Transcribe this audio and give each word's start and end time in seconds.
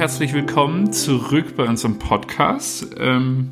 herzlich 0.00 0.32
willkommen 0.32 0.94
zurück 0.94 1.56
bei 1.56 1.64
unserem 1.64 1.98
Podcast. 1.98 2.86
Ähm, 2.96 3.50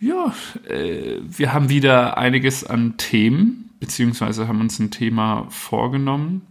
ja, 0.00 0.34
äh, 0.66 1.18
wir 1.20 1.52
haben 1.52 1.68
wieder 1.68 2.16
einiges 2.16 2.64
an 2.64 2.96
Themen, 2.96 3.68
beziehungsweise 3.78 4.48
haben 4.48 4.62
uns 4.62 4.78
ein 4.78 4.90
Thema 4.90 5.44
vorgenommen, 5.50 6.46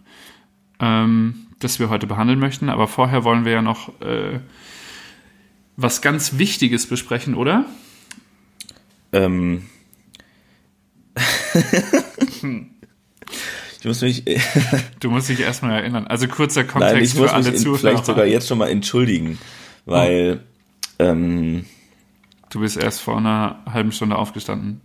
ähm, 0.79 1.47
das 1.57 1.79
wir 1.79 1.89
heute 1.89 2.05
behandeln 2.05 2.37
möchten. 2.37 2.69
Aber 2.69 2.87
vorher 2.87 3.23
wollen 3.23 3.45
wir 3.45 3.53
ja 3.53 3.61
noch 3.63 3.99
äh, 3.99 4.41
was 5.75 6.03
ganz 6.03 6.37
Wichtiges 6.37 6.85
besprechen, 6.85 7.33
oder? 7.33 7.65
Ähm. 9.11 9.63
Ich 13.79 13.85
muss 13.85 14.01
mich. 14.01 14.23
du 14.99 15.09
musst 15.09 15.29
dich 15.29 15.39
erstmal 15.39 15.79
erinnern. 15.79 16.07
Also 16.07 16.27
kurzer 16.27 16.63
Kontext 16.63 16.93
Nein, 16.95 17.03
ich 17.03 17.15
muss 17.15 17.29
für 17.29 17.35
alle 17.35 17.45
mich 17.45 17.53
in, 17.55 17.61
Zuhörer. 17.61 17.79
vielleicht 17.79 18.05
sogar 18.05 18.25
jetzt 18.25 18.47
schon 18.47 18.57
mal 18.57 18.69
entschuldigen, 18.69 19.37
weil 19.85 20.41
ähm, 20.99 21.65
Du 22.49 22.61
bist 22.61 22.77
erst 22.77 23.01
vor 23.01 23.17
einer 23.17 23.59
halben 23.71 23.91
Stunde 23.91 24.15
aufgestanden. 24.15 24.81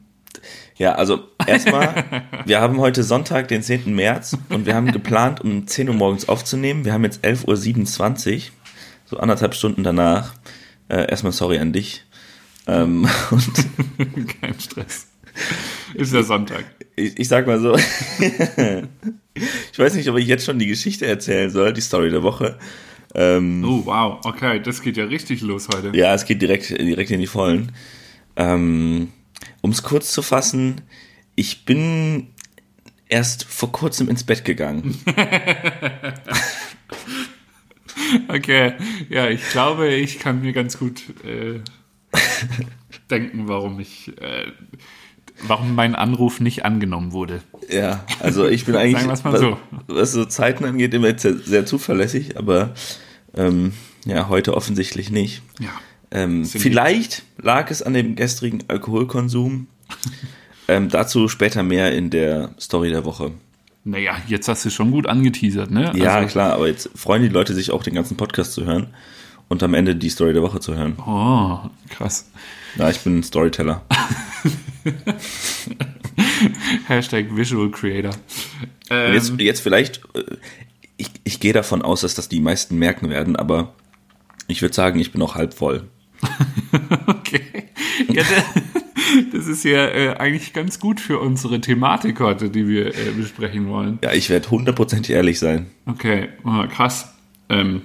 ja, 0.77 0.95
also 0.95 1.21
erstmal, 1.47 2.05
wir 2.45 2.61
haben 2.61 2.79
heute 2.81 3.05
Sonntag, 3.05 3.49
den 3.49 3.63
10. 3.63 3.95
März 3.95 4.37
und 4.49 4.67
wir 4.67 4.75
haben 4.75 4.91
geplant, 4.91 5.41
um 5.41 5.67
10 5.67 5.89
Uhr 5.89 5.95
morgens 5.95 6.29
aufzunehmen. 6.29 6.85
Wir 6.85 6.93
haben 6.93 7.05
jetzt 7.05 7.25
11.27 7.25 8.35
Uhr, 8.35 8.43
so 9.07 9.17
anderthalb 9.19 9.55
Stunden 9.55 9.85
danach. 9.85 10.35
Äh, 10.89 11.09
erstmal 11.09 11.33
sorry 11.33 11.59
an 11.59 11.73
dich. 11.73 12.05
Ähm, 12.67 13.09
und 13.31 14.41
Kein 14.41 14.59
Stress. 14.59 15.07
Ist 15.95 16.13
ja 16.13 16.23
Sonntag. 16.23 16.65
ich, 16.97 17.19
ich 17.19 17.29
sag 17.29 17.47
mal 17.47 17.61
so, 17.61 17.77
ich 19.35 19.79
weiß 19.79 19.95
nicht, 19.95 20.09
ob 20.09 20.19
ich 20.19 20.27
jetzt 20.27 20.45
schon 20.45 20.59
die 20.59 20.67
Geschichte 20.67 21.07
erzählen 21.07 21.51
soll, 21.51 21.73
die 21.73 21.81
Story 21.81 22.11
der 22.11 22.23
Woche. 22.23 22.59
Ähm, 23.15 23.63
Oh, 23.65 23.83
wow. 23.85 24.21
Okay, 24.25 24.61
das 24.61 24.81
geht 24.83 24.97
ja 24.97 25.05
richtig 25.05 25.43
los 25.43 25.69
heute. 25.75 25.97
Ja, 25.97 26.15
es 26.15 26.25
geht 26.25 26.41
direkt, 26.41 26.71
direkt 26.71 27.11
in 27.11 27.21
die 27.21 27.27
Vollen. 27.27 27.73
Ähm, 28.37 29.09
um 29.61 29.71
es 29.71 29.83
kurz 29.83 30.13
zu 30.13 30.23
fassen, 30.23 30.81
ich 31.35 31.65
bin 31.65 32.29
erst 33.09 33.45
vor 33.45 33.71
kurzem 33.73 34.09
ins 34.09 34.25
Bett 34.25 34.45
gegangen. 34.45 34.99
Okay, 38.29 38.75
ja, 39.11 39.29
ich 39.29 39.43
glaube, 39.51 39.89
ich 39.95 40.19
kann 40.19 40.41
mir 40.41 40.53
ganz 40.53 40.79
gut 40.79 41.03
äh, 41.25 41.61
denken, 43.11 43.49
warum 43.49 43.81
ich, 43.81 44.09
äh, 44.21 44.51
warum 45.43 45.75
mein 45.75 45.95
Anruf 45.95 46.41
nicht 46.41 46.65
angenommen 46.65 47.13
wurde. 47.13 47.43
Ja, 47.71 48.05
also 48.21 48.47
ich 48.47 48.65
bin 48.65 48.77
eigentlich, 48.77 48.97
Sagen 48.99 49.09
wir's 49.09 49.25
mal 49.25 49.33
was, 49.33 49.41
so. 49.41 49.59
was 49.89 50.13
so 50.13 50.25
Zeiten 50.25 50.65
angeht, 50.65 50.95
immer 50.95 51.17
sehr, 51.19 51.37
sehr 51.39 51.67
zuverlässig, 51.67 52.37
aber 52.37 52.75
ähm, 53.35 53.73
ja, 54.05 54.29
heute 54.29 54.55
offensichtlich 54.57 55.11
nicht. 55.11 55.43
Ja. 55.61 55.69
Ähm, 56.11 56.45
vielleicht 56.45 57.23
lag 57.41 57.71
es 57.71 57.83
an 57.83 57.95
dem 57.95 58.17
gestrigen 58.17 58.65
Alkoholkonsum. 58.69 59.67
ähm, 60.69 60.89
dazu 60.89 61.29
später 61.29 61.63
mehr 61.63 61.93
in 61.97 62.11
der 62.11 62.51
Story 62.61 62.91
der 62.91 63.05
Woche. 63.05 63.31
Naja, 63.85 64.17
jetzt 64.29 64.47
hast 64.49 64.65
du 64.65 64.71
schon 64.71 64.91
gut 64.91 65.07
angeteasert, 65.09 65.71
ne? 65.71 65.93
Ja, 65.97 66.17
Also, 66.17 66.29
klar, 66.29 66.53
aber 66.53 66.69
jetzt 66.69 66.91
freuen 66.95 67.23
die 67.23 67.29
Leute 67.29 67.55
sich 67.55 67.71
auch, 67.73 67.83
den 67.83 67.95
ganzen 67.95 68.17
Podcast 68.17 68.53
zu 68.53 68.65
hören 68.65 68.89
und 69.49 69.63
am 69.63 69.75
Ende 69.75 69.97
die 69.97 70.09
Story 70.11 70.33
der 70.33 70.43
Woche 70.43 70.61
zu 70.61 70.77
hören. 70.77 70.97
Oh, 71.05 71.59
krass. 71.89 72.31
Ja, 72.77 72.91
ich 72.91 73.01
bin 73.01 73.19
ein 73.19 73.23
Storyteller. 73.23 73.83
Hashtag 76.89 77.35
Visual 77.35 77.71
Creator. 77.71 78.13
Ähm, 78.91 79.15
Jetzt, 79.15 79.33
jetzt 79.41 79.61
vielleicht, 79.61 80.01
äh, 80.15 80.25
ich, 80.97 81.11
ich 81.25 81.41
gehe 81.41 81.53
davon 81.53 81.83
aus, 81.83 82.03
dass 82.03 82.15
das 82.15 82.29
die 82.29 82.41
meisten 82.41 82.79
merken 82.79 83.11
werden, 83.11 83.37
aber 83.37 83.75
ich 84.49 84.63
würde 84.63 84.75
sagen, 84.75 84.99
ich 84.99 85.13
bin 85.13 85.23
auch 85.23 85.35
halb 85.35 85.55
voll. 85.55 85.89
okay. 87.07 87.43
Ja, 88.13 88.23
da- 88.23 88.61
das 89.33 89.47
ist 89.47 89.65
ja 89.65 89.89
äh, 89.89 90.17
eigentlich 90.17 90.53
ganz 90.55 90.81
gut 90.81 90.99
für 91.01 91.19
unsere 91.19 91.61
Thematik 91.61 92.19
heute, 92.21 92.49
die 92.51 92.67
wir 92.67 92.87
äh, 92.95 93.11
besprechen 93.17 93.69
wollen. 93.69 93.99
Ja, 94.03 94.13
ich 94.13 94.31
werde 94.31 94.51
hundertprozentig 94.51 95.15
ehrlich 95.15 95.39
sein. 95.39 95.67
Okay, 95.87 96.31
oh, 96.45 96.65
krass. 96.69 97.13
Ähm, 97.51 97.83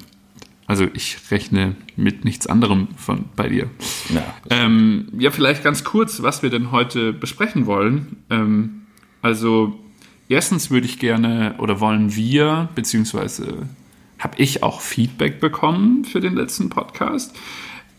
also 0.67 0.85
ich 0.93 1.17
rechne 1.31 1.75
mit 1.95 2.25
nichts 2.25 2.45
anderem 2.45 2.89
von 2.97 3.25
bei 3.37 3.47
dir. 3.47 3.69
Ja. 4.09 4.23
Ähm, 4.49 5.07
ja, 5.17 5.31
vielleicht 5.31 5.63
ganz 5.63 5.85
kurz, 5.85 6.21
was 6.21 6.43
wir 6.43 6.49
denn 6.49 6.71
heute 6.71 7.13
besprechen 7.13 7.65
wollen. 7.65 8.17
Ähm, 8.29 8.81
also 9.21 9.79
erstens 10.27 10.69
würde 10.69 10.85
ich 10.85 10.99
gerne 10.99 11.55
oder 11.57 11.79
wollen 11.79 12.15
wir, 12.15 12.67
beziehungsweise 12.75 13.67
habe 14.19 14.35
ich 14.37 14.61
auch 14.61 14.81
Feedback 14.81 15.39
bekommen 15.39 16.03
für 16.03 16.19
den 16.19 16.35
letzten 16.35 16.69
Podcast. 16.69 17.33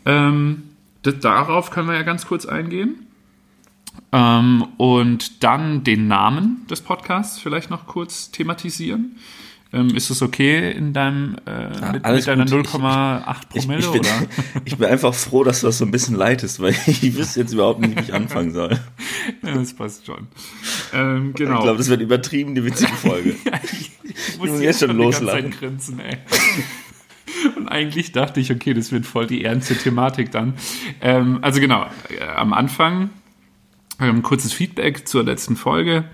Ähm, 0.05 0.63
das, 1.01 1.19
darauf 1.19 1.71
können 1.71 1.87
wir 1.87 1.95
ja 1.95 2.03
ganz 2.03 2.27
kurz 2.27 2.45
eingehen. 2.45 3.07
Ähm, 4.11 4.65
und 4.77 5.43
dann 5.43 5.83
den 5.83 6.07
Namen 6.07 6.67
des 6.69 6.81
Podcasts 6.81 7.39
vielleicht 7.39 7.71
noch 7.71 7.87
kurz 7.87 8.31
thematisieren. 8.31 9.17
Ähm, 9.71 9.95
ist 9.95 10.09
es 10.09 10.23
okay 10.23 10.71
in 10.71 10.93
deinem 10.93 11.35
äh, 11.45 11.67
mit, 11.91 12.03
alles 12.03 12.25
mit 12.25 12.27
deiner 12.27 12.45
gut. 12.45 12.65
Ich- 12.65 12.73
0,8 12.73 13.35
Ich, 13.53 13.61
Promille 13.61 13.79
ich, 13.79 13.91
bin, 13.91 13.99
oder? 14.01 14.27
ich 14.65 14.77
bin 14.77 14.87
einfach 14.89 15.13
froh, 15.13 15.43
dass 15.43 15.61
du 15.61 15.67
das 15.67 15.77
so 15.77 15.85
ein 15.85 15.91
bisschen 15.91 16.15
leitest, 16.15 16.59
weil 16.59 16.71
ich 16.87 17.15
wüsste 17.15 17.41
jetzt 17.41 17.53
überhaupt 17.53 17.79
nicht, 17.79 17.95
wie 17.95 18.01
ich 18.01 18.13
anfangen 18.13 18.51
soll. 18.51 18.79
Ja, 19.43 19.53
das 19.53 19.73
passt 19.73 20.05
schon. 20.05 20.27
Ähm, 20.93 21.33
genau. 21.35 21.57
Ich 21.57 21.63
glaube, 21.63 21.77
das 21.77 21.87
wird 21.87 22.01
übertrieben, 22.01 22.55
die 22.55 22.65
witzige 22.65 22.91
Folge. 22.93 23.35
ich 23.63 23.91
muss 24.39 24.49
muss 24.49 24.61
jetzt 24.61 24.81
jetzt 24.81 24.91
schon. 24.91 25.27
Zeit 25.27 25.51
grinsen, 25.59 25.99
ey. 25.99 26.17
Und 27.55 27.67
eigentlich 27.67 28.11
dachte 28.11 28.39
ich, 28.39 28.51
okay, 28.51 28.73
das 28.73 28.91
wird 28.91 29.05
voll 29.05 29.27
die 29.27 29.43
ernste 29.43 29.75
Thematik 29.75 30.31
dann. 30.31 30.55
Ähm, 30.99 31.39
also 31.41 31.59
genau, 31.59 31.85
äh, 32.09 32.23
am 32.35 32.53
Anfang 32.53 33.11
ähm, 33.99 34.23
kurzes 34.23 34.51
Feedback 34.51 35.07
zur 35.07 35.23
letzten 35.23 35.55
Folge. 35.55 36.05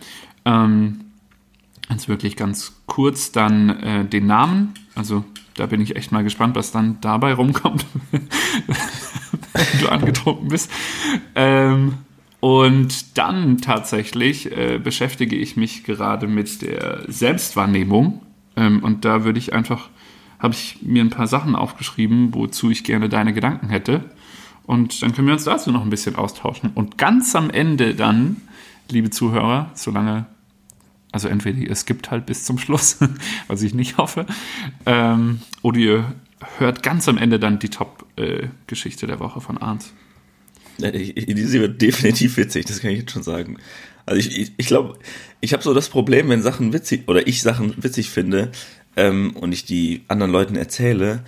Ähm, 0.43 1.04
jetzt 1.89 2.09
wirklich 2.09 2.35
ganz 2.35 2.81
kurz 2.85 3.31
dann 3.31 3.69
äh, 3.69 4.05
den 4.05 4.27
Namen. 4.27 4.73
Also 4.95 5.23
da 5.55 5.65
bin 5.65 5.81
ich 5.81 5.95
echt 5.95 6.11
mal 6.11 6.23
gespannt, 6.23 6.55
was 6.55 6.71
dann 6.71 6.99
dabei 7.01 7.33
rumkommt, 7.33 7.85
wenn 8.11 9.79
du 9.81 9.89
angetrunken 9.89 10.49
bist. 10.49 10.69
Ähm, 11.35 11.95
und 12.39 13.17
dann 13.17 13.57
tatsächlich 13.57 14.51
äh, 14.51 14.77
beschäftige 14.77 15.35
ich 15.35 15.57
mich 15.57 15.83
gerade 15.83 16.27
mit 16.27 16.61
der 16.61 17.03
Selbstwahrnehmung. 17.07 18.21
Ähm, 18.55 18.83
und 18.83 19.05
da 19.05 19.23
würde 19.23 19.39
ich 19.39 19.53
einfach, 19.53 19.89
habe 20.39 20.53
ich 20.53 20.79
mir 20.81 21.03
ein 21.03 21.09
paar 21.09 21.27
Sachen 21.27 21.55
aufgeschrieben, 21.55 22.35
wozu 22.35 22.69
ich 22.69 22.83
gerne 22.83 23.09
deine 23.09 23.33
Gedanken 23.33 23.69
hätte. 23.69 24.03
Und 24.67 25.01
dann 25.01 25.13
können 25.13 25.27
wir 25.27 25.33
uns 25.33 25.45
dazu 25.45 25.71
noch 25.71 25.83
ein 25.83 25.89
bisschen 25.89 26.15
austauschen. 26.15 26.71
Und 26.75 26.97
ganz 26.97 27.35
am 27.35 27.49
Ende 27.49 27.95
dann, 27.95 28.41
liebe 28.89 29.09
Zuhörer, 29.09 29.71
solange, 29.73 30.25
also 31.15 31.29
entweder 31.29 31.59
ihr 31.59 31.75
skippt 31.75 32.11
halt 32.11 32.25
bis 32.25 32.43
zum 32.43 32.57
Schluss, 32.57 32.97
was 33.47 33.61
ich 33.61 33.73
nicht 33.73 33.97
hoffe, 33.97 34.25
ähm, 34.85 35.39
oder 35.61 35.77
ihr 35.77 36.13
hört 36.57 36.83
ganz 36.83 37.07
am 37.07 37.17
Ende 37.17 37.39
dann 37.39 37.57
die 37.57 37.69
Top-Geschichte 37.69 39.07
der 39.07 39.21
Woche 39.21 39.39
von 39.39 39.57
Arndt. 39.57 39.85
Diese 40.77 41.61
wird 41.61 41.81
definitiv 41.81 42.35
witzig, 42.35 42.65
das 42.65 42.81
kann 42.81 42.91
ich 42.91 42.99
jetzt 42.99 43.11
schon 43.11 43.23
sagen. 43.23 43.55
Also 44.05 44.19
ich, 44.19 44.37
ich, 44.37 44.51
ich 44.57 44.67
glaube, 44.67 44.99
ich 45.39 45.53
habe 45.53 45.63
so 45.63 45.73
das 45.73 45.87
Problem, 45.87 46.27
wenn 46.27 46.41
Sachen 46.41 46.73
witzig 46.73 47.07
oder 47.07 47.25
ich 47.25 47.41
Sachen 47.41 47.81
witzig 47.81 48.09
finde 48.09 48.51
ähm, 48.95 49.31
und 49.35 49.51
ich 49.51 49.65
die 49.65 50.03
anderen 50.07 50.31
Leuten 50.31 50.55
erzähle, 50.55 51.23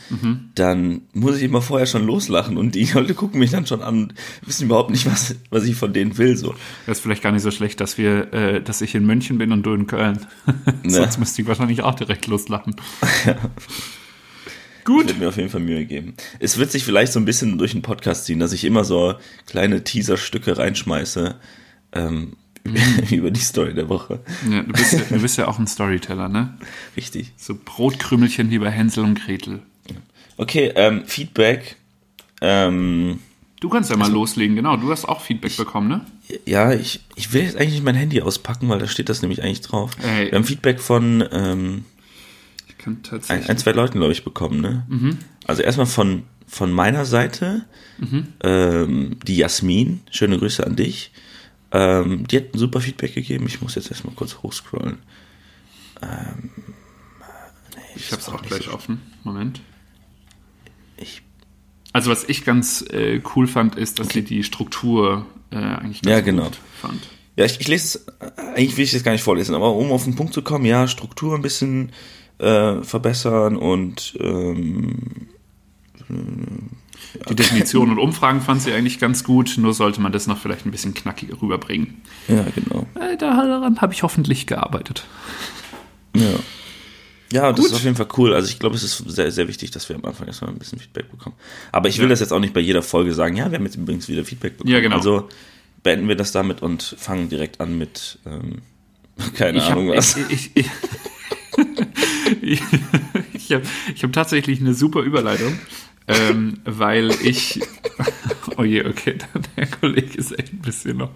dann 0.55 1.01
muss 1.13 1.37
ich 1.37 1.43
immer 1.43 1.61
vorher 1.61 1.85
schon 1.85 2.05
loslachen 2.05 2.57
und 2.57 2.75
die 2.75 2.85
Leute 2.93 3.13
gucken 3.13 3.39
mich 3.39 3.51
dann 3.51 3.65
schon 3.65 3.81
an 3.81 4.03
und 4.03 4.13
wissen 4.45 4.65
überhaupt 4.65 4.89
nicht, 4.89 5.05
was, 5.05 5.35
was 5.49 5.65
ich 5.65 5.75
von 5.75 5.93
denen 5.93 6.17
will. 6.17 6.37
So. 6.37 6.55
Das 6.85 6.97
ist 6.97 7.03
vielleicht 7.03 7.23
gar 7.23 7.31
nicht 7.31 7.43
so 7.43 7.51
schlecht, 7.51 7.79
dass 7.81 7.97
wir, 7.97 8.33
äh, 8.33 8.61
dass 8.61 8.81
ich 8.81 8.95
in 8.95 9.05
München 9.05 9.37
bin 9.37 9.51
und 9.51 9.63
du 9.63 9.73
in 9.73 9.87
Köln. 9.87 10.19
Sonst 10.85 11.17
müsste 11.17 11.41
ich 11.41 11.47
wahrscheinlich 11.47 11.83
auch 11.83 11.95
direkt 11.95 12.27
loslachen. 12.27 12.75
Gut. 14.85 15.07
Wird 15.07 15.19
mir 15.19 15.27
auf 15.27 15.35
jeden 15.35 15.49
Fall 15.49 15.59
Mühe 15.59 15.85
geben. 15.85 16.13
Es 16.39 16.57
wird 16.57 16.71
sich 16.71 16.85
vielleicht 16.85 17.11
so 17.11 17.19
ein 17.19 17.25
bisschen 17.25 17.57
durch 17.57 17.73
den 17.73 17.81
Podcast 17.81 18.23
ziehen, 18.23 18.39
dass 18.39 18.53
ich 18.53 18.63
immer 18.63 18.85
so 18.85 19.15
kleine 19.45 19.83
Teaserstücke 19.83 20.57
reinschmeiße 20.57 21.35
ähm, 21.91 22.37
über 23.11 23.31
die 23.31 23.39
Story 23.39 23.73
der 23.73 23.89
Woche. 23.89 24.19
Ja, 24.49 24.61
du, 24.61 24.73
bist 24.73 24.93
ja, 24.93 24.99
du 25.09 25.21
bist 25.21 25.37
ja 25.37 25.47
auch 25.47 25.59
ein 25.59 25.67
Storyteller, 25.67 26.29
ne? 26.29 26.57
Richtig. 26.95 27.33
So 27.37 27.57
Brotkrümelchen 27.63 28.49
wie 28.49 28.59
bei 28.59 28.71
Hänsel 28.71 29.03
und 29.03 29.23
Gretel. 29.23 29.61
Okay, 30.37 30.71
ähm, 30.75 31.03
Feedback. 31.05 31.77
Ähm, 32.41 33.19
Du 33.59 33.69
kannst 33.69 33.89
ja 33.89 33.97
mal 33.97 34.11
loslegen, 34.11 34.55
genau. 34.55 34.77
Du 34.77 34.91
hast 34.91 35.05
auch 35.05 35.21
Feedback 35.21 35.57
bekommen, 35.57 35.87
ne? 35.87 36.05
ja, 36.45 36.73
ich, 36.73 36.99
ich 37.15 37.33
will 37.33 37.43
jetzt 37.43 37.55
eigentlich 37.55 37.73
nicht 37.73 37.83
mein 37.83 37.95
Handy 37.95 38.21
auspacken, 38.21 38.69
weil 38.69 38.79
da 38.79 38.87
steht 38.87 39.09
das 39.09 39.21
nämlich 39.21 39.41
eigentlich 39.41 39.61
drauf. 39.61 39.91
Ey. 40.03 40.29
Wir 40.29 40.37
haben 40.37 40.43
Feedback 40.43 40.79
von 40.79 41.23
ähm, 41.31 41.85
Ich 42.67 42.85
ein, 42.85 43.49
ein, 43.49 43.57
zwei 43.57 43.71
Leuten, 43.71 43.97
glaube 43.97 44.11
ich, 44.11 44.23
bekommen. 44.23 44.61
Ne? 44.61 44.85
Also 45.45 45.63
erstmal 45.63 45.87
von, 45.87 46.23
von 46.47 46.71
meiner 46.71 47.05
Seite, 47.05 47.65
ähm, 48.43 49.17
die 49.25 49.37
Jasmin, 49.37 50.01
schöne 50.11 50.37
Grüße 50.37 50.65
an 50.65 50.75
dich. 50.75 51.11
Ähm, 51.71 52.27
die 52.27 52.37
hat 52.37 52.53
ein 52.53 52.57
super 52.57 52.79
Feedback 52.81 53.13
gegeben. 53.13 53.45
Ich 53.47 53.61
muss 53.61 53.75
jetzt 53.75 53.91
erstmal 53.91 54.15
kurz 54.15 54.37
hochscrollen. 54.41 54.99
ich 57.95 58.11
hab's 58.11 58.29
auch 58.29 58.41
nicht 58.41 58.47
gleich 58.49 58.65
so 58.65 58.71
offen. 58.73 59.01
Moment. 59.23 59.61
Ich, 60.97 61.21
Also 61.93 62.09
was 62.11 62.23
ich 62.27 62.45
ganz 62.45 62.83
äh, 62.91 63.21
cool 63.35 63.47
fand, 63.47 63.75
ist, 63.75 63.99
dass 63.99 64.09
sie 64.09 64.23
die 64.23 64.43
Struktur 64.43 65.25
äh, 65.51 65.55
eigentlich 65.57 66.01
ganz 66.01 66.11
Ja, 66.11 66.21
genau. 66.21 66.45
gut 66.45 66.57
fand. 66.81 67.07
ja, 67.35 67.45
ich, 67.45 67.59
ich 67.59 67.67
lese 67.67 67.99
es, 67.99 68.07
eigentlich 68.37 68.77
will 68.77 68.85
ich 68.85 68.91
das 68.91 69.03
gar 69.03 69.11
nicht 69.11 69.23
vorlesen, 69.23 69.53
aber 69.55 69.73
um 69.73 69.91
auf 69.91 70.03
den 70.05 70.15
Punkt 70.15 70.33
zu 70.33 70.41
kommen, 70.41 70.65
ja, 70.65 70.87
Struktur 70.87 71.35
ein 71.35 71.41
bisschen 71.41 71.91
äh, 72.39 72.81
verbessern 72.83 73.55
und 73.57 74.15
ähm, 74.19 75.19
Die 77.29 77.35
Definition 77.35 77.89
und 77.91 77.99
Umfragen 77.99 78.41
fand 78.41 78.61
sie 78.61 78.71
eigentlich 78.73 78.99
ganz 78.99 79.23
gut, 79.23 79.55
nur 79.57 79.73
sollte 79.73 80.01
man 80.01 80.11
das 80.11 80.27
noch 80.27 80.37
vielleicht 80.37 80.65
ein 80.65 80.71
bisschen 80.71 80.93
knackiger 80.93 81.41
rüberbringen. 81.41 82.01
ja, 82.27 82.45
genau. 82.53 82.85
Äh, 82.95 83.17
daran 83.17 83.79
habe 83.81 83.93
ich 83.93 84.03
hoffentlich 84.03 84.45
gearbeitet. 84.47 85.05
Ja. 86.15 86.23
Ja, 87.31 87.51
das 87.51 87.59
Gut. 87.59 87.65
ist 87.71 87.73
auf 87.73 87.83
jeden 87.83 87.97
Fall 87.97 88.07
cool. 88.17 88.33
Also 88.33 88.47
ich 88.49 88.57
glaube, 88.59 88.75
es 88.75 88.83
ist 88.83 88.97
sehr, 89.09 89.31
sehr 89.31 89.47
wichtig, 89.49 89.71
dass 89.71 89.89
wir 89.89 89.97
am 89.97 90.05
Anfang 90.05 90.27
erstmal 90.27 90.49
ein 90.51 90.57
bisschen 90.59 90.79
Feedback 90.79 91.11
bekommen. 91.11 91.35
Aber 91.73 91.89
ich 91.89 91.97
will 91.97 92.05
Ja. 92.05 92.09
das 92.11 92.21
jetzt 92.21 92.31
auch 92.31 92.39
nicht 92.39 92.53
bei 92.53 92.61
jeder 92.61 92.81
Folge 92.81 93.13
sagen, 93.13 93.35
ja, 93.35 93.51
wir 93.51 93.57
haben 93.57 93.65
jetzt 93.65 93.75
übrigens 93.75 94.07
wieder 94.07 94.23
Feedback 94.23 94.55
bekommen. 94.57 94.73
Ja, 94.73 94.79
genau. 94.79 94.95
Also 94.95 95.27
beenden 95.83 96.07
wir 96.07 96.15
das 96.15 96.31
damit 96.31 96.61
und 96.61 96.95
fangen 96.97 97.27
direkt 97.27 97.59
an 97.59 97.77
mit, 97.77 98.19
ähm, 98.25 98.61
keine 99.35 99.57
Ich 99.57 99.63
habe 99.65 99.73
Ahnung 99.81 99.89
was. 99.89 100.15
ich, 100.29 100.51
ich, 102.41 102.61
ich, 103.33 103.51
hab, 103.51 103.61
ich 103.93 104.03
hab 104.03 104.13
tatsächlich 104.13 104.59
eine 104.61 104.73
super 104.73 105.01
Überleitung, 105.01 105.59
ähm, 106.07 106.59
weil 106.65 107.11
ich. 107.23 107.59
Oh 108.59 108.63
je, 108.63 108.83
okay, 108.85 109.17
der 109.57 109.67
Kollege 109.67 110.17
ist 110.17 110.31
echt 110.39 110.51
ein 110.53 110.59
bisschen 110.59 110.97
noch 110.97 111.11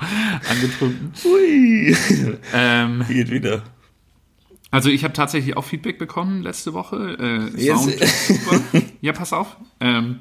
angetrunken. 0.47 1.11
Ui, 1.25 1.95
Ähm, 2.53 3.03
geht 3.07 3.31
wieder. 3.31 3.63
also 4.69 4.89
ich 4.89 5.03
habe 5.03 5.13
tatsächlich 5.13 5.57
auch 5.57 5.63
Feedback 5.65 5.97
bekommen 5.97 6.43
letzte 6.43 6.73
Woche. 6.73 7.51
Äh, 7.57 7.59
Sound 7.73 7.93
ist 7.95 8.27
super. 8.27 8.61
Ja, 9.01 9.13
pass 9.13 9.33
auf. 9.33 9.57
Ähm, 9.79 10.19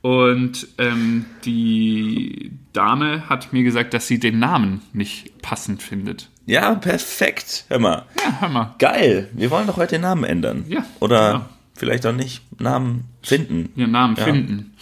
und 0.00 0.66
ähm, 0.78 1.26
die 1.44 2.52
Dame 2.72 3.28
hat 3.28 3.52
mir 3.52 3.62
gesagt, 3.62 3.94
dass 3.94 4.08
sie 4.08 4.18
den 4.18 4.40
Namen 4.40 4.80
nicht 4.92 5.40
passend 5.42 5.80
findet. 5.82 6.28
Ja, 6.46 6.74
perfekt. 6.74 7.66
Hör 7.68 7.78
mal. 7.78 8.06
Ja, 8.24 8.40
hör 8.40 8.48
mal. 8.48 8.74
Geil. 8.80 9.28
Wir 9.32 9.50
wollen 9.50 9.66
doch 9.68 9.76
heute 9.76 9.96
den 9.96 10.02
Namen 10.02 10.24
ändern. 10.24 10.64
Ja, 10.68 10.84
Oder 10.98 11.32
genau. 11.32 11.44
Vielleicht 11.78 12.04
auch 12.06 12.12
nicht. 12.12 12.42
Namen 12.60 13.04
finden. 13.22 13.70
ihren 13.76 13.90
Namen 13.92 14.16
Ja. 14.16 14.24
finden. 14.24 14.74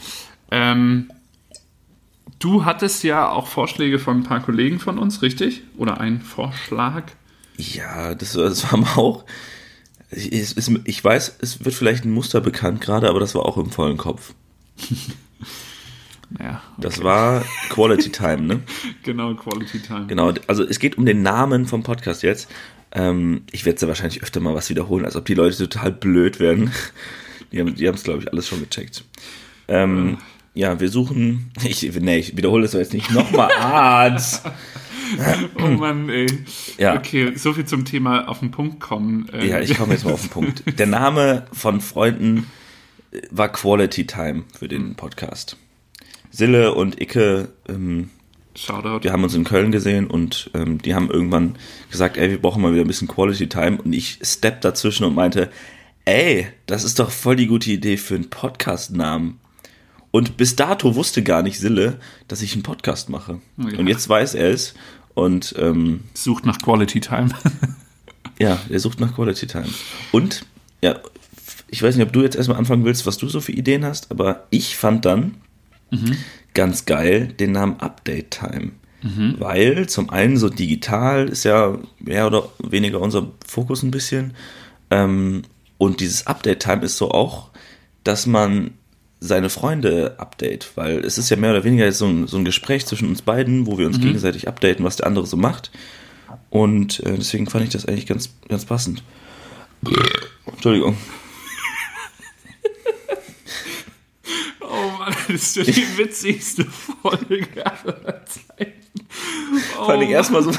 Ähm, 0.51 1.11
du 2.39 2.65
hattest 2.65 3.03
ja 3.05 3.29
auch 3.29 3.47
Vorschläge 3.47 3.99
von 3.99 4.19
ein 4.19 4.23
paar 4.23 4.41
Kollegen 4.41 4.79
von 4.79 4.99
uns, 4.99 5.23
richtig? 5.23 5.63
Oder 5.77 6.01
einen 6.01 6.21
Vorschlag? 6.21 7.05
Ja, 7.57 8.15
das, 8.15 8.33
das 8.33 8.71
war 8.71 8.79
mal 8.81 8.95
auch. 8.97 9.25
Ich, 10.11 10.33
ist, 10.57 10.71
ich 10.85 11.03
weiß, 11.05 11.39
es 11.41 11.65
wird 11.65 11.75
vielleicht 11.75 12.05
ein 12.05 12.13
Muster 12.13 12.41
bekannt 12.41 12.81
gerade, 12.81 13.09
aber 13.09 13.19
das 13.21 13.35
war 13.35 13.45
auch 13.45 13.57
im 13.57 13.71
vollen 13.71 13.97
Kopf. 13.97 14.35
Ja, 16.41 16.61
Das 16.79 17.05
war 17.05 17.45
Quality 17.71 18.11
Time, 18.11 18.43
ne? 18.43 18.61
genau, 19.05 19.33
Quality 19.35 19.79
Time. 19.81 20.07
Genau, 20.09 20.33
also 20.49 20.65
es 20.65 20.81
geht 20.81 20.99
um 20.99 21.07
den 21.07 21.23
Namen 21.23 21.67
vom 21.67 21.85
Podcast 21.85 22.25
jetzt. 22.25 22.49
Ähm, 22.93 23.43
ich 23.51 23.65
werde 23.67 23.81
ja 23.81 23.89
wahrscheinlich 23.89 24.23
öfter 24.23 24.41
mal 24.41 24.55
was 24.55 24.71
wiederholen, 24.71 25.05
als 25.05 25.17
ob 25.17 25.25
die 25.25 25.35
Leute 25.35 25.57
total 25.57 25.93
blöd 25.93 26.41
werden. 26.41 26.71
Die 27.53 27.61
haben 27.61 27.95
es, 27.95 28.03
glaube 28.03 28.23
ich, 28.23 28.33
alles 28.33 28.49
schon 28.49 28.61
gecheckt. 28.61 29.05
Ähm, 29.69 30.19
ja, 30.55 30.81
wir 30.81 30.89
suchen. 30.89 31.51
Ich, 31.65 31.83
nee, 31.83 32.19
ich 32.19 32.37
wiederhole 32.37 32.63
das 32.63 32.73
doch 32.73 32.79
jetzt 32.79 32.93
nicht 32.93 33.11
nochmal. 33.13 33.51
Arzt! 33.61 34.43
Oh 35.63 35.69
Mann, 35.69 36.09
ey. 36.09 36.27
Ja. 36.79 36.97
Okay, 36.97 37.37
so 37.37 37.53
viel 37.53 37.65
zum 37.65 37.85
Thema 37.85 38.29
auf 38.29 38.41
den 38.41 38.51
Punkt 38.51 38.81
kommen. 38.81 39.29
Ähm, 39.33 39.49
Ja, 39.49 39.61
ich 39.61 39.77
komme 39.77 39.93
jetzt 39.93 40.05
mal 40.05 40.13
auf 40.13 40.23
den 40.23 40.31
Punkt. 40.31 40.65
Der 40.79 40.87
Name 40.87 41.47
von 41.53 41.81
Freunden 41.81 42.47
äh, 43.13 43.21
war 43.31 43.49
Quality 43.51 44.07
Time 44.07 44.43
für 44.59 44.67
den 44.67 44.97
Podcast. 44.97 45.57
Sille 46.31 46.75
und 46.75 47.01
Icke, 47.01 47.49
ähm, 47.69 48.11
Shoutout. 48.57 49.05
wir 49.05 49.13
haben 49.13 49.23
uns 49.23 49.35
in 49.35 49.45
Köln 49.45 49.71
gesehen 49.71 50.07
und 50.07 50.51
ähm, 50.55 50.81
die 50.81 50.95
haben 50.95 51.11
irgendwann 51.11 51.57
gesagt, 51.91 52.17
ey, 52.17 52.31
wir 52.31 52.41
brauchen 52.41 52.63
mal 52.63 52.73
wieder 52.73 52.85
ein 52.85 52.89
bisschen 52.89 53.09
Quality 53.09 53.49
Time 53.49 53.79
und 53.83 53.93
ich 53.93 54.19
stepp 54.23 54.61
dazwischen 54.63 55.05
und 55.05 55.15
meinte, 55.15 55.51
ey, 56.05 56.49
das 56.67 56.85
ist 56.85 56.99
doch 56.99 57.11
voll 57.11 57.37
die 57.37 57.47
gute 57.47 57.71
Idee 57.71 57.97
für 57.97 58.15
einen 58.15 58.31
Podcast-Namen. 58.31 59.39
Und 60.11 60.37
bis 60.37 60.57
dato 60.57 60.95
wusste 60.95 61.23
gar 61.23 61.43
nicht 61.43 61.59
Sille, 61.59 61.99
dass 62.29 62.41
ich 62.41 62.55
einen 62.55 62.63
Podcast 62.63 63.11
mache. 63.11 63.41
Ja. 63.59 63.79
Und 63.79 63.89
jetzt 63.89 64.09
weiß 64.09 64.35
er 64.35 64.51
es 64.51 64.75
und 65.15 65.55
ähm, 65.59 66.05
Sucht 66.15 66.47
nach 66.47 66.59
Quality 66.59 67.01
Time. 67.01 67.29
ja, 68.39 68.59
er 68.69 68.81
sucht 68.81 69.01
nach 69.01 69.15
Quality 69.15 69.47
Time. 69.47 69.69
Und, 70.13 70.47
ja, 70.81 71.01
ich 71.69 71.83
weiß 71.83 71.97
nicht, 71.97 72.07
ob 72.07 72.13
du 72.13 72.23
jetzt 72.23 72.37
erstmal 72.37 72.59
anfangen 72.59 72.85
willst, 72.85 73.07
was 73.07 73.19
du 73.19 73.29
so 73.29 73.41
für 73.41 73.53
Ideen 73.53 73.85
hast, 73.85 74.11
aber 74.11 74.47
ich 74.51 74.77
fand 74.77 75.05
dann 75.05 75.35
ganz 76.57 76.87
geil 76.87 77.29
den 77.29 77.53
Namen 77.53 77.79
Update 77.79 78.33
Time. 78.33 78.73
Weil 79.39 79.89
zum 79.89 80.11
einen 80.11 80.37
so 80.37 80.49
digital 80.49 81.29
ist 81.29 81.45
ja 81.45 81.79
mehr 82.01 82.27
oder 82.27 82.49
weniger 82.59 83.01
unser 83.01 83.29
Fokus 83.47 83.85
ein 83.85 83.93
bisschen. 83.93 84.35
Ähm, 84.91 85.43
und 85.79 86.01
dieses 86.01 86.27
Update 86.27 86.61
Time 86.61 86.83
ist 86.83 86.97
so 86.97 87.13
auch, 87.13 87.51
dass 88.03 88.27
man 88.27 88.73
seine 89.21 89.49
Freunde 89.49 90.17
update, 90.19 90.73
weil 90.75 90.99
es 91.05 91.19
ist 91.19 91.31
ja 91.31 91.37
mehr 91.37 91.51
oder 91.51 91.65
weniger 91.65 91.85
jetzt 91.85 91.99
so 91.99 92.07
ein, 92.07 92.27
so 92.27 92.37
ein 92.37 92.45
Gespräch 92.45 92.87
zwischen 92.87 93.09
uns 93.09 93.23
beiden, 93.23 93.67
wo 93.67 93.79
wir 93.79 93.87
uns 93.87 94.01
gegenseitig 94.01 94.49
updaten, 94.49 94.85
was 94.85 94.97
der 94.97 95.07
andere 95.07 95.27
so 95.27 95.37
macht. 95.37 95.71
Und 96.51 97.01
äh, 97.01 97.17
deswegen 97.17 97.47
fand 97.49 97.65
ich 97.65 97.71
das 97.71 97.87
eigentlich 97.87 98.07
ganz, 98.07 98.31
ganz 98.49 98.65
passend. 98.65 99.03
Entschuldigung. 100.47 100.97
Oh 104.61 104.96
Mann, 105.11 105.15
das 105.29 105.57
ist 105.57 105.57
ja 105.57 105.65
die 105.65 105.99
witzigste 105.99 106.65
Folge 106.65 107.47
aller 107.65 108.25
Zeiten. 108.27 108.73
Oh, 109.79 109.85
Vor 109.85 109.91
allem 109.91 110.09
erstmal 110.11 110.43
so, 110.43 110.53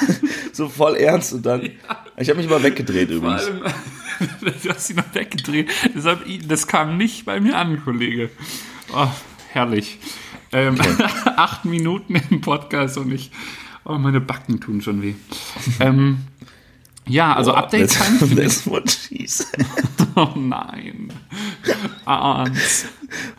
so 0.53 0.69
voll 0.69 0.95
ernst 0.95 1.33
und 1.33 1.45
dann. 1.45 1.69
Ich 2.17 2.29
habe 2.29 2.39
mich 2.39 2.49
mal 2.49 2.61
weggedreht 2.63 3.09
Vor 3.09 3.17
übrigens. 3.17 3.43
allem, 3.43 3.61
du 4.63 4.69
hast 4.69 4.87
sie 4.87 4.93
noch 4.93 5.13
weggedreht. 5.13 5.69
Deshalb, 5.93 6.21
das 6.47 6.67
kam 6.67 6.97
nicht 6.97 7.25
bei 7.25 7.39
mir 7.39 7.57
an, 7.57 7.83
Kollege. 7.83 8.29
Oh, 8.93 9.07
herrlich. 9.51 9.99
Ähm, 10.51 10.77
acht 11.35 11.65
Minuten 11.65 12.15
im 12.29 12.41
Podcast 12.41 12.97
und 12.97 13.11
ich. 13.11 13.31
Oh, 13.83 13.97
meine 13.97 14.19
Backen 14.21 14.59
tun 14.59 14.81
schon 14.81 15.01
weh. 15.01 15.15
ähm, 15.79 16.19
ja, 17.07 17.33
also 17.35 17.51
Boah, 17.51 17.59
Update 17.63 17.89
that's- 17.91 18.19
Time. 18.19 18.31
ich- 18.31 18.35
that's 18.37 18.67
what 18.67 18.89
she 18.89 19.25
said. 19.27 19.65
Oh 20.15 20.29
nein. 20.35 21.13
Arns. 22.05 22.85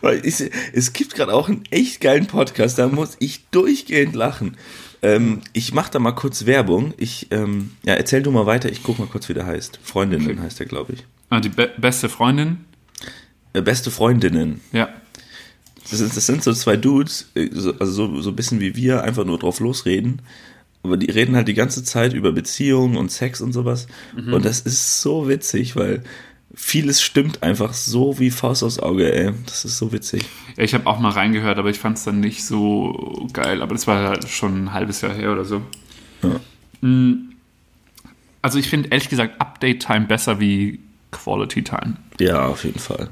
Weil 0.01 0.25
ich, 0.25 0.41
es 0.73 0.93
gibt 0.93 1.15
gerade 1.15 1.33
auch 1.33 1.49
einen 1.49 1.63
echt 1.71 2.01
geilen 2.01 2.25
Podcast, 2.27 2.77
da 2.79 2.87
muss 2.87 3.15
ich 3.19 3.45
durchgehend 3.51 4.15
lachen. 4.15 4.57
Ähm, 5.01 5.41
ich 5.53 5.73
mache 5.73 5.91
da 5.91 5.99
mal 5.99 6.11
kurz 6.13 6.45
Werbung. 6.45 6.93
Ich, 6.97 7.27
ähm, 7.31 7.71
ja, 7.83 7.93
erzähl 7.93 8.21
du 8.21 8.31
mal 8.31 8.45
weiter, 8.45 8.69
ich 8.69 8.83
guck 8.83 8.99
mal 8.99 9.07
kurz, 9.07 9.29
wie 9.29 9.33
der 9.33 9.45
heißt. 9.45 9.79
Freundinnen 9.83 10.41
heißt 10.41 10.59
der, 10.59 10.65
glaube 10.65 10.93
ich. 10.93 11.05
Ah, 11.29 11.39
die 11.39 11.49
be 11.49 11.69
beste 11.77 12.09
Freundin. 12.09 12.65
Äh, 13.53 13.61
beste 13.61 13.91
Freundinnen. 13.91 14.61
Ja. 14.71 14.89
Das, 15.89 15.99
ist, 16.01 16.15
das 16.17 16.25
sind 16.25 16.43
so 16.43 16.53
zwei 16.53 16.75
Dudes, 16.77 17.29
äh, 17.35 17.49
so- 17.51 17.73
also 17.79 17.91
so, 17.91 18.21
so 18.21 18.29
ein 18.29 18.35
bisschen 18.35 18.59
wie 18.59 18.75
wir, 18.75 19.03
einfach 19.03 19.25
nur 19.25 19.39
drauf 19.39 19.59
losreden. 19.59 20.21
Aber 20.83 20.95
die 20.97 21.11
reden 21.11 21.35
halt 21.35 21.47
die 21.47 21.53
ganze 21.53 21.83
Zeit 21.83 22.13
über 22.13 22.31
Beziehungen 22.31 22.95
und 22.95 23.11
Sex 23.11 23.41
und 23.41 23.51
sowas. 23.53 23.87
Und 24.15 24.45
das 24.45 24.61
ist 24.61 25.01
so 25.01 25.27
witzig, 25.27 25.75
weil 25.75 26.03
vieles 26.55 27.01
stimmt 27.01 27.43
einfach 27.43 27.73
so 27.73 28.17
wie 28.17 28.31
Faust 28.31 28.63
aufs 28.63 28.79
Auge, 28.79 29.13
ey. 29.13 29.33
Das 29.45 29.65
ist 29.65 29.77
so 29.77 29.91
witzig. 29.91 30.23
Ja, 30.57 30.63
ich 30.63 30.73
habe 30.73 30.87
auch 30.87 30.99
mal 30.99 31.11
reingehört, 31.11 31.57
aber 31.59 31.69
ich 31.69 31.79
fand 31.79 31.97
es 31.97 32.05
dann 32.05 32.21
nicht 32.21 32.45
so 32.45 33.27
geil. 33.33 33.61
Aber 33.61 33.73
das 33.75 33.87
war 33.87 34.07
halt 34.09 34.29
schon 34.29 34.63
ein 34.65 34.73
halbes 34.73 35.01
Jahr 35.01 35.13
her 35.13 35.31
oder 35.33 35.43
so. 35.45 35.61
Ja. 36.23 36.39
Mm, 36.87 37.33
Also 38.41 38.57
ich 38.57 38.69
finde 38.69 38.89
ehrlich 38.89 39.09
gesagt 39.09 39.39
Update 39.41 39.85
Time 39.85 40.05
besser 40.07 40.39
wie 40.39 40.79
Quality 41.11 41.63
Time. 41.63 41.97
Ja, 42.21 42.45
auf 42.47 42.63
jeden 42.63 42.79
Fall. 42.79 43.09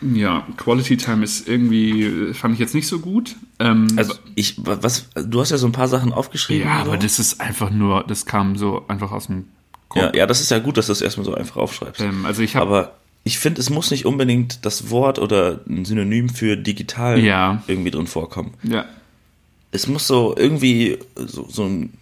Ja, 0.00 0.46
Quality 0.56 0.96
Time 0.96 1.24
ist 1.24 1.48
irgendwie, 1.48 2.32
fand 2.34 2.54
ich 2.54 2.60
jetzt 2.60 2.74
nicht 2.74 2.86
so 2.86 2.98
gut. 2.98 3.36
Ähm, 3.58 3.86
Also 3.96 4.14
ich, 4.34 4.56
wa- 4.64 4.78
was, 4.82 5.08
du 5.14 5.40
hast 5.40 5.50
ja 5.50 5.56
so 5.58 5.66
ein 5.66 5.72
paar 5.72 5.88
Sachen 5.88 6.12
aufgeschrieben. 6.12 6.66
ja, 6.68 6.84
so. 6.84 6.90
aber 6.90 6.98
das 6.98 7.18
ist 7.18 7.40
einfach 7.40 7.70
nur, 7.70 8.04
das 8.04 8.26
kam 8.26 8.56
so 8.56 8.84
einfach 8.88 9.12
aus 9.12 9.26
dem 9.28 9.46
Kopf. 9.88 10.02
ja, 10.02 10.12
ja, 10.14 10.26
das 10.26 10.40
ist 10.40 10.50
ja 10.50 10.58
gut, 10.58 10.76
dass 10.76 10.86
du 10.86 10.90
das 10.92 11.00
erstmal 11.00 11.24
so 11.24 11.34
einfach 11.34 11.56
aufschreibst. 11.56 12.00
Ähm, 12.02 12.26
also 12.26 12.42
ich 12.42 12.56
Aber 12.56 12.96
ich 13.24 13.38
finde, 13.38 13.60
es 13.60 13.70
muss 13.70 13.90
nicht 13.90 14.04
unbedingt 14.06 14.64
das 14.66 14.90
Wort 14.90 15.18
oder 15.18 15.60
ein 15.68 15.84
Synonym 15.84 16.28
für 16.28 16.56
digital 16.56 17.18
Ja. 17.18 17.62
irgendwie 17.66 17.90
drin 17.90 18.06
vorkommen. 18.06 18.52
ja, 18.62 18.84
Es 19.72 19.86
muss 19.88 20.06
so 20.06 20.34
irgendwie 20.36 20.98
so, 21.16 21.46
so, 21.48 21.64
ein, 21.64 21.92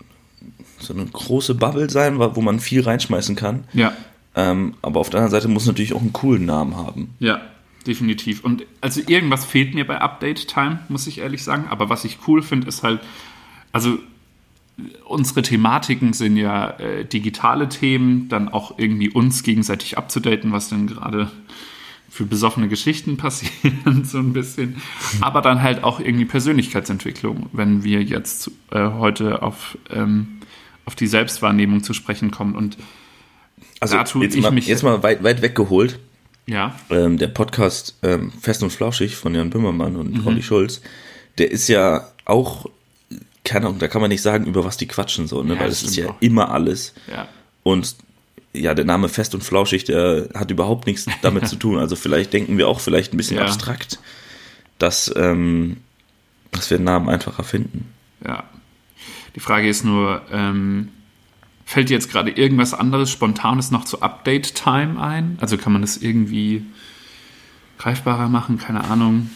so 0.81 0.93
eine 0.95 1.07
große 1.07 1.55
Bubble 1.55 1.89
sein, 1.91 2.19
wo 2.19 2.41
man 2.43 2.59
viel 2.61 2.83
reinschmeißen 2.83 3.37
kann. 3.37 3.65
ja, 3.73 3.93
Ähm, 4.37 4.75
aber 4.83 4.99
auf 5.01 5.11
der 5.11 5.21
anderen 5.21 5.31
Seite 5.41 5.47
muss 5.49 5.63
es 5.63 5.69
natürlich 5.69 5.93
auch 5.95 6.01
einen 6.01 6.13
coolen 6.13 6.45
Namen 6.45 6.77
haben. 6.77 7.15
Ja, 7.21 7.41
definitiv. 7.87 8.43
Und 8.45 8.65
also 8.81 9.01
irgendwas 9.07 9.45
fehlt 9.45 9.75
mir 9.75 9.87
bei 9.87 10.01
Update 10.01 10.49
Time, 10.49 10.81
muss 10.89 11.07
ich 11.07 11.19
ehrlich 11.19 11.43
sagen. 11.43 11.67
Aber 11.71 11.89
was 11.89 12.05
ich 12.05 12.19
cool 12.27 12.43
finde, 12.43 12.67
ist 12.69 12.83
halt, 12.83 13.01
also 13.73 13.99
unsere 15.05 15.43
Thematiken 15.43 16.13
sind 16.13 16.37
ja 16.37 16.71
äh, 16.79 17.05
digitale 17.05 17.69
Themen, 17.69 18.29
dann 18.29 18.49
auch 18.49 18.79
irgendwie 18.79 19.09
uns 19.09 19.43
gegenseitig 19.45 19.97
abzudaten, 19.99 20.51
was 20.53 20.69
denn 20.71 20.87
gerade 20.89 21.31
für 22.11 22.25
besoffene 22.25 22.69
Geschichten 22.69 23.17
passieren, 23.19 24.05
so 24.05 24.19
ein 24.19 24.33
bisschen. 24.33 24.77
Aber 25.21 25.43
dann 25.43 25.63
halt 25.63 25.85
auch 25.85 26.01
irgendwie 26.01 26.25
Persönlichkeitsentwicklung, 26.25 27.49
wenn 27.53 27.85
wir 27.85 28.03
jetzt 28.03 28.51
äh, 28.71 28.89
heute 28.91 29.43
auf, 29.43 29.79
ähm, 29.91 30.39
auf 30.87 30.95
die 30.97 31.07
Selbstwahrnehmung 31.07 31.83
zu 31.85 31.93
sprechen 31.95 32.31
kommen. 32.31 32.55
Und 32.57 32.77
Also 33.81 33.97
Da 33.97 34.05
tue 34.05 34.25
jetzt, 34.25 34.35
ich 34.37 34.43
mal, 34.43 34.51
mich- 34.51 34.67
jetzt 34.67 34.83
mal 34.83 35.03
weit, 35.03 35.23
weit 35.23 35.41
weggeholt. 35.43 35.99
Ja, 36.47 36.75
Ähm, 36.91 37.19
der 37.19 37.29
Podcast 37.29 37.97
ähm, 38.03 38.33
Fest 38.41 38.63
und 38.63 38.71
Flauschig 38.71 39.17
von 39.17 39.35
Jan 39.35 39.51
Böhmermann 39.51 39.97
und 39.97 40.19
Mhm. 40.21 40.27
Olli 40.27 40.43
Schulz, 40.43 40.81
der 41.39 41.51
ist 41.51 41.69
ja 41.69 42.09
auch, 42.25 42.67
keine 43.45 43.67
Ahnung, 43.67 43.79
da 43.79 43.89
kann 43.89 44.01
man 44.01 44.11
nicht 44.11 44.23
sagen, 44.23 44.47
über 44.47 44.65
was 44.65 44.77
die 44.77 44.87
quatschen 44.87 45.27
so, 45.27 45.43
ne? 45.43 45.55
Ja, 45.55 45.61
weil 45.61 45.69
das 45.69 45.83
ist 45.83 45.97
ja 45.97 46.09
auch. 46.11 46.17
immer 46.21 46.51
alles. 46.51 46.95
ja. 47.11 47.29
Und 47.63 47.97
ja, 48.53 48.73
der 48.75 48.85
Name 48.85 49.09
Fest 49.09 49.35
und 49.35 49.43
Flauschig, 49.43 49.85
der 49.85 50.29
hat 50.35 50.51
überhaupt 50.51 50.87
nichts 50.87 51.07
damit 51.23 51.49
zu 51.49 51.57
tun. 51.57 51.79
Also 51.79 51.97
vielleicht 51.97 52.33
denken 52.33 52.57
wir 52.57 52.69
auch 52.69 52.79
vielleicht 52.81 53.13
ein 53.13 53.17
bisschen 53.17 53.39
Ja. 53.39 53.45
abstrakt, 53.45 53.99
dass, 54.79 55.13
ähm, 55.17 55.79
dass 56.53 56.71
wir 56.71 56.77
den 56.79 56.85
Namen 56.85 57.09
einfacher 57.09 57.43
finden. 57.43 57.93
Ja. 58.25 58.45
Die 59.35 59.41
Frage 59.41 59.69
ist 59.69 59.85
nur, 59.85 60.23
ähm, 60.31 60.91
fällt 61.65 61.89
dir 61.89 61.95
jetzt 61.95 62.11
gerade 62.11 62.31
irgendwas 62.31 62.75
anderes 62.75 63.11
Spontanes 63.11 63.71
noch 63.71 63.85
zu 63.85 64.03
Update-Time 64.03 65.01
ein? 65.01 65.39
Also 65.41 65.57
kann 65.57 65.73
man 65.73 65.83
das 65.83 65.97
irgendwie 65.97 66.65
greifbarer 67.79 68.29
machen? 68.29 68.59
Keine 68.59 68.85
Ahnung. 68.85 69.31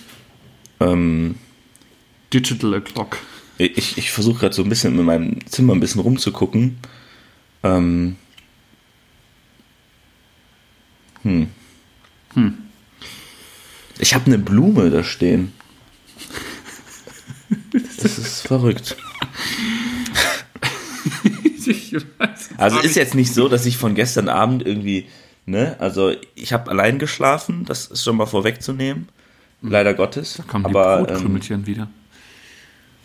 Ähm, 0.80 1.36
Digital 2.32 2.74
O'Clock. 2.74 3.16
ich 3.58 3.98
ich 3.98 4.10
versuche 4.10 4.40
gerade 4.40 4.54
so 4.54 4.62
ein 4.62 4.68
bisschen 4.68 4.98
in 4.98 5.04
meinem 5.04 5.46
Zimmer 5.46 5.74
ein 5.74 5.80
bisschen 5.80 6.02
rumzugucken. 6.02 6.78
Ähm, 7.62 8.16
hm. 11.22 11.48
Ich 13.98 14.14
habe 14.14 14.26
eine 14.26 14.38
Blume 14.38 14.90
da 14.90 15.02
stehen. 15.02 15.52
Das 18.00 18.18
ist 18.18 18.46
verrückt. 18.46 18.96
ich 21.68 21.94
weiß 22.18 22.50
Also 22.56 22.78
ist 22.80 22.96
jetzt 22.96 23.14
nicht 23.14 23.32
so, 23.32 23.48
dass 23.48 23.66
ich 23.66 23.76
von 23.76 23.94
gestern 23.94 24.28
Abend 24.28 24.66
irgendwie, 24.66 25.06
ne, 25.46 25.76
also 25.78 26.12
ich 26.34 26.52
habe 26.52 26.70
allein 26.70 26.98
geschlafen, 26.98 27.64
das 27.64 27.86
ist 27.86 28.04
schon 28.04 28.16
mal 28.16 28.26
vorwegzunehmen. 28.26 29.08
Leider 29.60 29.94
Gottes. 29.94 30.40
Kommen 30.46 30.64
die 30.64 30.70
aber 30.70 31.00
ähm, 31.00 31.06
Brotkrümelchen 31.06 31.66
wieder. 31.66 31.88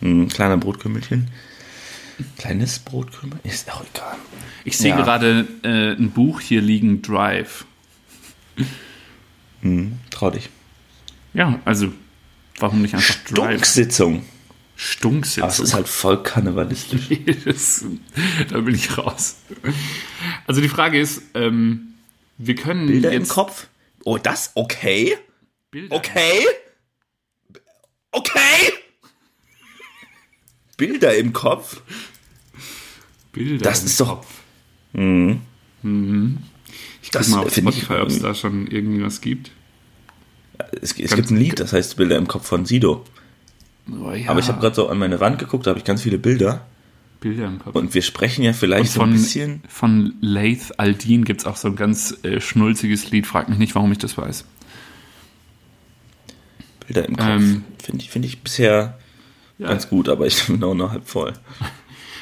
ein 0.02 0.28
kleiner 0.28 0.56
Brotkümmelchen. 0.56 1.28
Kleines 2.38 2.78
Brotkümmel? 2.78 3.38
Ist 3.42 3.72
auch 3.72 3.82
egal. 3.92 4.16
Ich 4.64 4.78
sehe 4.78 4.90
ja. 4.90 4.96
gerade 4.96 5.48
äh, 5.64 5.92
ein 5.92 6.10
Buch 6.10 6.40
hier 6.40 6.60
liegen, 6.60 7.02
Drive. 7.02 7.64
Trau 10.10 10.30
dich. 10.30 10.48
Ja, 11.32 11.58
also 11.64 11.88
warum 12.60 12.82
nicht 12.82 12.94
einfach 12.94 13.16
Drive? 13.24 13.50
Dunksitzung. 13.50 14.22
Aber 15.38 15.48
es 15.48 15.60
ist 15.60 15.74
halt 15.74 15.88
voll 15.88 16.22
karnevalistisch. 16.22 17.08
das, 17.44 17.84
da 18.50 18.58
bin 18.60 18.74
ich 18.74 18.96
raus. 18.98 19.36
Also 20.46 20.60
die 20.60 20.68
Frage 20.68 20.98
ist, 21.00 21.22
ähm, 21.34 21.94
wir 22.38 22.54
können 22.56 22.86
Bilder 22.86 23.12
jetzt 23.12 23.22
im 23.22 23.28
Kopf? 23.28 23.68
Oh, 24.04 24.18
das? 24.18 24.50
Okay? 24.54 25.16
Bilder 25.70 25.94
Okay? 25.96 26.44
Okay? 28.10 28.72
Bilder 30.76 31.16
im 31.16 31.32
Kopf? 31.32 31.80
Bilder 33.32 33.62
Das 33.64 33.80
im 33.80 33.86
ist 33.86 34.00
doch- 34.00 34.08
Kopf. 34.08 34.26
Mhm. 34.92 35.40
Ich 37.02 37.10
guck 37.10 37.12
Das 37.12 37.28
mal 37.28 37.44
auf 37.44 37.54
Spotify, 37.54 37.94
ob 37.94 38.08
es 38.08 38.20
da 38.20 38.34
schon 38.34 38.66
irgendwie 38.66 39.02
was 39.02 39.20
gibt. 39.20 39.50
Es, 40.80 40.92
es 40.98 41.14
gibt 41.14 41.30
ein 41.30 41.36
Lied, 41.36 41.58
das 41.60 41.72
heißt 41.72 41.96
Bilder 41.96 42.16
im 42.16 42.28
Kopf 42.28 42.46
von 42.46 42.64
Sido. 42.64 43.04
Oh, 43.90 44.10
ja, 44.12 44.30
Aber 44.30 44.40
ich 44.40 44.48
habe 44.48 44.60
gerade 44.60 44.74
so 44.74 44.88
an 44.88 44.98
meine 44.98 45.20
Wand 45.20 45.38
geguckt, 45.38 45.66
da 45.66 45.70
habe 45.70 45.78
ich 45.78 45.84
ganz 45.84 46.02
viele 46.02 46.18
Bilder. 46.18 46.64
Bilder 47.20 47.46
im 47.46 47.58
Kopf. 47.58 47.74
Und 47.74 47.94
wir 47.94 48.02
sprechen 48.02 48.42
ja 48.42 48.52
vielleicht 48.52 48.92
so 48.92 49.00
ein 49.00 49.10
von, 49.10 49.12
bisschen. 49.12 49.62
von 49.68 50.14
Laith 50.20 50.78
Aldin 50.78 51.24
gibt 51.24 51.40
es 51.40 51.46
auch 51.46 51.56
so 51.56 51.68
ein 51.68 51.76
ganz 51.76 52.16
äh, 52.22 52.40
schnulziges 52.40 53.10
Lied. 53.10 53.26
Frag 53.26 53.48
mich 53.48 53.58
nicht, 53.58 53.74
warum 53.74 53.92
ich 53.92 53.98
das 53.98 54.16
weiß. 54.16 54.44
Bilder 56.86 57.06
im 57.08 57.16
Kopf. 57.16 57.26
Ähm, 57.28 57.64
Finde 57.82 58.02
ich, 58.02 58.10
find 58.10 58.24
ich 58.24 58.40
bisher 58.42 58.98
Ja. 59.58 59.68
ganz 59.68 59.88
gut, 59.88 60.08
aber 60.08 60.26
ich 60.26 60.42
bin 60.46 60.62
auch 60.64 60.74
noch 60.74 60.90
halb 60.92 61.08
voll. 61.08 61.32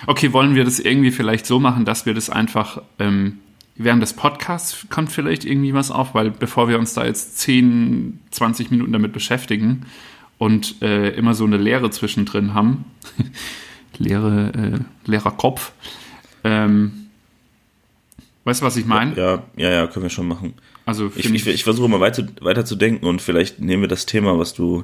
Okay, 0.05 0.33
wollen 0.33 0.57
wir 0.57 0.65
das 0.65 0.81
irgendwie 0.81 1.13
vielleicht 1.13 1.47
so 1.47 1.61
machen, 1.61 1.85
dass 1.85 2.07
wir 2.07 2.13
das 2.13 2.29
einfach 2.29 2.83
ähm, 2.99 3.39
während 3.77 4.03
des 4.03 4.15
Podcasts 4.15 4.85
kommt 4.91 5.13
vielleicht 5.13 5.45
irgendwie 5.45 5.75
was 5.75 5.93
auf, 5.93 6.13
weil 6.13 6.33
bevor 6.33 6.69
wir 6.69 6.77
uns 6.81 6.93
da 6.95 7.07
jetzt 7.07 7.39
10, 7.39 8.19
20 8.33 8.73
Minuten 8.73 8.93
damit 8.93 9.13
beschäftigen 9.13 9.87
und 10.43 10.83
äh, 10.83 11.11
immer 11.11 11.35
so 11.35 11.45
eine 11.45 11.57
Leere 11.57 11.91
zwischendrin 11.91 12.53
haben, 12.53 12.85
leere, 13.99 14.53
äh, 14.53 15.09
leerer 15.09 15.31
Kopf, 15.31 15.71
ähm, 16.43 17.07
weißt 18.43 18.61
du, 18.61 18.67
was 18.67 18.77
ich 18.77 18.85
meine? 18.85 19.15
Ja, 19.15 19.45
ja, 19.57 19.71
ja, 19.71 19.87
können 19.87 20.03
wir 20.03 20.11
schon 20.11 20.27
machen. 20.27 20.55
Also 20.85 21.13
Ich, 21.15 21.33
ich, 21.33 21.47
ich 21.47 21.63
versuche 21.63 21.89
mal 21.89 22.01
weiter, 22.01 22.27
weiter 22.41 22.65
zu 22.65 22.75
denken 22.75 23.07
und 23.07 23.23
vielleicht 23.23 23.61
nehmen 23.61 23.83
wir 23.83 23.89
das 23.89 24.05
Thema, 24.05 24.37
was 24.37 24.53
du. 24.53 24.83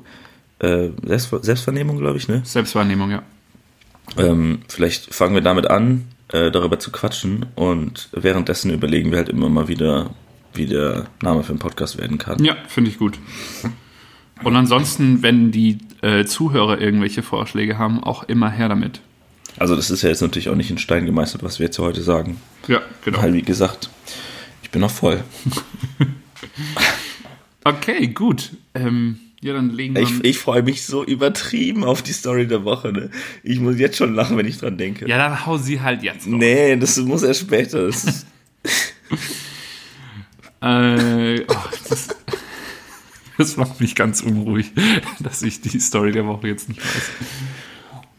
Äh, 0.61 0.91
Selbst, 1.03 1.35
Selbstvernehmung, 1.43 1.99
glaube 1.99 2.19
ich, 2.19 2.29
ne? 2.29 2.43
Selbstwahrnehmung, 2.45 3.11
ja. 3.11 3.25
Ähm, 4.17 4.61
vielleicht 4.69 5.13
fangen 5.13 5.35
wir 5.35 5.43
damit 5.43 5.69
an, 5.69 6.05
äh, 6.29 6.53
darüber 6.53 6.79
zu 6.79 6.93
quatschen 6.93 7.47
und 7.57 8.11
währenddessen 8.13 8.71
überlegen 8.71 9.11
wir 9.11 9.19
halt 9.19 9.29
immer 9.29 9.49
mal 9.49 9.67
wieder, 9.67 10.11
wie 10.55 10.67
der 10.67 11.07
Name 11.21 11.43
für 11.43 11.53
den 11.53 11.59
Podcast 11.59 11.99
werden 11.99 12.19
kann. 12.19 12.45
Ja, 12.45 12.57
finde 12.69 12.91
ich 12.91 12.99
gut. 12.99 13.19
Und 14.45 14.57
ansonsten, 14.57 15.23
wenn 15.23 15.51
die 15.51 15.79
äh, 16.03 16.25
Zuhörer 16.25 16.81
irgendwelche 16.81 17.23
Vorschläge 17.23 17.79
haben, 17.79 18.03
auch 18.03 18.25
immer 18.25 18.51
her 18.51 18.69
damit. 18.69 19.01
Also 19.59 19.75
das 19.75 19.91
ist 19.91 20.03
ja 20.03 20.09
jetzt 20.09 20.21
natürlich 20.23 20.49
auch 20.49 20.55
nicht 20.55 20.71
in 20.71 20.79
Stein 20.79 21.07
gemeißelt, 21.07 21.43
was 21.43 21.59
wir 21.59 21.67
jetzt 21.67 21.79
heute 21.79 22.03
sagen. 22.03 22.41
Ja, 22.69 22.81
genau. 23.05 23.23
Weil, 23.23 23.35
wie 23.35 23.43
gesagt, 23.43 23.91
ich 24.63 24.71
bin 24.71 24.81
noch 24.81 24.91
voll. 24.91 25.23
Okay, 27.65 28.07
gut. 28.07 28.53
Ähm, 28.75 29.19
ja, 29.43 29.53
dann 29.53 29.71
legen 29.71 29.95
wir. 29.95 30.03
Ich, 30.03 30.25
ich 30.25 30.39
freue 30.39 30.63
mich 30.63 30.87
so 30.87 31.05
übertrieben 31.05 31.85
auf 31.85 32.01
die 32.01 32.13
Story 32.13 32.47
der 32.47 32.65
Woche. 32.65 32.93
Ne? 32.93 33.11
Ich 33.43 33.61
muss 33.61 33.79
jetzt 33.79 33.99
schon 33.99 34.15
lachen, 34.15 34.39
wenn 34.39 34.47
ich 34.47 34.57
dran 34.57 34.79
denke. 34.79 35.07
ja, 35.07 35.19
dann 35.19 35.45
hau 35.45 35.59
sie 35.59 35.81
halt 35.83 36.03
jetzt 36.03 36.27
noch. 36.27 36.39
Nee, 36.39 36.77
das 36.77 36.97
muss 36.97 37.23
erst 37.23 37.41
später. 37.41 37.87
Das 37.87 38.05
ist, 38.05 38.27
Äh, 40.61 41.45
oh, 41.47 41.55
das, 41.89 42.09
das 43.39 43.57
macht 43.57 43.81
mich 43.81 43.95
ganz 43.95 44.21
unruhig, 44.21 44.73
dass 45.21 45.43
ich 45.43 45.61
die 45.63 45.81
Story 45.81 46.13
der 46.13 46.27
Woche 46.27 46.49
jetzt 46.49 46.69
nicht 46.69 46.81
weiß. 46.85 47.11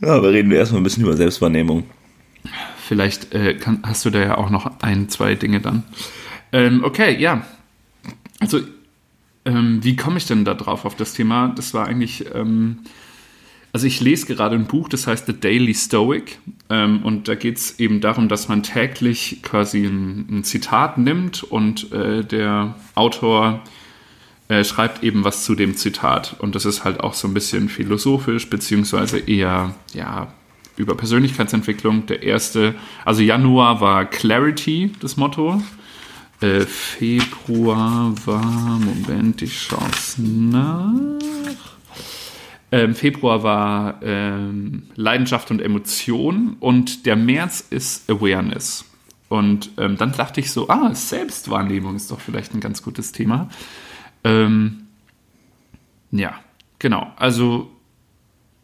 ja, 0.01 0.15
aber 0.15 0.31
reden 0.31 0.49
wir 0.49 0.57
erstmal 0.57 0.81
ein 0.81 0.83
bisschen 0.83 1.03
über 1.03 1.15
Selbstwahrnehmung. 1.15 1.83
Vielleicht 2.87 3.35
äh, 3.35 3.53
kann, 3.53 3.83
hast 3.83 4.05
du 4.05 4.09
da 4.09 4.19
ja 4.19 4.37
auch 4.37 4.49
noch 4.49 4.79
ein, 4.81 5.09
zwei 5.09 5.35
Dinge 5.35 5.61
dann. 5.61 5.83
Ähm, 6.51 6.83
okay, 6.83 7.15
ja. 7.19 7.45
Also, 8.39 8.61
ähm, 9.45 9.83
wie 9.83 9.95
komme 9.95 10.17
ich 10.17 10.25
denn 10.25 10.45
da 10.45 10.53
drauf 10.53 10.85
auf 10.85 10.95
das 10.95 11.13
Thema? 11.13 11.49
Das 11.49 11.73
war 11.73 11.85
eigentlich, 11.85 12.25
ähm, 12.33 12.79
also 13.73 13.85
ich 13.85 13.99
lese 13.99 14.25
gerade 14.25 14.55
ein 14.55 14.65
Buch, 14.65 14.89
das 14.89 15.05
heißt 15.05 15.27
The 15.27 15.39
Daily 15.39 15.73
Stoic. 15.73 16.39
Ähm, 16.69 17.03
und 17.03 17.27
da 17.27 17.35
geht 17.35 17.57
es 17.57 17.79
eben 17.79 18.01
darum, 18.01 18.29
dass 18.29 18.47
man 18.47 18.63
täglich 18.63 19.41
quasi 19.43 19.85
ein, 19.85 20.27
ein 20.29 20.43
Zitat 20.43 20.97
nimmt 20.97 21.43
und 21.43 21.91
äh, 21.91 22.23
der 22.23 22.75
Autor 22.95 23.61
äh, 24.49 24.63
schreibt 24.63 25.03
eben 25.03 25.23
was 25.23 25.45
zu 25.45 25.55
dem 25.55 25.77
Zitat. 25.77 26.35
Und 26.39 26.55
das 26.55 26.65
ist 26.65 26.83
halt 26.83 26.99
auch 26.99 27.13
so 27.13 27.27
ein 27.27 27.33
bisschen 27.33 27.69
philosophisch, 27.69 28.49
beziehungsweise 28.49 29.19
eher, 29.19 29.75
ja, 29.93 30.33
über 30.75 30.95
Persönlichkeitsentwicklung. 30.95 32.07
Der 32.07 32.23
erste, 32.23 32.75
also 33.05 33.21
Januar 33.21 33.79
war 33.79 34.05
Clarity, 34.05 34.91
das 34.99 35.17
Motto. 35.17 35.61
Äh, 36.41 36.61
Februar 36.61 38.13
war, 38.25 38.79
Moment, 38.79 39.41
ich 39.41 39.61
schaue 39.61 39.89
es 39.91 40.15
nach. 40.17 40.89
Ähm, 42.71 42.95
Februar 42.95 43.43
war 43.43 43.99
ähm, 44.01 44.83
Leidenschaft 44.95 45.51
und 45.51 45.61
Emotion 45.61 46.55
und 46.59 47.05
der 47.05 47.15
März 47.15 47.65
ist 47.69 48.09
Awareness. 48.09 48.85
Und 49.27 49.71
ähm, 49.77 49.97
dann 49.97 50.11
dachte 50.13 50.39
ich 50.39 50.51
so, 50.51 50.69
ah, 50.69 50.93
Selbstwahrnehmung 50.95 51.95
ist 51.95 52.09
doch 52.09 52.19
vielleicht 52.19 52.55
ein 52.55 52.61
ganz 52.61 52.81
gutes 52.81 53.11
Thema. 53.11 53.49
Ähm, 54.23 54.87
ja, 56.11 56.39
genau. 56.79 57.11
Also, 57.15 57.69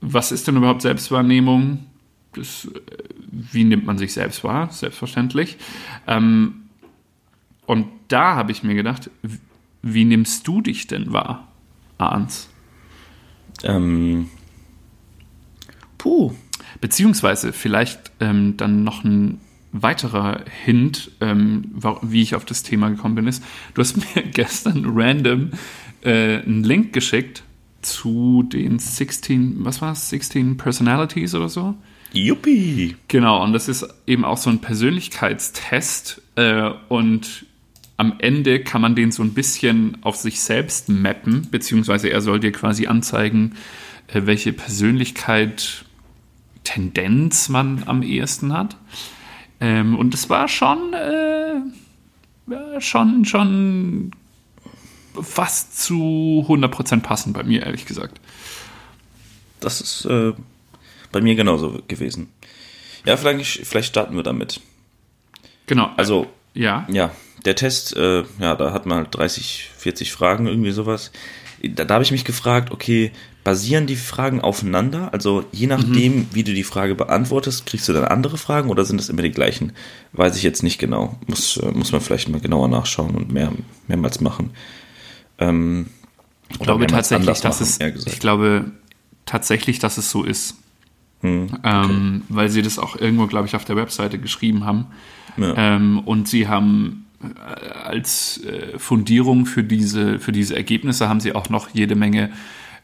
was 0.02 0.32
ist 0.32 0.48
denn 0.48 0.58
überhaupt 0.58 0.82
Selbstwahrnehmung? 0.82 1.86
Das, 2.34 2.66
äh, 2.66 3.04
wie 3.32 3.64
nimmt 3.64 3.86
man 3.86 3.98
sich 3.98 4.14
selbst 4.14 4.44
wahr? 4.44 4.72
Selbstverständlich. 4.72 5.58
Ähm, 6.08 6.66
und 7.66 7.88
da 8.08 8.36
habe 8.36 8.52
ich 8.52 8.64
mir 8.64 8.76
gedacht, 8.76 9.10
wie 9.82 10.06
nimmst 10.06 10.48
du 10.48 10.62
dich 10.62 10.88
denn 10.88 11.14
wahr, 11.14 11.48
Arns? 11.98 12.50
Ähm, 13.64 14.30
puh. 15.98 16.34
Beziehungsweise 16.82 17.54
vielleicht 17.54 18.12
ähm, 18.20 18.58
dann 18.58 18.84
noch 18.84 19.04
ein 19.04 19.40
weiterer 19.82 20.42
Hint, 20.64 21.12
ähm, 21.22 21.72
wie 22.02 22.22
ich 22.22 22.36
auf 22.36 22.46
das 22.46 22.64
Thema 22.64 22.90
gekommen 22.90 23.16
bin, 23.16 23.28
ist, 23.28 23.44
du 23.74 23.82
hast 23.82 23.98
mir 24.16 24.24
gestern 24.24 24.86
random 24.88 25.52
äh, 26.02 26.40
einen 26.40 26.64
Link 26.64 26.94
geschickt 26.94 27.44
zu 27.82 28.44
den 28.44 28.80
16, 28.80 29.58
was 29.60 29.82
war 29.82 29.92
es, 29.92 30.10
16 30.10 30.58
Personalities 30.58 31.36
oder 31.36 31.50
so? 31.50 31.76
Yuppie! 32.14 32.96
Genau, 33.08 33.44
und 33.44 33.54
das 33.54 33.68
ist 33.68 33.86
eben 34.08 34.26
auch 34.26 34.38
so 34.38 34.50
ein 34.50 34.60
Persönlichkeitstest 34.60 36.22
äh, 36.36 36.72
und 36.90 37.46
am 37.98 38.16
Ende 38.20 38.60
kann 38.60 38.82
man 38.82 38.96
den 38.96 39.12
so 39.12 39.24
ein 39.24 39.34
bisschen 39.34 39.98
auf 40.02 40.16
sich 40.16 40.42
selbst 40.42 40.90
mappen, 40.90 41.48
beziehungsweise 41.50 42.10
er 42.10 42.22
soll 42.22 42.40
dir 42.40 42.52
quasi 42.52 42.88
anzeigen, 42.88 43.56
äh, 44.08 44.22
welche 44.26 44.54
Persönlichkeit, 44.54 45.86
Tendenz 46.64 47.48
man 47.48 47.84
am 47.86 48.02
ehesten 48.02 48.52
hat. 48.52 48.76
Ähm, 49.60 49.98
und 49.98 50.14
es 50.14 50.30
war 50.30 50.48
schon, 50.48 50.94
äh, 50.94 51.60
schon, 52.80 53.26
schon 53.26 54.12
fast 55.22 55.82
zu 55.82 56.46
100% 56.48 57.02
passend 57.02 57.34
bei 57.34 57.44
mir, 57.44 57.64
ehrlich 57.64 57.86
gesagt. 57.86 58.20
Das 59.60 59.82
ist 59.82 60.06
äh, 60.06 60.34
bei 61.12 61.22
mir 61.22 61.36
genauso 61.36 61.82
gewesen. 61.88 62.30
Ja, 63.06 63.18
vielleicht, 63.18 63.66
vielleicht 63.66 63.90
starten 63.90 64.16
wir 64.16 64.24
damit. 64.24 64.60
Genau. 65.68 65.92
Also, 65.96 66.28
ja. 66.54 66.86
Ja, 66.90 67.12
der 67.46 67.56
Test, 67.56 67.96
äh, 67.96 68.24
ja, 68.40 68.56
da 68.56 68.74
hat 68.74 68.86
man 68.86 68.98
halt 69.00 69.16
30, 69.16 69.70
40 69.78 70.12
Fragen, 70.12 70.48
irgendwie 70.48 70.72
sowas. 70.72 71.12
Da, 71.64 71.86
da 71.86 71.96
habe 71.96 72.04
ich 72.04 72.12
mich 72.12 72.26
gefragt, 72.26 72.72
okay, 72.72 73.12
basieren 73.46 73.86
die 73.86 73.96
Fragen 73.96 74.42
aufeinander? 74.42 75.14
Also 75.14 75.46
je 75.52 75.68
nachdem, 75.68 76.16
mhm. 76.16 76.28
wie 76.34 76.44
du 76.44 76.54
die 76.54 76.64
Frage 76.64 76.96
beantwortest, 76.96 77.68
kriegst 77.68 77.88
du 77.88 77.94
dann 77.94 78.04
andere 78.04 78.38
Fragen 78.38 78.70
oder 78.70 78.84
sind 78.84 79.00
es 79.00 79.08
immer 79.08 79.22
die 79.22 79.32
gleichen? 79.32 79.72
Weiß 80.14 80.36
ich 80.36 80.44
jetzt 80.44 80.64
nicht 80.64 80.80
genau. 80.80 81.18
Muss, 81.28 81.56
äh, 81.58 81.72
muss 81.72 81.92
man 81.92 82.02
vielleicht 82.02 82.28
mal 82.28 82.42
genauer 82.42 82.68
nachschauen 82.68 83.16
und 83.16 83.32
mehr, 83.32 83.54
mehrmals 83.88 84.20
machen. 84.20 84.50
Ähm, 85.38 85.86
ich 86.50 86.60
glaube 86.60 86.88
tatsächlich, 86.88 87.40
dass 87.40 87.62
es, 87.62 87.80
ich 87.80 88.20
glaube 88.20 88.72
tatsächlich, 89.26 89.78
dass 89.78 90.00
es 90.00 90.10
so 90.10 90.24
ist. 90.24 90.56
Hm, 91.22 91.50
okay. 91.54 91.60
ähm, 91.64 92.24
weil 92.30 92.50
sie 92.50 92.64
das 92.64 92.80
auch 92.80 92.96
irgendwo, 92.96 93.28
glaube 93.28 93.48
ich, 93.48 93.56
auf 93.56 93.64
der 93.64 93.76
Webseite 93.76 94.18
geschrieben 94.18 94.66
haben. 94.66 94.88
Ja. 95.38 95.54
Ähm, 95.56 96.00
und 96.00 96.28
sie 96.28 96.48
haben 96.48 97.06
äh, 97.22 97.70
als 97.70 98.44
äh, 98.44 98.80
Fundierung 98.80 99.46
für 99.46 99.64
diese, 99.64 100.18
für 100.18 100.32
diese 100.32 100.56
Ergebnisse 100.56 101.08
haben 101.08 101.20
sie 101.20 101.36
auch 101.36 101.50
noch 101.50 101.70
jede 101.74 101.96
Menge 101.96 102.32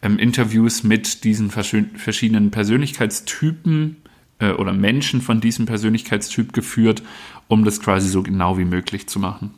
ähm, 0.01 0.17
Interviews 0.17 0.84
mit 0.84 1.24
diesen 1.24 1.51
verschiedenen 1.51 2.51
Persönlichkeitstypen 2.51 3.98
äh, 4.39 4.51
oder 4.51 4.74
Menschen 4.74 5.22
von 5.22 5.41
diesem 5.41 5.65
Persönlichkeitstyp 5.65 6.53
geführt, 6.53 7.03
um 7.48 7.63
das 7.63 7.81
quasi 7.81 8.10
so 8.10 8.24
genau 8.24 8.58
wie 8.58 8.65
möglich 8.65 9.08
zu 9.08 9.20
machen. 9.20 9.51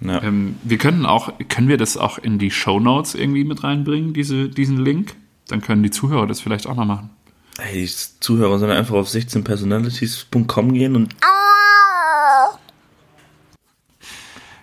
Ja. 0.00 0.22
Ähm, 0.22 0.56
wir 0.62 0.78
können 0.78 1.06
auch, 1.06 1.32
können 1.48 1.68
wir 1.68 1.76
das 1.76 1.96
auch 1.96 2.18
in 2.18 2.38
die 2.38 2.50
Show 2.50 2.80
Notes 2.80 3.14
irgendwie 3.14 3.44
mit 3.44 3.62
reinbringen, 3.62 4.12
diese, 4.12 4.48
diesen 4.48 4.84
Link? 4.84 5.14
Dann 5.48 5.60
können 5.60 5.82
die 5.82 5.90
Zuhörer 5.90 6.26
das 6.26 6.40
vielleicht 6.40 6.66
auch 6.66 6.74
mal 6.74 6.84
machen. 6.84 7.10
Hey, 7.58 7.84
die 7.84 7.92
Zuhörer 8.20 8.58
sollen 8.58 8.72
einfach 8.72 8.94
auf 8.94 9.08
16personalities.com 9.08 10.72
gehen 10.72 10.96
und. 10.96 11.14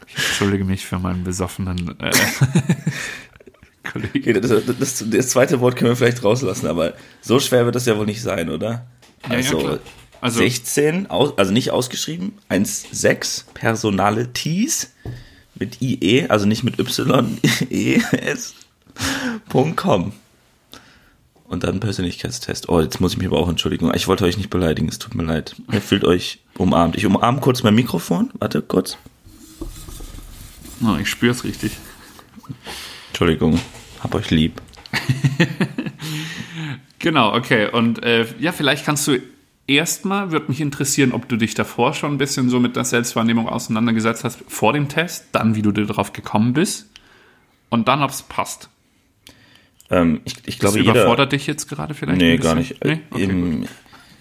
Ich 0.07 0.15
entschuldige 0.15 0.65
mich 0.65 0.85
für 0.85 0.99
meinen 0.99 1.23
besoffenen 1.23 1.97
äh, 1.99 2.11
Kollege. 3.91 4.19
Okay, 4.19 4.34
das, 4.34 4.51
das, 4.79 5.03
das, 5.10 5.29
zweite 5.29 5.60
Wort 5.60 5.75
können 5.75 5.91
wir 5.91 5.96
vielleicht 5.96 6.24
rauslassen, 6.24 6.67
aber 6.67 6.93
so 7.22 7.39
schwer 7.39 7.65
wird 7.65 7.75
das 7.75 7.86
ja 7.86 7.98
wohl 7.98 8.05
nicht 8.05 8.22
sein, 8.22 8.50
oder? 8.50 8.88
Ja, 9.27 9.36
also, 9.36 9.60
ja, 9.60 9.79
also 10.22 10.39
16, 10.39 11.10
also 11.10 11.51
nicht 11.51 11.72
ausgeschrieben, 11.72 12.34
1,6 12.50 13.45
Personalities 13.54 14.93
mit 15.56 15.82
IE, 15.82 16.28
also 16.30 16.45
nicht 16.45 16.63
mit 16.63 16.80
Y, 16.80 17.38
E, 17.69 18.02
S.com. 18.12 20.13
Und 21.45 21.63
dann 21.63 21.80
Persönlichkeitstest. 21.80 22.69
Oh, 22.69 22.80
jetzt 22.80 23.02
muss 23.02 23.13
ich 23.13 23.17
mich 23.17 23.25
aber 23.25 23.39
auch 23.39 23.49
entschuldigen. 23.49 23.91
Ich 23.95 24.08
wollte 24.08 24.23
euch 24.23 24.38
nicht 24.38 24.52
beleidigen, 24.52 24.88
es 24.88 24.99
tut 24.99 25.15
mir 25.15 25.23
leid. 25.23 25.56
Ihr 25.71 25.82
fühlt 25.82 26.04
euch 26.04 26.41
umarmt. 26.60 26.95
Ich 26.95 27.08
umarme 27.08 27.39
kurz 27.39 27.63
mein 27.63 27.73
Mikrofon. 27.73 28.30
Warte, 28.38 28.62
kurz. 28.62 28.97
Oh, 30.84 30.95
ich 31.02 31.10
spüre 31.10 31.32
es 31.32 31.43
richtig. 31.43 31.71
Entschuldigung, 33.19 33.60
hab 34.01 34.15
euch 34.15 34.32
lieb. 34.32 34.62
genau, 36.99 37.36
okay. 37.36 37.69
Und 37.69 38.01
äh, 38.01 38.25
ja, 38.39 38.53
vielleicht 38.53 38.86
kannst 38.86 39.10
du 39.10 39.17
erstmal, 39.67 40.32
würde 40.32 40.45
mich 40.47 40.62
interessieren, 40.62 41.12
ob 41.12 41.27
du 41.27 41.36
dich 41.36 41.53
davor 41.53 41.93
schon 41.93 42.13
ein 42.13 42.17
bisschen 42.17 42.49
so 42.49 42.62
mit 42.62 42.77
der 42.77 42.86
Selbstwahrnehmung 42.86 43.49
auseinandergesetzt 43.49 44.23
hast, 44.23 44.39
vor 44.47 44.71
dem 44.71 44.88
Test, 44.88 45.25
dann 45.34 45.53
wie 45.58 45.62
du 45.62 45.73
darauf 45.73 46.13
gekommen 46.13 46.53
bist 46.53 46.89
und 47.67 47.89
dann, 47.89 48.03
ob 48.03 48.12
es 48.12 48.21
passt. 48.21 48.69
Ähm, 49.89 50.21
ich, 50.23 50.36
ich 50.45 50.58
glaube, 50.58 50.77
das 50.77 50.88
überfordert 50.88 51.34
jeder, 51.34 51.39
dich 51.39 51.45
jetzt 51.45 51.67
gerade 51.67 51.95
vielleicht? 51.95 52.21
Nee, 52.21 52.38
gar 52.38 52.55
nicht. 52.55 52.82
Nee? 52.86 53.01
Okay, 53.12 53.23
Im, 53.25 53.65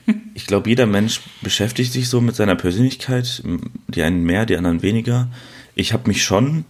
ich 0.34 0.48
glaube, 0.48 0.68
jeder 0.68 0.86
Mensch 0.86 1.20
beschäftigt 1.40 1.92
sich 1.92 2.08
so 2.08 2.20
mit 2.20 2.34
seiner 2.34 2.56
Persönlichkeit, 2.56 3.44
die 3.86 4.02
einen 4.02 4.24
mehr, 4.24 4.44
die 4.44 4.56
anderen 4.56 4.82
weniger. 4.82 5.28
Ich 5.76 5.92
habe 5.92 6.08
mich 6.08 6.24
schon 6.24 6.64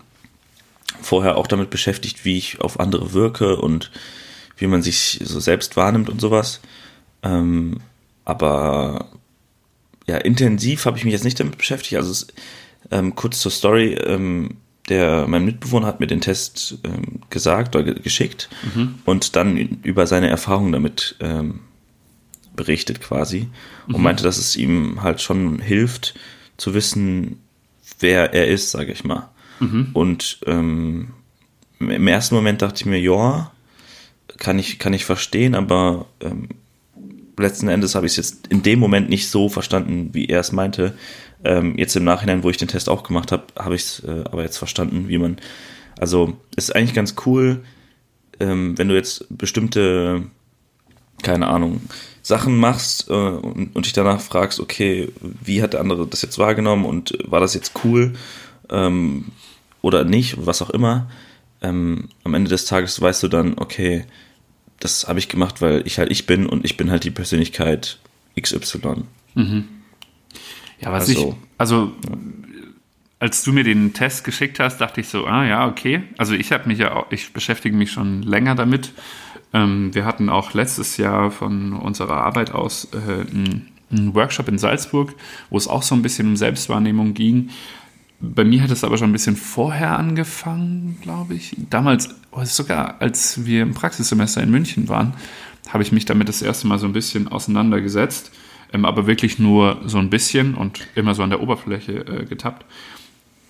vorher 1.01 1.37
auch 1.37 1.46
damit 1.46 1.70
beschäftigt, 1.70 2.24
wie 2.24 2.38
ich 2.38 2.61
auf 2.61 2.81
andere 2.81 3.12
wirke 3.12 3.57
und 3.57 3.90
wie 4.57 4.66
man 4.66 4.83
sich 4.83 5.20
so 5.22 5.40
selbst 5.40 5.77
wahrnimmt 5.77 6.09
und 6.09 6.20
sowas. 6.20 6.61
Ähm, 7.22 7.81
aber 8.24 9.09
ja, 10.07 10.16
intensiv 10.16 10.87
habe 10.87 10.98
ich 10.98 11.05
mich 11.05 11.12
jetzt 11.12 11.24
nicht 11.24 11.38
damit 11.38 11.59
beschäftigt. 11.59 11.96
Also 11.96 12.11
es, 12.11 12.27
ähm, 12.90 13.14
kurz 13.14 13.40
zur 13.40 13.53
Story, 13.53 13.94
ähm, 13.94 14.57
der, 14.88 15.27
mein 15.29 15.44
Mitbewohner 15.44 15.87
hat 15.87 16.01
mir 16.01 16.07
den 16.07 16.20
Test 16.20 16.79
ähm, 16.85 17.20
gesagt 17.31 17.77
oder 17.77 17.92
geschickt 17.94 18.48
mhm. 18.74 18.96
und 19.05 19.37
dann 19.37 19.57
über 19.57 20.07
seine 20.07 20.29
Erfahrungen 20.29 20.72
damit 20.72 21.16
ähm, 21.20 21.61
berichtet 22.57 23.01
quasi 23.01 23.48
und 23.87 23.98
mhm. 23.98 24.03
meinte, 24.03 24.24
dass 24.24 24.38
es 24.38 24.57
ihm 24.57 25.03
halt 25.03 25.20
schon 25.20 25.61
hilft 25.61 26.14
zu 26.57 26.74
wissen, 26.74 27.40
wer 28.01 28.33
er 28.35 28.48
ist, 28.48 28.70
sage 28.70 28.92
ich 28.92 29.05
mal. 29.05 29.29
Mhm. 29.61 29.90
Und 29.92 30.40
ähm, 30.47 31.09
im 31.81 32.09
ersten 32.09 32.35
Moment 32.35 32.62
dachte 32.62 32.83
ich 32.83 32.87
mir, 32.87 33.01
ja, 33.01 33.53
kann 34.38 34.59
ich, 34.59 34.79
kann 34.79 34.92
ich 34.92 35.05
verstehen, 35.05 35.55
aber 35.55 36.07
ähm, 36.21 36.49
letzten 37.38 37.68
Endes 37.68 37.94
habe 37.94 38.07
ich 38.07 38.12
es 38.12 38.16
jetzt 38.16 38.47
in 38.49 38.62
dem 38.62 38.79
Moment 38.79 39.09
nicht 39.09 39.29
so 39.29 39.49
verstanden, 39.49 40.11
wie 40.12 40.27
er 40.27 40.40
es 40.40 40.53
meinte. 40.53 40.94
Ähm, 41.44 41.79
jetzt 41.79 41.94
im 41.97 42.05
Nachhinein, 42.05 42.42
wo 42.42 42.51
ich 42.51 42.57
den 42.57 42.68
Test 42.68 42.88
auch 42.88 43.03
gemacht 43.03 43.33
habe, 43.33 43.44
habe 43.57 43.75
ich 43.75 43.83
es 43.83 44.01
äh, 44.01 44.25
aber 44.25 44.42
jetzt 44.42 44.59
verstanden, 44.59 45.09
wie 45.09 45.18
man. 45.18 45.37
Also 45.99 46.37
ist 46.57 46.75
eigentlich 46.75 46.94
ganz 46.94 47.14
cool, 47.27 47.64
ähm, 48.40 48.79
wenn 48.79 48.88
du 48.88 48.94
jetzt 48.94 49.27
bestimmte, 49.37 50.23
keine 51.23 51.49
Ahnung, 51.49 51.81
Sachen 52.23 52.57
machst 52.57 53.09
äh, 53.09 53.12
und, 53.12 53.75
und 53.75 53.87
dich 53.87 53.92
danach 53.92 54.21
fragst, 54.21 54.61
okay, 54.61 55.12
wie 55.21 55.62
hat 55.62 55.73
der 55.73 55.81
andere 55.81 56.07
das 56.07 56.23
jetzt 56.23 56.38
wahrgenommen 56.38 56.85
und 56.85 57.18
war 57.25 57.40
das 57.40 57.55
jetzt 57.55 57.73
cool? 57.85 58.14
Ähm, 58.71 59.27
oder 59.83 60.05
nicht, 60.05 60.47
was 60.47 60.62
auch 60.62 60.71
immer, 60.71 61.09
ähm, 61.61 62.09
am 62.25 62.35
Ende 62.35 62.51
des 62.51 62.67
Tages 62.67 63.01
weißt 63.01 63.23
du 63.23 63.29
dann, 63.29 63.59
okay, 63.59 64.05
das 64.81 65.09
habe 65.09 65.19
ich 65.19 65.29
gemacht, 65.29 65.61
weil 65.61 65.87
ich 65.87 65.99
halt 65.99 66.11
ich 66.11 66.27
bin 66.27 66.47
und 66.47 66.64
ich 66.64 66.77
bin 66.77 66.91
halt 66.91 67.05
die 67.05 67.11
Persönlichkeit 67.11 67.99
XY. 68.41 69.05
Mhm. 69.35 69.64
Ja, 70.81 70.93
was 70.93 71.09
also, 71.09 71.31
ich, 71.31 71.35
also 71.59 71.93
ja. 72.09 72.17
als 73.19 73.43
du 73.43 73.53
mir 73.53 73.64
den 73.64 73.93
Test 73.93 74.23
geschickt 74.25 74.61
hast, 74.61 74.81
dachte 74.81 75.01
ich 75.01 75.09
so, 75.09 75.27
ah 75.27 75.45
ja, 75.45 75.67
okay. 75.67 76.03
Also 76.17 76.35
ich 76.35 76.53
habe 76.53 76.69
mich 76.69 76.79
ja 76.79 76.95
auch, 76.95 77.11
ich 77.11 77.33
beschäftige 77.33 77.77
mich 77.77 77.91
schon 77.91 78.23
länger 78.23 78.55
damit. 78.55 78.93
Ähm, 79.53 79.95
wir 79.95 80.05
hatten 80.05 80.29
auch 80.29 80.55
letztes 80.55 80.97
Jahr 80.97 81.31
von 81.31 81.73
unserer 81.73 82.19
Arbeit 82.19 82.53
aus 82.53 82.88
äh, 82.93 82.97
einen, 82.97 83.69
einen 83.91 84.14
Workshop 84.14 84.49
in 84.49 84.59
Salzburg, 84.59 85.14
wo 85.51 85.57
es 85.57 85.67
auch 85.67 85.83
so 85.83 85.95
ein 85.95 86.03
bisschen 86.03 86.29
um 86.29 86.37
Selbstwahrnehmung 86.37 87.14
ging. 87.14 87.51
Bei 88.21 88.45
mir 88.45 88.63
hat 88.63 88.71
es 88.71 88.83
aber 88.83 88.99
schon 88.99 89.11
ein 89.11 89.13
bisschen 89.13 89.37
vorher 89.37 89.97
angefangen, 89.97 90.99
glaube 91.01 91.35
ich. 91.35 91.55
Damals, 91.71 92.09
oh, 92.33 92.45
sogar 92.45 93.01
als 93.01 93.45
wir 93.45 93.63
im 93.63 93.75
Praxissemester 93.75 94.43
in 94.43 94.51
München 94.51 94.89
waren, 94.89 95.15
habe 95.69 95.83
ich 95.85 95.93
mich 95.93 96.05
damit 96.05 96.29
das 96.29 96.43
erste 96.43 96.67
Mal 96.67 96.79
so 96.79 96.87
ein 96.87 96.93
bisschen 96.93 97.29
auseinandergesetzt, 97.29 98.33
ähm, 98.73 98.85
aber 98.85 99.07
wirklich 99.07 99.39
nur 99.39 99.81
so 99.87 99.99
ein 99.99 100.11
bisschen 100.11 100.55
und 100.55 100.89
immer 100.97 101.15
so 101.15 101.23
an 101.23 101.31
der 101.31 101.41
Oberfläche 101.41 101.93
äh, 101.93 102.25
getappt. 102.25 102.65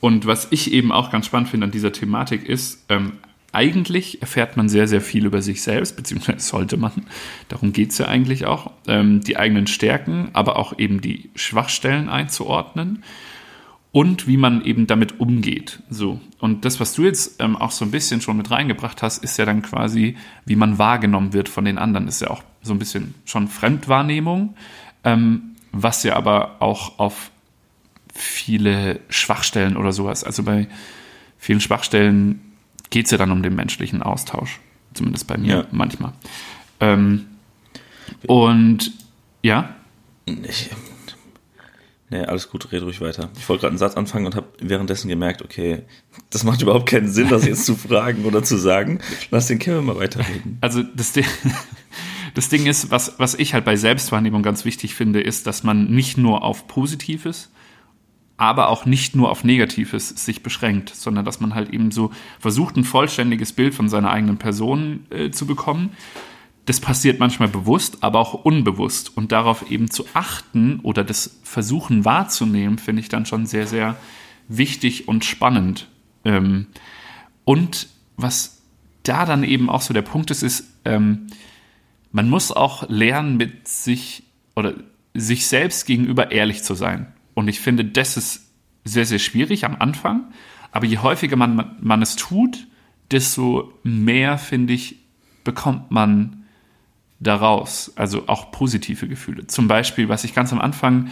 Und 0.01 0.27
was 0.27 0.49
ich 0.51 0.73
eben 0.73 0.93
auch 0.93 1.11
ganz 1.11 1.27
spannend 1.27 1.49
finde 1.49 1.65
an 1.65 1.71
dieser 1.71 1.93
Thematik 1.93 2.47
ist, 2.47 2.85
ähm, 2.91 3.15
eigentlich 3.53 4.21
erfährt 4.21 4.59
man 4.59 4.69
sehr, 4.69 4.87
sehr 4.87 5.01
viel 5.01 5.25
über 5.25 5.41
sich 5.41 5.63
selbst, 5.63 5.97
beziehungsweise 5.97 6.41
sollte 6.41 6.77
man. 6.77 6.93
Darum 7.49 7.73
geht 7.73 7.91
es 7.93 7.99
ja 7.99 8.07
eigentlich 8.07 8.45
auch, 8.45 8.71
ähm, 8.87 9.23
die 9.23 9.39
eigenen 9.39 9.67
Stärken, 9.67 10.29
aber 10.35 10.57
auch 10.57 10.79
eben 10.79 11.01
die 11.01 11.31
Schwachstellen 11.35 12.11
einzuordnen 12.11 13.03
und 13.93 14.27
wie 14.27 14.37
man 14.37 14.65
eben 14.65 14.87
damit 14.87 15.19
umgeht. 15.21 15.81
So. 15.91 16.21
Und 16.39 16.65
das, 16.65 16.79
was 16.81 16.93
du 16.95 17.05
jetzt 17.05 17.41
ähm, 17.43 17.57
auch 17.57 17.71
so 17.71 17.85
ein 17.85 17.91
bisschen 17.91 18.21
schon 18.21 18.37
mit 18.37 18.51
reingebracht 18.51 19.03
hast, 19.03 19.25
ist 19.25 19.37
ja 19.39 19.45
dann 19.47 19.63
quasi, 19.63 20.17
wie 20.45 20.57
man 20.57 20.79
wahrgenommen 20.79 21.33
wird 21.33 21.49
von 21.49 21.65
den 21.65 21.79
anderen. 21.79 22.07
ist 22.09 22.21
ja 22.21 22.29
auch 22.31 22.43
so 22.63 22.73
ein 22.75 22.79
bisschen 22.79 23.15
schon 23.25 23.49
Fremdwahrnehmung. 23.49 24.55
Ähm, 25.05 25.57
was 25.73 26.03
ja 26.03 26.17
aber 26.17 26.57
auch 26.61 26.99
auf 26.99 27.31
viele 28.15 29.01
Schwachstellen 29.09 29.77
oder 29.77 29.93
sowas, 29.93 30.25
also 30.25 30.43
bei 30.43 30.67
vielen 31.39 31.61
Schwachstellen 31.61 32.41
geht 32.91 33.05
es 33.07 33.11
ja 33.13 33.19
dann 33.19 33.31
um 33.31 33.43
den 33.43 33.55
menschlichen 33.55 34.03
Austausch, 34.03 34.61
zumindest 34.95 35.27
bei 35.27 35.37
mir 35.37 35.49
Ja. 35.57 35.65
manchmal. 35.71 36.13
Ähm, 36.81 37.27
und 38.27 38.93
ja, 39.43 39.75
Ich, 40.27 40.71
nee, 42.11 42.25
alles 42.25 42.51
gut, 42.51 42.71
red 42.73 42.83
ruhig 42.83 43.01
weiter. 43.01 43.31
Ich 43.37 43.49
wollte 43.49 43.63
gerade 43.63 43.73
einen 43.73 43.79
Satz 43.79 43.97
anfangen 43.97 44.27
und 44.27 44.35
habe 44.37 44.49
währenddessen 44.61 45.09
gemerkt, 45.09 45.43
okay, 45.43 45.83
das 46.31 46.45
macht 46.45 46.63
überhaupt 46.63 46.89
keinen 46.89 47.09
Sinn, 47.09 47.29
das 47.29 47.47
jetzt 47.47 47.67
zu 47.67 47.75
fragen 47.89 48.25
oder 48.25 48.43
zu 48.43 48.57
sagen. 48.57 49.01
Lass 49.31 49.47
den 49.47 49.59
Kevin 49.59 49.85
mal 49.87 49.97
weiterreden. 49.97 50.59
also 50.61 50.83
das 50.83 51.13
Ding, 51.13 51.27
das 52.35 52.49
Ding 52.49 52.67
ist, 52.67 52.91
was, 52.91 53.19
was 53.19 53.35
ich 53.35 53.55
halt 53.55 53.65
bei 53.65 53.77
Selbstwahrnehmung 53.77 54.43
ganz 54.43 54.65
wichtig 54.65 54.95
finde, 54.95 55.21
ist, 55.21 55.47
dass 55.47 55.63
man 55.63 55.91
nicht 55.91 56.19
nur 56.19 56.43
auf 56.43 56.67
Positives, 56.67 57.51
aber 58.37 58.69
auch 58.69 58.87
nicht 58.87 59.17
nur 59.17 59.31
auf 59.31 59.45
Negatives 59.45 60.09
sich 60.09 60.43
beschränkt, 60.43 60.95
sondern 60.95 61.25
dass 61.25 61.41
man 61.41 61.55
halt 61.55 61.71
eben 61.71 61.91
so 61.91 62.13
versucht, 62.39 62.77
ein 62.77 62.85
vollständiges 62.85 63.53
Bild 63.53 63.75
von 63.75 63.89
seiner 63.89 64.11
eigenen 64.11 64.39
Person 64.39 65.07
äh, 65.11 65.31
zu 65.31 65.47
bekommen. 65.47 65.91
Das 66.69 66.81
passiert 66.81 67.19
manchmal 67.19 67.49
bewusst, 67.49 68.03
aber 68.03 68.19
auch 68.19 68.35
unbewusst. 68.45 69.17
Und 69.17 69.33
darauf 69.33 69.71
eben 69.71 69.91
zu 69.91 70.05
achten 70.13 70.81
oder 70.81 71.03
das 71.03 71.39
Versuchen 71.43 72.05
wahrzunehmen, 72.05 72.77
finde 72.77 73.01
ich 73.01 73.09
dann 73.09 73.25
schon 73.25 73.47
sehr, 73.47 73.67
sehr 73.67 73.97
wichtig 74.49 75.09
und 75.09 75.25
spannend. 75.25 75.89
Ähm, 76.27 76.67
und 77.47 77.89
was 78.19 78.61
da 79.03 79.25
dann 79.25 79.45
eben 79.45 79.71
auch 79.71 79.81
so 79.81 79.95
der 79.95 80.03
Punkt 80.03 80.31
ist, 80.31 80.43
ist, 80.43 80.65
ähm, 80.85 81.29
man 82.13 82.29
muss 82.29 82.53
auch 82.53 82.87
lernen, 82.91 83.39
mit 83.39 83.67
sich 83.67 84.25
oder 84.55 84.75
sich 85.15 85.47
selbst 85.47 85.87
gegenüber 85.87 86.33
ehrlich 86.33 86.65
zu 86.65 86.75
sein. 86.75 87.15
Und 87.33 87.49
ich 87.49 87.61
finde, 87.61 87.87
das 87.87 88.19
ist 88.19 88.53
sehr, 88.85 89.07
sehr 89.07 89.19
schwierig 89.19 89.65
am 89.65 89.77
Anfang. 89.77 90.35
Aber 90.71 90.85
je 90.85 90.99
häufiger 90.99 91.37
man, 91.37 91.77
man 91.81 92.03
es 92.03 92.17
tut, 92.17 92.67
desto 93.11 93.73
mehr, 93.85 94.37
finde 94.37 94.75
ich, 94.75 94.97
bekommt 95.45 95.91
man 95.91 96.38
daraus. 97.21 97.93
Also 97.97 98.25
auch 98.29 98.51
positive 98.51 99.09
Gefühle. 99.09 99.47
Zum 99.47 99.69
Beispiel, 99.69 100.09
was 100.09 100.25
ich 100.25 100.35
ganz 100.35 100.53
am 100.53 100.61
Anfang, 100.61 101.11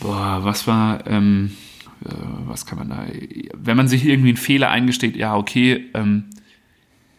boah, 0.00 0.40
was 0.42 0.66
war, 0.66 1.06
ähm, 1.06 1.56
äh, 2.04 2.10
was 2.46 2.66
kann 2.66 2.78
man 2.78 2.88
da, 2.88 3.06
wenn 3.54 3.76
man 3.76 3.88
sich 3.88 4.04
irgendwie 4.04 4.30
einen 4.30 4.36
Fehler 4.36 4.70
eingesteht, 4.70 5.16
ja, 5.16 5.36
okay, 5.36 5.90
ähm, 5.94 6.24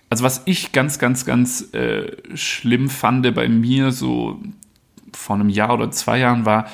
also 0.10 0.24
was 0.24 0.44
ich 0.46 0.72
ganz, 0.72 1.00
ganz, 1.00 1.26
ganz 1.26 1.74
äh, 1.74 2.16
schlimm 2.36 2.90
fand 2.90 3.34
bei 3.36 3.50
mir 3.50 3.92
so 3.92 4.42
vor 5.14 5.36
einem 5.36 5.50
Jahr 5.50 5.74
oder 5.74 5.92
zwei 5.92 6.20
Jahren 6.20 6.46
war, 6.46 6.68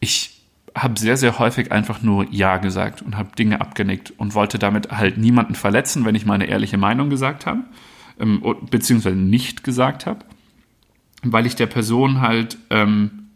ich 0.00 0.40
habe 0.74 0.98
sehr, 0.98 1.16
sehr 1.16 1.38
häufig 1.38 1.70
einfach 1.70 2.02
nur 2.02 2.26
Ja 2.30 2.56
gesagt 2.56 3.02
und 3.02 3.16
habe 3.16 3.36
Dinge 3.36 3.60
abgenickt 3.60 4.12
und 4.16 4.34
wollte 4.34 4.58
damit 4.58 4.90
halt 4.90 5.18
niemanden 5.18 5.54
verletzen, 5.54 6.04
wenn 6.04 6.14
ich 6.14 6.26
meine 6.26 6.46
ehrliche 6.46 6.78
Meinung 6.78 7.10
gesagt 7.10 7.46
habe, 7.46 7.60
ähm, 8.18 8.42
beziehungsweise 8.70 9.16
nicht 9.16 9.64
gesagt 9.64 10.06
habe, 10.06 10.24
weil 11.22 11.46
ich 11.46 11.54
der 11.56 11.66
Person 11.66 12.20
halt, 12.20 12.58
ähm, 12.70 13.28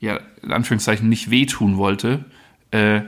ja, 0.00 0.20
in 0.42 0.52
Anführungszeichen 0.52 1.08
nicht 1.08 1.30
wehtun 1.30 1.76
wollte, 1.76 2.24
äh, 2.70 3.02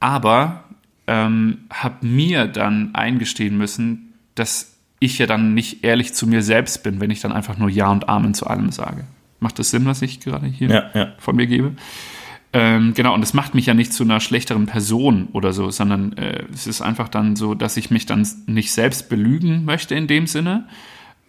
aber 0.00 0.64
ähm, 1.06 1.58
habe 1.72 2.06
mir 2.06 2.46
dann 2.46 2.94
eingestehen 2.94 3.56
müssen, 3.56 4.14
dass 4.34 4.76
ich 4.98 5.18
ja 5.18 5.26
dann 5.26 5.54
nicht 5.54 5.84
ehrlich 5.84 6.14
zu 6.14 6.26
mir 6.26 6.42
selbst 6.42 6.82
bin, 6.82 7.00
wenn 7.00 7.10
ich 7.10 7.20
dann 7.20 7.32
einfach 7.32 7.58
nur 7.58 7.68
Ja 7.68 7.90
und 7.90 8.08
Amen 8.08 8.34
zu 8.34 8.46
allem 8.46 8.72
sage. 8.72 9.04
Macht 9.40 9.58
das 9.58 9.70
Sinn, 9.70 9.84
was 9.84 10.02
ich 10.02 10.20
gerade 10.20 10.46
hier 10.46 10.68
Ja, 10.68 10.90
ja. 10.94 11.12
von 11.18 11.36
mir 11.36 11.46
gebe? 11.46 11.72
Ähm, 12.52 12.94
genau, 12.94 13.12
und 13.14 13.22
es 13.22 13.34
macht 13.34 13.54
mich 13.54 13.66
ja 13.66 13.74
nicht 13.74 13.92
zu 13.92 14.02
einer 14.02 14.20
schlechteren 14.20 14.66
Person 14.66 15.28
oder 15.32 15.52
so, 15.52 15.70
sondern 15.70 16.14
äh, 16.14 16.44
es 16.52 16.66
ist 16.66 16.80
einfach 16.80 17.08
dann 17.08 17.36
so, 17.36 17.54
dass 17.54 17.76
ich 17.76 17.90
mich 17.90 18.06
dann 18.06 18.26
nicht 18.46 18.72
selbst 18.72 19.08
belügen 19.10 19.64
möchte 19.64 19.94
in 19.94 20.06
dem 20.06 20.26
Sinne. 20.26 20.66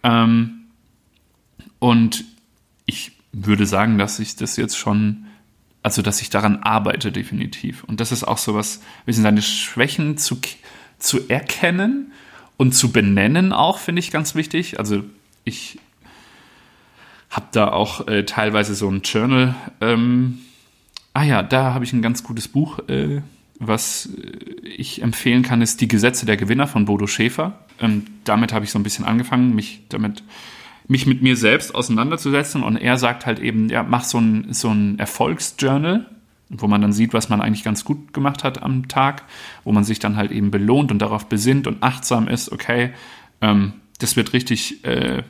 Ähm, 0.02 0.57
und 1.78 2.24
ich 2.86 3.12
würde 3.32 3.66
sagen, 3.66 3.98
dass 3.98 4.18
ich 4.18 4.36
das 4.36 4.56
jetzt 4.56 4.76
schon, 4.76 5.26
also 5.82 6.02
dass 6.02 6.20
ich 6.20 6.30
daran 6.30 6.58
arbeite, 6.62 7.12
definitiv. 7.12 7.84
Und 7.84 8.00
das 8.00 8.12
ist 8.12 8.24
auch 8.24 8.38
so 8.38 8.54
was, 8.54 8.78
ein 8.78 9.06
bisschen 9.06 9.22
seine 9.22 9.42
Schwächen 9.42 10.16
zu, 10.16 10.38
zu 10.98 11.28
erkennen 11.28 12.12
und 12.56 12.72
zu 12.72 12.90
benennen 12.90 13.52
auch, 13.52 13.78
finde 13.78 14.00
ich 14.00 14.10
ganz 14.10 14.34
wichtig. 14.34 14.78
Also 14.78 15.04
ich 15.44 15.78
habe 17.30 17.46
da 17.52 17.68
auch 17.72 18.08
äh, 18.08 18.24
teilweise 18.24 18.74
so 18.74 18.90
ein 18.90 19.02
Journal. 19.02 19.54
Ähm, 19.80 20.40
ah 21.12 21.22
ja, 21.22 21.42
da 21.42 21.74
habe 21.74 21.84
ich 21.84 21.92
ein 21.92 22.02
ganz 22.02 22.22
gutes 22.24 22.48
Buch, 22.48 22.80
äh, 22.88 23.20
was 23.58 24.06
äh, 24.06 24.66
ich 24.66 25.02
empfehlen 25.02 25.42
kann, 25.42 25.62
ist 25.62 25.80
Die 25.80 25.88
Gesetze 25.88 26.26
der 26.26 26.36
Gewinner 26.36 26.66
von 26.66 26.86
Bodo 26.86 27.06
Schäfer. 27.06 27.58
Ähm, 27.80 28.06
damit 28.24 28.52
habe 28.52 28.64
ich 28.64 28.70
so 28.70 28.78
ein 28.78 28.82
bisschen 28.82 29.04
angefangen, 29.04 29.54
mich 29.54 29.82
damit 29.88 30.22
mich 30.88 31.06
mit 31.06 31.22
mir 31.22 31.36
selbst 31.36 31.74
auseinanderzusetzen 31.74 32.62
und 32.62 32.76
er 32.76 32.96
sagt 32.96 33.26
halt 33.26 33.38
eben, 33.38 33.68
ja, 33.68 33.82
mach 33.82 34.04
so 34.04 34.18
ein, 34.18 34.52
so 34.52 34.70
ein 34.70 34.98
Erfolgsjournal, 34.98 36.06
wo 36.48 36.66
man 36.66 36.80
dann 36.80 36.94
sieht, 36.94 37.12
was 37.12 37.28
man 37.28 37.42
eigentlich 37.42 37.62
ganz 37.62 37.84
gut 37.84 38.14
gemacht 38.14 38.42
hat 38.42 38.62
am 38.62 38.88
Tag, 38.88 39.24
wo 39.64 39.72
man 39.72 39.84
sich 39.84 39.98
dann 39.98 40.16
halt 40.16 40.30
eben 40.30 40.50
belohnt 40.50 40.90
und 40.90 41.00
darauf 41.00 41.26
besinnt 41.26 41.66
und 41.66 41.82
achtsam 41.82 42.26
ist, 42.26 42.50
okay, 42.50 42.92
ähm, 43.42 43.74
das 43.98 44.16
wird 44.16 44.32
richtig, 44.32 44.82
äh, 44.84 45.22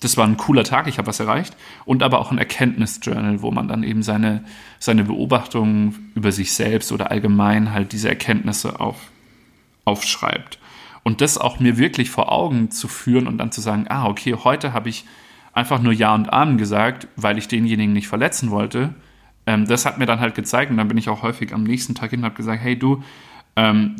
das 0.00 0.16
war 0.16 0.26
ein 0.26 0.36
cooler 0.36 0.64
Tag, 0.64 0.88
ich 0.88 0.98
habe 0.98 1.06
was 1.06 1.20
erreicht. 1.20 1.56
Und 1.84 2.02
aber 2.02 2.18
auch 2.18 2.32
ein 2.32 2.38
Erkenntnisjournal, 2.38 3.42
wo 3.42 3.52
man 3.52 3.68
dann 3.68 3.84
eben 3.84 4.02
seine, 4.02 4.44
seine 4.80 5.04
Beobachtungen 5.04 6.10
über 6.14 6.32
sich 6.32 6.52
selbst 6.52 6.90
oder 6.90 7.10
allgemein 7.12 7.72
halt 7.72 7.92
diese 7.92 8.08
Erkenntnisse 8.08 8.80
auf, 8.80 8.96
aufschreibt. 9.84 10.58
Und 11.06 11.20
das 11.20 11.38
auch 11.38 11.60
mir 11.60 11.78
wirklich 11.78 12.10
vor 12.10 12.32
Augen 12.32 12.72
zu 12.72 12.88
führen 12.88 13.28
und 13.28 13.38
dann 13.38 13.52
zu 13.52 13.60
sagen, 13.60 13.86
ah, 13.88 14.06
okay, 14.08 14.34
heute 14.34 14.72
habe 14.72 14.88
ich 14.88 15.04
einfach 15.52 15.80
nur 15.80 15.92
Ja 15.92 16.12
und 16.12 16.32
Amen 16.32 16.58
gesagt, 16.58 17.06
weil 17.14 17.38
ich 17.38 17.46
denjenigen 17.46 17.92
nicht 17.92 18.08
verletzen 18.08 18.50
wollte. 18.50 18.92
Ähm, 19.46 19.68
das 19.68 19.86
hat 19.86 19.98
mir 19.98 20.06
dann 20.06 20.18
halt 20.18 20.34
gezeigt 20.34 20.72
und 20.72 20.78
dann 20.78 20.88
bin 20.88 20.98
ich 20.98 21.08
auch 21.08 21.22
häufig 21.22 21.54
am 21.54 21.62
nächsten 21.62 21.94
Tag 21.94 22.10
hin 22.10 22.18
und 22.18 22.24
habe 22.24 22.34
gesagt, 22.34 22.60
hey 22.60 22.76
du, 22.76 23.04
ähm, 23.54 23.94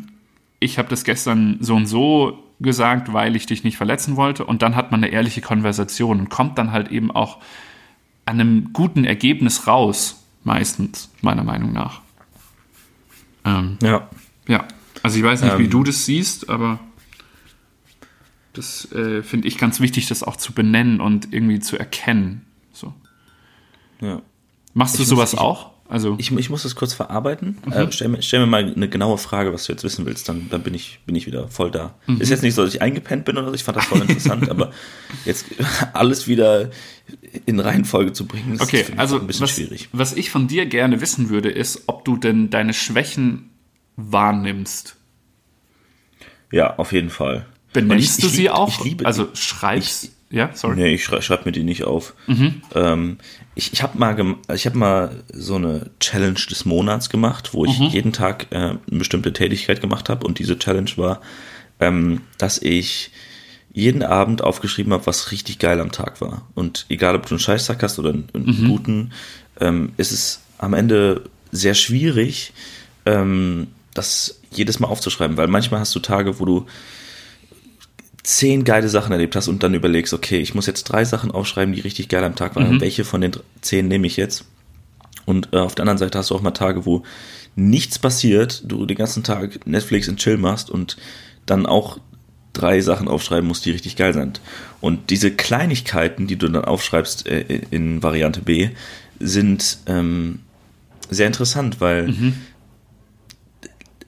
ich 0.59 0.77
habe 0.77 0.89
das 0.89 1.05
gestern 1.05 1.55
so 1.61 1.75
und 1.75 1.85
so 1.85 2.43
gesagt, 2.59 3.13
weil 3.13 3.37
ich 3.37 3.45
dich 3.45 3.63
nicht 3.63 3.77
verletzen 3.77 4.17
wollte. 4.17 4.43
Und 4.43 4.61
dann 4.61 4.75
hat 4.75 4.91
man 4.91 5.01
eine 5.01 5.13
ehrliche 5.13 5.39
Konversation 5.39 6.19
und 6.19 6.29
kommt 6.29 6.57
dann 6.57 6.73
halt 6.73 6.89
eben 6.89 7.09
auch 7.09 7.37
an 8.25 8.41
einem 8.41 8.73
guten 8.73 9.05
Ergebnis 9.05 9.65
raus, 9.65 10.25
meistens, 10.43 11.09
meiner 11.21 11.45
Meinung 11.45 11.71
nach. 11.71 12.01
Ähm, 13.45 13.77
Ja. 13.81 14.09
ja, 14.49 14.65
also 15.03 15.17
ich 15.17 15.23
weiß 15.23 15.41
nicht, 15.43 15.57
wie 15.57 15.63
Ähm. 15.63 15.69
du 15.69 15.85
das 15.85 16.05
siehst, 16.05 16.49
aber 16.49 16.79
das 18.57 18.91
äh, 18.91 19.23
finde 19.23 19.47
ich 19.47 19.57
ganz 19.57 19.79
wichtig, 19.79 20.07
das 20.07 20.23
auch 20.23 20.35
zu 20.35 20.53
benennen 20.53 20.99
und 21.01 21.33
irgendwie 21.33 21.59
zu 21.59 21.77
erkennen. 21.77 22.45
So. 22.73 22.93
ja. 24.01 24.21
Machst 24.73 24.95
du 24.95 25.03
Ich 25.03 25.09
muss- 25.09 25.09
sowas 25.09 25.33
ich- 25.33 25.39
auch? 25.39 25.71
Also, 25.89 26.15
Ich, 26.19 26.33
ich 26.33 26.49
muss 26.49 26.63
das 26.63 26.75
kurz 26.75 26.93
verarbeiten. 26.93 27.57
Äh, 27.71 27.89
stell, 27.93 28.09
mir, 28.09 28.21
stell 28.21 28.41
mir 28.41 28.45
mal 28.45 28.73
eine 28.75 28.89
genaue 28.89 29.17
Frage, 29.17 29.53
was 29.53 29.65
du 29.67 29.71
jetzt 29.71 29.85
wissen 29.85 30.05
willst, 30.05 30.27
dann, 30.27 30.49
dann 30.49 30.61
bin, 30.61 30.73
ich, 30.73 30.99
bin 31.05 31.15
ich 31.15 31.27
wieder 31.27 31.47
voll 31.47 31.71
da. 31.71 31.95
Ist 32.19 32.29
jetzt 32.29 32.43
nicht 32.43 32.55
so, 32.55 32.65
dass 32.65 32.75
ich 32.75 32.81
eingepennt 32.81 33.23
bin 33.23 33.37
oder 33.37 33.47
so, 33.47 33.53
ich 33.53 33.63
fand 33.63 33.77
das 33.77 33.85
voll 33.85 34.01
interessant, 34.01 34.49
aber 34.49 34.73
jetzt 35.23 35.45
alles 35.93 36.27
wieder 36.27 36.71
in 37.45 37.61
Reihenfolge 37.61 38.11
zu 38.11 38.25
bringen, 38.25 38.55
ist 38.55 38.61
okay, 38.61 38.83
also 38.97 39.17
ein 39.17 39.27
bisschen 39.27 39.43
was, 39.43 39.51
schwierig. 39.51 39.87
was 39.93 40.11
ich 40.11 40.29
von 40.29 40.49
dir 40.49 40.65
gerne 40.65 40.99
wissen 40.99 41.29
würde, 41.29 41.49
ist, 41.49 41.83
ob 41.87 42.03
du 42.03 42.17
denn 42.17 42.49
deine 42.49 42.73
Schwächen 42.73 43.49
wahrnimmst. 43.95 44.97
Ja, 46.51 46.75
auf 46.77 46.91
jeden 46.91 47.09
Fall. 47.09 47.45
Benennst 47.81 48.17
ich- 48.17 48.21
du 48.23 48.27
ich 48.27 48.33
sie 48.33 48.41
lieb- 48.43 48.51
auch? 48.51 48.69
Ich 48.79 48.83
liebe 48.83 49.05
also 49.05 49.27
schreibst. 49.33 50.09
ja, 50.29 50.49
sorry. 50.53 50.75
Nee, 50.75 50.93
ich 50.95 51.03
schrei, 51.03 51.21
schreibe 51.21 51.43
mir 51.45 51.51
die 51.51 51.63
nicht 51.63 51.83
auf. 51.83 52.13
Mhm. 52.27 52.61
Ähm, 52.75 53.17
ich 53.55 53.73
ich 53.73 53.81
habe 53.83 53.97
mal, 53.97 54.35
ich 54.53 54.65
hab 54.65 54.75
mal 54.75 55.23
so 55.33 55.55
eine 55.55 55.89
Challenge 55.99 56.39
des 56.49 56.65
Monats 56.65 57.09
gemacht, 57.09 57.53
wo 57.53 57.63
Mhm. 57.65 57.69
ich 57.71 57.79
jeden 57.93 58.13
Tag 58.13 58.47
äh, 58.51 58.55
eine 58.55 58.79
bestimmte 58.89 59.33
Tätigkeit 59.33 59.81
gemacht 59.81 60.09
habe. 60.09 60.25
Und 60.27 60.39
diese 60.39 60.57
Challenge 60.59 60.91
war, 60.97 61.21
ähm, 61.79 62.21
dass 62.37 62.57
ich 62.61 63.11
jeden 63.73 64.01
Abend 64.01 64.41
aufgeschrieben 64.43 64.91
habe, 64.93 65.05
was 65.05 65.31
richtig 65.31 65.59
geil 65.59 65.79
am 65.79 65.91
Tag 65.91 66.19
war. 66.21 66.47
Und 66.55 66.85
egal, 66.89 67.15
ob 67.15 67.25
du 67.27 67.31
einen 67.35 67.39
Scheißtag 67.39 67.83
hast 67.83 67.99
oder 67.99 68.09
einen, 68.09 68.27
einen 68.33 68.45
Mhm. 68.63 68.67
guten, 68.67 69.11
ähm, 69.59 69.91
ist 69.97 70.11
es 70.11 70.41
am 70.57 70.73
Ende 70.73 71.23
sehr 71.51 71.75
schwierig, 71.75 72.53
ähm, 73.05 73.67
das 73.93 74.39
jedes 74.51 74.79
Mal 74.79 74.87
aufzuschreiben, 74.87 75.37
weil 75.37 75.47
manchmal 75.47 75.79
hast 75.79 75.93
du 75.95 75.99
Tage, 75.99 76.39
wo 76.39 76.45
du 76.45 76.65
zehn 78.27 78.65
geile 78.65 78.89
Sachen 78.89 79.13
erlebt 79.13 79.37
hast 79.37 79.47
und 79.47 79.63
dann 79.63 79.73
überlegst, 79.73 80.13
okay, 80.13 80.39
ich 80.39 80.53
muss 80.53 80.65
jetzt 80.65 80.83
drei 80.83 81.05
Sachen 81.05 81.31
aufschreiben, 81.31 81.73
die 81.73 81.79
richtig 81.79 82.09
geil 82.09 82.25
am 82.25 82.35
Tag 82.35 82.57
waren. 82.57 82.81
Welche 82.81 83.05
von 83.05 83.21
den 83.21 83.31
zehn 83.61 83.87
nehme 83.87 84.05
ich 84.05 84.17
jetzt? 84.17 84.43
Und 85.25 85.53
äh, 85.53 85.59
auf 85.59 85.75
der 85.75 85.83
anderen 85.83 85.97
Seite 85.97 86.17
hast 86.17 86.29
du 86.29 86.35
auch 86.35 86.41
mal 86.41 86.51
Tage, 86.51 86.85
wo 86.85 87.03
nichts 87.55 87.97
passiert, 87.99 88.63
du 88.65 88.85
den 88.85 88.97
ganzen 88.97 89.23
Tag 89.23 89.65
Netflix 89.65 90.09
und 90.09 90.17
Chill 90.19 90.35
machst 90.35 90.69
und 90.69 90.97
dann 91.45 91.65
auch 91.65 91.99
drei 92.51 92.81
Sachen 92.81 93.07
aufschreiben 93.07 93.47
musst, 93.47 93.65
die 93.65 93.71
richtig 93.71 93.95
geil 93.95 94.13
sind. 94.13 94.41
Und 94.81 95.09
diese 95.09 95.31
Kleinigkeiten, 95.31 96.27
die 96.27 96.35
du 96.35 96.49
dann 96.49 96.65
aufschreibst 96.65 97.27
äh, 97.27 97.61
in 97.71 98.03
Variante 98.03 98.41
B, 98.41 98.71
sind 99.21 99.77
ähm, 99.85 100.39
sehr 101.09 101.27
interessant, 101.27 101.79
weil 101.79 102.09
mhm. 102.09 102.33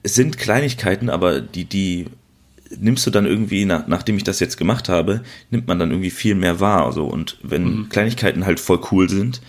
es 0.02 0.14
sind 0.14 0.36
Kleinigkeiten, 0.36 1.08
aber 1.08 1.40
die, 1.40 1.64
die 1.64 2.06
nimmst 2.78 3.06
du 3.06 3.10
dann 3.10 3.26
irgendwie, 3.26 3.64
nach, 3.64 3.86
nachdem 3.86 4.16
ich 4.16 4.24
das 4.24 4.40
jetzt 4.40 4.56
gemacht 4.56 4.88
habe, 4.88 5.22
nimmt 5.50 5.66
man 5.66 5.78
dann 5.78 5.90
irgendwie 5.90 6.10
viel 6.10 6.34
mehr 6.34 6.60
wahr. 6.60 6.86
Also, 6.86 7.06
und 7.06 7.38
wenn 7.42 7.64
mhm. 7.64 7.88
Kleinigkeiten 7.88 8.46
halt 8.46 8.60
voll 8.60 8.80
cool 8.90 9.08
sind, 9.08 9.40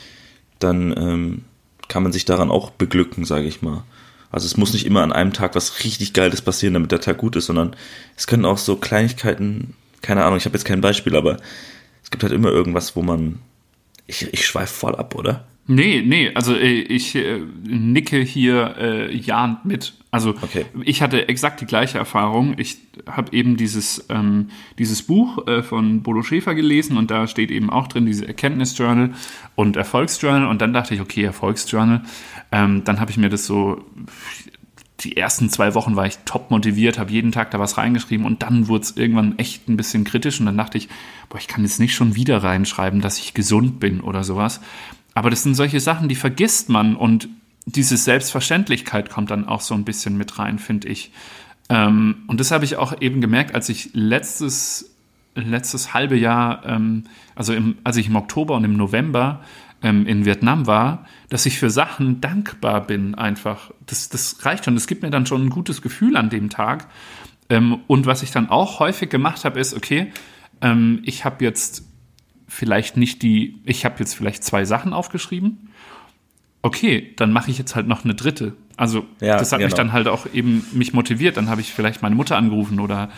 dann 0.60 0.96
ähm, 0.98 1.42
kann 1.88 2.04
man 2.04 2.12
sich 2.12 2.26
daran 2.26 2.52
auch 2.52 2.72
beglücken, 2.72 3.26
sage 3.26 3.48
ich 3.48 3.62
mal. 3.62 3.84
Also 4.32 4.46
es 4.46 4.56
muss 4.56 4.74
nicht 4.74 4.86
immer 4.86 5.04
an 5.04 5.12
einem 5.12 5.34
Tag 5.34 5.56
was 5.56 5.84
richtig 5.84 6.14
Geiles 6.14 6.42
passieren, 6.42 6.74
damit 6.74 6.92
der 6.92 7.02
Tag 7.02 7.18
gut 7.18 7.36
ist, 7.36 7.48
sondern 7.48 7.76
es 8.16 8.28
können 8.28 8.46
auch 8.46 8.58
so 8.58 8.78
Kleinigkeiten, 8.78 9.74
keine 10.02 10.24
Ahnung, 10.24 10.38
ich 10.38 10.46
habe 10.46 10.56
jetzt 10.56 10.64
kein 10.64 10.82
Beispiel, 10.82 11.16
aber 11.18 11.38
es 12.02 12.12
gibt 12.12 12.24
halt 12.24 12.34
immer 12.34 12.50
irgendwas, 12.50 12.96
wo 12.96 13.02
man. 13.02 13.40
Ich, 14.08 14.34
ich 14.34 14.46
schweife 14.46 14.74
voll 14.74 14.96
ab, 14.96 15.16
oder? 15.16 15.46
Nee, 15.68 16.04
nee, 16.06 16.32
also 16.34 16.56
äh, 16.56 16.82
ich 16.82 17.16
äh, 17.16 17.40
nicke 17.64 18.20
hier 18.20 18.76
äh, 18.78 19.16
jahend 19.16 19.64
mit. 19.66 19.94
Also 20.10 20.32
okay. 20.42 20.66
ich 20.84 21.02
hatte 21.02 21.30
exakt 21.30 21.62
die 21.62 21.66
gleiche 21.66 21.98
Erfahrung. 21.98 22.56
Ich 22.58 22.80
habe 23.10 23.32
eben 23.32 23.56
dieses, 23.56 24.06
ähm, 24.10 24.50
dieses 24.78 25.04
Buch 25.04 25.48
äh, 25.48 25.64
von 25.64 26.04
Bodo 26.04 26.24
Schäfer 26.24 26.56
gelesen 26.56 26.98
und 26.98 27.12
da 27.12 27.28
steht 27.28 27.52
eben 27.52 27.70
auch 27.70 27.88
drin 27.88 28.06
diese 28.06 28.28
Erkenntnisjournal 28.28 29.12
und 29.56 29.78
Erfolgsjournal 29.78 30.48
und 30.48 30.62
dann 30.62 30.74
dachte 30.74 30.96
ich, 30.96 31.02
okay, 31.02 31.24
Erfolgsjournal. 31.24 32.04
Ähm, 32.52 32.84
dann 32.84 33.00
habe 33.00 33.12
ich 33.12 33.18
mir 33.18 33.30
das 33.30 33.46
so, 33.46 33.86
die 35.00 35.16
ersten 35.16 35.50
zwei 35.50 35.74
Wochen 35.74 35.96
war 35.96 36.06
ich 36.06 36.18
top 36.26 36.52
motiviert, 36.52 37.00
habe 37.00 37.12
jeden 37.12 37.32
Tag 37.32 37.52
da 37.52 37.60
was 37.60 37.78
reingeschrieben 37.78 38.26
und 38.26 38.44
dann 38.44 38.68
wurde 38.68 38.84
es 38.84 38.98
irgendwann 38.98 39.40
echt 39.40 39.70
ein 39.70 39.78
bisschen 39.78 40.04
kritisch 40.04 40.40
und 40.40 40.46
dann 40.46 40.58
dachte 40.58 40.78
ich, 40.78 40.90
boah, 41.30 41.38
ich 41.38 41.48
kann 41.48 41.64
jetzt 41.64 41.80
nicht 41.80 41.96
schon 41.96 42.16
wieder 42.16 42.44
reinschreiben, 42.44 43.02
dass 43.02 43.18
ich 43.18 43.34
gesund 43.34 43.80
bin 43.80 44.02
oder 44.02 44.24
sowas. 44.24 44.60
Aber 45.14 45.30
das 45.30 45.44
sind 45.44 45.56
solche 45.56 45.80
Sachen, 45.80 46.08
die 46.08 46.16
vergisst 46.16 46.70
man 46.70 46.96
und 46.96 47.30
diese 47.66 47.98
Selbstverständlichkeit 47.98 49.10
kommt 49.10 49.32
dann 49.32 49.48
auch 49.48 49.62
so 49.62 49.74
ein 49.74 49.86
bisschen 49.86 50.18
mit 50.18 50.40
rein, 50.40 50.58
finde 50.60 50.88
ich. 50.88 51.12
Ähm, 51.70 52.24
und 52.28 52.40
das 52.40 52.52
habe 52.52 52.66
ich 52.66 52.78
auch 52.78 53.02
eben 53.02 53.22
gemerkt, 53.22 53.54
als 53.54 53.70
ich 53.70 53.92
letztes, 53.94 54.96
letztes 55.36 55.94
halbe 55.94 56.18
Jahr, 56.18 56.66
ähm, 56.66 57.04
also 57.36 57.54
im, 57.54 57.78
als 57.84 57.98
ich 57.98 58.08
im 58.08 58.16
Oktober 58.16 58.56
und 58.56 58.64
im 58.64 58.78
November 58.78 59.42
ähm, 59.84 60.06
in 60.06 60.26
Vietnam 60.26 60.68
war, 60.68 61.06
dass 61.30 61.46
ich 61.46 61.60
für 61.60 61.70
Sachen 61.70 62.22
dankbar 62.22 62.82
bin 62.82 63.16
einfach. 63.16 63.72
Das, 63.86 64.10
das 64.10 64.44
reicht 64.46 64.66
schon. 64.66 64.76
Das 64.76 64.88
gibt 64.88 65.02
mir 65.02 65.10
dann 65.12 65.26
schon 65.26 65.46
ein 65.46 65.50
gutes 65.50 65.82
Gefühl 65.82 66.18
an 66.18 66.30
dem 66.30 66.50
Tag. 66.50 66.88
Ähm, 67.50 67.80
und 67.88 68.06
was 68.06 68.24
ich 68.24 68.32
dann 68.32 68.50
auch 68.50 68.80
häufig 68.80 69.10
gemacht 69.10 69.46
habe, 69.46 69.60
ist, 69.60 69.76
okay, 69.76 70.12
ähm, 70.62 71.00
ich 71.04 71.26
habe 71.26 71.44
jetzt 71.44 71.84
vielleicht 72.52 72.98
nicht 72.98 73.22
die, 73.22 73.56
ich 73.64 73.86
habe 73.86 73.96
jetzt 74.00 74.14
vielleicht 74.14 74.44
zwei 74.44 74.66
Sachen 74.66 74.92
aufgeschrieben. 74.92 75.70
Okay, 76.62 77.14
dann 77.16 77.32
mache 77.32 77.50
ich 77.50 77.58
jetzt 77.58 77.78
halt 77.78 77.88
noch 77.88 78.04
eine 78.04 78.14
dritte. 78.14 78.54
Also 78.76 79.06
ja, 79.22 79.38
das 79.38 79.54
hat 79.54 79.60
genau. 79.60 79.68
mich 79.68 79.74
dann 79.74 79.94
halt 79.94 80.10
auch 80.10 80.28
eben 80.34 80.66
mich 80.74 80.94
motiviert. 80.94 81.38
Dann 81.38 81.50
habe 81.50 81.62
ich 81.62 81.72
vielleicht 81.72 82.02
meine 82.02 82.14
Mutter 82.14 82.36
angerufen 82.36 82.82
oder 82.82 83.10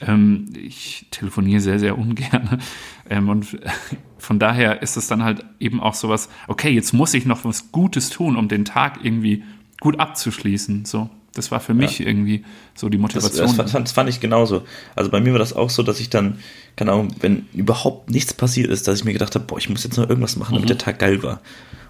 ähm, 0.00 0.46
ich 0.54 1.06
telefoniere 1.10 1.60
sehr, 1.60 1.78
sehr 1.78 1.98
ungern. 1.98 2.60
Ähm, 3.10 3.30
und 3.30 3.58
von 4.18 4.38
daher 4.38 4.82
ist 4.82 4.98
es 4.98 5.06
dann 5.06 5.24
halt 5.24 5.42
eben 5.58 5.80
auch 5.80 5.94
sowas, 5.94 6.28
okay, 6.46 6.68
jetzt 6.68 6.92
muss 6.92 7.14
ich 7.14 7.24
noch 7.24 7.46
was 7.46 7.72
Gutes 7.72 8.10
tun, 8.10 8.36
um 8.36 8.48
den 8.48 8.66
Tag 8.66 8.98
irgendwie 9.02 9.44
gut 9.80 9.98
abzuschließen. 9.98 10.84
So. 10.84 11.08
Das 11.38 11.50
war 11.50 11.60
für 11.60 11.74
mich 11.74 12.00
ja. 12.00 12.06
irgendwie 12.06 12.44
so 12.74 12.88
die 12.88 12.98
Motivation. 12.98 13.46
Das, 13.46 13.56
das, 13.56 13.72
das, 13.72 13.92
fand 13.92 14.08
ich 14.08 14.20
genauso. 14.20 14.64
Also 14.94 15.10
bei 15.10 15.20
mir 15.20 15.32
war 15.32 15.38
das 15.38 15.52
auch 15.52 15.70
so, 15.70 15.82
dass 15.82 16.00
ich 16.00 16.10
dann, 16.10 16.40
keine 16.76 16.92
Ahnung, 16.92 17.14
wenn 17.20 17.46
überhaupt 17.54 18.10
nichts 18.10 18.34
passiert 18.34 18.70
ist, 18.70 18.88
dass 18.88 18.98
ich 18.98 19.04
mir 19.04 19.12
gedacht 19.12 19.34
habe, 19.34 19.44
boah, 19.44 19.58
ich 19.58 19.68
muss 19.68 19.84
jetzt 19.84 19.96
noch 19.96 20.08
irgendwas 20.08 20.36
machen, 20.36 20.54
damit 20.54 20.64
mhm. 20.64 20.74
der 20.74 20.78
Tag 20.78 20.98
geil 20.98 21.22
war. 21.22 21.40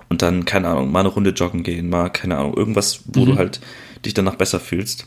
Und 0.09 0.23
dann, 0.23 0.45
keine 0.45 0.69
Ahnung, 0.69 0.93
mal 0.93 1.01
eine 1.01 1.09
Runde 1.09 1.31
joggen 1.31 1.63
gehen, 1.63 1.89
mal, 1.89 2.11
keine 2.11 2.39
Ahnung, 2.39 2.55
irgendwas, 2.55 3.01
wo 3.07 3.21
mhm. 3.21 3.27
du 3.27 3.37
halt 3.37 3.61
dich 4.05 4.15
danach 4.15 4.37
besser 4.37 4.61
fühlst. 4.61 5.07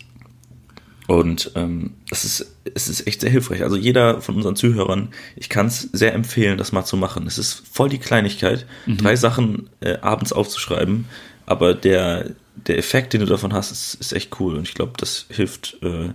Und 1.07 1.51
ähm, 1.55 1.91
es, 2.09 2.23
ist, 2.23 2.55
es 2.73 2.87
ist 2.87 3.05
echt 3.05 3.21
sehr 3.21 3.29
hilfreich. 3.29 3.63
Also 3.63 3.75
jeder 3.75 4.21
von 4.21 4.35
unseren 4.35 4.55
Zuhörern, 4.55 5.09
ich 5.35 5.49
kann 5.49 5.67
es 5.67 5.81
sehr 5.91 6.13
empfehlen, 6.13 6.57
das 6.57 6.71
mal 6.71 6.85
zu 6.85 6.97
machen. 6.97 7.27
Es 7.27 7.37
ist 7.37 7.63
voll 7.69 7.89
die 7.89 7.97
Kleinigkeit, 7.97 8.65
mhm. 8.85 8.97
drei 8.97 9.15
Sachen 9.15 9.69
äh, 9.81 9.97
abends 10.01 10.31
aufzuschreiben, 10.31 11.05
aber 11.45 11.73
der, 11.73 12.31
der 12.67 12.77
Effekt, 12.77 13.13
den 13.13 13.21
du 13.21 13.25
davon 13.25 13.53
hast, 13.53 13.71
ist, 13.71 13.95
ist 13.95 14.13
echt 14.13 14.39
cool. 14.39 14.55
Und 14.55 14.67
ich 14.67 14.73
glaube, 14.73 14.93
das 14.97 15.25
hilft 15.29 15.77
äh, 15.81 16.09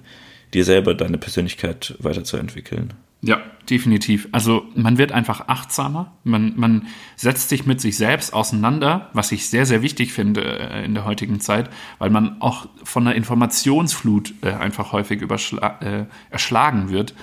dir 0.54 0.64
selber, 0.64 0.94
deine 0.94 1.18
Persönlichkeit 1.18 1.94
weiterzuentwickeln. 1.98 2.94
Ja, 3.22 3.40
definitiv. 3.68 4.28
Also 4.30 4.66
man 4.74 4.98
wird 4.98 5.10
einfach 5.10 5.48
achtsamer, 5.48 6.12
man, 6.22 6.52
man 6.56 6.86
setzt 7.16 7.48
sich 7.48 7.66
mit 7.66 7.80
sich 7.80 7.96
selbst 7.96 8.32
auseinander, 8.32 9.10
was 9.14 9.32
ich 9.32 9.48
sehr, 9.48 9.66
sehr 9.66 9.82
wichtig 9.82 10.12
finde 10.12 10.42
äh, 10.42 10.84
in 10.84 10.94
der 10.94 11.04
heutigen 11.04 11.40
Zeit, 11.40 11.70
weil 11.98 12.10
man 12.10 12.40
auch 12.40 12.68
von 12.84 13.06
einer 13.06 13.16
Informationsflut 13.16 14.34
äh, 14.42 14.52
einfach 14.52 14.92
häufig 14.92 15.22
äh, 15.22 16.04
erschlagen 16.30 16.90
wird. 16.90 17.14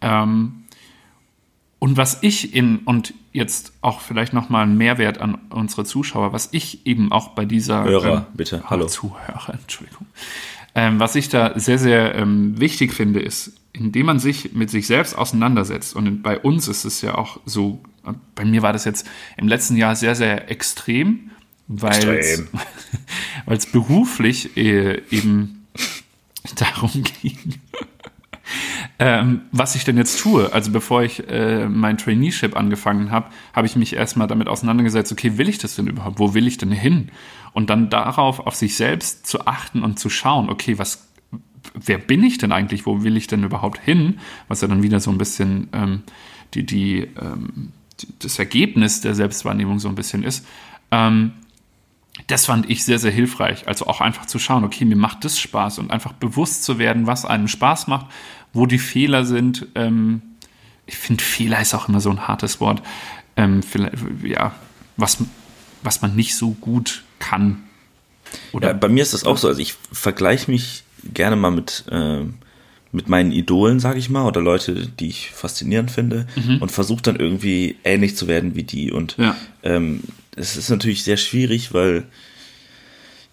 Ähm, 0.00 0.57
und 1.78 1.96
was 1.96 2.18
ich 2.22 2.54
in, 2.54 2.78
und 2.78 3.14
jetzt 3.32 3.72
auch 3.82 4.00
vielleicht 4.00 4.32
nochmal 4.32 4.64
ein 4.64 4.76
Mehrwert 4.76 5.18
an 5.18 5.38
unsere 5.50 5.84
Zuschauer, 5.84 6.32
was 6.32 6.48
ich 6.52 6.86
eben 6.86 7.12
auch 7.12 7.28
bei 7.30 7.44
dieser. 7.44 7.84
Hörer, 7.84 8.26
ähm, 8.28 8.36
bitte, 8.36 8.64
hallo. 8.68 8.86
Zuhörer, 8.86 9.54
Entschuldigung. 9.60 10.06
Ähm, 10.74 11.00
was 11.00 11.14
ich 11.14 11.28
da 11.28 11.58
sehr, 11.58 11.78
sehr 11.78 12.14
ähm, 12.14 12.60
wichtig 12.60 12.92
finde, 12.92 13.20
ist, 13.20 13.52
indem 13.72 14.06
man 14.06 14.18
sich 14.18 14.52
mit 14.52 14.70
sich 14.70 14.86
selbst 14.86 15.16
auseinandersetzt. 15.16 15.94
Und 15.94 16.22
bei 16.22 16.38
uns 16.38 16.68
ist 16.68 16.84
es 16.84 17.00
ja 17.00 17.14
auch 17.14 17.40
so, 17.46 17.80
bei 18.34 18.44
mir 18.44 18.62
war 18.62 18.72
das 18.72 18.84
jetzt 18.84 19.06
im 19.36 19.48
letzten 19.48 19.76
Jahr 19.76 19.96
sehr, 19.96 20.14
sehr 20.14 20.50
extrem, 20.50 21.30
weil 21.68 22.46
es 23.46 23.66
beruflich 23.72 24.56
äh, 24.56 25.02
eben 25.10 25.66
darum 26.56 26.90
ging 27.22 27.38
ähm, 29.00 29.42
was 29.52 29.76
ich 29.76 29.84
denn 29.84 29.96
jetzt 29.96 30.20
tue. 30.20 30.52
Also 30.52 30.72
bevor 30.72 31.02
ich 31.02 31.28
äh, 31.28 31.68
mein 31.68 31.98
Traineeship 31.98 32.56
angefangen 32.56 33.10
habe, 33.12 33.30
habe 33.52 33.66
ich 33.66 33.76
mich 33.76 33.94
erstmal 33.94 34.26
damit 34.26 34.48
auseinandergesetzt, 34.48 35.12
okay, 35.12 35.38
will 35.38 35.48
ich 35.48 35.58
das 35.58 35.76
denn 35.76 35.86
überhaupt? 35.86 36.18
Wo 36.18 36.34
will 36.34 36.48
ich 36.48 36.58
denn 36.58 36.72
hin? 36.72 37.10
Und 37.52 37.70
dann 37.70 37.90
darauf 37.90 38.40
auf 38.40 38.56
sich 38.56 38.74
selbst 38.74 39.26
zu 39.26 39.46
achten 39.46 39.84
und 39.84 40.00
zu 40.00 40.10
schauen, 40.10 40.50
okay, 40.50 40.78
was, 40.78 41.08
wer 41.74 41.98
bin 41.98 42.24
ich 42.24 42.38
denn 42.38 42.50
eigentlich? 42.50 42.86
Wo 42.86 43.04
will 43.04 43.16
ich 43.16 43.28
denn 43.28 43.44
überhaupt 43.44 43.78
hin? 43.78 44.18
Was 44.48 44.62
ja 44.62 44.68
dann 44.68 44.82
wieder 44.82 44.98
so 44.98 45.12
ein 45.12 45.18
bisschen 45.18 45.68
ähm, 45.72 46.02
die, 46.54 46.66
die, 46.66 47.08
ähm, 47.20 47.72
das 48.18 48.38
Ergebnis 48.38 49.00
der 49.00 49.14
Selbstwahrnehmung 49.14 49.78
so 49.78 49.88
ein 49.88 49.94
bisschen 49.94 50.24
ist. 50.24 50.44
Ähm, 50.90 51.32
das 52.26 52.46
fand 52.46 52.68
ich 52.68 52.84
sehr, 52.84 52.98
sehr 52.98 53.12
hilfreich. 53.12 53.68
Also 53.68 53.86
auch 53.86 54.00
einfach 54.00 54.26
zu 54.26 54.38
schauen, 54.38 54.64
okay, 54.64 54.84
mir 54.84 54.96
macht 54.96 55.24
das 55.24 55.38
Spaß 55.38 55.78
und 55.78 55.92
einfach 55.92 56.12
bewusst 56.12 56.64
zu 56.64 56.78
werden, 56.78 57.06
was 57.06 57.24
einem 57.24 57.46
Spaß 57.46 57.86
macht 57.86 58.06
wo 58.52 58.66
die 58.66 58.78
Fehler 58.78 59.24
sind. 59.24 59.66
Ähm, 59.74 60.22
ich 60.86 60.96
finde, 60.96 61.22
Fehler 61.22 61.60
ist 61.60 61.74
auch 61.74 61.88
immer 61.88 62.00
so 62.00 62.10
ein 62.10 62.26
hartes 62.26 62.60
Wort. 62.60 62.82
Ähm, 63.36 63.60
ja, 64.22 64.54
was, 64.96 65.18
was 65.82 66.02
man 66.02 66.16
nicht 66.16 66.36
so 66.36 66.50
gut 66.52 67.04
kann. 67.18 67.64
Oder 68.52 68.68
ja, 68.68 68.74
bei 68.74 68.88
mir 68.88 69.02
ist 69.02 69.14
das 69.14 69.24
auch 69.24 69.36
so. 69.36 69.48
Also 69.48 69.60
ich 69.60 69.74
vergleiche 69.92 70.50
mich 70.50 70.84
gerne 71.14 71.36
mal 71.36 71.50
mit, 71.50 71.84
äh, 71.90 72.24
mit 72.92 73.08
meinen 73.08 73.32
Idolen, 73.32 73.80
sage 73.80 73.98
ich 73.98 74.10
mal, 74.10 74.26
oder 74.26 74.40
Leute, 74.40 74.86
die 74.86 75.08
ich 75.08 75.30
faszinierend 75.30 75.90
finde 75.90 76.26
mhm. 76.36 76.58
und 76.60 76.72
versuche 76.72 77.02
dann 77.02 77.16
irgendwie 77.16 77.76
ähnlich 77.84 78.16
zu 78.16 78.28
werden 78.28 78.54
wie 78.54 78.64
die. 78.64 78.90
Und 78.90 79.16
ja. 79.18 79.36
ähm, 79.62 80.02
es 80.36 80.56
ist 80.56 80.70
natürlich 80.70 81.04
sehr 81.04 81.16
schwierig, 81.16 81.74
weil 81.74 82.06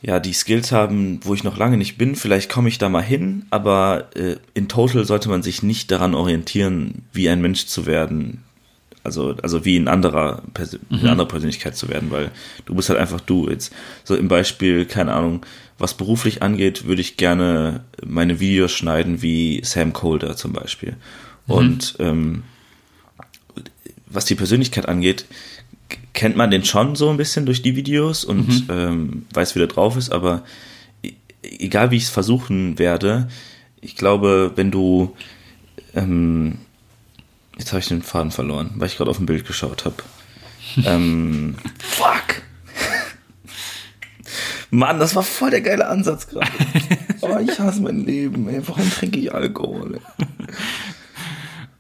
ja, 0.06 0.20
die 0.20 0.34
Skills 0.34 0.72
haben, 0.72 1.20
wo 1.24 1.34
ich 1.34 1.44
noch 1.44 1.58
lange 1.58 1.78
nicht 1.78 1.98
bin. 1.98 2.16
Vielleicht 2.16 2.52
komme 2.52 2.70
ich 2.70 2.78
da 2.78 2.90
mal 2.90 3.02
hin, 3.02 3.48
aber 3.50 4.10
äh, 4.16 4.36
in 4.54 4.68
total 4.68 5.04
sollte 5.04 5.30
man 5.30 5.42
sich 5.42 5.64
nicht 5.64 5.90
daran 5.90 6.14
orientieren, 6.14 7.02
wie 7.12 7.28
ein 7.28 7.42
Mensch 7.42 7.66
zu 7.66 7.88
werden. 7.88 8.44
Also, 9.04 9.36
also 9.42 9.66
wie 9.66 9.78
ein 9.78 9.88
anderer, 9.88 10.44
mhm. 10.90 11.00
eine 11.00 11.12
andere 11.12 11.28
Persönlichkeit 11.28 11.76
zu 11.76 11.90
werden, 11.90 12.12
weil 12.12 12.30
du 12.66 12.76
bist 12.76 12.90
halt 12.90 13.00
einfach 13.00 13.20
du. 13.20 13.50
Jetzt 13.50 13.74
so 14.04 14.16
im 14.16 14.28
Beispiel, 14.28 14.86
keine 14.86 15.14
Ahnung, 15.14 15.44
was 15.80 15.96
beruflich 15.96 16.44
angeht, 16.44 16.86
würde 16.86 17.02
ich 17.02 17.18
gerne 17.18 17.84
meine 18.06 18.40
Videos 18.40 18.74
schneiden 18.74 19.24
wie 19.24 19.62
Sam 19.64 19.92
Colder 19.92 20.36
zum 20.36 20.54
Beispiel. 20.54 20.98
Mhm. 21.48 21.54
Und 21.54 21.96
ähm, 21.98 22.44
was 24.06 24.26
die 24.26 24.36
Persönlichkeit 24.36 24.88
angeht, 24.88 25.26
kennt 26.14 26.36
man 26.36 26.52
den 26.52 26.66
schon 26.66 26.96
so 26.96 27.10
ein 27.10 27.18
bisschen 27.18 27.46
durch 27.46 27.62
die 27.62 27.76
Videos 27.76 28.24
und 28.24 28.48
mhm. 28.48 28.66
ähm, 28.70 29.26
weiß, 29.34 29.56
wie 29.56 29.60
der 29.60 29.68
drauf 29.68 29.98
ist, 29.98 30.12
aber 30.12 30.44
e-, 31.04 31.14
egal 31.44 31.92
wie 31.92 31.98
ich 31.98 32.04
es 32.04 32.10
versuchen 32.10 32.80
werde, 32.80 33.28
ich 33.82 33.96
glaube, 33.96 34.54
wenn 34.56 34.72
du 34.72 35.16
ähm, 35.94 36.58
jetzt 37.58 37.72
habe 37.72 37.80
ich 37.80 37.88
den 37.88 38.02
Faden 38.02 38.32
verloren, 38.32 38.72
weil 38.76 38.88
ich 38.88 38.98
gerade 38.98 39.12
auf 39.12 39.20
ein 39.20 39.26
Bild 39.26 39.46
geschaut 39.46 39.86
habe. 39.86 39.96
ähm, 40.86 41.56
fuck! 41.80 42.42
Mann, 44.70 45.00
das 45.00 45.16
war 45.16 45.24
voll 45.24 45.52
der 45.52 45.62
geile 45.62 45.88
Ansatz 45.88 46.28
gerade. 46.28 46.52
oh, 47.22 47.38
ich 47.40 47.60
hasse 47.60 47.82
mein 47.82 48.06
Leben, 48.06 48.50
ey. 48.50 48.62
Warum 48.68 48.90
trinke 48.90 49.20
ich 49.20 49.34
Alkohol? 49.34 49.96
Ey? 49.96 50.26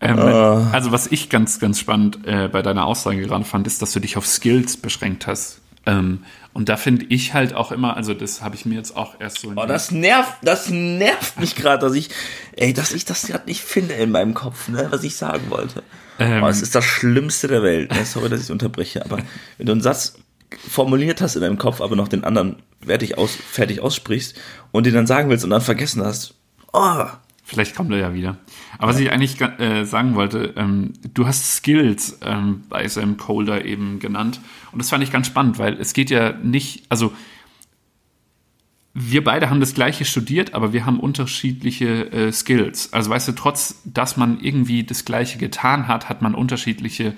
Ähm, 0.09 0.19
uh. 0.19 0.67
Also 0.71 0.91
was 0.91 1.07
ich 1.07 1.29
ganz, 1.29 1.59
ganz 1.59 1.79
spannend 1.79 2.19
äh, 2.25 2.47
bei 2.47 2.61
deiner 2.61 2.85
Aussage 2.85 3.21
gerade 3.21 3.45
fand, 3.45 3.67
ist, 3.67 3.81
dass 3.81 3.91
du 3.93 3.99
dich 3.99 4.17
auf 4.17 4.25
Skills 4.25 4.77
beschränkt 4.77 5.27
hast. 5.27 5.61
Ähm, 5.85 6.23
und 6.53 6.69
da 6.69 6.77
finde 6.77 7.05
ich 7.09 7.33
halt 7.33 7.53
auch 7.53 7.71
immer, 7.71 7.97
also 7.97 8.13
das 8.13 8.41
habe 8.41 8.55
ich 8.55 8.65
mir 8.65 8.75
jetzt 8.75 8.95
auch 8.95 9.19
erst 9.19 9.39
so. 9.39 9.51
Oh, 9.55 9.65
das 9.65 9.91
nervt, 9.91 10.33
das 10.41 10.69
nervt 10.69 11.39
mich 11.39 11.55
gerade, 11.55 11.85
dass 11.85 11.95
ich, 11.95 12.09
ey, 12.55 12.73
dass 12.73 12.93
ich 12.93 13.05
das 13.05 13.27
gerade 13.27 13.45
nicht 13.45 13.61
finde 13.61 13.93
in 13.95 14.11
meinem 14.11 14.33
Kopf, 14.33 14.67
ne, 14.69 14.87
was 14.89 15.03
ich 15.03 15.15
sagen 15.15 15.49
wollte. 15.49 15.83
Ähm, 16.17 16.43
oh, 16.43 16.47
es 16.47 16.61
ist 16.61 16.73
das 16.73 16.85
Schlimmste 16.85 17.47
der 17.47 17.61
Welt. 17.61 17.93
Ne? 17.93 18.05
Sorry, 18.05 18.29
dass 18.29 18.41
ich 18.41 18.51
unterbreche, 18.51 19.03
aber 19.03 19.17
wenn 19.57 19.65
du 19.65 19.73
einen 19.73 19.81
Satz 19.81 20.15
formuliert 20.57 21.21
hast 21.21 21.35
in 21.35 21.41
deinem 21.41 21.57
Kopf, 21.57 21.81
aber 21.81 21.95
noch 21.95 22.07
den 22.07 22.23
anderen 22.23 22.57
fertig, 22.85 23.17
aus, 23.17 23.35
fertig 23.35 23.81
aussprichst 23.81 24.35
und 24.71 24.85
den 24.85 24.93
dann 24.93 25.07
sagen 25.07 25.29
willst 25.29 25.43
und 25.43 25.49
dann 25.49 25.61
vergessen 25.61 26.03
hast, 26.03 26.35
oh. 26.73 27.05
Vielleicht 27.47 27.75
kommt 27.75 27.91
er 27.91 27.99
ja 27.99 28.13
wieder. 28.15 28.37
Aber 28.79 28.87
was 28.87 28.99
ich 28.99 29.11
eigentlich 29.11 29.39
äh, 29.39 29.85
sagen 29.85 30.15
wollte, 30.15 30.55
ähm, 30.57 30.93
du 31.13 31.27
hast 31.27 31.57
Skills 31.57 32.17
ähm, 32.23 32.63
bei 32.69 32.87
Sam 32.87 33.17
Colder 33.17 33.63
eben 33.63 33.99
genannt. 33.99 34.41
Und 34.71 34.79
das 34.79 34.89
fand 34.89 35.03
ich 35.03 35.11
ganz 35.11 35.27
spannend, 35.27 35.59
weil 35.59 35.79
es 35.79 35.93
geht 35.93 36.09
ja 36.09 36.31
nicht, 36.31 36.85
also 36.89 37.13
wir 38.95 39.23
beide 39.23 39.51
haben 39.51 39.59
das 39.59 39.75
gleiche 39.75 40.05
studiert, 40.05 40.55
aber 40.55 40.73
wir 40.73 40.87
haben 40.87 40.99
unterschiedliche 40.99 42.11
äh, 42.11 42.31
Skills. 42.31 42.91
Also 42.93 43.11
weißt 43.11 43.27
du, 43.27 43.33
trotz 43.33 43.79
dass 43.85 44.17
man 44.17 44.39
irgendwie 44.39 44.83
das 44.83 45.05
gleiche 45.05 45.37
getan 45.37 45.87
hat, 45.87 46.09
hat 46.09 46.23
man 46.23 46.33
unterschiedliche 46.33 47.13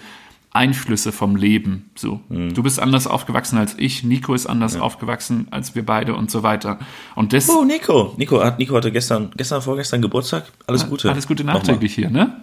Einflüsse 0.51 1.11
vom 1.11 1.35
Leben. 1.35 1.89
So, 1.95 2.21
mhm. 2.29 2.53
du 2.53 2.63
bist 2.63 2.79
anders 2.79 3.07
aufgewachsen 3.07 3.57
als 3.57 3.75
ich, 3.77 4.03
Nico 4.03 4.33
ist 4.33 4.47
anders 4.47 4.75
ja. 4.75 4.81
aufgewachsen 4.81 5.47
als 5.51 5.75
wir 5.75 5.85
beide 5.85 6.15
und 6.15 6.31
so 6.31 6.43
weiter. 6.43 6.79
Und 7.15 7.33
das. 7.33 7.49
Oh, 7.49 7.63
Nico, 7.63 8.15
Nico 8.17 8.43
hat 8.43 8.59
Nico 8.59 8.75
hatte 8.75 8.91
gestern, 8.91 9.31
gestern 9.35 9.61
vorgestern 9.61 10.01
Geburtstag. 10.01 10.45
Alles 10.65 10.89
Gute. 10.89 11.11
Alles 11.11 11.27
Gute 11.27 11.43
nachträglich 11.43 11.93
hier, 11.93 12.09
ne? 12.09 12.41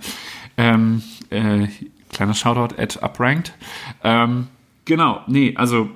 Ähm, 0.57 1.03
äh, 1.31 1.69
kleiner 2.13 2.35
Shoutout 2.35 2.77
at 2.81 3.03
upranked. 3.03 3.53
Ähm, 4.03 4.47
genau, 4.85 5.21
nee, 5.27 5.55
also 5.57 5.91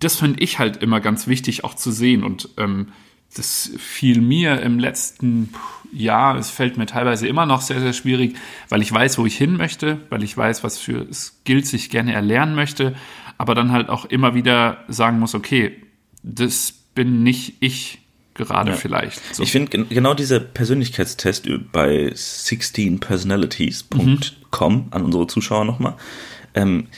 das 0.00 0.16
finde 0.16 0.40
ich 0.40 0.58
halt 0.58 0.78
immer 0.78 1.00
ganz 1.00 1.26
wichtig 1.26 1.64
auch 1.64 1.74
zu 1.74 1.90
sehen 1.90 2.24
und 2.24 2.50
ähm, 2.56 2.88
das 3.36 3.70
fiel 3.78 4.20
mir 4.20 4.60
im 4.60 4.78
letzten 4.78 5.52
Jahr, 5.94 6.36
es 6.36 6.50
fällt 6.50 6.76
mir 6.76 6.86
teilweise 6.86 7.26
immer 7.26 7.46
noch 7.46 7.60
sehr, 7.60 7.80
sehr 7.80 7.92
schwierig, 7.92 8.36
weil 8.68 8.82
ich 8.82 8.92
weiß, 8.92 9.18
wo 9.18 9.26
ich 9.26 9.36
hin 9.36 9.56
möchte, 9.56 9.98
weil 10.10 10.22
ich 10.22 10.36
weiß, 10.36 10.64
was 10.64 10.78
für 10.78 11.06
Skills 11.12 11.72
ich 11.72 11.90
gerne 11.90 12.12
erlernen 12.12 12.54
möchte, 12.54 12.94
aber 13.38 13.54
dann 13.54 13.72
halt 13.72 13.88
auch 13.88 14.04
immer 14.04 14.34
wieder 14.34 14.84
sagen 14.88 15.18
muss, 15.18 15.34
okay, 15.34 15.82
das 16.22 16.72
bin 16.94 17.22
nicht 17.22 17.54
ich 17.60 18.00
gerade 18.34 18.70
ja. 18.70 18.76
vielleicht. 18.76 19.20
So. 19.34 19.42
Ich 19.42 19.52
finde 19.52 19.84
genau 19.86 20.14
dieser 20.14 20.40
Persönlichkeitstest 20.40 21.48
bei 21.72 22.12
16personalities.com 22.14 24.74
mhm. 24.74 24.86
an 24.90 25.02
unsere 25.02 25.26
Zuschauer 25.26 25.64
nochmal, 25.64 25.94
ähm, 26.54 26.88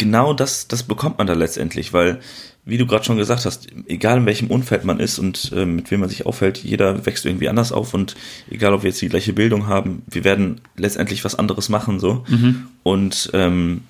genau 0.00 0.32
das, 0.32 0.66
das 0.66 0.82
bekommt 0.82 1.18
man 1.18 1.26
da 1.26 1.34
letztendlich, 1.34 1.92
weil 1.92 2.20
wie 2.64 2.78
du 2.78 2.86
gerade 2.86 3.04
schon 3.04 3.16
gesagt 3.16 3.44
hast, 3.44 3.68
egal 3.86 4.18
in 4.18 4.26
welchem 4.26 4.48
Umfeld 4.48 4.84
man 4.84 4.98
ist 4.98 5.18
und 5.18 5.52
äh, 5.54 5.66
mit 5.66 5.90
wem 5.90 6.00
man 6.00 6.08
sich 6.08 6.26
aufhält, 6.26 6.58
jeder 6.58 7.04
wächst 7.06 7.26
irgendwie 7.26 7.48
anders 7.48 7.72
auf 7.72 7.94
und 7.94 8.16
egal, 8.50 8.74
ob 8.74 8.82
wir 8.82 8.90
jetzt 8.90 9.00
die 9.00 9.08
gleiche 9.08 9.32
Bildung 9.32 9.66
haben, 9.66 10.02
wir 10.06 10.24
werden 10.24 10.60
letztendlich 10.76 11.24
was 11.24 11.34
anderes 11.34 11.68
machen 11.68 12.00
so. 12.00 12.24
Mhm. 12.28 12.68
Und 12.82 13.30
ähm, 13.34 13.82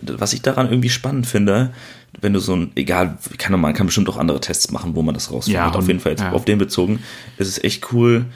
was 0.00 0.32
ich 0.32 0.42
daran 0.42 0.70
irgendwie 0.70 0.88
spannend 0.88 1.26
finde, 1.26 1.72
wenn 2.20 2.32
du 2.32 2.40
so 2.40 2.56
ein, 2.56 2.72
egal, 2.74 3.18
kann 3.36 3.58
man 3.60 3.74
kann 3.74 3.86
bestimmt 3.86 4.08
auch 4.08 4.16
andere 4.16 4.40
Tests 4.40 4.70
machen, 4.70 4.94
wo 4.94 5.02
man 5.02 5.14
das 5.14 5.30
rausfindet. 5.30 5.60
Ja, 5.60 5.70
auf 5.70 5.86
jeden 5.86 6.00
Fall 6.00 6.12
jetzt 6.12 6.22
ja. 6.22 6.32
auf 6.32 6.44
den 6.44 6.58
bezogen, 6.58 7.00
ist 7.36 7.48
es 7.48 7.62
echt 7.62 7.92
cool. 7.92 8.26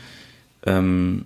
Ähm, 0.64 1.25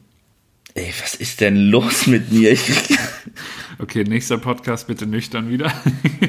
ey, 0.76 0.92
was 1.02 1.14
ist 1.14 1.40
denn 1.40 1.56
los 1.56 2.06
mit 2.06 2.30
mir? 2.30 2.52
Ich, 2.52 2.62
Okay, 3.78 4.04
nächster 4.04 4.38
Podcast 4.38 4.86
bitte 4.86 5.06
nüchtern 5.06 5.50
wieder. 5.50 5.72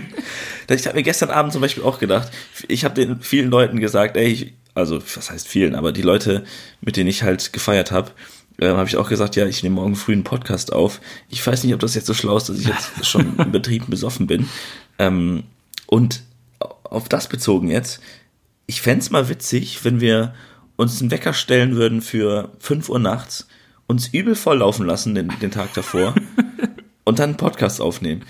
ich 0.69 0.85
habe 0.85 0.97
mir 0.97 1.03
gestern 1.03 1.29
Abend 1.29 1.53
zum 1.53 1.61
Beispiel 1.61 1.83
auch 1.83 1.99
gedacht, 1.99 2.31
ich 2.67 2.83
habe 2.83 2.95
den 2.95 3.21
vielen 3.21 3.49
Leuten 3.49 3.79
gesagt, 3.79 4.17
ey, 4.17 4.27
ich, 4.27 4.53
also 4.73 5.01
was 5.15 5.31
heißt 5.31 5.47
vielen, 5.47 5.75
aber 5.75 5.91
die 5.91 6.01
Leute, 6.01 6.43
mit 6.81 6.97
denen 6.97 7.09
ich 7.09 7.23
halt 7.23 7.53
gefeiert 7.53 7.91
habe, 7.91 8.11
äh, 8.59 8.67
habe 8.67 8.87
ich 8.87 8.97
auch 8.97 9.07
gesagt, 9.07 9.35
ja, 9.35 9.45
ich 9.45 9.63
nehme 9.63 9.75
morgen 9.75 9.95
früh 9.95 10.13
einen 10.13 10.23
Podcast 10.23 10.73
auf. 10.73 10.99
Ich 11.29 11.45
weiß 11.45 11.63
nicht, 11.63 11.73
ob 11.73 11.79
das 11.79 11.95
jetzt 11.95 12.07
so 12.07 12.13
schlau 12.13 12.35
ist, 12.37 12.49
dass 12.49 12.59
ich 12.59 12.67
jetzt 12.67 13.05
schon 13.05 13.35
im 13.37 13.51
Betrieb 13.51 13.87
besoffen 13.87 14.27
bin. 14.27 14.49
Ähm, 14.99 15.43
und 15.85 16.23
auf 16.59 17.07
das 17.07 17.29
bezogen 17.29 17.69
jetzt, 17.69 18.01
ich 18.65 18.81
fände 18.81 19.05
mal 19.11 19.29
witzig, 19.29 19.83
wenn 19.85 20.01
wir 20.01 20.33
uns 20.75 20.99
einen 20.99 21.11
Wecker 21.11 21.33
stellen 21.33 21.75
würden 21.75 22.01
für 22.01 22.51
5 22.59 22.89
Uhr 22.89 22.99
nachts, 22.99 23.47
uns 23.87 24.07
übel 24.09 24.35
voll 24.35 24.59
laufen 24.59 24.85
lassen 24.85 25.15
den, 25.15 25.31
den 25.41 25.51
Tag 25.51 25.73
davor 25.73 26.15
und 27.03 27.19
dann 27.19 27.31
einen 27.31 27.37
Podcast 27.37 27.81
aufnehmen. 27.81 28.23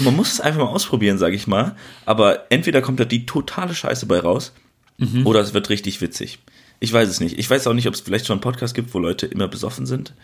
Man 0.00 0.14
muss 0.14 0.32
es 0.32 0.40
einfach 0.40 0.60
mal 0.60 0.68
ausprobieren, 0.68 1.18
sage 1.18 1.34
ich 1.34 1.46
mal. 1.46 1.74
Aber 2.06 2.50
entweder 2.50 2.80
kommt 2.80 3.00
da 3.00 3.04
die 3.04 3.26
totale 3.26 3.74
Scheiße 3.74 4.06
bei 4.06 4.20
raus 4.20 4.52
mhm. 4.98 5.26
oder 5.26 5.40
es 5.40 5.52
wird 5.52 5.68
richtig 5.68 6.00
witzig. 6.00 6.38
Ich 6.80 6.92
weiß 6.92 7.08
es 7.08 7.18
nicht. 7.18 7.38
Ich 7.38 7.50
weiß 7.50 7.66
auch 7.66 7.74
nicht, 7.74 7.88
ob 7.88 7.94
es 7.94 8.00
vielleicht 8.00 8.26
schon 8.26 8.34
einen 8.34 8.40
Podcast 8.40 8.74
gibt, 8.74 8.94
wo 8.94 9.00
Leute 9.00 9.26
immer 9.26 9.48
besoffen 9.48 9.84
sind. 9.84 10.14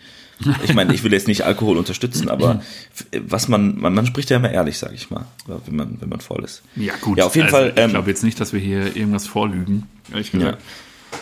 Ich 0.63 0.73
meine, 0.73 0.93
ich 0.93 1.03
will 1.03 1.11
jetzt 1.11 1.27
nicht 1.27 1.43
Alkohol 1.43 1.77
unterstützen, 1.77 2.29
aber 2.29 2.61
was 3.27 3.49
man, 3.49 3.77
man, 3.77 3.93
man 3.93 4.05
spricht 4.05 4.29
ja 4.29 4.37
immer 4.37 4.51
ehrlich, 4.51 4.77
sage 4.77 4.95
ich 4.95 5.09
mal, 5.09 5.25
wenn 5.47 5.75
man, 5.75 5.97
wenn 5.99 6.09
man 6.09 6.21
voll 6.21 6.43
ist. 6.45 6.61
Ja, 6.77 6.93
gut. 7.01 7.17
Ja, 7.17 7.25
auf 7.25 7.35
jeden 7.35 7.47
also, 7.47 7.57
Fall. 7.57 7.73
Ähm, 7.75 7.87
ich 7.87 7.93
glaube 7.93 8.09
jetzt 8.09 8.23
nicht, 8.23 8.39
dass 8.39 8.53
wir 8.53 8.59
hier 8.59 8.95
irgendwas 8.95 9.27
vorlügen. 9.27 9.87
Ja. 10.33 10.57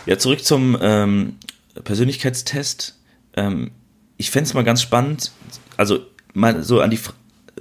ja, 0.06 0.18
zurück 0.18 0.44
zum 0.44 0.78
ähm, 0.80 1.36
Persönlichkeitstest. 1.82 2.96
Ähm, 3.36 3.70
ich 4.16 4.30
fände 4.30 4.48
es 4.48 4.54
mal 4.54 4.64
ganz 4.64 4.82
spannend, 4.82 5.32
also 5.76 6.00
mal 6.32 6.62
so 6.62 6.80
an 6.80 6.90
die, 6.90 7.00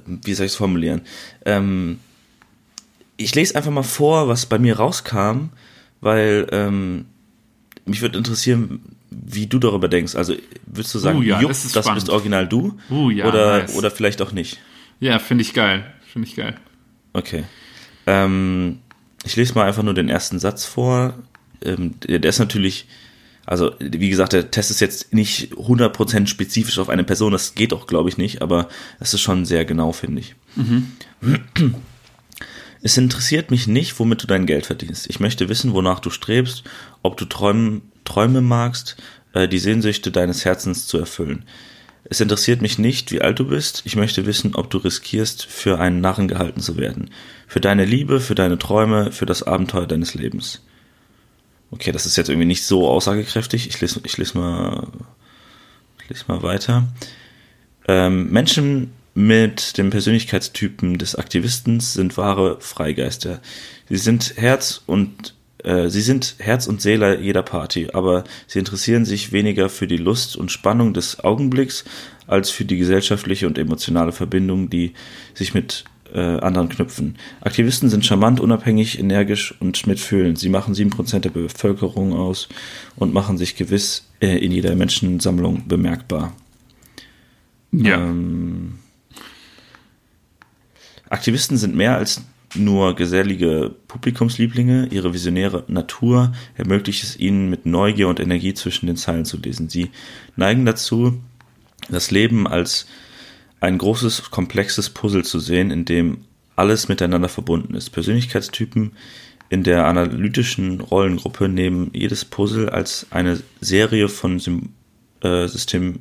wie 0.06 0.34
soll 0.34 0.46
ich 0.46 0.52
es 0.52 0.58
formulieren? 0.58 1.02
Ähm, 1.46 2.00
ich 3.18 3.34
lese 3.36 3.56
einfach 3.56 3.72
mal 3.72 3.84
vor, 3.84 4.28
was 4.28 4.46
bei 4.46 4.60
mir 4.60 4.78
rauskam, 4.78 5.50
weil 6.02 6.48
ähm, 6.52 7.06
mich 7.86 8.02
würde 8.02 8.18
interessieren, 8.18 8.82
wie 9.10 9.48
du 9.48 9.60
darüber 9.60 9.88
denkst. 9.88 10.16
Also 10.16 10.36
würdest 10.66 10.94
du 10.96 11.00
sagen, 11.00 11.20
uh, 11.20 11.22
ja, 11.22 11.40
Jupp, 11.40 11.50
das, 11.52 11.72
das 11.72 11.94
bist 11.94 12.10
original 12.10 12.48
du? 12.48 12.78
Uh, 12.90 13.10
ja, 13.10 13.26
oder, 13.26 13.60
nice. 13.60 13.76
oder 13.76 13.92
vielleicht 13.92 14.22
auch 14.22 14.32
nicht? 14.32 14.60
Ja, 15.00 15.20
finde 15.20 15.44
ich 15.44 15.54
geil. 15.54 15.86
Finde 16.12 16.28
ich 16.28 16.36
geil. 16.36 16.56
Okay. 17.14 17.44
Ähm, 18.08 18.80
ich 19.24 19.36
lese 19.36 19.54
mal 19.56 19.68
einfach 19.68 19.84
nur 19.84 19.94
den 19.94 20.10
ersten 20.10 20.40
Satz 20.40 20.66
vor. 20.66 21.16
Ähm, 21.64 22.00
der, 22.02 22.20
der 22.20 22.30
ist 22.30 22.40
natürlich 22.40 22.88
also, 23.46 23.72
wie 23.80 24.10
gesagt, 24.10 24.34
der 24.34 24.52
Test 24.52 24.72
ist 24.72 24.80
jetzt 24.80 25.14
nicht 25.14 25.54
100% 25.54 26.28
spezifisch 26.28 26.80
auf 26.80 26.90
eine 26.90 27.04
Person, 27.04 27.34
das 27.34 27.56
geht 27.56 27.74
auch, 27.74 27.88
glaube 27.88 28.10
ich, 28.10 28.18
nicht, 28.18 28.42
aber 28.42 28.70
es 29.00 29.14
ist 29.14 29.22
schon 29.22 29.46
sehr 29.46 29.66
genau, 29.66 29.92
finde 29.92 30.22
ich. 30.22 30.36
Mhm. 30.56 30.94
Es 32.82 32.98
interessiert 32.98 33.50
mich 33.50 33.68
nicht, 33.68 33.98
womit 34.00 34.24
du 34.24 34.28
dein 34.28 34.46
Geld 34.46 34.66
verdienst. 34.66 35.10
Ich 35.10 35.20
möchte 35.20 35.48
wissen, 35.48 35.74
wonach 35.74 36.00
du 36.00 36.10
strebst, 36.10 36.64
ob 37.02 37.16
du 37.18 37.26
Träume, 37.26 37.82
Träume 38.04 38.42
magst, 38.42 38.98
äh, 39.34 39.48
die 39.48 39.60
Sehnsüchte 39.60 40.12
deines 40.12 40.44
Herzens 40.44 40.88
zu 40.88 40.98
erfüllen. 40.98 41.46
Es 42.06 42.20
interessiert 42.20 42.62
mich 42.62 42.80
nicht, 42.80 43.12
wie 43.12 43.22
alt 43.22 43.40
du 43.40 43.48
bist. 43.48 43.84
Ich 43.86 43.96
möchte 43.96 44.26
wissen, 44.26 44.56
ob 44.56 44.70
du 44.70 44.78
riskierst, 44.80 45.46
für 45.46 45.80
einen 45.80 46.02
Narren 46.02 46.28
gehalten 46.28 46.60
zu 46.60 46.76
werden. 46.76 47.10
Für 47.48 47.62
deine 47.62 47.86
Liebe, 47.86 48.20
für 48.20 48.36
deine 48.36 48.58
Träume, 48.58 49.12
für 49.12 49.26
das 49.26 49.44
Abenteuer 49.44 49.88
deines 49.88 50.14
Lebens. 50.14 50.62
Okay, 51.74 51.92
das 51.92 52.06
ist 52.06 52.18
jetzt 52.18 52.30
irgendwie 52.30 52.46
nicht 52.46 52.64
so 52.66 52.88
aussagekräftig. 52.88 53.68
Ich 53.68 53.82
lese, 53.82 54.00
ich 54.04 54.16
lese 54.18 54.38
mal, 54.38 54.88
ich 56.04 56.10
lese 56.10 56.26
mal 56.28 56.44
weiter. 56.44 56.88
Ähm, 57.88 58.30
Menschen 58.30 58.94
mit 59.16 59.80
dem 59.80 59.90
Persönlichkeitstypen 59.90 61.00
des 61.00 61.16
Aktivisten 61.16 61.80
sind 61.80 62.16
wahre 62.16 62.62
Freigeister. 62.62 63.42
Sie 63.90 63.98
sind 63.98 64.34
Herz 64.38 64.84
und 64.86 65.34
äh, 65.64 65.90
sie 65.90 66.02
sind 66.02 66.36
Herz 66.38 66.68
und 66.68 66.80
Seele 66.80 67.20
jeder 67.20 67.42
Party, 67.42 67.90
aber 67.92 68.24
sie 68.46 68.60
interessieren 68.60 69.04
sich 69.04 69.32
weniger 69.32 69.68
für 69.68 69.88
die 69.88 69.98
Lust 69.98 70.38
und 70.38 70.52
Spannung 70.52 70.94
des 70.94 71.24
Augenblicks 71.24 71.86
als 72.28 72.52
für 72.52 72.66
die 72.66 72.78
gesellschaftliche 72.78 73.48
und 73.48 73.58
emotionale 73.58 74.12
Verbindung, 74.12 74.70
die 74.70 74.94
sich 75.34 75.56
mit 75.56 75.86
äh, 76.14 76.40
anderen 76.40 76.70
knüpfen. 76.70 77.18
Aktivisten 77.42 77.90
sind 77.90 78.06
charmant, 78.06 78.40
unabhängig, 78.40 79.00
energisch 79.00 79.56
und 79.60 79.86
mitfühlend. 79.88 80.38
Sie 80.38 80.50
machen 80.50 80.74
sieben 80.74 80.90
Prozent 80.90 81.26
der 81.26 81.32
Bevölkerung 81.32 82.14
aus 82.14 82.50
und 82.96 83.14
machen 83.14 83.38
sich 83.38 83.56
gewiss 83.56 84.08
äh, 84.22 84.38
in 84.38 84.52
jeder 84.52 84.76
Menschensammlung 84.76 85.68
bemerkbar. 85.68 86.34
Ja. 87.72 87.96
Ähm, 87.96 88.76
Aktivisten 91.10 91.58
sind 91.58 91.76
mehr 91.76 91.98
als 91.98 92.24
nur 92.56 92.96
gesellige 92.96 93.76
Publikumslieblinge. 93.88 94.88
Ihre 94.92 95.14
visionäre 95.14 95.64
Natur 95.68 96.34
ermöglicht 96.56 97.04
es 97.04 97.18
ihnen, 97.18 97.50
mit 97.50 97.66
Neugier 97.66 98.08
und 98.08 98.20
Energie 98.20 98.54
zwischen 98.54 98.88
den 98.88 98.96
Zeilen 98.96 99.26
zu 99.26 99.38
lesen. 99.38 99.70
Sie 99.70 99.90
neigen 100.36 100.66
dazu, 100.66 101.20
das 101.90 102.12
Leben 102.12 102.48
als 102.48 102.88
ein 103.64 103.78
großes, 103.78 104.30
komplexes 104.30 104.90
Puzzle 104.90 105.24
zu 105.24 105.40
sehen, 105.40 105.72
in 105.72 105.86
dem 105.86 106.26
alles 106.56 106.90
miteinander 106.90 107.30
verbunden 107.30 107.76
ist. 107.76 107.92
Persönlichkeitstypen 107.92 108.92
in 109.50 109.64
der 109.64 109.86
analytischen 109.86 110.82
Rollengruppe 110.82 111.48
nehmen 111.48 111.90
jedes 111.94 112.26
Puzzle 112.26 112.70
als 112.70 113.08
eine 113.12 113.42
Serie 113.62 114.10
von 114.10 114.38
äh, 115.22 115.48
System, 115.48 116.00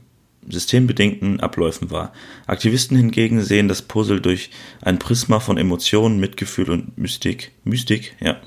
systembedingten 0.48 1.38
Abläufen 1.38 1.92
wahr. 1.92 2.12
Aktivisten 2.46 2.96
hingegen 2.96 3.42
sehen 3.42 3.68
das 3.68 3.82
Puzzle 3.82 4.20
durch 4.20 4.50
ein 4.80 4.98
Prisma 4.98 5.38
von 5.38 5.56
Emotionen, 5.56 6.18
Mitgefühl 6.18 6.68
und 6.68 6.98
Mystik, 6.98 7.52
Mystik, 7.62 8.16
ja, 8.20 8.40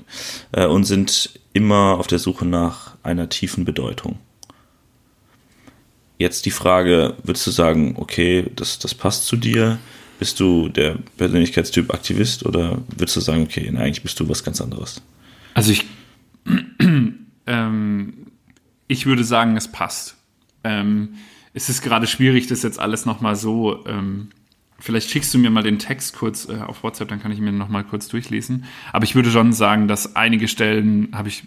äh, 0.52 0.66
und 0.66 0.84
sind 0.84 1.40
immer 1.54 1.98
auf 1.98 2.06
der 2.06 2.18
Suche 2.18 2.44
nach 2.44 2.96
einer 3.02 3.30
tiefen 3.30 3.64
Bedeutung. 3.64 4.18
Jetzt 6.18 6.46
die 6.46 6.50
Frage, 6.50 7.14
würdest 7.22 7.46
du 7.46 7.50
sagen, 7.50 7.94
okay, 7.98 8.46
das, 8.56 8.78
das 8.78 8.94
passt 8.94 9.26
zu 9.26 9.36
dir? 9.36 9.78
Bist 10.18 10.40
du 10.40 10.68
der 10.68 10.96
Persönlichkeitstyp 11.18 11.92
Aktivist 11.92 12.46
oder 12.46 12.78
würdest 12.96 13.16
du 13.16 13.20
sagen, 13.20 13.42
okay, 13.42 13.68
na, 13.70 13.80
eigentlich 13.80 14.02
bist 14.02 14.18
du 14.18 14.28
was 14.28 14.42
ganz 14.42 14.62
anderes? 14.62 15.02
Also 15.52 15.72
ich, 15.72 15.84
ähm, 17.46 18.14
ich 18.88 19.06
würde 19.06 19.24
sagen, 19.24 19.56
es 19.56 19.68
passt. 19.68 20.16
Ähm, 20.64 21.16
es 21.52 21.68
ist 21.68 21.82
gerade 21.82 22.06
schwierig, 22.06 22.46
das 22.46 22.62
jetzt 22.62 22.78
alles 22.78 23.04
nochmal 23.04 23.36
so. 23.36 23.84
Ähm, 23.86 24.30
vielleicht 24.78 25.10
schickst 25.10 25.34
du 25.34 25.38
mir 25.38 25.50
mal 25.50 25.62
den 25.62 25.78
Text 25.78 26.16
kurz 26.16 26.48
äh, 26.48 26.58
auf 26.58 26.82
WhatsApp, 26.82 27.08
dann 27.08 27.20
kann 27.20 27.32
ich 27.32 27.40
mir 27.40 27.52
nochmal 27.52 27.84
kurz 27.84 28.08
durchlesen. 28.08 28.64
Aber 28.92 29.04
ich 29.04 29.14
würde 29.14 29.30
schon 29.30 29.52
sagen, 29.52 29.86
dass 29.86 30.16
einige 30.16 30.48
Stellen 30.48 31.08
habe 31.12 31.28
ich 31.28 31.44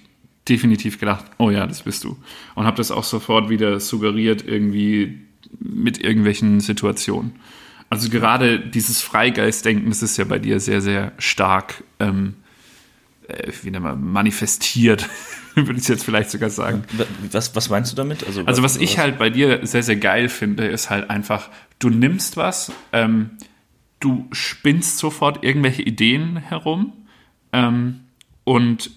definitiv 0.49 0.99
gedacht, 0.99 1.25
oh 1.37 1.49
ja, 1.49 1.67
das 1.67 1.83
bist 1.83 2.03
du. 2.03 2.17
Und 2.55 2.65
habe 2.65 2.77
das 2.77 2.91
auch 2.91 3.03
sofort 3.03 3.49
wieder 3.49 3.79
suggeriert, 3.79 4.45
irgendwie 4.45 5.21
mit 5.59 6.01
irgendwelchen 6.03 6.59
Situationen. 6.59 7.33
Also 7.89 8.09
gerade 8.09 8.59
dieses 8.59 9.01
Freigeistdenken, 9.01 9.89
das 9.89 10.03
ist 10.03 10.17
ja 10.17 10.25
bei 10.25 10.39
dir 10.39 10.59
sehr, 10.59 10.81
sehr 10.81 11.11
stark, 11.17 11.83
ähm, 11.99 12.35
äh, 13.27 13.51
wie 13.63 13.71
nennt 13.71 13.83
man, 13.83 14.03
manifestiert, 14.03 15.09
würde 15.55 15.79
ich 15.79 15.87
jetzt 15.87 16.03
vielleicht 16.03 16.29
sogar 16.29 16.49
sagen. 16.49 16.83
Was, 17.31 17.55
was 17.55 17.69
meinst 17.69 17.91
du 17.91 17.95
damit? 17.95 18.25
Also, 18.25 18.45
also 18.45 18.63
was, 18.63 18.75
was 18.75 18.81
ich 18.81 18.99
halt 18.99 19.17
bei 19.17 19.29
dir 19.29 19.65
sehr, 19.65 19.83
sehr 19.83 19.95
geil 19.95 20.29
finde, 20.29 20.67
ist 20.67 20.89
halt 20.89 21.09
einfach, 21.09 21.49
du 21.79 21.89
nimmst 21.89 22.37
was, 22.37 22.71
ähm, 22.93 23.31
du 23.99 24.27
spinnst 24.31 24.99
sofort 24.99 25.43
irgendwelche 25.43 25.81
Ideen 25.81 26.37
herum 26.37 26.93
ähm, 27.51 28.01
und 28.43 28.91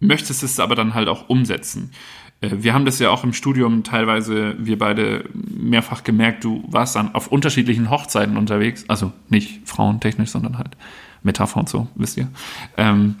möchtest 0.00 0.42
es 0.42 0.58
aber 0.58 0.74
dann 0.74 0.94
halt 0.94 1.08
auch 1.08 1.28
umsetzen. 1.28 1.92
Äh, 2.40 2.50
wir 2.58 2.74
haben 2.74 2.84
das 2.84 2.98
ja 2.98 3.10
auch 3.10 3.24
im 3.24 3.32
Studium 3.32 3.84
teilweise, 3.84 4.56
wir 4.58 4.78
beide 4.78 5.24
mehrfach 5.34 6.02
gemerkt, 6.02 6.44
du 6.44 6.64
warst 6.66 6.96
dann 6.96 7.14
auf 7.14 7.28
unterschiedlichen 7.28 7.90
Hochzeiten 7.90 8.36
unterwegs, 8.36 8.84
also 8.88 9.12
nicht 9.28 9.68
frauentechnisch, 9.68 10.30
sondern 10.30 10.58
halt 10.58 10.76
Metapher 11.22 11.60
und 11.60 11.68
so, 11.68 11.88
wisst 11.94 12.16
ihr. 12.16 12.28
Ähm, 12.76 13.16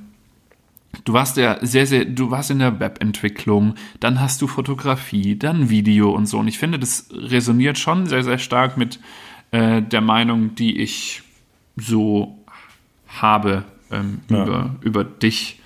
du 1.04 1.12
warst 1.12 1.36
ja 1.36 1.58
sehr, 1.60 1.86
sehr, 1.86 2.04
du 2.04 2.30
warst 2.30 2.50
in 2.50 2.58
der 2.58 2.80
Webentwicklung, 2.80 3.74
dann 4.00 4.20
hast 4.20 4.40
du 4.42 4.46
Fotografie, 4.46 5.36
dann 5.36 5.70
Video 5.70 6.10
und 6.10 6.26
so. 6.26 6.38
Und 6.38 6.48
ich 6.48 6.58
finde, 6.58 6.78
das 6.78 7.08
resoniert 7.12 7.78
schon 7.78 8.06
sehr, 8.06 8.24
sehr 8.24 8.38
stark 8.38 8.76
mit 8.76 9.00
äh, 9.50 9.82
der 9.82 10.00
Meinung, 10.00 10.54
die 10.54 10.80
ich 10.80 11.22
so 11.76 12.38
habe 13.08 13.64
ähm, 13.90 14.20
ja. 14.28 14.44
über, 14.44 14.76
über 14.82 15.04
dich 15.04 15.60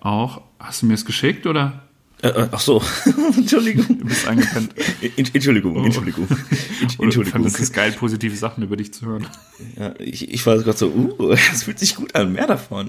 auch. 0.00 0.40
Hast 0.58 0.82
du 0.82 0.86
mir 0.86 0.94
es 0.94 1.04
geschickt 1.04 1.46
oder? 1.46 1.82
Äh, 2.22 2.28
äh 2.28 2.48
ach 2.50 2.60
so, 2.60 2.82
Entschuldigung. 3.36 3.98
Du 3.98 4.06
bist 4.06 4.26
eingepennt. 4.26 4.74
Entschuldigung, 5.16 5.84
Entschuldigung. 5.84 6.26
Entschuldigung. 6.80 7.24
Ich 7.24 7.30
fand 7.30 7.46
es 7.46 7.72
geil, 7.72 7.92
positive 7.92 8.34
Sachen 8.36 8.62
über 8.62 8.76
dich 8.76 8.92
zu 8.94 9.06
hören. 9.06 9.26
Ja, 9.78 9.94
ich, 9.98 10.30
ich 10.30 10.46
war 10.46 10.56
gerade 10.58 10.76
so, 10.76 10.88
uh, 10.88 11.28
das 11.30 11.64
fühlt 11.64 11.78
sich 11.78 11.96
gut 11.96 12.14
an, 12.14 12.32
mehr 12.32 12.46
davon. 12.46 12.88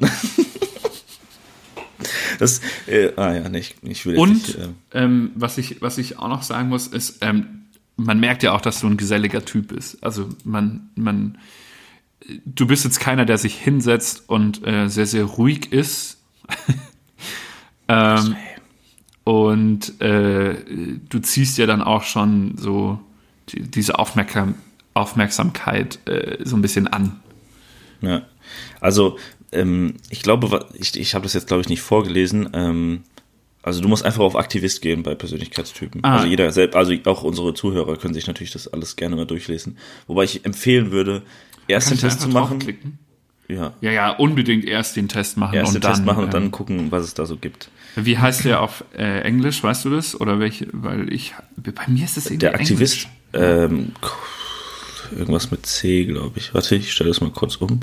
Das, 2.40 2.62
äh, 2.86 3.12
ah 3.16 3.34
ja, 3.34 3.50
nicht, 3.50 3.78
ich 3.82 4.06
will 4.06 4.18
Und 4.18 4.34
nicht, 4.34 4.56
äh, 4.56 4.70
ähm, 4.94 5.32
was, 5.36 5.58
ich, 5.58 5.82
was 5.82 5.98
ich 5.98 6.20
auch 6.20 6.28
noch 6.28 6.44
sagen 6.44 6.70
muss, 6.70 6.88
ist, 6.88 7.18
ähm, 7.22 7.66
man 7.96 8.20
merkt 8.20 8.44
ja 8.44 8.54
auch, 8.54 8.62
dass 8.62 8.80
du 8.80 8.88
ein 8.88 8.98
geselliger 8.98 9.44
Typ 9.44 9.70
bist. 9.70 10.04
Also 10.04 10.30
man, 10.44 10.90
man, 10.96 11.40
du 12.46 12.68
bist 12.68 12.84
jetzt 12.84 13.00
keiner, 13.00 13.26
der 13.26 13.38
sich 13.38 13.56
hinsetzt 13.56 14.30
und 14.30 14.66
äh, 14.66 14.88
sehr, 14.88 15.08
sehr 15.08 15.24
ruhig 15.24 15.72
ist. 15.72 16.18
ähm, 17.88 18.36
und 19.24 20.02
äh, 20.02 20.56
du 21.10 21.20
ziehst 21.20 21.58
ja 21.58 21.66
dann 21.66 21.82
auch 21.82 22.04
schon 22.04 22.58
so 22.58 23.00
die, 23.50 23.62
diese 23.62 24.00
Aufmerksam 24.00 24.56
Aufmerksamkeit 24.94 26.00
äh, 26.08 26.38
so 26.44 26.56
ein 26.56 26.62
bisschen 26.62 26.88
an. 26.88 27.20
Ja, 28.02 28.24
also 28.80 29.18
ähm, 29.52 29.96
ich 30.10 30.24
glaube, 30.24 30.66
ich, 30.74 31.00
ich 31.00 31.14
habe 31.14 31.24
das 31.24 31.34
jetzt 31.34 31.48
glaube 31.48 31.62
ich 31.62 31.70
nicht 31.70 31.82
vorgelesen. 31.82 32.50
Ähm, 32.54 33.04
also 33.62 33.82
du 33.82 33.90
musst 33.90 34.06
einfach 34.06 34.24
auf 34.24 34.36
Aktivist 34.36 34.82
gehen 34.82 35.04
bei 35.04 35.14
Persönlichkeitstypen. 35.14 36.04
Ah. 36.04 36.16
Also 36.16 36.28
jeder 36.28 36.52
selbst, 36.52 36.76
also 36.76 36.94
auch 37.06 37.24
unsere 37.24 37.54
Zuhörer 37.54 37.98
können 37.98 38.14
sich 38.14 38.28
natürlich 38.28 38.52
das 38.52 38.68
alles 38.68 38.96
gerne 38.96 39.16
mal 39.16 39.26
durchlesen. 39.26 39.78
Wobei 40.08 40.24
ich 40.24 40.46
empfehlen 40.46 40.92
würde, 40.92 41.22
erst 41.68 41.92
den 41.92 41.98
Test 41.98 42.22
zu 42.22 42.30
machen. 42.30 42.60
Ja. 43.50 43.74
ja, 43.82 43.92
ja, 43.92 44.12
unbedingt 44.12 44.66
erst 44.66 44.96
den 44.96 45.08
Test 45.08 45.38
machen 45.38 45.56
erst 45.56 45.70
und 45.70 45.76
den 45.76 45.82
dann, 45.82 45.94
Test 45.94 46.06
machen 46.06 46.24
und 46.24 46.34
dann 46.34 46.44
ähm, 46.44 46.52
gucken, 46.52 46.92
was 46.92 47.04
es 47.04 47.14
da 47.14 47.26
so 47.26 47.38
gibt. 47.38 47.70
Wie 48.06 48.18
heißt 48.18 48.46
der 48.46 48.62
auf 48.62 48.84
äh, 48.96 49.22
Englisch, 49.22 49.64
weißt 49.64 49.86
du 49.86 49.90
das? 49.90 50.20
Oder 50.20 50.40
welche? 50.40 50.68
Weil 50.72 51.12
ich, 51.12 51.34
bei 51.56 51.88
mir 51.88 52.06
ist 52.06 52.18
das 52.18 52.28
irgendwie 52.28 52.40
Der 52.40 52.54
Aktivist, 52.54 53.08
ähm, 53.34 53.94
irgendwas 55.12 55.50
mit 55.50 55.66
C, 55.66 56.06
glaube 56.06 56.38
ich. 56.38 56.54
Warte, 56.54 56.76
ich 56.76 56.92
stelle 56.92 57.10
das 57.10 57.22
mal 57.22 57.32
kurz 57.32 57.56
um. 57.56 57.80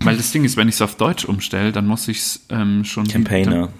Weil 0.00 0.16
das 0.16 0.30
Ding 0.32 0.44
ist, 0.44 0.56
wenn 0.56 0.68
ich 0.68 0.76
es 0.76 0.82
auf 0.82 0.96
Deutsch 0.96 1.24
umstelle, 1.24 1.72
dann 1.72 1.86
muss 1.86 2.06
ich 2.08 2.18
es 2.18 2.46
ähm, 2.50 2.84
schon. 2.84 3.08
Campaigner. 3.08 3.72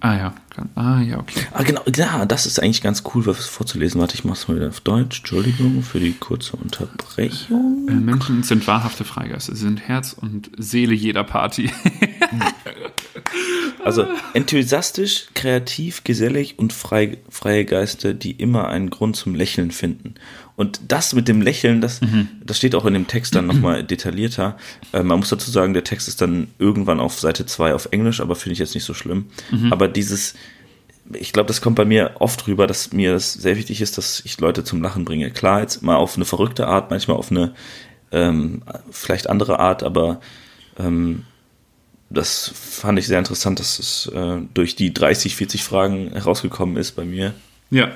Ah 0.00 0.16
ja, 0.16 0.34
ah 0.76 1.00
ja, 1.00 1.18
okay. 1.18 1.40
Ah 1.52 1.64
genau, 1.64 1.82
ja, 1.96 2.24
das 2.24 2.46
ist 2.46 2.60
eigentlich 2.62 2.82
ganz 2.82 3.02
cool, 3.14 3.26
was 3.26 3.46
vorzulesen. 3.46 4.00
Warte, 4.00 4.14
ich 4.14 4.24
mach's 4.24 4.46
mal 4.46 4.56
wieder 4.56 4.68
auf 4.68 4.80
Deutsch. 4.80 5.18
Entschuldigung 5.18 5.82
für 5.82 5.98
die 5.98 6.12
kurze 6.12 6.56
Unterbrechung. 6.56 7.88
Äh, 7.88 7.94
Menschen 7.94 8.44
sind 8.44 8.66
wahrhafte 8.68 9.04
Freigeister. 9.04 9.56
Sie 9.56 9.62
sind 9.62 9.80
Herz 9.80 10.12
und 10.12 10.50
Seele 10.56 10.94
jeder 10.94 11.24
Party. 11.24 11.72
also 13.84 14.06
enthusiastisch, 14.34 15.26
kreativ, 15.34 16.04
gesellig 16.04 16.60
und 16.60 16.72
frei, 16.72 17.18
freie 17.28 17.64
Geister, 17.64 18.14
die 18.14 18.32
immer 18.32 18.68
einen 18.68 18.90
Grund 18.90 19.16
zum 19.16 19.34
Lächeln 19.34 19.72
finden. 19.72 20.14
Und 20.58 20.80
das 20.88 21.12
mit 21.14 21.28
dem 21.28 21.40
Lächeln, 21.40 21.80
das, 21.80 22.00
mhm. 22.00 22.26
das 22.44 22.56
steht 22.58 22.74
auch 22.74 22.84
in 22.84 22.92
dem 22.92 23.06
Text 23.06 23.32
dann 23.36 23.46
nochmal 23.46 23.84
detaillierter. 23.84 24.56
Äh, 24.92 25.04
man 25.04 25.20
muss 25.20 25.28
dazu 25.28 25.52
sagen, 25.52 25.72
der 25.72 25.84
Text 25.84 26.08
ist 26.08 26.20
dann 26.20 26.48
irgendwann 26.58 26.98
auf 26.98 27.20
Seite 27.20 27.46
2 27.46 27.74
auf 27.74 27.86
Englisch, 27.92 28.20
aber 28.20 28.34
finde 28.34 28.54
ich 28.54 28.58
jetzt 28.58 28.74
nicht 28.74 28.82
so 28.82 28.92
schlimm. 28.92 29.26
Mhm. 29.52 29.72
Aber 29.72 29.86
dieses, 29.86 30.34
ich 31.12 31.32
glaube, 31.32 31.46
das 31.46 31.60
kommt 31.60 31.76
bei 31.76 31.84
mir 31.84 32.16
oft 32.18 32.48
rüber, 32.48 32.66
dass 32.66 32.92
mir 32.92 33.12
das 33.12 33.34
sehr 33.34 33.56
wichtig 33.56 33.80
ist, 33.80 33.98
dass 33.98 34.20
ich 34.24 34.40
Leute 34.40 34.64
zum 34.64 34.82
Lachen 34.82 35.04
bringe. 35.04 35.30
Klar, 35.30 35.60
jetzt 35.60 35.80
mal 35.84 35.94
auf 35.94 36.16
eine 36.16 36.24
verrückte 36.24 36.66
Art, 36.66 36.90
manchmal 36.90 37.18
auf 37.18 37.30
eine 37.30 37.54
ähm, 38.10 38.62
vielleicht 38.90 39.30
andere 39.30 39.60
Art, 39.60 39.84
aber 39.84 40.20
ähm, 40.76 41.22
das 42.10 42.50
fand 42.52 42.98
ich 42.98 43.06
sehr 43.06 43.20
interessant, 43.20 43.60
dass 43.60 43.78
es 43.78 44.10
äh, 44.12 44.40
durch 44.54 44.74
die 44.74 44.92
30, 44.92 45.36
40 45.36 45.62
Fragen 45.62 46.10
herausgekommen 46.14 46.76
ist 46.78 46.96
bei 46.96 47.04
mir. 47.04 47.32
Ja, 47.70 47.90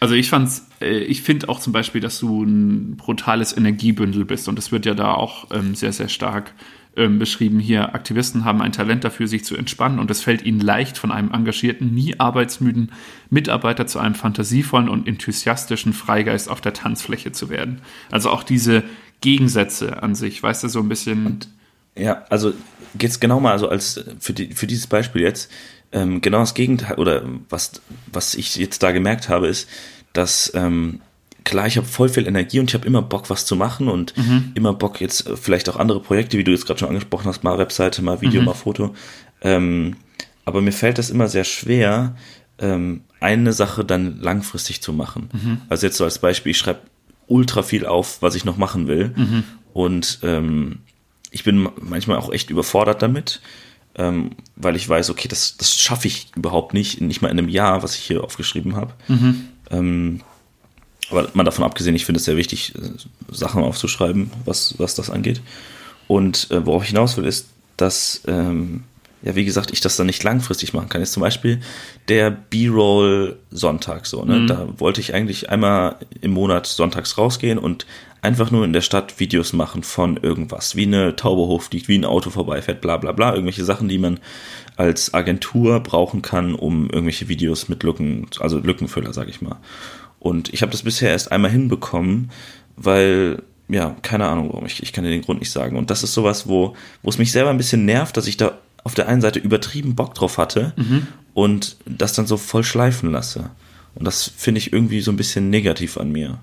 also 0.00 0.14
ich 0.14 0.30
fand's, 0.30 0.66
äh, 0.80 0.98
ich 1.00 1.22
finde 1.22 1.48
auch 1.48 1.60
zum 1.60 1.72
Beispiel, 1.72 2.00
dass 2.00 2.18
du 2.18 2.42
ein 2.42 2.96
brutales 2.96 3.56
Energiebündel 3.56 4.24
bist 4.24 4.48
und 4.48 4.56
das 4.56 4.72
wird 4.72 4.86
ja 4.86 4.94
da 4.94 5.12
auch 5.14 5.48
ähm, 5.52 5.74
sehr, 5.74 5.92
sehr 5.92 6.08
stark 6.08 6.54
ähm, 6.96 7.18
beschrieben. 7.18 7.60
Hier, 7.60 7.94
Aktivisten 7.94 8.44
haben 8.44 8.62
ein 8.62 8.72
Talent 8.72 9.04
dafür, 9.04 9.28
sich 9.28 9.44
zu 9.44 9.56
entspannen 9.56 9.98
und 9.98 10.10
es 10.10 10.22
fällt 10.22 10.44
ihnen 10.44 10.60
leicht, 10.60 10.96
von 10.96 11.12
einem 11.12 11.32
engagierten, 11.32 11.94
nie 11.94 12.18
arbeitsmüden 12.18 12.92
Mitarbeiter 13.28 13.86
zu 13.86 13.98
einem 13.98 14.14
fantasievollen 14.14 14.88
und 14.88 15.06
enthusiastischen 15.06 15.92
Freigeist 15.92 16.48
auf 16.48 16.60
der 16.60 16.72
Tanzfläche 16.72 17.32
zu 17.32 17.50
werden. 17.50 17.80
Also 18.10 18.30
auch 18.30 18.42
diese 18.42 18.84
Gegensätze 19.20 20.02
an 20.02 20.14
sich, 20.14 20.42
weißt 20.42 20.64
du, 20.64 20.68
so 20.68 20.80
ein 20.80 20.88
bisschen. 20.88 21.26
Und, 21.26 21.48
ja, 22.00 22.24
also 22.30 22.52
geht's 22.96 23.20
genau 23.20 23.40
mal, 23.40 23.52
also 23.52 23.68
als 23.68 24.04
für, 24.18 24.32
die, 24.32 24.52
für 24.54 24.66
dieses 24.66 24.86
Beispiel 24.86 25.22
jetzt, 25.22 25.50
ähm, 25.92 26.20
genau 26.20 26.40
das 26.40 26.54
Gegenteil, 26.54 26.96
oder 26.98 27.22
was, 27.48 27.80
was 28.12 28.34
ich 28.34 28.56
jetzt 28.56 28.82
da 28.82 28.92
gemerkt 28.92 29.28
habe, 29.28 29.48
ist, 29.48 29.68
dass 30.12 30.52
ähm, 30.54 31.00
klar, 31.44 31.66
ich 31.66 31.76
habe 31.76 31.86
voll 31.86 32.08
viel 32.08 32.26
Energie 32.26 32.60
und 32.60 32.70
ich 32.70 32.74
habe 32.74 32.86
immer 32.86 33.02
Bock, 33.02 33.30
was 33.30 33.46
zu 33.46 33.56
machen 33.56 33.88
und 33.88 34.16
mhm. 34.16 34.52
immer 34.54 34.72
Bock 34.72 35.00
jetzt 35.00 35.26
äh, 35.26 35.36
vielleicht 35.36 35.68
auch 35.68 35.76
andere 35.76 36.00
Projekte, 36.00 36.38
wie 36.38 36.44
du 36.44 36.52
jetzt 36.52 36.66
gerade 36.66 36.80
schon 36.80 36.88
angesprochen 36.88 37.26
hast, 37.26 37.44
mal 37.44 37.58
Webseite, 37.58 38.02
mal 38.02 38.20
Video, 38.20 38.40
mhm. 38.40 38.46
mal 38.46 38.54
Foto. 38.54 38.94
Ähm, 39.42 39.96
aber 40.44 40.60
mir 40.60 40.72
fällt 40.72 40.98
das 40.98 41.10
immer 41.10 41.28
sehr 41.28 41.44
schwer, 41.44 42.16
ähm, 42.58 43.02
eine 43.20 43.52
Sache 43.52 43.84
dann 43.84 44.20
langfristig 44.20 44.80
zu 44.80 44.92
machen. 44.92 45.30
Mhm. 45.32 45.60
Also 45.68 45.86
jetzt 45.86 45.96
so 45.96 46.04
als 46.04 46.18
Beispiel, 46.18 46.50
ich 46.50 46.58
schreibe 46.58 46.80
ultra 47.26 47.62
viel 47.62 47.86
auf, 47.86 48.22
was 48.22 48.34
ich 48.34 48.44
noch 48.44 48.56
machen 48.56 48.86
will. 48.86 49.12
Mhm. 49.14 49.44
Und 49.72 50.18
ähm, 50.22 50.80
ich 51.30 51.44
bin 51.44 51.68
manchmal 51.80 52.18
auch 52.18 52.32
echt 52.32 52.50
überfordert 52.50 53.02
damit 53.02 53.40
ähm, 53.96 54.30
weil 54.56 54.76
ich 54.76 54.88
weiß, 54.88 55.10
okay, 55.10 55.28
das, 55.28 55.56
das 55.56 55.74
schaffe 55.74 56.06
ich 56.06 56.28
überhaupt 56.36 56.74
nicht, 56.74 57.00
nicht 57.00 57.22
mal 57.22 57.28
in 57.28 57.38
einem 57.38 57.48
Jahr, 57.48 57.82
was 57.82 57.96
ich 57.96 58.02
hier 58.02 58.22
aufgeschrieben 58.22 58.76
habe. 58.76 58.94
Mhm. 59.08 59.48
Ähm, 59.70 60.20
aber 61.10 61.28
mal 61.34 61.44
davon 61.44 61.64
abgesehen, 61.64 61.96
ich 61.96 62.04
finde 62.04 62.18
es 62.18 62.24
sehr 62.24 62.36
wichtig, 62.36 62.74
äh, 62.76 62.90
Sachen 63.32 63.62
aufzuschreiben, 63.62 64.30
was, 64.44 64.78
was 64.78 64.94
das 64.94 65.10
angeht. 65.10 65.42
Und 66.06 66.50
äh, 66.50 66.64
worauf 66.64 66.84
ich 66.84 66.90
hinaus 66.90 67.16
will, 67.16 67.24
ist, 67.24 67.48
dass 67.76 68.22
ähm, 68.26 68.84
ja, 69.22 69.34
wie 69.34 69.44
gesagt, 69.44 69.70
ich 69.70 69.80
das 69.80 69.96
dann 69.96 70.06
nicht 70.06 70.22
langfristig 70.22 70.72
machen 70.72 70.88
kann. 70.88 71.00
Jetzt 71.00 71.12
zum 71.12 71.22
Beispiel 71.22 71.60
der 72.08 72.30
B-Roll 72.30 73.36
Sonntag 73.50 74.06
so, 74.06 74.24
ne? 74.24 74.40
Mhm. 74.40 74.46
Da 74.46 74.68
wollte 74.78 75.00
ich 75.00 75.14
eigentlich 75.14 75.50
einmal 75.50 75.96
im 76.20 76.32
Monat 76.32 76.66
sonntags 76.66 77.18
rausgehen 77.18 77.58
und 77.58 77.86
einfach 78.22 78.50
nur 78.50 78.64
in 78.64 78.72
der 78.72 78.80
Stadt 78.80 79.20
Videos 79.20 79.52
machen 79.52 79.82
von 79.82 80.16
irgendwas, 80.16 80.76
wie 80.76 80.86
eine 80.86 81.16
Taube 81.16 81.42
hochfliegt, 81.42 81.88
wie 81.88 81.98
ein 81.98 82.04
Auto 82.04 82.30
vorbeifährt, 82.30 82.80
bla 82.80 82.96
bla 82.96 83.12
bla, 83.12 83.32
irgendwelche 83.32 83.64
Sachen, 83.64 83.88
die 83.88 83.98
man 83.98 84.20
als 84.76 85.12
Agentur 85.14 85.80
brauchen 85.80 86.22
kann, 86.22 86.54
um 86.54 86.88
irgendwelche 86.90 87.28
Videos 87.28 87.68
mit 87.68 87.82
Lücken, 87.82 88.26
also 88.40 88.58
Lückenfüller, 88.58 89.12
sag 89.12 89.28
ich 89.28 89.42
mal. 89.42 89.56
Und 90.18 90.52
ich 90.52 90.62
habe 90.62 90.72
das 90.72 90.82
bisher 90.82 91.10
erst 91.10 91.32
einmal 91.32 91.50
hinbekommen, 91.50 92.30
weil 92.76 93.42
ja, 93.70 93.96
keine 94.02 94.26
Ahnung 94.26 94.48
warum, 94.48 94.66
ich, 94.66 94.82
ich 94.82 94.92
kann 94.92 95.04
dir 95.04 95.10
den 95.10 95.22
Grund 95.22 95.40
nicht 95.40 95.52
sagen. 95.52 95.76
Und 95.76 95.90
das 95.90 96.02
ist 96.02 96.12
sowas, 96.12 96.48
wo, 96.48 96.74
wo 97.02 97.10
es 97.10 97.18
mich 97.18 97.30
selber 97.30 97.50
ein 97.50 97.56
bisschen 97.56 97.84
nervt, 97.84 98.16
dass 98.16 98.26
ich 98.26 98.36
da 98.36 98.58
auf 98.84 98.94
der 98.94 99.08
einen 99.08 99.20
Seite 99.20 99.38
übertrieben 99.38 99.94
Bock 99.94 100.14
drauf 100.14 100.38
hatte 100.38 100.72
mhm. 100.76 101.06
und 101.34 101.76
das 101.86 102.12
dann 102.12 102.26
so 102.26 102.36
voll 102.36 102.64
schleifen 102.64 103.10
lasse. 103.10 103.50
Und 103.94 104.04
das 104.04 104.32
finde 104.36 104.58
ich 104.58 104.72
irgendwie 104.72 105.00
so 105.00 105.10
ein 105.10 105.16
bisschen 105.16 105.50
negativ 105.50 105.98
an 105.98 106.12
mir. 106.12 106.38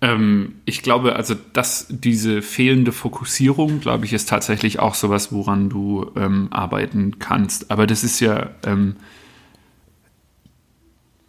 Ähm, 0.00 0.56
ich 0.64 0.82
glaube, 0.82 1.16
also, 1.16 1.34
dass 1.52 1.86
diese 1.88 2.42
fehlende 2.42 2.92
Fokussierung, 2.92 3.80
glaube 3.80 4.04
ich, 4.04 4.12
ist 4.12 4.28
tatsächlich 4.28 4.78
auch 4.78 4.94
sowas, 4.94 5.32
woran 5.32 5.70
du 5.70 6.10
ähm, 6.16 6.48
arbeiten 6.50 7.18
kannst. 7.18 7.70
Aber 7.70 7.86
das 7.86 8.04
ist 8.04 8.20
ja, 8.20 8.50
ähm, 8.64 8.96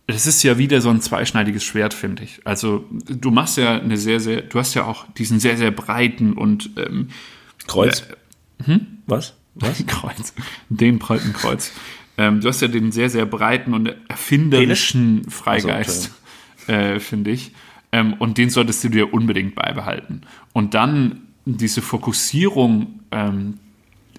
das 0.08 0.26
ist 0.28 0.44
ja 0.44 0.58
wieder 0.58 0.82
so 0.82 0.90
ein 0.90 1.02
zweischneidiges 1.02 1.64
Schwert, 1.64 1.94
finde 1.94 2.24
ich. 2.24 2.42
Also, 2.46 2.86
du 2.92 3.32
machst 3.32 3.58
ja 3.58 3.80
eine 3.80 3.98
sehr, 3.98 4.20
sehr, 4.20 4.42
du 4.42 4.60
hast 4.60 4.74
ja 4.74 4.86
auch 4.86 5.06
diesen 5.14 5.40
sehr, 5.40 5.58
sehr 5.58 5.72
breiten 5.72 6.34
und 6.34 6.72
ähm, 6.78 7.10
Kreuz. 7.68 8.02
Äh, 8.02 8.66
hm? 8.66 8.88
Was? 9.06 9.36
Was? 9.60 9.86
Kreuz. 9.86 10.34
Den 10.70 11.00
breiten 11.00 11.34
Kreuz. 11.34 11.72
Ähm, 12.18 12.42
du 12.42 12.48
hast 12.48 12.62
ja 12.62 12.68
den 12.68 12.92
sehr, 12.92 13.10
sehr 13.10 13.26
breiten 13.26 13.74
und 13.74 13.96
erfinderischen 14.08 15.22
Penis? 15.22 15.34
Freigeist, 15.34 16.12
also, 16.68 16.72
äh, 16.72 17.00
finde 17.00 17.32
ich. 17.32 17.52
Ähm, 17.92 18.14
und 18.14 18.38
den 18.38 18.50
solltest 18.50 18.84
du 18.84 18.90
dir 18.90 19.14
unbedingt 19.14 19.56
beibehalten. 19.56 20.22
Und 20.54 20.74
dann 20.74 21.28
diese 21.46 21.82
Fokussierung, 21.82 23.00
ähm, 23.12 23.60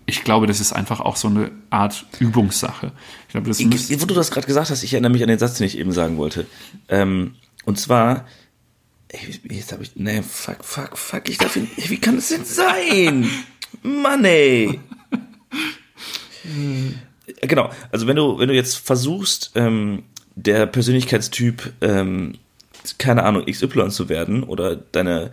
ich 0.07 0.25
glaube, 0.25 0.47
das 0.47 0.61
ist 0.61 0.73
einfach 0.73 1.01
auch 1.01 1.17
so 1.17 1.29
eine 1.29 1.51
Art 1.69 2.07
Übungssache. 2.19 2.93
Ich 3.27 3.33
glaube, 3.33 3.49
das 3.49 3.61
ich, 3.61 4.01
wo 4.01 4.07
du 4.07 4.15
das 4.15 4.31
gerade 4.31 4.47
gesagt 4.47 4.71
hast, 4.71 4.83
ich 4.83 4.95
erinnere 4.95 5.13
mich 5.13 5.23
an 5.23 5.29
den 5.29 5.39
Satz, 5.39 5.59
den 5.59 5.67
ich 5.67 5.77
eben 5.77 5.93
sagen 5.93 6.17
wollte. 6.17 6.47
Ähm, 6.89 7.35
und 7.67 7.79
zwar, 7.79 8.27
jetzt 9.13 9.73
habe 9.73 9.83
ich, 9.83 9.97
nee, 9.97 10.23
fuck, 10.23 10.65
fuck, 10.65 10.97
fuck, 10.97 11.29
ich 11.29 11.37
darf 11.37 11.57
ihn, 11.57 11.69
wie 11.77 11.99
kann 11.99 12.17
das 12.17 12.29
denn 12.29 12.45
sein? 12.45 13.29
Mann, 13.83 14.25
ey. 14.25 14.81
Genau, 17.43 17.71
also 17.93 18.07
wenn 18.07 18.17
du, 18.17 18.39
wenn 18.39 18.49
du 18.49 18.55
jetzt 18.55 18.77
versuchst, 18.77 19.53
ähm, 19.55 20.05
der 20.35 20.67
Persönlichkeitstyp 20.67 21.73
ähm, 21.81 22.35
keine 22.97 23.25
Ahnung, 23.25 23.45
XY 23.47 23.89
zu 23.91 24.09
werden 24.09 24.43
oder 24.43 24.77
deine, 24.77 25.31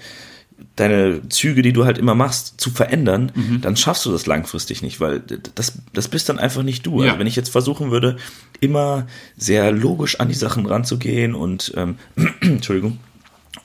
deine 0.76 1.28
Züge, 1.30 1.62
die 1.62 1.74
du 1.74 1.86
halt 1.86 1.98
immer 1.98 2.16
machst, 2.16 2.60
zu 2.60 2.70
verändern, 2.70 3.32
mhm. 3.36 3.62
dann 3.62 3.78
schaffst 3.78 4.06
du 4.06 4.12
das 4.12 4.26
langfristig 4.26 4.82
nicht, 4.82 5.00
weil 5.00 5.22
das, 5.56 5.74
das 5.94 6.08
bist 6.08 6.28
dann 6.28 6.40
einfach 6.40 6.64
nicht 6.64 6.86
du. 6.86 7.02
Ja. 7.02 7.10
Also 7.10 7.20
wenn 7.20 7.28
ich 7.28 7.36
jetzt 7.36 7.50
versuchen 7.50 7.92
würde, 7.92 8.18
immer 8.60 9.08
sehr 9.38 9.72
logisch 9.72 10.20
an 10.20 10.28
die 10.28 10.34
Sachen 10.34 10.66
ranzugehen 10.66 11.36
und 11.36 11.74
ähm, 11.78 11.98
Entschuldigung, 12.42 13.00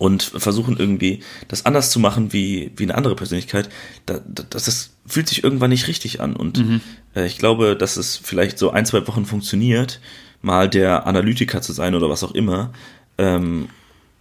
und 0.01 0.23
versuchen 0.23 0.79
irgendwie 0.79 1.21
das 1.47 1.67
anders 1.67 1.91
zu 1.91 2.01
machen 2.01 2.33
wie, 2.33 2.73
wie 2.75 2.85
eine 2.85 2.95
andere 2.95 3.15
Persönlichkeit, 3.15 3.69
da, 4.07 4.19
das, 4.25 4.65
das 4.65 4.91
fühlt 5.05 5.29
sich 5.29 5.45
irgendwann 5.45 5.69
nicht 5.69 5.89
richtig 5.89 6.23
an. 6.23 6.35
Und 6.35 6.57
mhm. 6.57 6.81
äh, 7.15 7.27
ich 7.27 7.37
glaube, 7.37 7.77
dass 7.77 7.99
es 7.99 8.17
vielleicht 8.17 8.59
so 8.59 8.71
ein, 8.71 8.87
zwei 8.87 9.07
Wochen 9.07 9.27
funktioniert, 9.27 10.01
mal 10.41 10.71
der 10.71 11.07
Analytiker 11.07 11.61
zu 11.61 11.75
sein 11.75 11.95
oder 11.95 12.09
was 12.09 12.25
auch 12.25 12.33
immer, 12.33 12.73
ähm, 13.19 13.69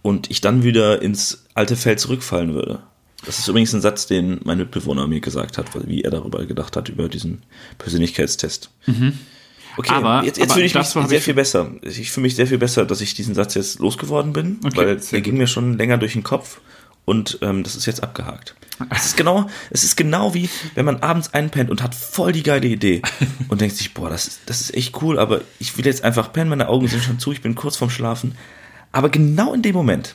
und 0.02 0.30
ich 0.30 0.42
dann 0.42 0.64
wieder 0.64 1.00
ins 1.00 1.46
alte 1.54 1.76
Feld 1.76 1.98
zurückfallen 1.98 2.52
würde. 2.52 2.82
Das 3.24 3.38
ist 3.38 3.48
übrigens 3.48 3.72
ein 3.72 3.80
Satz, 3.80 4.06
den 4.06 4.40
mein 4.44 4.58
Mitbewohner 4.58 5.06
mir 5.06 5.20
gesagt 5.20 5.56
hat, 5.56 5.66
wie 5.88 6.02
er 6.02 6.10
darüber 6.10 6.44
gedacht 6.44 6.76
hat, 6.76 6.90
über 6.90 7.08
diesen 7.08 7.42
Persönlichkeitstest. 7.78 8.70
Mhm. 8.84 9.18
Okay, 9.80 9.94
aber, 9.94 10.24
jetzt, 10.24 10.38
jetzt 10.38 10.52
fühle 10.52 10.66
ich 10.66 10.74
mich 10.74 10.86
sehr 10.86 11.22
viel 11.22 11.32
besser. 11.32 11.70
Ich 11.80 12.10
fühle 12.10 12.24
mich 12.24 12.36
sehr 12.36 12.46
viel 12.46 12.58
besser, 12.58 12.84
dass 12.84 13.00
ich 13.00 13.14
diesen 13.14 13.34
Satz 13.34 13.54
jetzt 13.54 13.78
losgeworden 13.78 14.34
bin, 14.34 14.60
okay, 14.62 14.76
weil 14.76 14.96
der 14.96 15.20
ging 15.22 15.38
mir 15.38 15.46
schon 15.46 15.78
länger 15.78 15.96
durch 15.96 16.12
den 16.12 16.22
Kopf 16.22 16.60
und 17.06 17.38
ähm, 17.40 17.62
das 17.62 17.76
ist 17.76 17.86
jetzt 17.86 18.02
abgehakt. 18.02 18.54
Es 18.90 19.06
ist 19.06 19.16
genau, 19.16 19.48
es 19.70 19.82
ist 19.82 19.96
genau 19.96 20.34
wie, 20.34 20.50
wenn 20.74 20.84
man 20.84 20.96
abends 20.96 21.32
einpennt 21.32 21.70
und 21.70 21.82
hat 21.82 21.94
voll 21.94 22.32
die 22.32 22.42
geile 22.42 22.68
Idee 22.68 23.00
und 23.48 23.62
denkt 23.62 23.76
sich, 23.76 23.94
boah, 23.94 24.10
das 24.10 24.26
ist, 24.26 24.40
das 24.46 24.60
ist 24.60 24.74
echt 24.74 25.00
cool, 25.00 25.18
aber 25.18 25.40
ich 25.58 25.78
will 25.78 25.86
jetzt 25.86 26.04
einfach 26.04 26.30
pennen, 26.30 26.50
meine 26.50 26.68
Augen 26.68 26.86
sind 26.86 27.02
schon 27.02 27.18
zu, 27.18 27.32
ich 27.32 27.40
bin 27.40 27.54
kurz 27.54 27.78
vorm 27.78 27.90
Schlafen. 27.90 28.36
Aber 28.92 29.08
genau 29.08 29.54
in 29.54 29.62
dem 29.62 29.74
Moment 29.74 30.14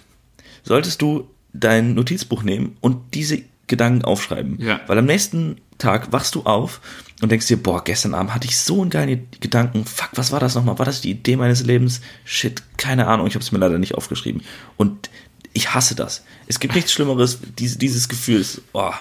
solltest 0.62 1.02
du 1.02 1.28
dein 1.54 1.96
Notizbuch 1.96 2.44
nehmen 2.44 2.78
und 2.82 3.16
diese 3.16 3.42
Gedanken 3.66 4.04
aufschreiben. 4.04 4.62
Ja. 4.62 4.82
Weil 4.86 5.00
am 5.00 5.06
nächsten 5.06 5.58
Tag 5.80 6.12
wachst 6.12 6.36
du 6.36 6.44
auf 6.44 6.82
und 7.22 7.32
denkst 7.32 7.48
dir, 7.48 7.58
boah, 7.58 7.84
gestern 7.84 8.14
Abend 8.14 8.34
hatte 8.34 8.48
ich 8.48 8.58
so 8.58 8.82
einen 8.82 8.90
geilen 8.90 9.28
Gedanken. 9.40 9.86
Fuck, 9.86 10.10
was 10.16 10.32
war 10.32 10.40
das 10.40 10.56
nochmal? 10.56 10.78
War 10.80 10.86
das 10.86 11.02
die 11.02 11.12
Idee 11.12 11.38
meines 11.38 11.64
Lebens? 11.64 12.02
Shit, 12.26 12.62
keine 12.78 13.08
Ahnung. 13.08 13.28
Ich 13.28 13.36
habe 13.36 13.44
es 13.44 13.52
mir 13.52 13.60
leider 13.60 13.78
nicht 13.78 13.96
aufgeschrieben. 13.96 14.42
Und 14.76 15.10
ich 15.54 15.74
hasse 15.74 15.96
das. 15.96 16.26
Es 16.48 16.60
gibt 16.60 16.76
nichts 16.76 16.92
Schlimmeres, 16.92 17.40
diese, 17.58 17.78
dieses 17.78 18.10
Gefühl. 18.10 18.46
Boah. 18.74 19.00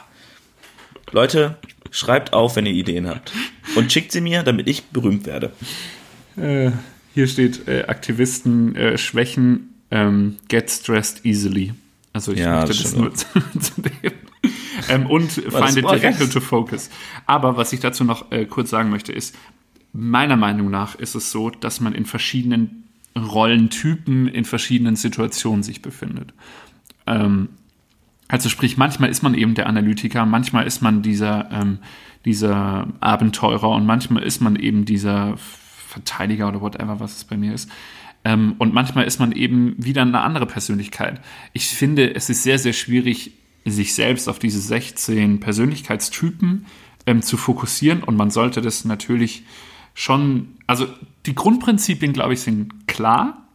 Leute, 1.11 1.57
schreibt 1.91 2.33
auf, 2.33 2.55
wenn 2.57 2.67
ihr 2.67 2.73
Ideen 2.73 3.09
habt. 3.09 3.33
Und 3.75 3.93
schickt 3.93 4.13
sie 4.13 4.21
mir, 4.21 4.45
damit 4.45 4.69
ich 4.69 4.85
berühmt 4.85 5.27
werde. 5.27 5.53
Äh, 6.37 6.71
hier 7.15 7.27
steht, 7.27 7.67
äh, 7.67 7.85
Aktivisten 7.87 8.77
äh, 8.77 8.97
schwächen 8.97 9.75
ähm, 9.91 10.37
get 10.49 10.71
stressed 10.71 11.25
easily. 11.25 11.73
Also 12.13 12.33
ich 12.33 12.41
ja, 12.41 12.61
möchte 12.61 12.83
das, 12.83 12.83
das 12.83 12.97
nur 12.97 13.15
zu, 13.15 13.27
zu 13.59 13.81
dem. 13.81 14.13
Ähm, 14.89 15.07
und 15.07 15.33
find 15.33 15.77
it 15.77 15.91
difficult 15.91 16.33
to 16.33 16.41
focus. 16.41 16.91
Aber 17.27 17.57
was 17.57 17.73
ich 17.73 17.81
dazu 17.81 18.05
noch 18.05 18.31
äh, 18.33 18.47
kurz 18.47 18.71
sagen 18.71 18.91
möchte, 18.91 19.13
ist, 19.13 19.35
meiner 19.93 20.37
Meinung 20.37 20.71
nach 20.71 20.95
ist 20.97 21.15
es 21.15 21.31
so, 21.31 21.51
dass 21.51 21.81
man 21.81 21.95
in 21.95 22.05
verschiedenen 22.05 22.85
Rollentypen, 23.17 24.29
in 24.29 24.45
verschiedenen 24.45 24.97
Situationen 24.97 25.63
sich 25.63 25.83
befindet. 25.83 26.35
Ähm, 27.07 27.51
also 28.29 28.49
sprich, 28.49 28.77
manchmal 28.77 29.11
ist 29.11 29.23
man 29.23 29.35
eben 29.35 29.55
der 29.55 29.67
Analytiker, 29.67 30.27
manchmal 30.27 30.67
ist 30.67 30.83
man 30.83 31.03
dieser, 31.03 31.51
ähm, 31.53 31.79
dieser 32.25 32.89
Abenteurer 33.01 33.69
und 33.71 33.87
manchmal 33.87 34.23
ist 34.23 34.41
man 34.41 34.57
eben 34.57 34.85
dieser 34.85 35.37
Verteidiger 35.37 36.49
oder 36.49 36.61
whatever, 36.61 36.99
was 36.99 37.17
es 37.19 37.25
bei 37.25 37.37
mir 37.37 37.55
ist. 37.55 37.71
Ähm, 38.25 38.55
und 38.59 38.73
manchmal 38.73 39.05
ist 39.05 39.21
man 39.21 39.33
eben 39.33 39.75
wieder 39.79 40.03
eine 40.03 40.23
andere 40.23 40.47
Persönlichkeit. 40.47 41.21
Ich 41.53 41.69
finde, 41.69 42.15
es 42.15 42.31
ist 42.31 42.43
sehr, 42.43 42.59
sehr 42.59 42.73
schwierig, 42.73 43.33
sich 43.65 43.95
selbst 43.95 44.29
auf 44.29 44.39
diese 44.39 44.61
16 44.61 45.41
Persönlichkeitstypen 45.41 46.67
ähm, 47.07 47.23
zu 47.23 47.37
fokussieren 47.37 48.03
und 48.03 48.17
man 48.17 48.31
sollte 48.31 48.61
das 48.61 48.85
natürlich 48.85 49.45
schon, 49.95 50.57
also 50.67 50.87
die 51.27 51.35
Grundprinzipien, 51.35 52.13
glaube 52.13 52.35
ich, 52.35 52.41
sind 52.41 52.87
klar, 52.87 53.49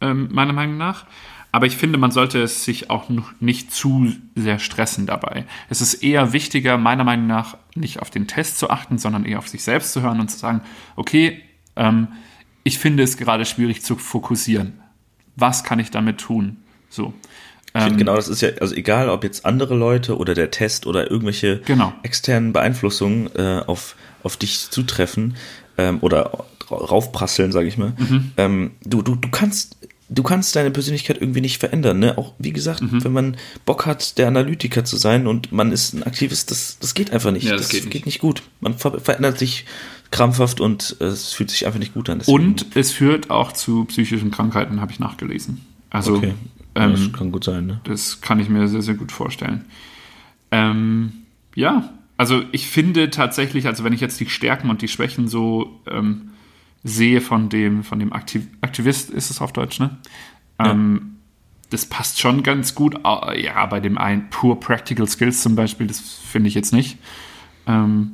ähm, 0.00 0.28
meiner 0.32 0.52
Meinung 0.52 0.76
nach. 0.76 1.06
Aber 1.52 1.66
ich 1.66 1.76
finde, 1.76 1.96
man 1.96 2.10
sollte 2.10 2.42
es 2.42 2.64
sich 2.64 2.90
auch 2.90 3.08
nicht 3.40 3.72
zu 3.72 4.12
sehr 4.34 4.58
stressen 4.58 5.06
dabei. 5.06 5.46
Es 5.70 5.80
ist 5.80 5.94
eher 5.94 6.34
wichtiger, 6.34 6.76
meiner 6.76 7.04
Meinung 7.04 7.26
nach, 7.28 7.56
nicht 7.74 8.02
auf 8.02 8.10
den 8.10 8.26
Test 8.26 8.58
zu 8.58 8.68
achten, 8.68 8.98
sondern 8.98 9.24
eher 9.24 9.38
auf 9.38 9.48
sich 9.48 9.62
selbst 9.62 9.92
zu 9.92 10.02
hören 10.02 10.20
und 10.20 10.30
zu 10.30 10.36
sagen, 10.36 10.60
okay, 10.96 11.40
ähm, 11.76 12.08
ich 12.62 12.78
finde 12.78 13.04
es 13.04 13.16
gerade 13.16 13.46
schwierig 13.46 13.82
zu 13.82 13.96
fokussieren. 13.96 14.80
Was 15.36 15.64
kann 15.64 15.78
ich 15.78 15.90
damit 15.90 16.18
tun? 16.18 16.58
So. 16.90 17.14
Ähm, 17.76 17.96
genau, 17.96 18.16
das 18.16 18.28
ist 18.28 18.40
ja, 18.40 18.50
also 18.60 18.74
egal, 18.74 19.08
ob 19.08 19.24
jetzt 19.24 19.44
andere 19.44 19.74
Leute 19.74 20.16
oder 20.16 20.34
der 20.34 20.50
Test 20.50 20.86
oder 20.86 21.10
irgendwelche 21.10 21.60
genau. 21.64 21.92
externen 22.02 22.52
Beeinflussungen 22.52 23.30
äh, 23.36 23.62
auf, 23.66 23.96
auf 24.22 24.36
dich 24.36 24.70
zutreffen 24.70 25.36
ähm, 25.76 25.98
oder 26.00 26.46
raufprasseln, 26.70 27.52
sage 27.52 27.68
ich 27.68 27.78
mal. 27.78 27.92
Mhm. 27.98 28.32
Ähm, 28.36 28.70
du, 28.84 29.02
du, 29.02 29.14
du 29.14 29.28
kannst 29.30 29.76
du 30.08 30.22
kannst 30.22 30.54
deine 30.54 30.70
Persönlichkeit 30.70 31.20
irgendwie 31.20 31.40
nicht 31.40 31.58
verändern, 31.58 31.98
ne? 31.98 32.16
Auch 32.16 32.32
wie 32.38 32.52
gesagt, 32.52 32.82
mhm. 32.82 33.02
wenn 33.04 33.12
man 33.12 33.36
Bock 33.64 33.86
hat, 33.86 34.18
der 34.18 34.28
Analytiker 34.28 34.84
zu 34.84 34.96
sein 34.96 35.26
und 35.26 35.52
man 35.52 35.72
ist 35.72 35.94
ein 35.94 36.02
Aktivist, 36.04 36.50
das, 36.50 36.78
das 36.80 36.94
geht 36.94 37.10
einfach 37.10 37.32
nicht. 37.32 37.44
Ja, 37.44 37.52
das, 37.52 37.62
das 37.62 37.70
geht, 37.70 37.84
nicht. 37.84 37.92
geht, 37.92 38.06
nicht. 38.06 38.20
gut. 38.20 38.42
Man 38.60 38.78
ver 38.78 39.00
verändert 39.00 39.38
sich 39.38 39.64
krampfhaft 40.10 40.60
und 40.60 40.96
äh, 41.00 41.04
es 41.06 41.32
fühlt 41.32 41.50
sich 41.50 41.66
einfach 41.66 41.80
nicht 41.80 41.94
gut 41.94 42.08
an. 42.08 42.20
Deswegen. 42.20 42.36
Und 42.36 42.66
es 42.76 42.92
führt 42.92 43.30
auch 43.30 43.52
zu 43.52 43.84
psychischen 43.86 44.30
Krankheiten, 44.30 44.80
habe 44.80 44.92
ich 44.92 45.00
nachgelesen. 45.00 45.66
Also 45.90 46.14
okay. 46.16 46.34
Ähm, 46.76 46.92
das 46.92 47.12
kann 47.12 47.32
gut 47.32 47.44
sein. 47.44 47.66
Ne? 47.66 47.80
Das 47.84 48.20
kann 48.20 48.38
ich 48.40 48.48
mir 48.48 48.68
sehr, 48.68 48.82
sehr 48.82 48.94
gut 48.94 49.12
vorstellen. 49.12 49.64
Ähm, 50.50 51.12
ja, 51.54 51.92
also 52.16 52.42
ich 52.52 52.68
finde 52.68 53.10
tatsächlich, 53.10 53.66
also 53.66 53.84
wenn 53.84 53.92
ich 53.92 54.00
jetzt 54.00 54.20
die 54.20 54.28
Stärken 54.28 54.70
und 54.70 54.82
die 54.82 54.88
Schwächen 54.88 55.28
so 55.28 55.80
ähm, 55.90 56.30
sehe 56.84 57.20
von 57.20 57.48
dem, 57.48 57.82
von 57.82 57.98
dem 57.98 58.12
Aktiv 58.12 58.46
Aktivist, 58.60 59.10
ist 59.10 59.30
es 59.30 59.40
auf 59.40 59.52
Deutsch, 59.52 59.80
ne? 59.80 59.96
Ja. 60.60 60.70
Ähm, 60.70 61.16
das 61.70 61.84
passt 61.86 62.20
schon 62.20 62.44
ganz 62.44 62.74
gut. 62.76 62.94
Ja, 63.36 63.66
bei 63.66 63.80
dem 63.80 63.98
einen 63.98 64.30
Pure 64.30 64.56
Practical 64.56 65.08
Skills 65.08 65.42
zum 65.42 65.56
Beispiel, 65.56 65.88
das 65.88 65.98
finde 66.00 66.48
ich 66.48 66.54
jetzt 66.54 66.72
nicht. 66.72 66.98
Ähm, 67.66 68.12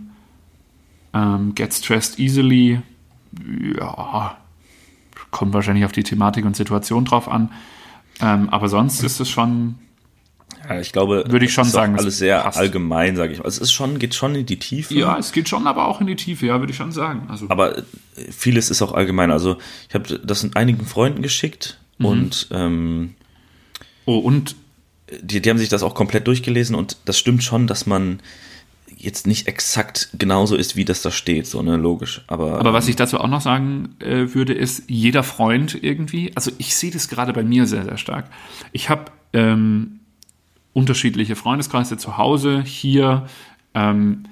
Ähm, 1.15 1.55
get 1.55 1.75
stressed 1.75 2.19
easily. 2.19 2.81
Ja, 3.79 4.39
kommt 5.31 5.53
wahrscheinlich 5.53 5.85
auf 5.85 5.93
die 5.93 6.03
Thematik 6.03 6.47
und 6.47 6.57
Situation 6.57 7.05
drauf 7.05 7.29
an. 7.29 7.51
Ähm, 8.23 8.49
aber 8.51 8.69
sonst 8.69 9.03
ist 9.03 9.21
es 9.21 9.29
schon 9.29 9.75
Ja, 10.69 10.81
ich 10.81 10.93
glaube, 10.93 11.25
Würde 11.29 11.45
ich 11.45 11.53
schon 11.53 11.63
es 11.63 11.69
ist 11.71 11.75
auch 11.75 11.81
sagen, 11.81 11.99
alles 11.99 12.19
sehr 12.19 12.41
passt. 12.41 12.59
allgemein, 12.59 13.17
sage 13.17 13.33
ich 13.33 13.39
mal. 13.41 13.49
Es 13.49 13.59
ist 13.59 13.73
schon, 13.73 13.99
geht 13.99 14.15
schon 14.15 14.35
in 14.37 14.47
die 14.47 14.59
Tiefe. 14.59 14.95
Ja, 14.95 15.19
es 15.19 15.33
geht 15.33 15.49
schon, 15.49 15.67
aber 15.67 15.87
auch 15.89 16.01
in 16.01 16.07
die 16.07 16.15
Tiefe, 16.17 16.47
ja, 16.47 16.61
würde 16.61 16.71
ich 16.71 16.77
schon 16.77 16.93
sagen. 16.93 17.27
Also, 17.29 17.47
Aber 17.51 17.79
äh, 17.79 17.83
vieles 18.31 18.71
ist 18.71 18.81
auch 18.83 18.93
allgemein. 18.95 19.31
Also 19.33 19.57
ich 19.89 19.95
habe 19.95 20.19
das 20.21 20.45
in 20.45 20.55
einigen 20.57 20.87
Freunden 20.87 21.23
geschickt 21.23 21.79
Mhm. 21.99 22.07
und 22.07 22.49
ähm, 22.53 23.15
oh, 24.07 24.17
und 24.19 24.57
die, 25.21 25.43
die 25.43 25.51
haben 25.51 25.59
sich 25.59 25.69
das 25.69 25.83
auch 25.83 25.95
komplett 25.95 26.27
durchgelesen 26.27 26.75
und 26.75 26.97
das 27.05 27.19
stimmt 27.19 27.43
schon, 27.45 27.67
dass 27.67 27.85
man 27.87 28.21
jetzt 29.03 29.27
nicht 29.27 29.49
exakt 29.49 30.11
genauso 30.15 30.55
ist, 30.55 30.77
wie 30.77 30.85
das 30.85 31.03
da 31.03 31.11
steht, 31.11 31.47
so 31.47 31.61
ne, 31.61 31.77
logisch. 31.77 32.23
Aber, 32.29 32.61
Aber 32.61 32.73
was 32.73 32.87
ich 32.87 32.95
dazu 32.95 33.19
auch 33.19 33.29
noch 33.29 33.41
sagen 33.41 33.97
äh, 33.99 34.33
würde, 34.33 34.53
ist, 34.55 34.85
jeder 34.89 35.25
Freund 35.25 35.77
irgendwie, 35.83 36.31
also 36.37 36.53
ich 36.59 36.77
sehe 36.77 36.93
das 36.93 37.09
gerade 37.09 37.33
bei 37.33 37.43
mir 37.43 37.67
sehr, 37.67 37.85
sehr 37.85 37.99
stark. 37.99 38.27
Ich 38.71 38.89
habe 38.89 39.07
ähm, 39.33 40.01
unterschiedliche 40.73 41.35
Freundeskreise 41.35 41.97
zu 41.97 42.17
Hause, 42.17 42.63
hier, 42.63 43.27
ähm, 43.75 44.25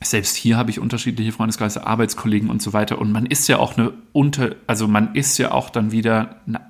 selbst 0.00 0.36
hier 0.36 0.56
habe 0.56 0.70
ich 0.70 0.78
unterschiedliche 0.78 1.32
Freundeskreise, 1.32 1.84
Arbeitskollegen 1.84 2.50
und 2.50 2.62
so 2.62 2.72
weiter. 2.72 3.00
Und 3.00 3.10
man 3.10 3.26
ist 3.26 3.48
ja 3.48 3.58
auch 3.58 3.76
eine 3.76 3.92
unter, 4.12 4.54
also 4.68 4.86
man 4.86 5.16
ist 5.16 5.36
ja 5.38 5.50
auch 5.50 5.70
dann 5.70 5.90
wieder, 5.90 6.36
na, 6.46 6.60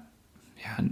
ja, 0.57 0.82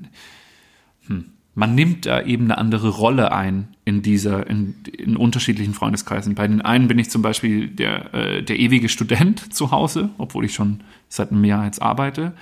hm, 1.06 1.32
man 1.56 1.74
nimmt 1.74 2.04
da 2.04 2.22
eben 2.22 2.44
eine 2.44 2.58
andere 2.58 2.90
Rolle 2.90 3.32
ein 3.32 3.68
in 3.86 4.02
dieser, 4.02 4.46
in, 4.46 4.74
in 4.96 5.16
unterschiedlichen 5.16 5.72
Freundeskreisen. 5.72 6.34
Bei 6.34 6.46
den 6.46 6.60
einen 6.60 6.86
bin 6.86 6.98
ich 6.98 7.08
zum 7.08 7.22
Beispiel 7.22 7.68
der, 7.68 8.14
äh, 8.14 8.42
der 8.42 8.58
ewige 8.58 8.90
Student 8.90 9.52
zu 9.54 9.70
Hause, 9.70 10.10
obwohl 10.18 10.44
ich 10.44 10.54
schon 10.54 10.82
seit 11.08 11.32
einem 11.32 11.44
Jahr 11.44 11.64
jetzt 11.64 11.80
arbeite. 11.80 12.34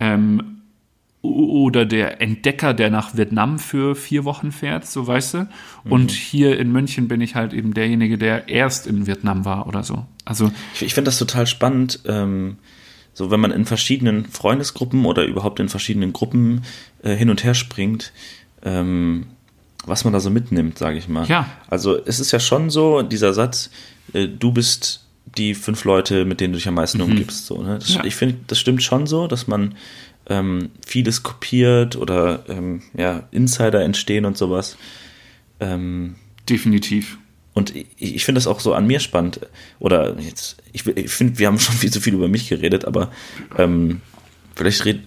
Ähm, 0.00 0.62
oder 1.20 1.84
der 1.84 2.22
Entdecker, 2.22 2.72
der 2.72 2.90
nach 2.90 3.16
Vietnam 3.16 3.58
für 3.58 3.94
vier 3.94 4.24
Wochen 4.24 4.50
fährt, 4.50 4.86
so 4.86 5.06
weißt 5.06 5.34
du. 5.34 5.48
Und 5.84 6.10
hier 6.10 6.58
in 6.58 6.72
München 6.72 7.06
bin 7.06 7.20
ich 7.20 7.34
halt 7.34 7.52
eben 7.52 7.74
derjenige, 7.74 8.16
der 8.16 8.48
erst 8.48 8.86
in 8.86 9.06
Vietnam 9.06 9.44
war 9.44 9.66
oder 9.66 9.82
so. 9.82 10.06
Also 10.24 10.50
Ich, 10.74 10.82
ich 10.82 10.94
finde 10.94 11.08
das 11.08 11.18
total 11.18 11.46
spannend, 11.46 12.00
ähm, 12.06 12.56
so 13.12 13.30
wenn 13.30 13.40
man 13.40 13.52
in 13.52 13.64
verschiedenen 13.64 14.26
Freundesgruppen 14.26 15.04
oder 15.04 15.24
überhaupt 15.24 15.60
in 15.60 15.68
verschiedenen 15.68 16.12
Gruppen 16.12 16.62
äh, 17.02 17.14
hin 17.14 17.30
und 17.30 17.44
her 17.44 17.54
springt, 17.54 18.12
ähm, 18.64 19.26
was 19.86 20.04
man 20.04 20.12
da 20.12 20.20
so 20.20 20.30
mitnimmt, 20.30 20.78
sage 20.78 20.98
ich 20.98 21.08
mal. 21.08 21.26
Ja. 21.26 21.48
Also 21.68 21.98
es 22.04 22.20
ist 22.20 22.32
ja 22.32 22.40
schon 22.40 22.70
so, 22.70 23.02
dieser 23.02 23.32
Satz, 23.34 23.70
äh, 24.12 24.28
du 24.28 24.52
bist 24.52 25.04
die 25.36 25.54
fünf 25.54 25.84
Leute, 25.84 26.24
mit 26.24 26.40
denen 26.40 26.52
du 26.52 26.58
dich 26.58 26.68
am 26.68 26.74
meisten 26.74 27.00
umgibst. 27.00 27.46
So, 27.46 27.62
ne? 27.62 27.78
das, 27.78 27.94
Ja. 27.94 28.04
Ich 28.04 28.16
finde, 28.16 28.36
das 28.46 28.58
stimmt 28.58 28.82
schon 28.82 29.06
so, 29.06 29.26
dass 29.26 29.46
man 29.46 29.74
ähm, 30.26 30.70
vieles 30.86 31.22
kopiert 31.22 31.96
oder 31.96 32.44
ähm, 32.48 32.82
ja, 32.94 33.24
Insider 33.30 33.82
entstehen 33.82 34.24
und 34.24 34.36
sowas. 34.36 34.76
Ähm, 35.60 36.16
definitiv. 36.48 37.18
und 37.54 37.74
ich, 37.74 37.86
ich 37.98 38.24
finde 38.24 38.38
das 38.38 38.46
auch 38.46 38.60
so 38.60 38.74
an 38.74 38.86
mir 38.86 39.00
spannend. 39.00 39.40
Oder 39.78 40.18
jetzt, 40.20 40.56
ich, 40.72 40.86
ich 40.86 41.10
finde, 41.10 41.38
wir 41.38 41.46
haben 41.46 41.58
schon 41.58 41.74
viel 41.74 41.90
zu 41.90 42.00
viel 42.00 42.14
über 42.14 42.28
mich 42.28 42.48
geredet, 42.48 42.84
aber 42.84 43.10
ähm, 43.58 44.00
vielleicht 44.56 44.84
red, 44.84 45.00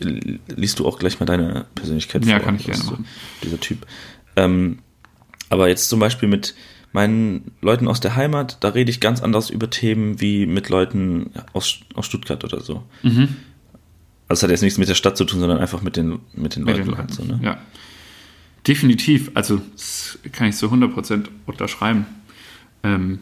liest 0.56 0.80
du 0.80 0.86
auch 0.88 1.00
gleich 1.00 1.20
mal 1.20 1.26
deine 1.26 1.66
Persönlichkeit 1.76 2.26
Ja, 2.26 2.38
vor. 2.38 2.46
kann 2.46 2.56
ich 2.58 2.66
gerne 2.66 2.82
so 2.82 2.92
machen. 2.92 3.06
Dieser 3.44 3.60
Typ. 3.60 3.86
Ähm, 4.36 4.80
aber 5.50 5.68
jetzt 5.70 5.90
zum 5.90 6.00
Beispiel 6.00 6.28
mit 6.30 6.56
meinen 6.94 7.52
Leuten 7.62 7.88
aus 7.88 8.00
der 8.00 8.16
Heimat, 8.16 8.58
da 8.62 8.70
rede 8.70 8.90
ich 8.92 9.00
ganz 9.00 9.22
anders 9.22 9.50
über 9.50 9.70
Themen 9.70 10.20
wie 10.22 10.46
mit 10.46 10.70
Leuten 10.70 11.32
aus, 11.54 11.80
aus 11.94 12.06
Stuttgart 12.06 12.44
oder 12.44 12.62
so. 12.62 12.84
Mhm. 13.04 13.36
Also 14.30 14.40
es 14.40 14.44
hat 14.44 14.50
jetzt 14.50 14.62
nichts 14.62 14.78
mit 14.78 14.90
der 14.90 14.96
Stadt 14.96 15.16
zu 15.18 15.24
tun, 15.26 15.40
sondern 15.40 15.60
einfach 15.60 15.82
mit 15.82 15.96
den, 15.96 16.20
mit 16.34 16.56
den 16.56 16.64
Mit 16.66 16.78
Leuten. 16.78 16.90
den 16.90 16.98
halt 16.98 17.14
so, 17.14 17.24
ne? 17.24 17.40
Ja. 17.44 17.58
Definitiv. 18.68 19.32
Also 19.34 19.62
das 19.74 20.20
kann 20.34 20.48
ich 20.50 20.56
zu 20.56 20.68
100% 20.68 21.28
unterschreiben. 21.46 22.06
Ähm, 22.84 23.20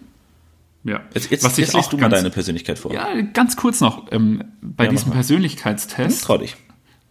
ja. 0.85 1.01
Jetzt, 1.13 1.29
jetzt, 1.31 1.43
Was 1.43 1.57
jetzt 1.57 1.73
liest 1.73 1.87
auch 1.87 1.89
du 1.91 1.97
mal 1.97 2.07
deine 2.09 2.29
Persönlichkeit 2.29 2.79
vor. 2.79 2.93
Ja, 2.93 3.09
ganz 3.33 3.57
kurz 3.57 3.81
noch. 3.81 4.11
Ähm, 4.11 4.43
bei 4.61 4.85
Ja, 4.85 4.91
diesem. 4.91 5.11
Persönlichkeitstest, 5.11 6.23
Trau 6.23 6.37
dich. 6.37 6.55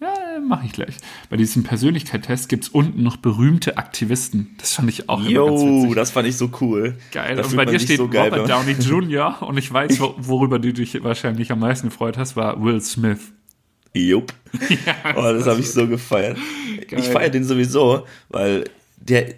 ja, 0.00 0.08
mache 0.46 0.66
ich 0.66 0.72
gleich. 0.72 0.96
Bei 1.30 1.36
diesem 1.36 1.62
Persönlichkeitstest 1.64 2.48
gibt 2.48 2.64
es 2.64 2.68
unten 2.70 3.02
noch 3.02 3.16
berühmte 3.16 3.76
Aktivisten. 3.76 4.54
Das 4.58 4.74
fand 4.74 4.88
ich 4.90 5.08
auch 5.08 5.20
immer 5.24 5.46
ganz 5.46 5.60
Yo, 5.62 5.82
witzig. 5.82 5.94
das 5.96 6.10
fand 6.10 6.28
ich 6.28 6.36
so 6.36 6.50
cool. 6.60 6.96
Geil. 7.12 7.36
Da 7.36 7.44
und 7.44 7.56
bei 7.56 7.64
dir 7.66 7.78
steht 7.80 7.98
so 7.98 8.08
geil, 8.08 8.30
Robert 8.32 8.48
Downey 8.50 8.72
Jr. 8.80 9.42
und 9.42 9.58
ich 9.58 9.72
weiß, 9.72 10.00
wo- 10.00 10.14
worüber 10.18 10.58
du 10.58 10.72
dich 10.72 11.02
wahrscheinlich 11.04 11.50
am 11.52 11.58
meisten 11.60 11.88
gefreut 11.88 12.16
hast, 12.18 12.36
war 12.36 12.62
Will 12.62 12.80
Smith. 12.80 13.18
Jupp. 13.96 14.32
oh, 15.16 15.22
das 15.22 15.46
habe 15.46 15.60
ich 15.60 15.70
so 15.70 15.86
gefeiert. 15.86 16.36
Geil. 16.88 16.98
Ich 17.00 17.06
feiere 17.08 17.30
den 17.30 17.44
sowieso, 17.44 18.04
weil 18.28 18.64
der, 18.96 19.34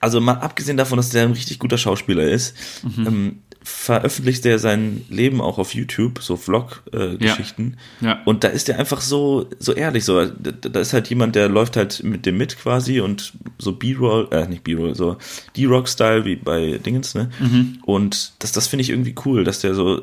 also 0.00 0.18
mal 0.20 0.32
abgesehen 0.38 0.78
davon, 0.78 0.96
dass 0.96 1.10
der 1.10 1.24
ein 1.24 1.32
richtig 1.32 1.58
guter 1.58 1.76
Schauspieler 1.76 2.24
ist, 2.24 2.54
Mhm. 2.84 3.06
ähm, 3.06 3.38
veröffentlicht 3.68 4.46
er 4.46 4.58
sein 4.58 5.04
Leben 5.10 5.40
auch 5.42 5.58
auf 5.58 5.74
YouTube, 5.74 6.20
so 6.22 6.36
Vlog-Geschichten. 6.36 7.76
Ja. 8.00 8.20
Und 8.24 8.42
da 8.42 8.48
ist 8.48 8.68
er 8.68 8.78
einfach 8.78 9.00
so, 9.02 9.48
so 9.58 9.72
ehrlich, 9.74 10.04
so, 10.04 10.24
da, 10.24 10.50
da 10.52 10.80
ist 10.80 10.92
halt 10.94 11.08
jemand, 11.10 11.36
der 11.36 11.48
läuft 11.48 11.76
halt 11.76 12.02
mit 12.02 12.24
dem 12.24 12.38
mit 12.38 12.58
quasi 12.58 13.00
und 13.00 13.34
so 13.58 13.72
B-Roll, 13.72 14.28
äh, 14.30 14.46
nicht 14.48 14.64
B-Roll, 14.64 14.94
so 14.94 15.18
D-Rock-Style 15.56 16.24
wie 16.24 16.36
bei 16.36 16.78
Dingens, 16.78 17.14
ne? 17.14 17.30
Mhm. 17.40 17.78
Und 17.84 18.32
das, 18.38 18.52
das 18.52 18.68
finde 18.68 18.82
ich 18.82 18.90
irgendwie 18.90 19.14
cool, 19.26 19.44
dass 19.44 19.60
der 19.60 19.74
so 19.74 20.02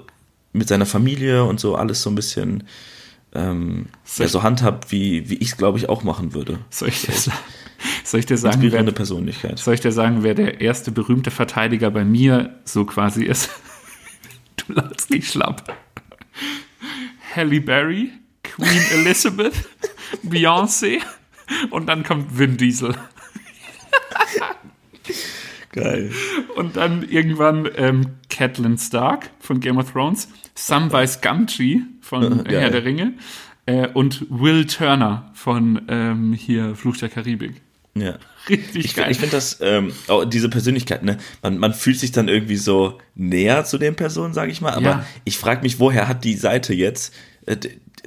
mit 0.54 0.68
seiner 0.68 0.86
Familie 0.86 1.44
und 1.44 1.60
so 1.60 1.76
alles 1.76 2.02
so 2.04 2.10
ein 2.12 2.16
bisschen 2.16 2.64
ähm, 3.34 3.88
ja, 4.18 4.28
so 4.28 4.44
handhabt, 4.44 4.92
wie, 4.92 5.30
wie 5.30 5.36
ich 5.36 5.50
es, 5.50 5.58
glaube 5.58 5.78
ich, 5.80 5.90
auch 5.90 6.04
machen 6.04 6.34
würde. 6.34 6.60
Soll 6.70 6.90
ich 6.90 7.02
dir, 7.02 7.14
sa- 7.14 7.34
soll 8.04 8.20
ich 8.20 8.26
dir 8.26 8.38
sagen, 8.38 8.56
Inspirierende 8.56 8.92
wer, 8.92 8.98
Persönlichkeit. 8.98 9.60
soll 9.60 9.74
ich 9.74 9.82
dir 9.82 9.92
sagen, 9.92 10.24
wer 10.24 10.34
der 10.34 10.62
erste 10.62 10.92
berühmte 10.92 11.32
Verteidiger 11.32 11.92
bei 11.92 12.06
mir 12.06 12.60
so 12.66 12.86
quasi 12.86 13.24
ist? 13.24 13.50
Du 14.68 14.74
lachst 14.74 15.10
nicht 15.10 15.30
schlapp. 15.30 15.76
Halle 17.36 17.60
Berry, 17.60 18.10
Queen 18.42 18.82
Elizabeth, 18.94 19.54
Beyoncé 20.24 21.02
und 21.72 21.88
dann 21.88 22.04
kommt 22.04 22.40
Vin 22.40 22.56
Diesel. 22.56 22.96
Geil. 25.74 26.10
Und 26.56 26.78
dann 26.78 27.04
irgendwann 27.04 27.70
ähm, 27.76 28.16
Catelyn 28.30 28.78
Stark 28.78 29.30
von 29.40 29.60
Game 29.60 29.78
of 29.78 29.92
Thrones, 29.92 30.30
Samwise 30.56 31.20
Gamgee 31.20 31.82
von. 32.00 32.46
Herr 32.48 32.70
der 32.70 32.86
Ringe 32.86 33.14
äh, 33.66 33.88
und 33.88 34.26
Will 34.30 34.66
Turner 34.66 35.32
von 35.34 35.82
ähm, 35.88 36.34
hier 36.34 36.76
Fluch 36.76 36.98
der 36.98 37.10
Karibik. 37.10 37.62
Ja. 37.98 38.18
Richtig 38.50 38.86
Ich, 38.86 38.96
geil. 38.96 39.10
ich 39.12 39.18
finde 39.18 39.36
das, 39.38 39.58
ähm, 39.62 39.92
auch 40.08 40.26
diese 40.26 40.50
Persönlichkeit, 40.50 41.04
ne, 41.04 41.18
man, 41.42 41.58
man 41.58 41.74
fühlt 41.74 42.00
sich 42.00 42.12
dann 42.12 42.28
irgendwie 42.28 42.58
so 42.58 43.00
näher 43.16 43.64
zu 43.66 43.78
den 43.78 43.96
Personen, 43.96 44.34
sage 44.34 44.52
ich 44.52 44.62
mal, 44.62 44.74
aber 44.74 44.86
Ja. 44.86 45.06
ich 45.24 45.38
frage 45.38 45.62
mich, 45.64 45.80
woher 45.80 46.08
hat 46.08 46.24
die 46.24 46.36
Seite 46.36 46.74
jetzt, 46.74 47.14
äh, 47.48 47.58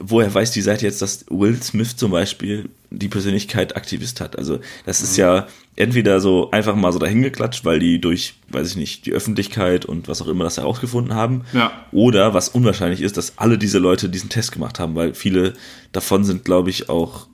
woher 0.00 0.32
weiß 0.32 0.52
die 0.52 0.60
Seite 0.60 0.86
jetzt, 0.86 1.02
dass 1.02 1.24
Will 1.28 1.60
Smith 1.60 1.96
zum 1.96 2.12
Beispiel 2.12 2.68
die 2.90 3.08
Persönlichkeit 3.08 3.76
Aktivist 3.76 4.20
hat? 4.20 4.38
Also 4.38 4.60
das 4.86 5.00
Mhm. 5.00 5.04
ist 5.06 5.16
ja 5.16 5.46
entweder 5.74 6.20
so 6.20 6.50
einfach 6.52 6.76
mal 6.76 6.92
so 6.92 6.98
dahingeklatscht, 7.00 7.64
weil 7.64 7.80
die 7.80 8.00
durch, 8.00 8.34
weiß 8.50 8.68
ich 8.70 8.76
nicht, 8.76 9.06
die 9.06 9.12
Öffentlichkeit 9.12 9.86
und 9.86 10.06
was 10.06 10.22
auch 10.22 10.28
immer 10.28 10.44
das 10.44 10.56
herausgefunden 10.58 11.14
haben, 11.14 11.44
Ja. 11.52 11.72
oder 11.90 12.32
was 12.34 12.48
unwahrscheinlich 12.50 13.00
ist, 13.00 13.16
dass 13.16 13.38
alle 13.38 13.58
diese 13.58 13.78
Leute 13.78 14.08
diesen 14.08 14.28
Test 14.28 14.52
gemacht 14.52 14.78
haben, 14.78 14.94
weil 14.94 15.14
viele 15.14 15.54
davon 15.90 16.22
sind, 16.24 16.44
glaube 16.44 16.70
ich, 16.70 16.88
auch 16.88 17.26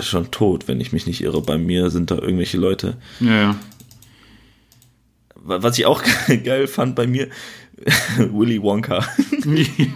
schon 0.00 0.30
tot, 0.30 0.68
wenn 0.68 0.80
ich 0.80 0.92
mich 0.92 1.06
nicht 1.06 1.22
irre. 1.22 1.40
Bei 1.42 1.58
mir 1.58 1.90
sind 1.90 2.10
da 2.10 2.16
irgendwelche 2.16 2.58
Leute. 2.58 2.96
ja, 3.20 3.40
ja. 3.40 3.56
Wa- 5.34 5.62
Was 5.62 5.78
ich 5.78 5.86
auch 5.86 6.02
geil 6.44 6.66
fand 6.66 6.94
bei 6.94 7.06
mir, 7.06 7.28
Willy 8.18 8.60
Wonka. 8.62 8.98
ja. 9.44 9.86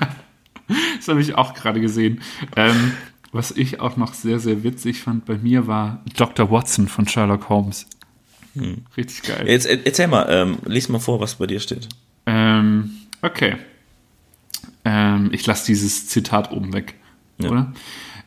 Das 0.97 1.09
habe 1.09 1.20
ich 1.20 1.34
auch 1.34 1.55
gerade 1.55 1.80
gesehen. 1.80 2.20
Ähm, 2.57 2.93
was 3.32 3.51
ich 3.51 3.80
auch 3.80 3.97
noch 3.97 4.14
sehr, 4.14 4.38
sehr 4.38 4.62
witzig 4.62 5.01
fand 5.01 5.24
bei 5.24 5.36
mir 5.38 5.66
war 5.66 6.03
Dr. 6.16 6.51
Watson 6.51 6.86
von 6.88 7.09
Sherlock 7.09 7.49
Holmes. 7.49 7.86
Hm. 8.55 8.82
Richtig 8.97 9.22
geil. 9.22 9.49
Jetzt 9.49 9.66
er- 9.66 9.84
erzähl 9.86 10.07
mal, 10.07 10.26
ähm, 10.28 10.59
lies 10.66 10.88
mal 10.88 10.99
vor, 11.01 11.20
was 11.20 11.34
bei 11.36 11.47
dir 11.47 11.59
steht. 11.61 11.88
Ähm, 12.26 12.93
okay. 13.22 13.57
Ähm, 14.84 15.30
ich 15.32 15.47
lasse 15.47 15.66
dieses 15.66 16.09
Zitat 16.09 16.53
oben 16.53 16.72
weg, 16.72 16.95
Ja. 17.38 17.51
oder? 17.51 17.72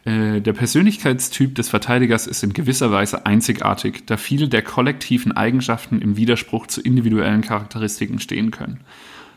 Äh, 0.06 0.40
Der 0.40 0.54
Persönlichkeitstyp 0.54 1.56
des 1.56 1.70
Verteidigers 1.70 2.28
ist 2.28 2.44
in 2.44 2.54
gewisser 2.54 2.92
Weise 2.92 3.26
einzigartig, 3.26 4.04
da 4.06 4.16
viele 4.18 4.48
der 4.48 4.62
kollektiven 4.62 5.34
Eigenschaften 5.34 6.02
im 6.02 6.16
Widerspruch 6.16 6.68
zu 6.68 6.82
individuellen 6.82 7.42
Charakteristiken 7.42 8.20
stehen 8.20 8.52
können. 8.52 8.80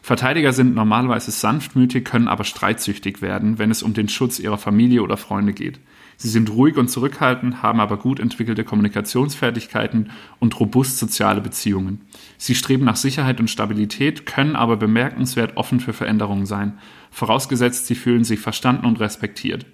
Verteidiger 0.01 0.53
sind 0.53 0.75
normalerweise 0.75 1.31
sanftmütig, 1.31 2.05
können 2.05 2.29
aber 2.29 2.45
streitsüchtig 2.45 3.21
werden, 3.21 3.59
wenn 3.59 3.71
es 3.71 3.83
um 3.83 3.95
den 3.95 4.09
Schutz 4.09 4.39
ihrer 4.39 4.57
Familie 4.57 5.03
oder 5.03 5.17
Freunde 5.17 5.53
geht. 5.53 5.81
Sie 6.17 6.29
sind 6.29 6.51
ruhig 6.51 6.77
und 6.77 6.89
zurückhaltend, 6.89 7.63
haben 7.63 7.81
aber 7.81 7.97
gut 7.97 8.19
entwickelte 8.19 8.65
Kommunikationsfertigkeiten 8.65 10.11
und 10.39 10.59
robust 10.59 10.99
soziale 10.99 11.41
Beziehungen. 11.41 12.01
Sie 12.39 12.55
streben 12.55 12.85
nach 12.85 12.97
Sicherheit 12.97 13.39
und 13.39 13.51
Stabilität, 13.51 14.25
können 14.25 14.57
aber 14.57 14.77
bemerkenswert 14.77 15.57
offen 15.57 15.79
für 15.79 15.93
Veränderungen 15.93 16.47
sein, 16.47 16.79
vorausgesetzt 17.11 17.87
sie 17.87 17.95
fühlen 17.95 18.25
sich 18.25 18.41
verstanden 18.41 18.87
und 18.87 19.01
respektiert. 19.01 19.67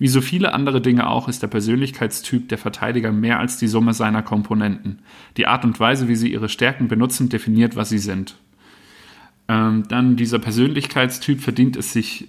Wie 0.00 0.08
so 0.08 0.22
viele 0.22 0.54
andere 0.54 0.80
Dinge 0.80 1.06
auch 1.10 1.28
ist 1.28 1.42
der 1.42 1.48
Persönlichkeitstyp 1.48 2.48
der 2.48 2.56
Verteidiger 2.56 3.12
mehr 3.12 3.38
als 3.38 3.58
die 3.58 3.68
Summe 3.68 3.92
seiner 3.92 4.22
Komponenten. 4.22 5.00
Die 5.36 5.46
Art 5.46 5.62
und 5.62 5.78
Weise, 5.78 6.08
wie 6.08 6.16
sie 6.16 6.32
ihre 6.32 6.48
Stärken 6.48 6.88
benutzen, 6.88 7.28
definiert, 7.28 7.76
was 7.76 7.90
sie 7.90 7.98
sind. 7.98 8.36
Ähm, 9.46 9.84
dann 9.88 10.16
dieser 10.16 10.38
Persönlichkeitstyp 10.38 11.42
verdient 11.42 11.76
es 11.76 11.92
sich 11.92 12.28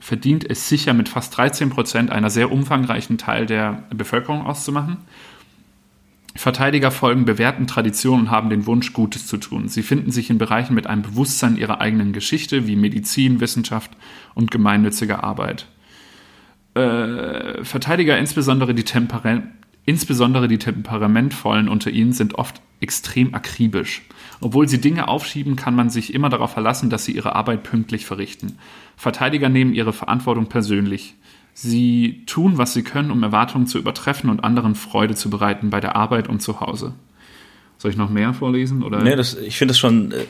verdient 0.00 0.50
es 0.50 0.68
sicher 0.68 0.94
mit 0.94 1.08
fast 1.08 1.36
13 1.36 1.70
Prozent 1.70 2.10
einer 2.10 2.28
sehr 2.28 2.50
umfangreichen 2.50 3.18
Teil 3.18 3.46
der 3.46 3.84
Bevölkerung 3.94 4.44
auszumachen. 4.44 4.96
Verteidiger 6.34 6.90
folgen 6.90 7.24
bewährten 7.24 7.68
Traditionen 7.68 8.22
und 8.22 8.30
haben 8.32 8.50
den 8.50 8.66
Wunsch, 8.66 8.94
Gutes 8.94 9.28
zu 9.28 9.36
tun. 9.36 9.68
Sie 9.68 9.84
finden 9.84 10.10
sich 10.10 10.28
in 10.28 10.38
Bereichen 10.38 10.74
mit 10.74 10.88
einem 10.88 11.02
Bewusstsein 11.02 11.56
ihrer 11.56 11.80
eigenen 11.80 12.12
Geschichte, 12.12 12.66
wie 12.66 12.74
Medizin, 12.74 13.38
Wissenschaft 13.38 13.92
und 14.34 14.50
gemeinnützige 14.50 15.22
Arbeit. 15.22 15.68
Äh, 16.74 17.64
Verteidiger, 17.64 18.18
insbesondere 18.18 18.74
die, 18.74 18.84
insbesondere 19.84 20.48
die 20.48 20.58
Temperamentvollen 20.58 21.68
unter 21.68 21.90
ihnen, 21.90 22.12
sind 22.12 22.34
oft 22.36 22.60
extrem 22.80 23.34
akribisch. 23.34 24.02
Obwohl 24.40 24.68
sie 24.68 24.80
Dinge 24.80 25.08
aufschieben, 25.08 25.56
kann 25.56 25.74
man 25.74 25.90
sich 25.90 26.12
immer 26.14 26.28
darauf 26.28 26.52
verlassen, 26.52 26.90
dass 26.90 27.04
sie 27.04 27.12
ihre 27.12 27.36
Arbeit 27.36 27.62
pünktlich 27.62 28.06
verrichten. 28.06 28.58
Verteidiger 28.96 29.48
nehmen 29.48 29.74
ihre 29.74 29.92
Verantwortung 29.92 30.46
persönlich. 30.46 31.14
Sie 31.54 32.22
tun, 32.26 32.58
was 32.58 32.72
sie 32.72 32.82
können, 32.82 33.10
um 33.10 33.22
Erwartungen 33.22 33.66
zu 33.66 33.78
übertreffen 33.78 34.30
und 34.30 34.42
anderen 34.42 34.74
Freude 34.74 35.14
zu 35.14 35.30
bereiten 35.30 35.70
bei 35.70 35.80
der 35.80 35.96
Arbeit 35.96 36.28
und 36.28 36.40
zu 36.40 36.60
Hause. 36.60 36.94
Soll 37.76 37.90
ich 37.90 37.96
noch 37.96 38.10
mehr 38.10 38.32
vorlesen? 38.32 38.82
Oder? 38.82 39.02
Nee, 39.02 39.16
das, 39.16 39.34
ich 39.34 39.58
finde 39.58 39.72
das 39.72 39.78
schon, 39.78 40.12
äh, 40.12 40.24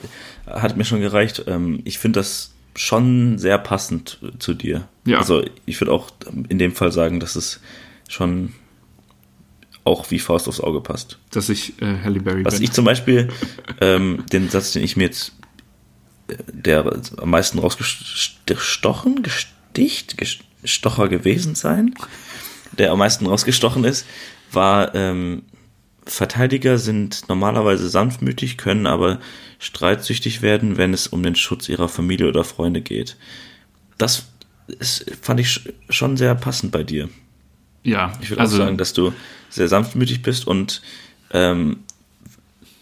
hat 0.47 0.77
mir 0.77 0.85
schon 0.85 1.01
gereicht. 1.01 1.45
Ähm, 1.47 1.81
ich 1.85 1.99
finde 1.99 2.21
das 2.21 2.53
schon 2.75 3.39
sehr 3.39 3.59
passend 3.59 4.19
zu 4.39 4.55
dir. 4.55 4.89
Ja. 5.05 5.19
Also 5.19 5.45
ich 5.67 5.81
würde 5.81 5.93
auch 5.93 6.11
in 6.49 6.59
dem 6.59 6.73
Fall 6.73 6.93
sagen, 6.93 7.21
dass 7.21 7.37
es 7.37 7.61
schon 8.09 8.55
auch 9.85 10.11
wie 10.11 10.19
Faust 10.19 10.49
aufs 10.49 10.61
Auge 10.61 10.81
passt. 10.81 11.19
Dass 11.31 11.49
ich 11.49 11.81
äh, 11.83 11.99
Halle 12.03 12.21
Berry 12.21 12.45
Was 12.45 12.55
bin. 12.55 12.65
ich 12.65 12.73
zum 12.73 12.85
Beispiel, 12.85 13.29
ähm, 13.81 14.25
den 14.33 14.49
Satz, 14.49 14.73
den 14.73 14.85
ich 14.85 14.97
mir 14.97 15.05
jetzt, 15.05 15.33
äh, 16.29 16.37
der 16.53 17.01
am 17.17 17.31
meisten 17.31 17.59
rausgestochen, 17.59 19.23
gesticht, 19.23 20.17
Gestocher 20.17 21.09
gewesen 21.09 21.55
sein, 21.55 21.95
der 22.79 22.93
am 22.93 22.99
meisten 22.99 23.27
rausgestochen 23.27 23.85
ist, 23.85 24.07
war, 24.53 24.95
ähm, 24.95 25.43
Verteidiger 26.05 26.79
sind 26.79 27.29
normalerweise 27.29 27.89
sanftmütig, 27.89 28.59
können 28.59 28.87
aber 28.87 29.21
streitsüchtig 29.59 30.43
werden, 30.43 30.77
wenn 30.77 30.93
es 30.93 31.07
um 31.07 31.23
den 31.23 31.37
Schutz 31.37 31.69
ihrer 31.69 31.89
Familie 31.89 32.29
oder 32.29 32.45
Freunde 32.45 32.81
geht. 32.81 33.17
Das 33.99 34.27
ist, 34.67 35.07
fand 35.21 35.41
ich 35.41 35.61
schon 35.89 36.17
sehr 36.17 36.35
passend 36.35 36.73
bei 36.73 36.83
dir. 36.83 37.09
Ja, 37.85 38.13
ich 38.21 38.31
würde 38.31 38.41
also, 38.41 38.57
auch 38.57 38.67
sagen, 38.67 38.79
dass 38.79 38.93
du 38.93 39.13
sehr 39.49 39.69
sanftmütig 39.69 40.23
bist 40.23 40.47
und 40.47 40.83
ähm, 41.31 41.79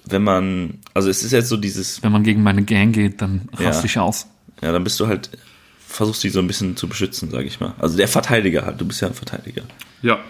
wenn 0.04 0.22
man, 0.22 0.78
also 0.94 1.08
es 1.08 1.22
ist 1.22 1.32
jetzt 1.32 1.48
so 1.48 1.56
dieses. 1.56 2.02
Wenn 2.02 2.12
man 2.12 2.22
gegen 2.22 2.42
meine 2.42 2.64
Gang 2.64 2.92
geht, 2.92 3.22
dann 3.22 3.48
raste 3.52 3.82
ja, 3.82 3.84
ich 3.84 3.98
aus. 3.98 4.26
Ja, 4.62 4.72
dann 4.72 4.84
bist 4.84 4.98
du 4.98 5.06
halt, 5.06 5.30
versuchst 5.86 6.22
die 6.22 6.30
so 6.30 6.40
ein 6.40 6.46
bisschen 6.46 6.76
zu 6.76 6.88
beschützen, 6.88 7.30
sage 7.30 7.44
ich 7.44 7.60
mal. 7.60 7.74
Also 7.78 7.96
der 7.96 8.08
Verteidiger 8.08 8.64
halt, 8.64 8.80
du 8.80 8.86
bist 8.86 9.00
ja 9.00 9.08
ein 9.08 9.14
Verteidiger. 9.14 9.62
Ja. 10.02 10.20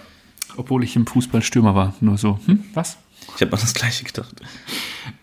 Obwohl 0.61 0.84
ich 0.84 0.94
im 0.94 1.06
Fußball 1.06 1.40
Stürmer 1.40 1.74
war, 1.74 1.94
nur 2.02 2.18
so, 2.18 2.38
hm, 2.44 2.62
was? 2.74 2.98
Ich 3.34 3.40
habe 3.40 3.54
an 3.54 3.61
das 3.62 3.72
Gleiche 3.72 4.04
gedacht. 4.04 4.34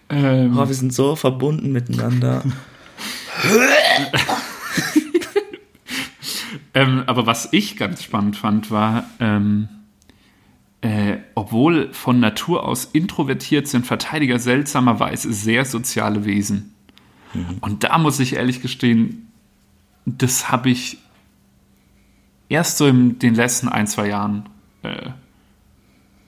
Ähm, 0.10 0.58
oh, 0.58 0.68
wir 0.68 0.74
sind 0.74 0.92
so 0.92 1.16
verbunden 1.16 1.72
miteinander. 1.72 2.44
ähm, 6.74 7.04
aber 7.06 7.28
was 7.28 7.50
ich 7.52 7.78
ganz 7.78 8.02
spannend 8.02 8.36
fand, 8.36 8.72
war, 8.72 9.04
ähm, 9.20 9.70
äh, 10.82 11.18
obwohl 11.36 11.94
von 11.94 12.20
Natur 12.20 12.66
aus 12.66 12.86
introvertiert 12.86 13.68
sind 13.68 13.86
Verteidiger 13.86 14.40
seltsamerweise 14.40 15.32
sehr 15.32 15.66
soziale 15.66 16.26
Wesen. 16.26 16.74
Mhm. 17.36 17.58
Und 17.62 17.84
da 17.84 18.00
muss 18.00 18.20
ich 18.20 18.34
ehrlich 18.34 18.64
gestehen, 18.64 19.32
das 20.08 20.50
habe 20.50 20.72
ich 20.72 20.98
erst 22.50 22.80
so 22.80 22.88
in 22.88 23.20
den 23.20 23.36
letzten 23.36 23.70
ein, 23.70 23.86
zwei 23.86 24.08
Jahren 24.08 24.50
äh, 24.82 25.12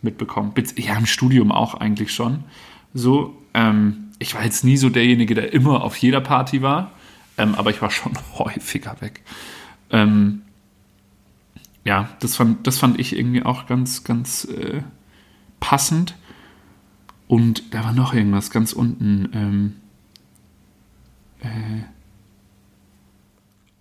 mitbekommen. 0.02 0.54
Ja, 0.78 0.98
im 0.98 1.06
Studium 1.06 1.52
auch 1.52 1.76
eigentlich 1.76 2.14
schon. 2.14 2.44
So, 2.94 3.36
ähm, 3.54 4.10
ich 4.20 4.36
war 4.36 4.44
jetzt 4.44 4.64
nie 4.64 4.78
so 4.78 4.90
derjenige, 4.90 5.36
der 5.36 5.54
immer 5.54 5.84
auf 5.84 5.98
jeder 5.98 6.22
Party 6.22 6.62
war, 6.62 6.92
ähm, 7.38 7.56
aber 7.56 7.70
ich 7.70 7.82
war 7.82 7.92
schon 7.92 8.14
häufiger 8.38 8.98
weg. 9.02 9.22
Ähm, 9.92 10.42
ja, 11.86 12.10
das 12.20 12.36
fand, 12.36 12.68
das 12.68 12.78
fand 12.78 13.00
ich 13.00 13.18
irgendwie 13.18 13.44
auch 13.44 13.66
ganz, 13.66 14.04
ganz 14.04 14.46
äh, 14.46 14.82
passend. 15.60 16.16
Und 17.28 17.74
da 17.74 17.84
war 17.84 17.94
noch 17.94 18.14
irgendwas 18.14 18.52
ganz 18.52 18.74
unten. 18.74 19.30
Ähm, 19.34 19.76
äh, 21.42 21.84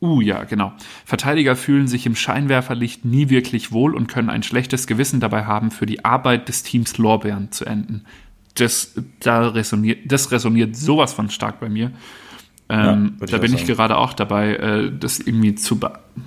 uh, 0.00 0.20
ja, 0.20 0.44
genau. 0.44 0.72
Verteidiger 1.04 1.56
fühlen 1.56 1.88
sich 1.88 2.06
im 2.06 2.14
Scheinwerferlicht 2.14 3.04
nie 3.04 3.28
wirklich 3.28 3.72
wohl 3.72 3.94
und 3.94 4.08
können 4.08 4.30
ein 4.30 4.42
schlechtes 4.42 4.86
Gewissen 4.86 5.20
dabei 5.20 5.44
haben, 5.44 5.70
für 5.70 5.86
die 5.86 6.04
Arbeit 6.04 6.48
des 6.48 6.62
Teams 6.62 6.98
Lorbeeren 6.98 7.50
zu 7.52 7.64
enden. 7.64 8.04
Das, 8.54 8.94
da 9.20 9.48
resoniert, 9.48 10.00
das 10.10 10.30
resoniert 10.32 10.76
sowas 10.76 11.12
von 11.12 11.30
stark 11.30 11.60
bei 11.60 11.68
mir. 11.68 11.92
Ähm, 12.68 13.16
ja, 13.20 13.26
da 13.26 13.38
bin 13.38 13.54
ich 13.54 13.66
gerade 13.66 13.96
auch 13.96 14.12
dabei, 14.12 14.56
äh, 14.56 14.92
das 14.92 15.20
irgendwie 15.20 15.54
zu, 15.54 15.80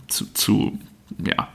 zu, 0.07 0.25
zu 0.33 0.79
ja, 1.23 1.49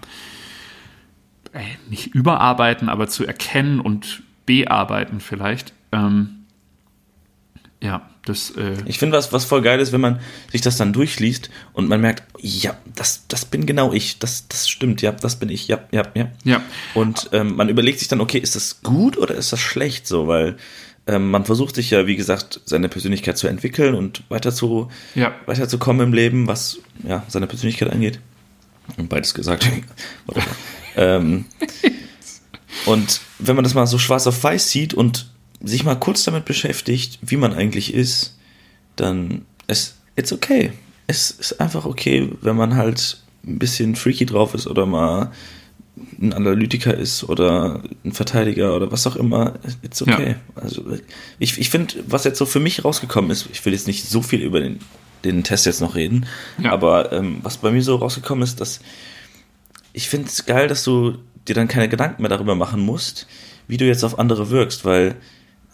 äh, 1.53 1.61
nicht 1.89 2.15
überarbeiten, 2.15 2.89
aber 2.89 3.09
zu 3.09 3.27
erkennen 3.27 3.81
und 3.81 4.23
bearbeiten 4.45 5.21
vielleicht. 5.21 5.73
Ähm, 5.91 6.45
ja, 7.83 8.09
das. 8.29 8.51
Äh 8.51 8.75
ich 8.87 8.99
finde, 8.99 9.17
was, 9.17 9.33
was 9.33 9.45
voll 9.45 9.63
geil 9.63 9.81
ist, 9.81 9.93
wenn 9.93 10.01
man 10.01 10.21
sich 10.53 10.61
das 10.61 10.77
dann 10.77 10.93
durchliest 10.93 11.51
und 11.73 11.89
man 11.89 12.01
merkt, 12.01 12.23
ja, 12.41 12.77
das, 12.95 13.25
das 13.29 13.45
bin 13.45 13.67
genau 13.67 13.93
ich, 13.93 14.19
das, 14.19 14.49
das 14.49 14.69
stimmt, 14.69 15.03
ja, 15.03 15.13
das 15.13 15.37
bin 15.37 15.49
ich, 15.49 15.69
ja, 15.69 15.81
ja, 15.91 16.03
ja. 16.15 16.29
ja. 16.45 16.63
Und 16.95 17.31
ähm, 17.33 17.57
man 17.57 17.69
überlegt 17.69 17.99
sich 17.99 18.09
dann, 18.09 18.21
okay, 18.21 18.39
ist 18.39 18.57
das 18.57 18.83
gut 18.83 19.17
oder 19.17 19.35
ist 19.35 19.53
das 19.53 19.61
schlecht 19.61 20.07
so, 20.07 20.27
weil 20.27 20.57
ähm, 21.07 21.31
man 21.31 21.45
versucht 21.45 21.77
sich 21.77 21.91
ja, 21.91 22.07
wie 22.07 22.17
gesagt, 22.17 22.61
seine 22.65 22.89
Persönlichkeit 22.89 23.39
zu 23.39 23.47
entwickeln 23.47 23.95
und 23.95 24.25
weiter 24.29 24.53
zu, 24.53 24.91
ja. 25.15 25.35
weiterzukommen 25.47 26.09
im 26.09 26.13
Leben, 26.13 26.49
was 26.49 26.79
ja, 27.07 27.25
seine 27.29 27.47
Persönlichkeit 27.47 27.91
angeht. 27.93 28.19
Und 28.97 29.09
beides 29.09 29.35
gesagt. 29.35 29.69
ähm, 30.97 31.45
und 32.87 33.21
wenn 33.39 33.57
man 33.57 33.65
das 33.65 33.75
mal 33.75 33.87
so 33.87 33.99
schwarz 33.99 34.27
auf 34.27 34.43
weiß 34.43 34.71
sieht 34.71 34.95
und 34.95 35.31
sich 35.67 35.85
mal 35.85 35.97
kurz 35.97 36.25
damit 36.25 36.45
beschäftigt, 36.45 37.19
wie 37.23 37.37
man 37.37 37.53
eigentlich 37.53 37.95
ist, 37.95 38.37
dann 38.97 39.45
ist 39.67 39.97
it's 40.17 40.33
okay. 40.33 40.73
Es 41.07 41.31
ist 41.31 41.61
einfach 41.61 41.85
okay, 41.85 42.31
wenn 42.41 42.57
man 42.57 42.75
halt 42.75 43.23
ein 43.47 43.59
bisschen 43.59 43.95
freaky 43.95 44.27
drauf 44.27 44.55
ist 44.55 44.67
oder 44.67 44.87
mal 44.87 45.31
ein 46.21 46.33
Analytiker 46.33 46.95
ist 46.95 47.25
oder 47.25 47.83
ein 48.05 48.13
Verteidiger 48.13 48.77
oder 48.77 48.93
was 48.93 49.07
auch 49.07 49.17
immer, 49.17 49.55
it's 49.83 50.03
okay. 50.03 50.37
Ja. 50.57 50.63
Also 50.63 50.85
ich, 51.39 51.59
ich 51.59 51.71
finde, 51.71 51.95
was 52.07 52.25
jetzt 52.25 52.39
so 52.39 52.47
für 52.47 52.61
mich 52.61 52.85
rausgekommen 52.85 53.31
ist, 53.31 53.49
ich 53.53 53.65
will 53.65 53.73
jetzt 53.73 53.87
nicht 53.87 54.07
so 54.07 54.21
viel 54.21 54.41
über 54.43 54.61
den, 54.61 54.81
den 55.25 55.43
Test 55.43 55.65
jetzt 55.65 55.81
noch 55.81 55.95
reden, 55.95 56.27
ja. 56.59 56.73
aber 56.73 57.13
ähm, 57.13 57.39
was 57.43 57.59
bei 57.59 57.71
mir 57.71 57.83
so 57.83 57.97
rausgekommen 57.97 58.43
ist, 58.45 58.61
dass 58.61 58.81
ich 59.93 60.09
finde 60.09 60.29
es 60.29 60.45
geil, 60.45 60.69
dass 60.69 60.85
du 60.85 61.17
dir 61.49 61.55
dann 61.55 61.69
keine 61.69 61.89
Gedanken 61.89 62.21
mehr 62.21 62.29
darüber 62.29 62.55
machen 62.55 62.81
musst, 62.81 63.27
wie 63.69 63.79
du 63.79 63.87
jetzt 63.87 64.05
auf 64.05 64.19
andere 64.19 64.51
wirkst, 64.51 64.85
weil 64.85 65.15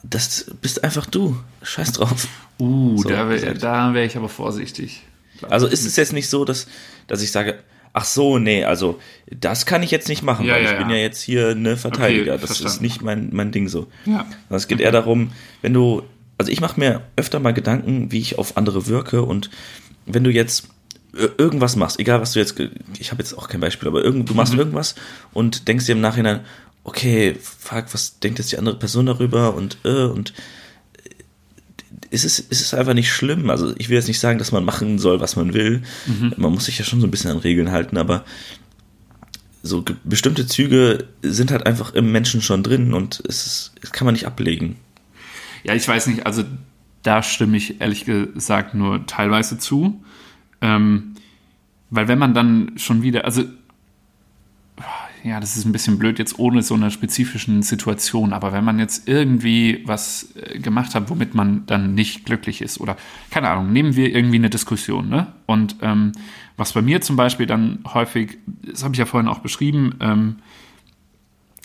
das 0.03 0.51
bist 0.61 0.85
einfach 0.85 1.07
du. 1.07 1.37
Scheiß 1.63 1.93
drauf. 1.93 2.27
Uh, 2.59 2.99
so, 2.99 3.09
da 3.09 3.29
wäre 3.29 3.95
wär 3.95 4.05
ich 4.05 4.17
aber 4.17 4.29
vorsichtig. 4.29 5.03
Also 5.49 5.67
ist 5.67 5.85
es 5.85 5.97
jetzt 5.97 6.13
nicht 6.13 6.29
so, 6.29 6.45
dass, 6.45 6.67
dass 7.09 7.23
ich 7.23 7.33
sage, 7.33 7.59
ach 7.93 8.05
so, 8.05 8.39
nee, 8.39 8.65
also 8.65 9.01
das 9.31 9.67
kann 9.67 9.83
ich 9.83 9.91
jetzt 9.91 10.09
nicht 10.09 10.23
machen, 10.23 10.47
ja, 10.47 10.55
weil 10.55 10.65
ja, 10.65 10.73
ich 10.73 10.79
bin 10.79 10.91
ja 10.91 10.97
jetzt 10.97 11.21
hier 11.21 11.51
eine 11.51 11.77
Verteidiger. 11.77 12.35
Okay, 12.35 12.41
das 12.41 12.59
verstanden. 12.59 12.75
ist 12.75 12.83
nicht 12.83 13.03
mein, 13.03 13.31
mein 13.33 13.53
Ding 13.53 13.69
so. 13.69 13.89
Ja. 14.07 14.27
Es 14.51 14.69
geht 14.69 14.77
okay. 14.77 14.85
eher 14.85 14.93
darum, 14.93 15.33
wenn 15.61 15.75
du, 15.75 16.03
also 16.39 16.51
ich 16.51 16.61
mache 16.61 16.79
mir 16.79 17.03
öfter 17.17 17.41
mal 17.41 17.53
Gedanken, 17.53 18.13
wie 18.13 18.21
ich 18.21 18.39
auf 18.39 18.57
andere 18.57 18.87
wirke 18.87 19.23
und 19.23 19.51
wenn 20.07 20.25
du 20.25 20.31
jetzt 20.31 20.69
irgendwas 21.13 21.77
machst, 21.77 21.99
egal 21.99 22.21
was 22.21 22.33
du 22.33 22.39
jetzt, 22.39 22.59
ich 22.99 23.11
habe 23.11 23.23
jetzt 23.23 23.37
auch 23.37 23.49
kein 23.49 23.61
Beispiel, 23.61 23.89
aber 23.89 24.03
irgend, 24.03 24.31
du 24.31 24.35
machst 24.35 24.55
mhm. 24.55 24.61
irgendwas 24.61 24.95
und 25.33 25.69
denkst 25.69 25.87
dir 25.87 25.93
im 25.93 26.01
Nachhinein, 26.01 26.41
okay, 26.85 27.37
fuck, 27.41 27.87
was 27.93 28.19
denkt 28.19 28.39
jetzt 28.39 28.53
die 28.53 28.59
andere 28.59 28.79
Person 28.79 29.07
darüber 29.07 29.55
und 29.55 29.79
äh, 29.85 30.05
und 30.05 30.33
ist 32.11 32.25
es, 32.25 32.39
ist 32.39 32.61
es 32.61 32.75
einfach 32.75 32.95
nicht 32.95 33.11
schlimm. 33.11 33.49
Also 33.49 33.75
ich 33.79 33.89
will 33.89 33.97
jetzt 33.97 34.09
nicht 34.09 34.21
sagen, 34.21 34.39
dass 34.39 34.53
man 34.53 34.65
machen 34.65 34.99
soll, 34.99 35.21
was 35.21 35.37
man 35.37 35.55
will. 35.55 35.83
Mhm. 36.07 36.35
Man 36.37 36.53
muss 36.53 36.67
sich 36.67 36.79
ja 36.79 36.85
schon 36.85 37.01
so 37.01 37.07
ein 37.07 37.11
bisschen 37.11 37.31
an 37.31 37.39
Regeln 37.39 37.71
halten, 37.71 37.97
aber 37.97 38.25
so 39.63 39.85
bestimmte 40.05 40.47
Züge 40.47 41.07
sind 41.23 41.51
halt 41.51 41.67
einfach 41.67 41.95
im 41.95 42.13
Menschen 42.13 42.43
schon 42.43 42.63
drin 42.63 42.93
und 42.93 43.23
es, 43.29 43.47
ist, 43.47 43.73
das 43.81 43.93
kann 43.93 44.05
man 44.05 44.13
nicht 44.13 44.27
ablegen. 44.27 44.77
Ja, 45.63 45.75
ich 45.75 45.87
weiß 45.87 46.09
nicht, 46.09 46.27
also 46.27 46.45
da 47.03 47.23
stimme 47.23 47.57
ich 47.57 47.81
ehrlich 47.81 48.05
gesagt 48.05 48.75
nur 48.75 49.07
teilweise 49.07 49.59
zu. 49.59 50.03
Ähm, 50.61 51.15
weil 51.91 52.09
wenn 52.09 52.19
man 52.19 52.35
dann 52.35 52.73
schon 52.77 53.03
wieder, 53.03 53.25
also 53.25 53.45
ja, 55.25 55.39
das 55.39 55.57
ist 55.57 55.65
ein 55.65 55.73
bisschen 55.73 55.99
blöd 55.99 56.19
jetzt 56.19 56.39
ohne 56.39 56.63
so 56.63 56.75
eine 56.75 56.91
spezifischen 56.91 57.63
Situation, 57.63 58.33
aber 58.33 58.53
wenn 58.53 58.65
man 58.65 58.79
jetzt 58.79 59.09
irgendwie 59.09 59.83
was 59.87 60.35
äh, 60.37 60.59
gemacht 60.59 60.95
hat, 60.95 61.11
womit 61.11 61.35
man 61.35 61.65
dann 61.67 61.95
nicht 61.95 62.25
glücklich 62.25 62.61
ist 62.61 62.81
oder 62.81 62.97
keine 63.31 63.49
Ahnung, 63.49 63.73
nehmen 63.73 63.95
wir 63.95 64.15
irgendwie 64.15 64.37
eine 64.37 64.51
Diskussion, 64.51 65.09
ne? 65.09 65.29
Und 65.47 65.77
ähm, 65.83 66.13
was 66.57 66.73
bei 66.73 66.83
mir 66.83 67.01
zum 67.01 67.17
Beispiel 67.17 67.47
dann 67.47 67.81
häufig, 67.95 68.39
das 68.47 68.83
habe 68.83 68.95
ich 68.95 68.99
ja 68.99 69.07
vorhin 69.07 69.29
auch 69.29 69.39
beschrieben, 69.39 69.95
ähm, 70.01 70.37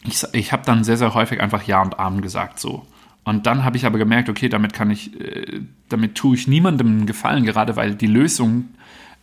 ich, 0.05 0.23
ich 0.33 0.51
habe 0.53 0.63
dann 0.65 0.83
sehr, 0.83 0.97
sehr 0.97 1.13
häufig 1.13 1.41
einfach 1.41 1.63
Ja 1.63 1.81
und 1.81 1.99
Amen 1.99 2.21
gesagt 2.21 2.59
so. 2.59 2.85
Und 3.23 3.45
dann 3.45 3.65
habe 3.65 3.75
ich 3.75 3.85
aber 3.85 3.97
gemerkt, 3.97 4.29
okay, 4.29 4.47
damit 4.47 4.73
kann 4.73 4.89
ich, 4.89 5.19
äh, 5.19 5.61
damit 5.89 6.15
tue 6.15 6.35
ich 6.35 6.47
niemandem 6.47 6.87
einen 6.87 7.05
Gefallen, 7.05 7.43
gerade 7.43 7.75
weil 7.75 7.95
die 7.95 8.07
Lösung 8.07 8.69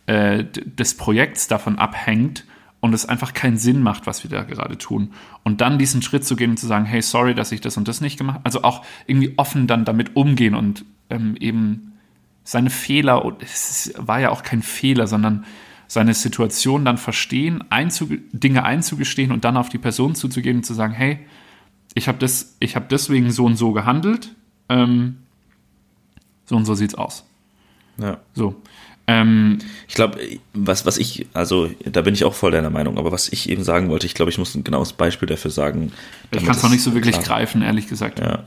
äh, 0.05 0.43
des 0.43 0.95
Projekts 0.97 1.47
davon 1.47 1.79
abhängt, 1.79 2.45
und 2.85 2.93
es 2.93 3.05
einfach 3.05 3.33
keinen 3.33 3.57
Sinn 3.57 3.81
macht, 3.81 4.05
was 4.05 4.23
wir 4.23 4.29
da 4.29 4.43
gerade 4.43 4.77
tun. 4.77 5.11
Und 5.43 5.59
dann 5.61 5.79
diesen 5.79 6.01
Schritt 6.01 6.23
zu 6.23 6.35
gehen 6.35 6.51
und 6.51 6.57
zu 6.57 6.67
sagen, 6.67 6.85
hey, 6.85 7.01
sorry, 7.01 7.33
dass 7.33 7.51
ich 7.51 7.59
das 7.59 7.77
und 7.77 7.87
das 7.87 7.99
nicht 7.99 8.17
gemacht 8.17 8.35
habe. 8.35 8.45
Also 8.45 8.63
auch 8.63 8.85
irgendwie 9.07 9.33
offen 9.37 9.65
dann 9.65 9.85
damit 9.85 10.15
umgehen 10.15 10.53
und 10.53 10.85
ähm, 11.09 11.35
eben 11.39 11.93
seine 12.43 12.69
Fehler, 12.69 13.25
und 13.25 13.41
es 13.41 13.91
war 13.97 14.19
ja 14.19 14.29
auch 14.29 14.43
kein 14.43 14.61
Fehler, 14.61 15.07
sondern 15.07 15.45
seine 15.87 16.13
Situation 16.13 16.85
dann 16.85 16.97
verstehen, 16.97 17.63
einzuge 17.71 18.19
Dinge 18.31 18.63
einzugestehen 18.63 19.31
und 19.31 19.45
dann 19.45 19.57
auf 19.57 19.69
die 19.69 19.77
Person 19.77 20.13
zuzugehen 20.13 20.57
und 20.57 20.63
zu 20.63 20.75
sagen, 20.75 20.93
hey, 20.93 21.19
ich 21.95 22.07
habe 22.07 22.19
das, 22.19 22.55
ich 22.59 22.75
habe 22.75 22.85
deswegen 22.89 23.31
so 23.31 23.45
und 23.45 23.55
so 23.55 23.71
gehandelt, 23.71 24.35
ähm, 24.69 25.17
so 26.45 26.55
und 26.55 26.65
so 26.65 26.75
sieht's 26.75 26.95
aus. 26.95 27.25
Ja. 27.97 28.19
So. 28.33 28.61
Ähm, 29.07 29.59
ich 29.87 29.93
glaube, 29.93 30.19
was, 30.53 30.85
was 30.85 30.97
ich, 30.97 31.27
also 31.33 31.69
da 31.85 32.01
bin 32.01 32.13
ich 32.13 32.23
auch 32.23 32.33
voll 32.33 32.51
deiner 32.51 32.71
Meinung, 32.71 32.97
aber 32.97 33.11
was 33.11 33.29
ich 33.29 33.49
eben 33.49 33.63
sagen 33.63 33.89
wollte, 33.89 34.07
ich 34.07 34.15
glaube, 34.15 34.31
ich 34.31 34.37
muss 34.37 34.55
ein 34.55 34.63
genaues 34.63 34.93
Beispiel 34.93 35.27
dafür 35.27 35.51
sagen. 35.51 35.91
Ich 36.31 36.43
kann 36.43 36.55
es 36.55 36.63
noch 36.63 36.71
nicht 36.71 36.81
so 36.81 36.93
wirklich 36.95 37.15
klar. 37.19 37.39
greifen, 37.39 37.61
ehrlich 37.61 37.87
gesagt. 37.87 38.19
Ja. 38.19 38.45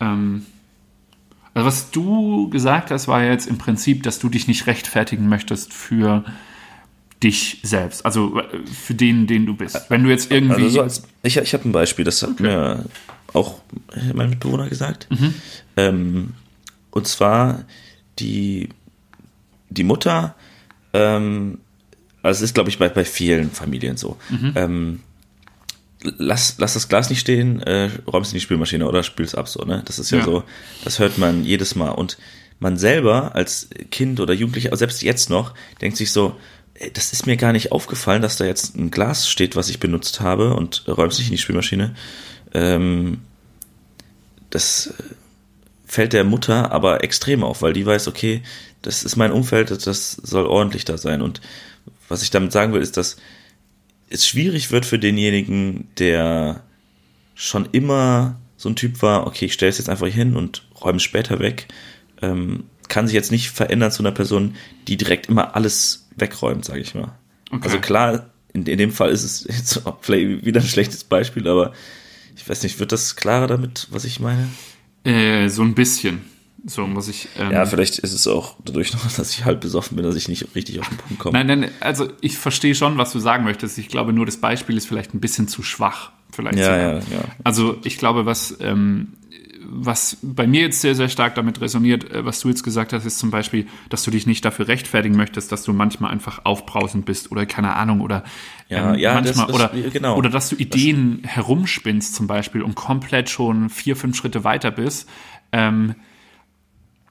Ähm, 0.00 0.46
also 1.52 1.66
was 1.66 1.90
du 1.90 2.48
gesagt 2.50 2.90
hast, 2.90 3.08
war 3.08 3.22
jetzt 3.22 3.46
im 3.46 3.58
Prinzip, 3.58 4.04
dass 4.04 4.18
du 4.18 4.28
dich 4.28 4.48
nicht 4.48 4.66
rechtfertigen 4.66 5.28
möchtest 5.28 5.74
für 5.74 6.24
dich 7.22 7.58
selbst, 7.62 8.06
also 8.06 8.38
äh, 8.38 8.44
für 8.66 8.94
den, 8.94 9.26
den 9.26 9.44
du 9.44 9.54
bist. 9.54 9.86
Wenn 9.88 10.04
du 10.04 10.10
jetzt 10.10 10.30
irgendwie. 10.30 10.62
Also 10.62 10.68
so 10.68 10.82
als, 10.82 11.02
ich 11.22 11.36
ich 11.36 11.52
habe 11.52 11.68
ein 11.68 11.72
Beispiel, 11.72 12.04
das 12.04 12.22
hat 12.22 12.30
okay. 12.30 12.44
mir 12.44 12.84
auch 13.34 13.60
mein 14.14 14.30
Mitbewohner 14.30 14.68
gesagt. 14.68 15.08
Mhm. 15.10 15.34
Ähm, 15.76 16.34
und 16.90 17.06
zwar 17.06 17.64
die 18.18 18.68
die 19.70 19.84
Mutter, 19.84 20.34
ähm, 20.92 21.58
also 22.22 22.38
es 22.38 22.50
ist, 22.50 22.54
glaube 22.54 22.70
ich, 22.70 22.78
bei, 22.78 22.88
bei 22.88 23.04
vielen 23.04 23.50
Familien 23.50 23.96
so. 23.96 24.16
Mhm. 24.28 24.52
Ähm, 24.54 25.00
lass, 26.02 26.56
lass 26.58 26.74
das 26.74 26.88
Glas 26.88 27.10
nicht 27.10 27.20
stehen, 27.20 27.62
äh, 27.62 27.90
räumst 28.06 28.32
in 28.32 28.36
die 28.36 28.40
Spülmaschine 28.40 28.86
oder 28.86 29.02
spül's 29.02 29.34
ab 29.34 29.48
so, 29.48 29.64
ne? 29.64 29.82
Das 29.86 29.98
ist 29.98 30.10
ja, 30.10 30.18
ja, 30.18 30.24
so, 30.24 30.44
das 30.84 30.98
hört 30.98 31.18
man 31.18 31.44
jedes 31.44 31.74
Mal. 31.74 31.90
Und 31.90 32.18
man 32.60 32.76
selber 32.76 33.34
als 33.34 33.68
Kind 33.90 34.20
oder 34.20 34.34
Jugendlicher, 34.34 34.76
selbst 34.76 35.02
jetzt 35.02 35.30
noch, 35.30 35.54
denkt 35.80 35.96
sich 35.96 36.10
so, 36.10 36.36
ey, 36.74 36.90
das 36.92 37.12
ist 37.12 37.26
mir 37.26 37.36
gar 37.36 37.52
nicht 37.52 37.72
aufgefallen, 37.72 38.22
dass 38.22 38.36
da 38.36 38.44
jetzt 38.44 38.76
ein 38.76 38.90
Glas 38.90 39.28
steht, 39.28 39.56
was 39.56 39.68
ich 39.68 39.80
benutzt 39.80 40.20
habe 40.20 40.54
und 40.54 40.84
räumst 40.88 41.18
nicht 41.18 41.28
in 41.28 41.36
die 41.36 41.42
Spülmaschine. 41.42 41.94
Ähm, 42.54 43.20
das 44.50 44.94
fällt 45.86 46.12
der 46.12 46.24
Mutter 46.24 46.70
aber 46.72 47.02
extrem 47.02 47.42
auf, 47.42 47.62
weil 47.62 47.72
die 47.72 47.86
weiß, 47.86 48.08
okay, 48.08 48.42
das 48.88 49.04
ist 49.04 49.16
mein 49.16 49.32
Umfeld, 49.32 49.70
das 49.86 50.12
soll 50.12 50.46
ordentlich 50.46 50.86
da 50.86 50.96
sein. 50.96 51.20
Und 51.20 51.42
was 52.08 52.22
ich 52.22 52.30
damit 52.30 52.52
sagen 52.52 52.72
will, 52.72 52.80
ist, 52.80 52.96
dass 52.96 53.18
es 54.08 54.26
schwierig 54.26 54.70
wird 54.72 54.86
für 54.86 54.98
denjenigen, 54.98 55.88
der 55.98 56.62
schon 57.34 57.68
immer 57.72 58.36
so 58.56 58.70
ein 58.70 58.76
Typ 58.76 59.02
war, 59.02 59.26
okay, 59.26 59.44
ich 59.44 59.52
stelle 59.52 59.68
es 59.68 59.76
jetzt 59.76 59.90
einfach 59.90 60.06
hin 60.06 60.36
und 60.36 60.66
räume 60.80 60.96
es 60.96 61.02
später 61.02 61.38
weg, 61.38 61.68
ähm, 62.22 62.64
kann 62.88 63.06
sich 63.06 63.14
jetzt 63.14 63.30
nicht 63.30 63.50
verändern 63.50 63.92
zu 63.92 64.02
einer 64.02 64.12
Person, 64.12 64.56
die 64.88 64.96
direkt 64.96 65.26
immer 65.26 65.54
alles 65.54 66.08
wegräumt, 66.16 66.64
sage 66.64 66.80
ich 66.80 66.94
mal. 66.94 67.12
Okay. 67.50 67.64
Also 67.64 67.80
klar, 67.80 68.30
in, 68.54 68.64
in, 68.64 68.78
dem 68.78 68.90
Fall 68.90 69.10
ist 69.10 69.22
es 69.22 69.44
jetzt 69.44 69.82
vielleicht 70.00 70.46
wieder 70.46 70.62
ein 70.62 70.66
schlechtes 70.66 71.04
Beispiel, 71.04 71.46
aber 71.46 71.74
ich 72.34 72.48
weiß 72.48 72.62
nicht, 72.62 72.80
wird 72.80 72.92
das 72.92 73.16
klarer 73.16 73.48
damit, 73.48 73.86
was 73.90 74.06
ich 74.06 74.18
meine? 74.18 74.48
Äh, 75.04 75.50
so 75.50 75.60
ein 75.60 75.74
bisschen. 75.74 76.22
So 76.66 76.86
muss 76.86 77.08
ich. 77.08 77.28
Ähm, 77.38 77.52
ja, 77.52 77.66
vielleicht 77.66 77.98
ist 77.98 78.12
es 78.12 78.26
auch 78.26 78.56
dadurch 78.64 78.92
noch, 78.92 79.10
dass 79.16 79.30
ich 79.30 79.44
halb 79.44 79.60
besoffen 79.60 79.96
bin, 79.96 80.04
dass 80.04 80.16
ich 80.16 80.28
nicht 80.28 80.54
richtig 80.54 80.80
auf 80.80 80.88
den 80.88 80.98
Punkt 80.98 81.18
komme. 81.18 81.44
Nein, 81.44 81.60
nein, 81.60 81.70
also 81.80 82.08
ich 82.20 82.36
verstehe 82.38 82.74
schon, 82.74 82.98
was 82.98 83.12
du 83.12 83.18
sagen 83.18 83.44
möchtest. 83.44 83.78
Ich 83.78 83.88
glaube 83.88 84.12
nur, 84.12 84.26
das 84.26 84.38
Beispiel 84.38 84.76
ist 84.76 84.86
vielleicht 84.86 85.14
ein 85.14 85.20
bisschen 85.20 85.48
zu 85.48 85.62
schwach. 85.62 86.10
Vielleicht 86.30 86.58
ja, 86.58 86.64
sogar. 86.64 86.78
ja, 86.78 86.94
ja. 86.94 87.24
Also 87.44 87.78
ich 87.84 87.98
glaube, 87.98 88.26
was, 88.26 88.56
ähm, 88.60 89.14
was 89.70 90.18
bei 90.22 90.46
mir 90.46 90.62
jetzt 90.62 90.80
sehr, 90.80 90.94
sehr 90.94 91.08
stark 91.08 91.34
damit 91.34 91.60
resoniert, 91.60 92.10
äh, 92.10 92.24
was 92.24 92.40
du 92.40 92.48
jetzt 92.48 92.62
gesagt 92.62 92.92
hast, 92.92 93.04
ist 93.04 93.18
zum 93.18 93.30
Beispiel, 93.30 93.66
dass 93.88 94.02
du 94.02 94.10
dich 94.10 94.26
nicht 94.26 94.44
dafür 94.44 94.68
rechtfertigen 94.68 95.16
möchtest, 95.16 95.52
dass 95.52 95.62
du 95.62 95.72
manchmal 95.72 96.10
einfach 96.10 96.44
aufbrausend 96.44 97.04
bist 97.04 97.30
oder 97.30 97.46
keine 97.46 97.76
Ahnung 97.76 98.00
oder 98.00 98.24
ja, 98.68 98.94
ähm, 98.94 98.98
ja, 98.98 99.14
manchmal 99.14 99.46
das, 99.46 99.54
oder, 99.54 99.70
genau. 99.92 100.16
oder 100.16 100.30
dass 100.30 100.48
du 100.48 100.56
Ideen 100.56 101.20
das, 101.22 101.32
herumspinnst 101.32 102.14
zum 102.14 102.26
Beispiel 102.26 102.62
und 102.62 102.74
komplett 102.74 103.30
schon 103.30 103.70
vier, 103.70 103.94
fünf 103.96 104.16
Schritte 104.16 104.44
weiter 104.44 104.70
bist. 104.70 105.08
Ähm, 105.52 105.94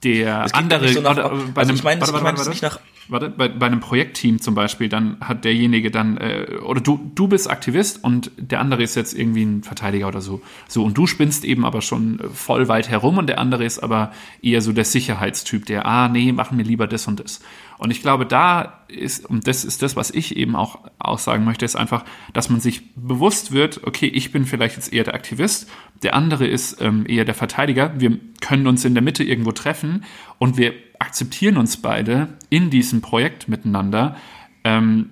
der 0.04 0.56
andere, 0.56 0.90
so 0.90 1.02
nach, 1.02 1.16
bei 1.16 1.22
also 1.24 1.56
einem, 1.56 1.76
ich 1.76 1.84
meine, 1.84 2.02
warte, 2.02 2.14
warte, 2.14 2.26
warte, 2.26 2.50
nicht 2.50 2.62
nach 2.62 2.80
warte, 3.08 3.30
bei, 3.30 3.48
bei 3.48 3.66
einem 3.66 3.80
Projektteam 3.80 4.40
zum 4.42 4.54
Beispiel, 4.56 4.90
dann 4.90 5.18
hat 5.22 5.44
derjenige 5.44 5.92
dann, 5.92 6.18
äh, 6.18 6.58
oder 6.64 6.82
du, 6.82 7.12
du 7.16 7.28
bist 7.28 7.50
Aktivist 7.50 8.04
und 8.04 8.32
der 8.38 8.60
andere 8.60 8.84
ist 8.84 8.96
jetzt 8.96 9.18
irgendwie 9.18 9.44
ein 9.44 9.64
Verteidiger 9.64 10.08
oder 10.08 10.22
so. 10.22 10.42
So, 10.68 10.84
und 10.84 10.98
du 10.98 11.08
spinnst 11.08 11.46
eben 11.46 11.66
aber 11.66 11.82
schon 11.82 12.20
voll 12.34 12.68
weit 12.68 12.90
herum 12.90 13.18
und 13.18 13.28
der 13.28 13.40
andere 13.40 13.66
ist 13.66 13.80
aber 13.80 14.12
eher 14.42 14.62
so 14.62 14.72
der 14.72 14.86
Sicherheitstyp, 14.86 15.66
der, 15.66 15.86
ah, 15.86 16.10
nee, 16.10 16.32
machen 16.32 16.58
wir 16.58 16.66
lieber 16.66 16.88
das 16.88 17.08
und 17.08 17.20
das. 17.20 17.42
Und 17.78 17.92
ich 17.92 18.02
glaube, 18.02 18.26
da 18.26 18.82
ist, 18.88 19.26
und 19.26 19.48
das 19.48 19.64
ist 19.64 19.82
das, 19.82 19.96
was 19.96 20.10
ich 20.10 20.36
eben 20.36 20.56
auch 20.56 20.80
aussagen 20.98 21.46
möchte, 21.46 21.66
ist 21.66 21.76
einfach, 21.76 22.04
dass 22.34 22.50
man 22.50 22.60
sich 22.60 22.96
bewusst 22.96 23.52
wird, 23.52 23.84
okay, 23.84 24.08
ich 24.08 24.32
bin 24.32 24.46
vielleicht 24.46 24.76
jetzt 24.76 24.92
eher 24.92 25.04
der 25.04 25.14
Aktivist, 25.14 25.70
der 26.04 26.16
andere 26.16 26.48
ist 26.48 26.82
ähm, 26.82 27.06
eher 27.08 27.26
der 27.26 27.36
Verteidiger. 27.36 28.00
Wir 28.00 28.18
können 28.42 28.68
uns 28.68 28.84
in 28.86 28.94
der 28.94 29.04
Mitte 29.04 29.24
irgendwo 29.24 29.52
treffen 29.52 30.04
und 30.40 30.58
wir 30.58 30.74
akzeptieren 31.00 31.58
uns 31.58 31.78
beide 31.78 32.30
in 32.50 32.70
diesem 32.70 33.02
Projekt 33.02 33.48
miteinander, 33.48 34.16
ähm, 34.64 35.12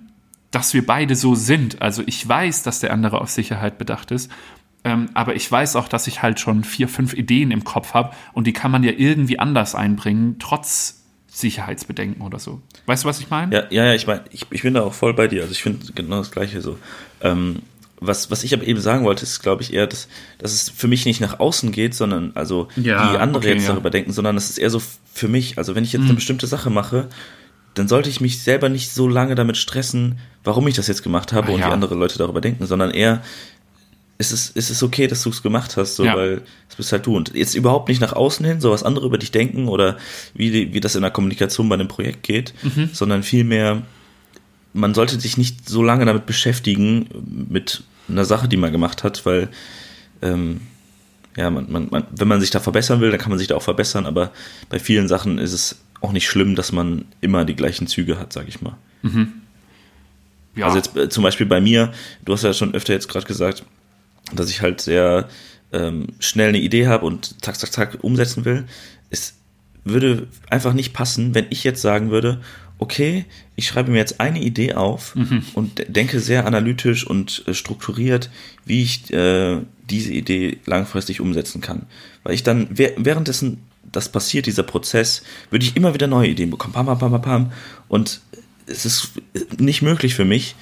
dass 0.50 0.74
wir 0.74 0.84
beide 0.84 1.14
so 1.14 1.34
sind. 1.34 1.82
Also 1.82 2.02
ich 2.06 2.26
weiß, 2.26 2.62
dass 2.62 2.80
der 2.80 2.92
andere 2.92 3.20
auf 3.20 3.30
Sicherheit 3.30 3.78
bedacht 3.78 4.10
ist, 4.10 4.30
ähm, 4.84 5.08
aber 5.14 5.34
ich 5.34 5.50
weiß 5.50 5.76
auch, 5.76 5.88
dass 5.88 6.06
ich 6.06 6.22
halt 6.22 6.40
schon 6.40 6.64
vier, 6.64 6.88
fünf 6.88 7.12
Ideen 7.14 7.50
im 7.50 7.64
Kopf 7.64 7.94
habe 7.94 8.14
und 8.32 8.46
die 8.46 8.52
kann 8.52 8.70
man 8.70 8.82
ja 8.82 8.92
irgendwie 8.96 9.38
anders 9.38 9.74
einbringen, 9.74 10.36
trotz 10.38 11.05
Sicherheitsbedenken 11.36 12.22
oder 12.22 12.38
so. 12.38 12.62
Weißt 12.86 13.04
du, 13.04 13.08
was 13.08 13.20
ich 13.20 13.28
meine? 13.28 13.54
Ja, 13.54 13.64
ja, 13.68 13.84
ja, 13.86 13.94
ich 13.94 14.06
meine, 14.06 14.24
ich, 14.30 14.46
ich 14.50 14.62
bin 14.62 14.72
da 14.72 14.82
auch 14.82 14.94
voll 14.94 15.12
bei 15.12 15.28
dir. 15.28 15.42
Also 15.42 15.52
ich 15.52 15.62
finde 15.62 15.92
genau 15.94 16.16
das 16.16 16.30
Gleiche 16.30 16.62
so. 16.62 16.78
Ähm, 17.20 17.56
was, 18.00 18.30
was 18.30 18.42
ich 18.42 18.54
aber 18.54 18.64
eben 18.64 18.80
sagen 18.80 19.04
wollte, 19.04 19.22
ist, 19.24 19.40
glaube 19.40 19.62
ich, 19.62 19.74
eher, 19.74 19.86
dass, 19.86 20.08
dass 20.38 20.54
es 20.54 20.70
für 20.70 20.88
mich 20.88 21.04
nicht 21.04 21.20
nach 21.20 21.38
außen 21.38 21.72
geht, 21.72 21.94
sondern 21.94 22.32
also 22.34 22.68
ja, 22.76 23.12
die 23.12 23.18
andere 23.18 23.38
okay, 23.38 23.52
jetzt 23.52 23.64
ja. 23.64 23.72
darüber 23.72 23.90
denken, 23.90 24.12
sondern 24.12 24.36
es 24.38 24.48
ist 24.48 24.56
eher 24.56 24.70
so 24.70 24.80
für 25.12 25.28
mich. 25.28 25.58
Also 25.58 25.74
wenn 25.74 25.84
ich 25.84 25.92
jetzt 25.92 26.02
mhm. 26.02 26.08
eine 26.08 26.14
bestimmte 26.14 26.46
Sache 26.46 26.70
mache, 26.70 27.08
dann 27.74 27.86
sollte 27.86 28.08
ich 28.08 28.22
mich 28.22 28.42
selber 28.42 28.70
nicht 28.70 28.90
so 28.90 29.06
lange 29.06 29.34
damit 29.34 29.58
stressen, 29.58 30.18
warum 30.42 30.66
ich 30.68 30.74
das 30.74 30.86
jetzt 30.86 31.02
gemacht 31.02 31.34
habe 31.34 31.48
ah, 31.48 31.54
und 31.54 31.60
ja. 31.60 31.68
wie 31.68 31.72
andere 31.72 31.94
Leute 31.94 32.16
darüber 32.16 32.40
denken, 32.40 32.64
sondern 32.64 32.90
eher, 32.90 33.22
ist 34.18 34.32
es, 34.32 34.50
ist 34.50 34.70
es 34.70 34.82
okay, 34.82 35.06
dass 35.06 35.22
du 35.22 35.30
es 35.30 35.42
gemacht 35.42 35.76
hast, 35.76 35.96
so, 35.96 36.04
ja. 36.04 36.16
weil 36.16 36.42
es 36.68 36.76
bist 36.76 36.92
halt 36.92 37.06
du. 37.06 37.16
Und 37.16 37.34
jetzt 37.34 37.54
überhaupt 37.54 37.88
nicht 37.88 38.00
nach 38.00 38.14
außen 38.14 38.44
hin, 38.46 38.60
so 38.60 38.70
was 38.70 38.82
andere 38.82 39.06
über 39.06 39.18
dich 39.18 39.30
denken 39.30 39.68
oder 39.68 39.98
wie, 40.34 40.72
wie 40.72 40.80
das 40.80 40.94
in 40.94 41.02
der 41.02 41.10
Kommunikation 41.10 41.68
bei 41.68 41.74
einem 41.74 41.88
Projekt 41.88 42.22
geht, 42.22 42.54
mhm. 42.62 42.90
sondern 42.92 43.22
vielmehr, 43.22 43.82
man 44.72 44.94
sollte 44.94 45.20
sich 45.20 45.36
nicht 45.36 45.68
so 45.68 45.82
lange 45.82 46.06
damit 46.06 46.26
beschäftigen, 46.26 47.08
mit 47.50 47.82
einer 48.08 48.24
Sache, 48.24 48.48
die 48.48 48.56
man 48.56 48.72
gemacht 48.72 49.04
hat, 49.04 49.26
weil 49.26 49.48
ähm, 50.22 50.60
ja, 51.36 51.50
man, 51.50 51.70
man, 51.70 51.88
man, 51.90 52.04
wenn 52.10 52.28
man 52.28 52.40
sich 52.40 52.50
da 52.50 52.60
verbessern 52.60 53.00
will, 53.00 53.10
dann 53.10 53.20
kann 53.20 53.30
man 53.30 53.38
sich 53.38 53.48
da 53.48 53.56
auch 53.56 53.62
verbessern, 53.62 54.06
aber 54.06 54.32
bei 54.70 54.78
vielen 54.78 55.08
Sachen 55.08 55.38
ist 55.38 55.52
es 55.52 55.80
auch 56.00 56.12
nicht 56.12 56.26
schlimm, 56.26 56.54
dass 56.54 56.72
man 56.72 57.04
immer 57.20 57.44
die 57.44 57.56
gleichen 57.56 57.86
Züge 57.86 58.18
hat, 58.18 58.32
sag 58.32 58.48
ich 58.48 58.62
mal. 58.62 58.76
Mhm. 59.02 59.32
Ja. 60.54 60.66
Also 60.66 60.78
jetzt 60.78 60.96
äh, 60.96 61.08
zum 61.10 61.22
Beispiel 61.22 61.46
bei 61.46 61.60
mir, 61.60 61.92
du 62.24 62.32
hast 62.32 62.42
ja 62.42 62.54
schon 62.54 62.74
öfter 62.74 62.94
jetzt 62.94 63.08
gerade 63.08 63.26
gesagt, 63.26 63.64
dass 64.32 64.50
ich 64.50 64.60
halt 64.62 64.80
sehr 64.80 65.28
ähm, 65.72 66.08
schnell 66.20 66.48
eine 66.50 66.60
Idee 66.60 66.86
habe 66.86 67.04
und 67.06 67.42
zack, 67.44 67.58
zack, 67.58 67.72
zack 67.72 67.98
umsetzen 68.02 68.44
will. 68.44 68.64
Es 69.10 69.34
würde 69.84 70.26
einfach 70.50 70.72
nicht 70.72 70.92
passen, 70.92 71.34
wenn 71.34 71.46
ich 71.50 71.62
jetzt 71.64 71.82
sagen 71.82 72.10
würde, 72.10 72.40
okay, 72.78 73.24
ich 73.54 73.66
schreibe 73.68 73.90
mir 73.90 73.98
jetzt 73.98 74.20
eine 74.20 74.40
Idee 74.42 74.74
auf 74.74 75.14
Mhm. 75.14 75.42
und 75.54 75.78
de- 75.78 75.90
denke 75.90 76.20
sehr 76.20 76.46
analytisch 76.46 77.06
und 77.06 77.42
äh, 77.46 77.54
strukturiert, 77.54 78.28
wie 78.64 78.82
ich 78.82 79.10
äh, 79.12 79.58
diese 79.88 80.12
Idee 80.12 80.58
langfristig 80.66 81.20
umsetzen 81.20 81.60
kann. 81.60 81.86
Weil 82.22 82.34
ich 82.34 82.42
dann, 82.42 82.68
wäh- 82.76 82.92
währenddessen 82.98 83.58
das 83.92 84.10
passiert, 84.10 84.46
dieser 84.46 84.64
Prozess, 84.64 85.22
würde 85.50 85.64
ich 85.64 85.76
immer 85.76 85.94
wieder 85.94 86.06
neue 86.08 86.28
Ideen 86.28 86.50
bekommen. 86.50 86.74
Pam, 86.74 86.86
pam, 86.86 86.98
pam, 86.98 87.12
pam, 87.12 87.22
pam. 87.22 87.52
Und 87.88 88.20
es 88.66 88.84
ist 88.84 89.12
nicht 89.58 89.80
möglich 89.80 90.14
für 90.14 90.24
mich, 90.24 90.54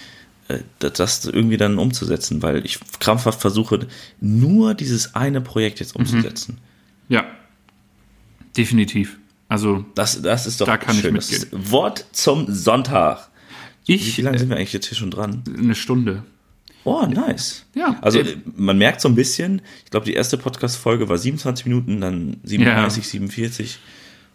das- 0.78 0.92
das 0.95 1.24
irgendwie 1.24 1.57
dann 1.57 1.78
umzusetzen, 1.78 2.42
weil 2.42 2.64
ich 2.66 2.78
krampfhaft 3.01 3.40
versuche, 3.40 3.86
nur 4.20 4.74
dieses 4.74 5.14
eine 5.14 5.40
Projekt 5.40 5.80
jetzt 5.80 5.97
umzusetzen. 5.97 6.59
Ja, 7.09 7.24
definitiv. 8.57 9.18
Also 9.49 9.84
Das, 9.95 10.20
das 10.22 10.47
ist 10.47 10.61
doch 10.61 10.66
Da 10.66 10.76
kann 10.76 10.95
ich 10.97 11.03
schön. 11.03 11.12
mitgehen. 11.12 11.47
Das 11.51 11.61
ist 11.61 11.70
Wort 11.70 12.07
zum 12.12 12.53
Sonntag. 12.53 13.28
Wie, 13.86 13.95
ich 13.95 14.16
wie 14.16 14.22
lange 14.22 14.38
sind 14.38 14.49
wir 14.49 14.57
eigentlich 14.57 14.72
jetzt 14.72 14.86
hier 14.86 14.97
schon 14.97 15.11
dran? 15.11 15.42
eine 15.57 15.74
Stunde. 15.74 16.24
Oh, 16.84 17.07
nice. 17.07 17.64
Ja. 17.74 17.99
Also 18.03 18.20
Äh, 18.20 18.36
man 18.57 18.76
merkt 18.78 19.01
so 19.01 19.09
ein 19.09 19.14
bisschen, 19.14 19.62
ich 19.84 19.90
glaube, 19.90 20.07
die 20.07 20.14
erste 20.14 20.36
Podcast-Folge 20.38 21.09
war 21.09 21.18
27 21.18 21.66
Minuten, 21.66 22.01
dann 22.01 22.36
37, 22.45 23.07
47. 23.09 23.78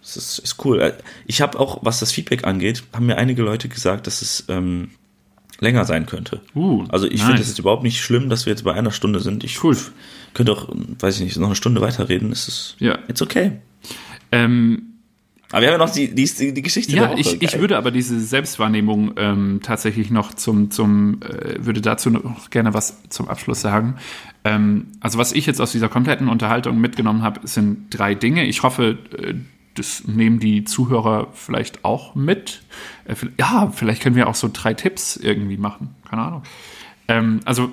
Das 0.01 0.15
ist, 0.17 0.39
ist 0.39 0.65
cool. 0.65 0.79
Äh, 0.81 0.93
Ich 1.25 1.41
habe 1.41 1.59
auch, 1.59 1.79
was 1.83 1.99
das 1.99 2.11
Feedback 2.11 2.45
angeht, 2.45 2.83
haben 2.93 3.05
mir 3.07 3.17
einige 3.17 3.41
Leute 3.41 3.67
gesagt, 3.69 4.07
dass 4.07 4.21
es 4.21 4.45
ähm, 4.47 4.91
länger 5.59 5.85
sein 5.85 6.05
könnte. 6.05 6.41
Uh, 6.55 6.85
also 6.89 7.05
ich 7.05 7.19
nice. 7.19 7.25
finde 7.27 7.41
es 7.41 7.47
jetzt 7.49 7.59
überhaupt 7.59 7.83
nicht 7.83 8.01
schlimm, 8.01 8.29
dass 8.29 8.45
wir 8.45 8.51
jetzt 8.51 8.63
bei 8.63 8.73
einer 8.73 8.91
Stunde 8.91 9.19
sind. 9.19 9.43
Ich 9.43 9.63
Cool. 9.63 9.77
könnte 10.33 10.51
auch, 10.51 10.69
weiß 10.99 11.17
ich 11.17 11.23
nicht, 11.23 11.37
noch 11.37 11.47
eine 11.47 11.55
Stunde 11.55 11.81
weiterreden. 11.81 12.31
Es 12.31 12.47
ist, 12.47 12.75
Ja. 12.79 12.97
it's 13.07 13.21
okay. 13.21 13.53
Ähm, 14.31 14.83
Aber 15.51 15.61
wir 15.61 15.69
haben 15.69 15.79
ja 15.79 15.85
noch 15.85 15.93
die, 15.93 16.13
die, 16.13 16.53
die 16.53 16.61
Geschichte 16.61 16.95
Ja, 16.95 17.13
ich, 17.17 17.41
ich 17.41 17.59
würde 17.59 17.77
aber 17.77 17.91
diese 17.91 18.19
Selbstwahrnehmung 18.19 19.13
ähm, 19.17 19.59
tatsächlich 19.63 20.11
noch 20.11 20.33
zum, 20.35 20.69
zum 20.71 21.21
äh, 21.23 21.65
würde 21.65 21.81
dazu 21.81 22.09
noch 22.11 22.49
gerne 22.51 22.73
was 22.73 23.01
zum 23.09 23.27
Abschluss 23.27 23.61
sagen. 23.61 23.95
Ähm, 24.43 24.87
also 24.99 25.17
was 25.17 25.31
ich 25.33 25.45
jetzt 25.45 25.59
aus 25.59 25.71
dieser 25.71 25.89
kompletten 25.89 26.29
Unterhaltung 26.29 26.79
mitgenommen 26.79 27.23
habe, 27.23 27.41
sind 27.47 27.87
drei 27.89 28.13
Dinge. 28.15 28.45
Ich 28.45 28.61
hoffe, 28.63 28.97
äh, 29.17 29.33
das 29.79 30.05
nehmen 30.05 30.39
die 30.39 30.65
Zuhörer 30.65 31.27
vielleicht 31.33 31.85
auch 31.85 32.15
mit. 32.15 32.61
Äh, 33.05 33.15
ja, 33.37 33.71
vielleicht 33.73 34.01
können 34.01 34.15
wir 34.15 34.27
auch 34.27 34.35
so 34.35 34.49
drei 34.51 34.73
Tipps 34.73 35.15
irgendwie 35.15 35.57
machen. 35.57 35.95
Keine 36.07 36.21
Ahnung. 36.21 36.43
Ähm, 37.07 37.39
also 37.45 37.71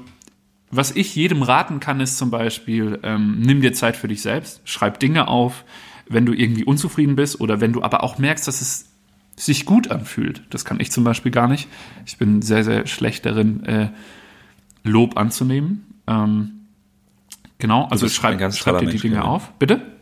was 0.70 0.92
ich 0.92 1.14
jedem 1.14 1.42
raten 1.42 1.80
kann, 1.80 2.00
ist 2.00 2.18
zum 2.18 2.30
Beispiel, 2.30 2.98
ähm, 3.02 3.40
nimm 3.40 3.61
dir 3.61 3.72
Zeit 3.72 3.96
für 3.96 4.09
dich 4.09 4.22
selbst, 4.22 4.61
schreib 4.64 4.98
Dinge 5.00 5.28
auf, 5.28 5.64
wenn 6.09 6.26
du 6.26 6.32
irgendwie 6.32 6.64
unzufrieden 6.64 7.16
bist 7.16 7.40
oder 7.40 7.61
wenn 7.61 7.72
du 7.72 7.82
aber 7.82 8.02
auch 8.02 8.18
merkst, 8.18 8.46
dass 8.46 8.61
es 8.61 8.88
sich 9.36 9.66
gut 9.66 9.90
anfühlt. 9.90 10.42
Das 10.50 10.64
kann 10.64 10.80
ich 10.80 10.90
zum 10.90 11.04
Beispiel 11.04 11.30
gar 11.30 11.48
nicht. 11.48 11.68
Ich 12.07 12.16
bin 12.18 12.42
sehr, 12.42 12.64
sehr 12.64 12.86
schlecht 12.86 13.26
darin, 13.26 13.64
äh, 13.64 13.88
Lob 14.82 15.16
anzunehmen. 15.16 15.86
Ähm, 16.07 16.66
genau, 17.59 17.86
also 17.86 18.09
schreib, 18.09 18.40
schreib 18.54 18.78
dir 18.78 18.86
die 18.86 18.98
Dinge 18.98 19.16
Kevin. 19.16 19.28
auf. 19.28 19.52
Bitte? 19.59 19.95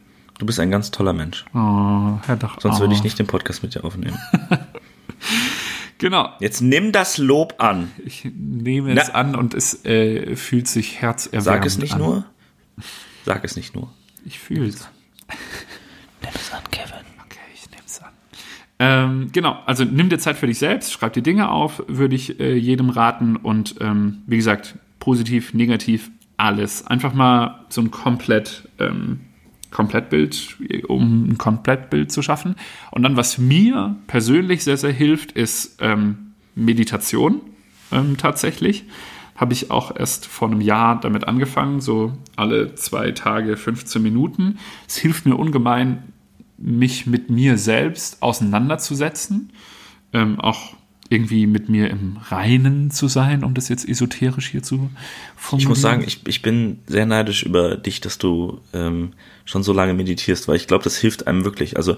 Du 0.44 0.46
bist 0.46 0.60
ein 0.60 0.70
ganz 0.70 0.90
toller 0.90 1.14
Mensch. 1.14 1.46
Oh, 1.54 2.18
Herr 2.26 2.36
Dach. 2.38 2.60
Sonst 2.60 2.78
würde 2.78 2.92
ich 2.92 3.02
nicht 3.02 3.18
den 3.18 3.26
Podcast 3.26 3.62
mit 3.62 3.74
dir 3.74 3.82
aufnehmen. 3.82 4.18
Genau. 5.98 6.28
Jetzt 6.40 6.60
nimm 6.60 6.92
das 6.92 7.16
Lob 7.16 7.54
an. 7.58 7.90
Ich 8.04 8.28
nehme 8.36 8.92
es 9.00 9.08
Na. 9.08 9.14
an 9.14 9.36
und 9.36 9.54
es 9.54 9.86
äh, 9.86 10.36
fühlt 10.36 10.68
sich 10.68 11.00
herzerwärmend 11.00 11.44
Sag 11.44 11.64
es 11.64 11.78
nicht 11.78 11.94
an. 11.94 11.98
nur. 12.00 12.24
Sag 13.24 13.42
es 13.44 13.56
nicht 13.56 13.74
nur. 13.74 13.90
Ich 14.26 14.38
fühle 14.38 14.66
es. 14.66 14.86
Nimm 16.20 16.30
es 16.34 16.52
an, 16.52 16.62
Kevin. 16.72 17.06
Okay, 17.24 17.38
ich 17.54 17.70
nehme 17.70 17.82
es 17.86 18.02
an. 18.02 18.10
Ähm, 18.80 19.28
genau, 19.32 19.62
also 19.64 19.84
nimm 19.84 20.10
dir 20.10 20.18
Zeit 20.18 20.36
für 20.36 20.48
dich 20.48 20.58
selbst, 20.58 20.92
schreib 20.92 21.14
die 21.14 21.22
Dinge 21.22 21.48
auf, 21.48 21.82
würde 21.86 22.16
ich 22.16 22.38
äh, 22.38 22.54
jedem 22.54 22.90
raten 22.90 23.36
und 23.36 23.76
ähm, 23.80 24.24
wie 24.26 24.36
gesagt, 24.36 24.74
positiv, 24.98 25.54
negativ, 25.54 26.10
alles. 26.36 26.86
Einfach 26.86 27.14
mal 27.14 27.64
so 27.70 27.80
ein 27.80 27.90
komplett, 27.90 28.68
ähm, 28.78 29.20
Komplettbild, 29.74 30.56
um 30.88 31.28
ein 31.28 31.36
Komplettbild 31.36 32.10
zu 32.10 32.22
schaffen. 32.22 32.54
Und 32.90 33.02
dann, 33.02 33.16
was 33.16 33.36
mir 33.36 33.96
persönlich 34.06 34.64
sehr, 34.64 34.78
sehr 34.78 34.92
hilft, 34.92 35.32
ist 35.32 35.76
ähm, 35.80 36.32
Meditation 36.54 37.42
ähm, 37.92 38.16
tatsächlich. 38.16 38.84
Habe 39.36 39.52
ich 39.52 39.72
auch 39.72 39.94
erst 39.94 40.26
vor 40.26 40.48
einem 40.48 40.60
Jahr 40.60 41.00
damit 41.00 41.26
angefangen, 41.26 41.80
so 41.80 42.16
alle 42.36 42.76
zwei 42.76 43.10
Tage 43.10 43.56
15 43.56 44.00
Minuten. 44.00 44.58
Es 44.86 44.96
hilft 44.96 45.26
mir 45.26 45.34
ungemein, 45.34 46.04
mich 46.56 47.06
mit 47.06 47.28
mir 47.28 47.58
selbst 47.58 48.22
auseinanderzusetzen, 48.22 49.50
ähm, 50.12 50.38
auch 50.38 50.76
irgendwie 51.10 51.48
mit 51.48 51.68
mir 51.68 51.90
im 51.90 52.16
Reinen 52.28 52.92
zu 52.92 53.08
sein, 53.08 53.42
um 53.42 53.54
das 53.54 53.68
jetzt 53.68 53.88
esoterisch 53.88 54.48
hier 54.48 54.62
zu 54.62 54.88
formulieren. 55.36 55.58
Ich 55.58 55.68
muss 55.68 55.80
sagen, 55.80 56.04
ich, 56.06 56.26
ich 56.26 56.42
bin 56.42 56.78
sehr 56.86 57.06
neidisch 57.06 57.42
über 57.42 57.76
dich, 57.76 58.00
dass 58.00 58.18
du 58.18 58.60
ähm, 58.72 59.12
schon 59.44 59.62
so 59.62 59.72
lange 59.72 59.94
meditierst, 59.94 60.48
weil 60.48 60.56
ich 60.56 60.66
glaube, 60.66 60.84
das 60.84 60.96
hilft 60.96 61.26
einem 61.26 61.44
wirklich. 61.44 61.76
Also 61.76 61.96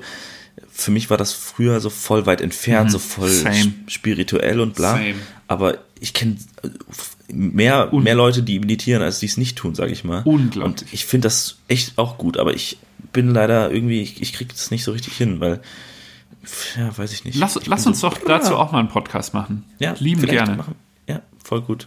für 0.70 0.90
mich 0.90 1.10
war 1.10 1.16
das 1.16 1.32
früher 1.32 1.80
so 1.80 1.90
voll 1.90 2.26
weit 2.26 2.40
entfernt, 2.40 2.90
so 2.90 2.98
voll 2.98 3.28
Mhm. 3.28 3.34
Same. 3.42 3.56
sp- 3.60 3.88
spirituell 3.90 4.60
und 4.60 4.74
bla. 4.74 4.92
Same. 4.96 5.14
Aber 5.48 5.78
ich 6.00 6.12
kenne 6.14 6.36
mehr, 7.28 7.90
mehr 7.92 8.14
Leute, 8.14 8.42
die 8.42 8.58
meditieren, 8.58 9.02
als 9.02 9.18
die 9.20 9.26
es 9.26 9.36
nicht 9.36 9.56
tun, 9.56 9.74
sage 9.74 9.92
ich 9.92 10.04
mal. 10.04 10.22
Unglaublich. 10.24 10.64
Und 10.64 10.84
ich 10.92 11.04
finde 11.06 11.26
das 11.26 11.58
echt 11.68 11.98
auch 11.98 12.18
gut, 12.18 12.36
aber 12.38 12.54
ich 12.54 12.78
bin 13.12 13.30
leider 13.30 13.70
irgendwie, 13.70 14.00
ich, 14.02 14.20
ich 14.22 14.32
krieg 14.32 14.48
das 14.48 14.70
nicht 14.70 14.84
so 14.84 14.92
richtig 14.92 15.14
hin, 15.16 15.40
weil, 15.40 15.60
ja, 16.76 16.96
weiß 16.96 17.12
ich 17.12 17.24
nicht. 17.24 17.36
lass, 17.38 17.56
ich 17.56 17.66
lass 17.66 17.86
uns 17.86 18.00
so- 18.00 18.08
doch 18.08 18.18
dazu 18.26 18.56
auch 18.56 18.72
mal 18.72 18.80
einen 18.80 18.88
Podcast 18.88 19.34
machen. 19.34 19.64
ja, 19.78 19.94
Lieben 19.98 20.22
gerne. 20.26 20.56
Machen. 20.56 20.74
Ja, 21.08 21.22
voll 21.42 21.62
gut. 21.62 21.86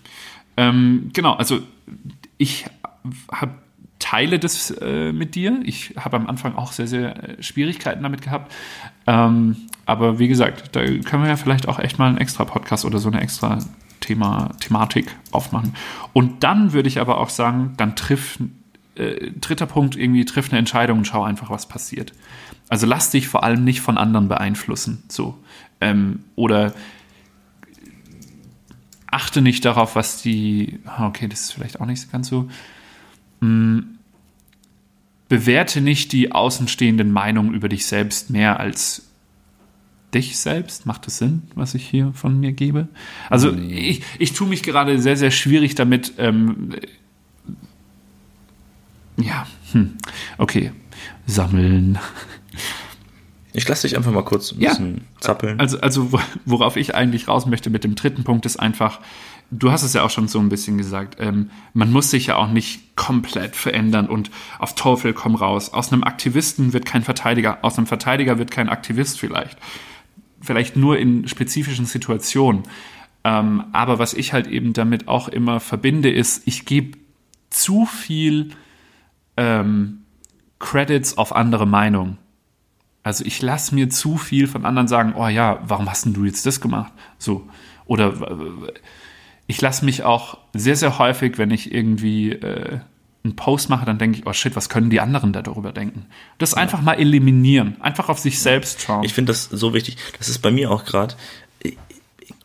Ähm, 0.57 1.10
genau, 1.14 1.34
also 1.36 1.60
ich 2.38 2.66
habe 3.32 3.53
teile 4.00 4.39
das 4.39 4.72
äh, 4.72 5.12
mit 5.12 5.36
dir. 5.36 5.60
Ich 5.64 5.93
habe 5.97 6.18
am 6.18 6.28
Anfang 6.28 6.56
auch 6.56 6.72
sehr, 6.72 6.88
sehr 6.88 7.38
äh, 7.38 7.43
Schwierigkeiten 7.43 8.02
damit 8.02 8.22
gehabt. 8.22 8.52
Ähm, 9.06 9.58
aber 9.86 10.20
wie 10.20 10.28
gesagt, 10.28 10.76
da 10.76 10.82
können 10.84 11.24
wir 11.24 11.30
ja 11.30 11.36
vielleicht 11.36 11.68
auch 11.68 11.80
echt 11.80 12.00
mal 12.00 12.08
einen 12.08 12.18
extra 12.18 12.45
Podcast 12.45 12.86
oder 12.86 13.00
so 13.00 13.10
eine 13.10 13.22
extra 13.22 13.60
Thema, 14.00 14.52
Thematik 14.60 15.16
aufmachen. 15.32 15.76
Und 16.14 16.43
dann 16.43 16.74
würde 16.74 16.88
ich 16.88 17.00
aber 17.00 17.18
auch 17.18 17.30
sagen, 17.30 17.74
dann 17.78 17.95
triff, 17.95 18.39
äh, 18.95 19.32
dritter 19.32 19.66
Punkt, 19.66 19.95
irgendwie 19.95 20.26
triff 20.26 20.50
eine 20.50 20.60
Entscheidung 20.60 21.00
und 21.00 21.06
schau 21.06 21.24
einfach, 21.24 21.50
was 21.50 21.68
passiert. 21.68 22.14
Also 22.70 22.86
lass 22.86 23.12
dich 23.12 23.28
vor 23.28 23.43
allem 23.43 23.64
nicht 23.64 23.82
von 23.82 23.97
anderen 23.97 24.28
beeinflussen. 24.28 25.04
So. 25.10 25.38
Ähm, 25.82 26.24
oder 26.36 26.74
achte 29.08 29.41
nicht 29.41 29.66
darauf, 29.66 29.95
was 29.95 30.22
die. 30.22 30.80
ah, 30.86 31.08
Okay, 31.08 31.28
das 31.28 31.41
ist 31.41 31.54
vielleicht 31.54 31.82
auch 31.82 31.86
nicht 31.86 32.12
ganz 32.12 32.28
so. 32.30 32.47
Hm, 33.42 33.98
bewerte 35.30 35.82
nicht 35.82 36.12
die 36.12 36.32
außenstehenden 36.32 37.12
Meinungen 37.12 37.54
über 37.54 37.70
dich 37.70 37.86
selbst 37.86 38.30
mehr 38.30 38.60
als 38.60 39.04
dich 40.14 40.40
selbst. 40.40 40.86
Macht 40.88 41.06
das 41.06 41.18
Sinn, 41.20 41.44
was 41.56 41.76
ich 41.76 41.88
hier 41.88 42.12
von 42.14 42.40
mir 42.40 42.52
gebe? 42.52 42.88
Also, 43.30 43.54
ich, 43.54 44.02
ich 44.18 44.34
tue 44.34 44.48
mich 44.48 44.64
gerade 44.64 45.00
sehr, 45.02 45.18
sehr 45.18 45.32
schwierig 45.32 45.76
damit. 45.76 46.14
Ähm, 46.18 46.72
ja, 49.18 49.46
hm, 49.74 49.96
okay. 50.38 50.72
Sammeln. 51.28 52.00
Ich 53.54 53.68
lasse 53.68 53.88
dich 53.88 53.98
einfach 53.98 54.12
mal 54.12 54.24
kurz 54.24 54.52
ein 54.52 54.62
Ja. 54.62 54.70
bisschen 54.70 55.02
zappeln. 55.20 55.60
Also, 55.60 55.80
also 55.82 56.12
wo- 56.12 56.20
worauf 56.46 56.76
ich 56.78 56.96
eigentlich 56.96 57.28
raus 57.28 57.46
möchte 57.46 57.70
mit 57.70 57.84
dem 57.84 57.96
dritten 57.96 58.24
Punkt 58.24 58.46
ist 58.46 58.58
einfach, 58.58 59.00
du 59.52 59.72
hast 59.72 59.84
es 59.84 59.93
ja 59.93 60.04
auch 60.04 60.10
schon 60.10 60.28
so 60.28 60.39
ein 60.39 60.50
bisschen 60.50 60.78
gesagt, 60.78 61.18
ähm, 61.20 61.50
man 61.74 61.91
muss 61.91 62.12
sich 62.12 62.28
ja 62.28 62.36
auch 62.36 62.50
nicht 62.50 62.95
komplett 62.95 63.56
verändern 63.56 64.08
und 64.08 64.30
auf 64.60 64.76
Teufel 64.76 65.14
komm 65.14 65.36
raus. 65.36 65.74
Aus 65.74 65.91
einem 65.91 66.04
Aktivisten 66.04 66.74
wird 66.74 66.86
kein 66.86 67.04
Verteidiger, 67.04 67.60
aus 67.62 67.78
einem 67.78 67.88
Verteidiger 67.88 68.38
wird 68.38 68.52
kein 68.52 68.70
Aktivist 68.70 69.20
vielleicht. 69.20 69.58
Vielleicht 70.41 70.76
nur 70.76 70.97
in 70.97 71.28
spezifischen 71.28 71.86
Situationen. 71.86 72.64
Ähm, 73.24 73.66
aber 73.74 74.00
was 74.00 74.14
ich 74.14 74.34
halt 74.34 74.47
eben 74.47 74.74
damit 74.74 75.08
auch 75.08 75.28
immer 75.28 75.60
verbinde, 75.60 76.10
ist, 76.10 76.43
ich 76.45 76.66
gebe 76.66 76.97
zu 77.50 77.86
viel 77.86 78.52
ähm, 79.36 80.02
Credits 80.60 81.18
auf 81.18 81.36
andere 81.36 81.66
Meinungen. 81.66 82.18
Also 83.04 83.26
ich 83.26 83.41
lasse 83.41 83.74
mir 83.74 83.89
zu 83.89 84.18
viel 84.18 84.47
von 84.47 84.66
anderen 84.66 84.88
sagen, 84.88 85.14
oh 85.16 85.28
ja, 85.28 85.62
warum 85.66 85.89
hast 85.89 86.06
denn 86.06 86.14
du 86.14 86.26
jetzt 86.26 86.45
das 86.45 86.62
gemacht? 86.62 86.91
So. 87.18 87.47
Oder 87.86 88.14
äh, 88.14 88.74
ich 89.50 89.60
lasse 89.62 89.84
mich 89.84 90.04
auch 90.04 90.38
sehr, 90.54 90.76
sehr 90.76 91.00
häufig, 91.00 91.39
wenn 91.39 91.50
ich 91.50 91.74
irgendwie 91.74 92.34
äh, 92.34 92.80
einen 93.24 93.36
Post 93.36 93.68
mache, 93.70 93.84
dann 93.84 93.97
denke 93.97 94.20
ich, 94.20 94.28
oh 94.28 94.32
shit, 94.32 94.56
was 94.56 94.70
können 94.70 94.91
die 94.91 95.00
anderen 95.02 95.34
da 95.34 95.41
darüber 95.41 95.72
denken? 95.72 96.06
Das 96.38 96.54
einfach 96.54 96.82
mal 96.82 96.93
eliminieren, 96.93 97.76
einfach 97.82 98.10
auf 98.10 98.20
sich 98.20 98.39
selbst 98.39 98.82
schauen. 98.82 99.04
Ich 99.04 99.14
finde 99.14 99.32
das 99.32 99.45
so 99.45 99.74
wichtig. 99.74 99.97
Das 100.20 100.30
ist 100.30 100.39
bei 100.39 100.52
mir 100.52 100.70
auch 100.70 100.86
gerade 100.86 101.16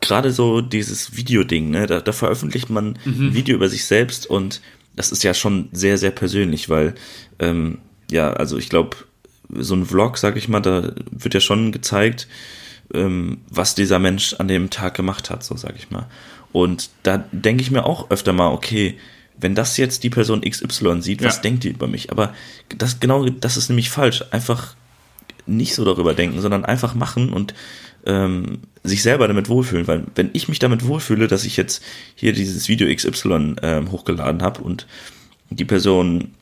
gerade 0.01 0.31
so 0.31 0.61
dieses 0.61 1.15
Videoding, 1.15 1.69
ne? 1.69 1.85
Da, 1.85 1.99
da 1.99 2.11
veröffentlicht 2.11 2.69
man 2.69 2.97
Mhm. 3.05 3.27
ein 3.27 3.33
Video 3.35 3.55
über 3.55 3.69
sich 3.69 3.85
selbst 3.85 4.25
und 4.27 4.61
das 4.95 5.11
ist 5.11 5.23
ja 5.23 5.33
schon 5.33 5.69
sehr, 5.73 5.97
sehr 5.97 6.11
persönlich, 6.11 6.69
weil 6.69 6.95
ähm, 7.39 7.79
ja, 8.09 8.33
also 8.33 8.57
ich 8.57 8.69
glaube, 8.69 8.97
so 9.49 9.75
ein 9.75 9.85
Vlog, 9.85 10.17
sag 10.17 10.37
ich 10.37 10.47
mal, 10.47 10.59
da 10.59 10.91
wird 11.11 11.35
ja 11.35 11.39
schon 11.39 11.71
gezeigt, 11.71 12.27
ähm, 12.93 13.39
was 13.49 13.75
dieser 13.75 13.99
Mensch 13.99 14.33
an 14.35 14.47
dem 14.47 14.69
Tag 14.69 14.95
gemacht 14.95 15.29
hat, 15.29 15.43
so 15.43 15.55
sage 15.55 15.75
ich 15.77 15.91
mal. 15.91 16.07
Und 16.55 16.89
da 17.03 17.17
denke 17.33 17.61
ich 17.63 17.69
mir 17.69 17.85
auch 17.85 18.09
öfter 18.11 18.31
mal, 18.31 18.47
okay, 18.53 18.97
wenn 19.37 19.55
das 19.55 19.75
jetzt 19.75 20.03
die 20.03 20.09
Person 20.09 20.39
XY 20.39 21.01
sieht, 21.01 21.21
was 21.21 21.35
Ja. 21.35 21.41
denkt 21.41 21.65
die 21.65 21.69
über 21.71 21.87
mich? 21.87 22.11
Aber 22.13 22.33
das 22.77 23.01
genau, 23.01 23.25
das 23.25 23.57
ist 23.57 23.67
nämlich 23.67 23.89
falsch. 23.89 24.23
Einfach 24.31 24.73
nicht 25.45 25.75
so 25.75 25.83
darüber 25.83 26.13
denken, 26.13 26.39
sondern 26.39 26.63
einfach 26.63 26.95
machen 26.95 27.33
und 27.33 27.53
ähm, 28.05 28.59
sich 28.85 29.03
selber 29.03 29.27
damit 29.27 29.49
wohlfühlen. 29.49 29.85
Weil 29.85 30.05
wenn 30.15 30.29
ich 30.31 30.47
mich 30.47 30.59
damit 30.59 30.87
wohlfühle, 30.87 31.27
dass 31.27 31.43
ich 31.43 31.57
jetzt 31.57 31.83
hier 32.15 32.31
dieses 32.31 32.69
Video 32.69 32.87
XY 32.87 33.55
ähm, 33.61 33.91
hochgeladen 33.91 34.41
habe 34.41 34.61
und 34.61 34.87
die 35.49 35.65
Person, 35.65 36.34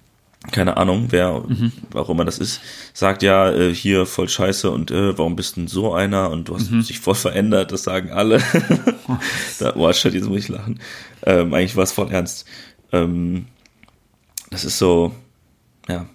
keine 0.52 0.78
Ahnung, 0.78 1.08
wer, 1.10 1.44
warum 1.91 2.18
immer 2.18 2.26
das 2.26 2.38
ist, 2.39 2.60
sagt 2.94 3.24
ja, 3.24 3.50
äh, 3.52 3.74
hier 3.74 4.06
voll 4.06 4.28
scheiße 4.30 4.70
und 4.70 4.91
äh, 4.91 5.18
warum 5.18 5.36
bist 5.36 5.56
denn 5.58 5.68
so 5.68 5.94
einer 5.94 6.30
und 6.32 6.50
du 6.50 6.56
hast 6.56 6.70
dich 6.72 7.00
voll 7.00 7.16
verändert, 7.16 7.72
das 7.72 7.84
sagen 7.84 8.12
alle. 8.12 8.41
da, 9.60 9.76
oh, 9.76 9.91
shit, 9.94 10.14
jetzt 10.14 10.28
muss 10.28 10.39
ich 10.39 10.50
lachen. 10.50 10.80
Ähm, 11.26 11.54
eigentlich 11.54 11.76
war 11.76 11.84
es 11.84 11.91
voll 11.91 12.12
ernst. 12.12 12.46
Ähm, 12.91 13.46
das 14.50 14.66
ist 14.66 14.78
so, 14.78 15.16
ja. 15.88 16.08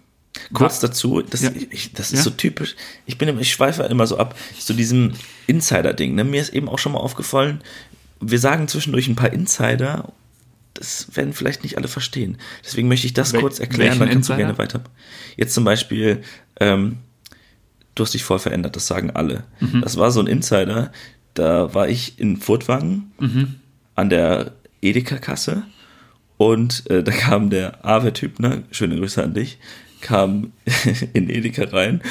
Kurz 0.53 0.79
dazu, 0.79 1.21
das, 1.23 1.43
Ja. 1.43 1.51
ich, 1.71 1.93
das 1.95 2.13
Ja. 2.13 2.19
ist 2.19 2.25
so 2.25 2.31
typisch. 2.31 2.77
Ich 3.07 3.19
bin, 3.19 3.29
immer- 3.29 3.41
ich 3.41 3.51
schweife 3.51 3.83
immer 3.85 4.07
so 4.07 4.19
ab 4.19 4.37
zu 4.59 4.73
diesem 4.73 5.15
Insider-Ding. 5.49 6.15
Ne? 6.15 6.23
Mir 6.25 6.41
ist 6.41 6.51
eben 6.55 6.69
auch 6.69 6.79
schon 6.79 6.93
mal 6.93 7.01
aufgefallen, 7.01 7.61
wir 8.21 8.39
sagen 8.39 8.69
zwischendurch 8.69 9.09
ein 9.09 9.17
paar 9.17 9.33
Insider, 9.33 10.13
das 10.79 11.17
werden 11.17 11.33
vielleicht 11.33 11.65
nicht 11.65 11.77
alle 11.77 11.89
verstehen. 11.89 12.39
Deswegen 12.65 12.87
möchte 12.89 13.07
ich 13.07 13.13
das 13.13 13.35
Wel- 13.35 13.41
kurz 13.41 13.59
erklären, 13.59 13.99
dann 13.99 14.09
kannst 14.09 14.29
du 14.29 14.33
Insider? 14.35 14.37
gerne 14.37 14.59
weiter. 14.59 14.81
Jetzt 15.37 15.53
zum 15.55 15.65
Beispiel, 15.65 16.23
ähm, 16.61 16.99
du 17.97 18.05
hast 18.05 18.15
dich 18.15 18.23
voll 18.23 18.39
verändert, 18.39 18.77
das 18.77 18.87
sagen 18.87 19.11
alle. 19.11 19.45
Mhm. 19.61 19.81
Das 19.83 19.97
war 19.97 20.11
so 20.13 20.21
ein 20.21 20.27
Insider, 20.29 20.93
da 21.35 21.75
war 21.75 21.89
ich 21.89 22.19
in 22.21 22.37
Furtwangen 22.37 23.11
Mhm. 23.19 23.57
an 23.97 24.09
der 24.09 24.53
Edeka-Kasse 24.83 25.65
und 26.37 26.89
äh, 26.91 27.03
da 27.03 27.11
kam 27.13 27.51
der 27.51 27.85
Awe-Typ, 27.85 28.39
ne, 28.39 28.63
schöne 28.71 28.97
Grüße 28.97 29.21
an 29.23 29.35
dich, 29.35 29.59
kam 30.01 30.53
in 31.13 31.29
Edeka 31.29 31.65
rein 31.65 32.03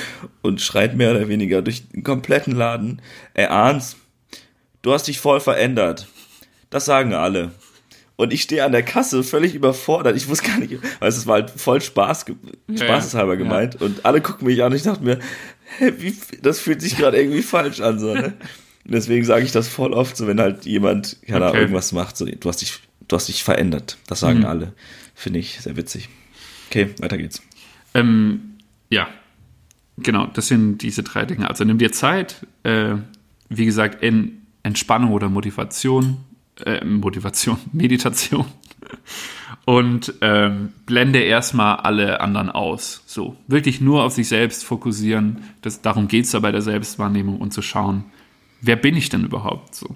und 0.41 0.59
schreit 0.59 0.97
mehr 0.97 1.11
oder 1.11 1.29
weniger 1.29 1.61
durch 1.61 1.87
den 1.87 2.03
kompletten 2.03 2.53
Laden, 2.53 3.01
ey 3.33 3.45
Arns, 3.45 3.95
du 4.81 4.91
hast 4.91 5.07
dich 5.07 5.19
voll 5.19 5.39
verändert. 5.39 6.07
Das 6.69 6.83
sagen 6.83 7.13
alle. 7.13 7.51
Und 8.17 8.33
ich 8.33 8.41
stehe 8.41 8.65
an 8.65 8.71
der 8.73 8.83
Kasse 8.83 9.23
völlig 9.23 9.53
überfordert. 9.55 10.17
Ich 10.17 10.27
wusste 10.27 10.47
gar 10.49 10.57
nicht, 10.59 10.73
weil 10.99 11.07
es 11.09 11.25
war 11.27 11.35
halt 11.35 11.51
voll 11.51 11.79
Spaß, 11.81 12.25
Ja, 12.69 12.77
spaßeshalber 12.77 13.33
ja. 13.33 13.37
gemeint. 13.37 13.79
Und 13.81 14.05
alle 14.05 14.21
gucken 14.21 14.47
mich 14.47 14.61
an 14.63 14.71
und 14.71 14.75
ich 14.75 14.83
dachte 14.83 15.03
mir, 15.03 15.19
hä, 15.77 15.93
wie, 15.99 16.15
das 16.41 16.59
fühlt 16.59 16.81
sich 16.81 16.97
gerade 16.97 17.17
irgendwie 17.17 17.43
falsch 17.43 17.79
an, 17.79 17.99
so, 17.99 18.13
ne? 18.15 18.33
Und 18.85 18.91
deswegen 18.93 19.23
sage 19.23 19.45
ich 19.45 19.51
das 19.51 19.67
voll 19.67 19.93
oft, 19.93 20.17
so 20.17 20.25
wenn 20.27 20.39
halt 20.39 20.65
jemand, 20.65 21.17
keine 21.27 21.37
Ahnung, 21.37 21.49
Okay. 21.51 21.59
irgendwas 21.61 21.91
macht, 21.91 22.17
so, 22.17 22.25
du 22.25 22.49
hast 22.49 22.61
dich, 22.61 22.79
du 23.07 23.15
hast 23.15 23.27
dich 23.27 23.43
verändert. 23.43 23.97
Das 24.07 24.19
sagen 24.19 24.39
Mhm. 24.39 24.45
alle. 24.45 24.73
Finde 25.13 25.39
ich 25.39 25.59
sehr 25.61 25.77
witzig. 25.77 26.09
Okay, 26.69 26.89
weiter 26.99 27.17
geht's. 27.19 27.41
Ähm, 27.93 28.55
ja, 28.89 29.07
genau, 29.97 30.25
das 30.27 30.47
sind 30.47 30.79
diese 30.79 31.03
drei 31.03 31.25
Dinge. 31.25 31.47
Also 31.49 31.63
nimm 31.65 31.77
dir 31.77 31.91
Zeit, 31.91 32.47
äh, 32.63 32.95
wie 33.49 33.65
gesagt, 33.65 34.01
in 34.03 34.41
Entspannung 34.63 35.11
oder 35.11 35.29
Motivation, 35.29 36.17
äh, 36.65 36.83
Motivation, 36.85 37.57
Meditation 37.73 38.45
und 39.65 40.13
ähm, 40.21 40.73
blende 40.85 41.19
erstmal 41.19 41.77
alle 41.77 42.21
anderen 42.21 42.49
aus. 42.49 43.03
So, 43.05 43.35
wirklich 43.47 43.81
nur 43.81 44.03
auf 44.03 44.13
sich 44.13 44.27
selbst 44.29 44.63
fokussieren. 44.63 45.43
Das, 45.61 45.81
darum 45.81 46.07
geht 46.07 46.25
es 46.25 46.31
ja 46.31 46.39
bei 46.39 46.51
der 46.51 46.61
Selbstwahrnehmung 46.61 47.37
und 47.39 47.53
zu 47.53 47.61
schauen, 47.61 48.05
wer 48.61 48.75
bin 48.75 48.95
ich 48.95 49.09
denn 49.09 49.23
überhaupt 49.25 49.75
so. 49.75 49.95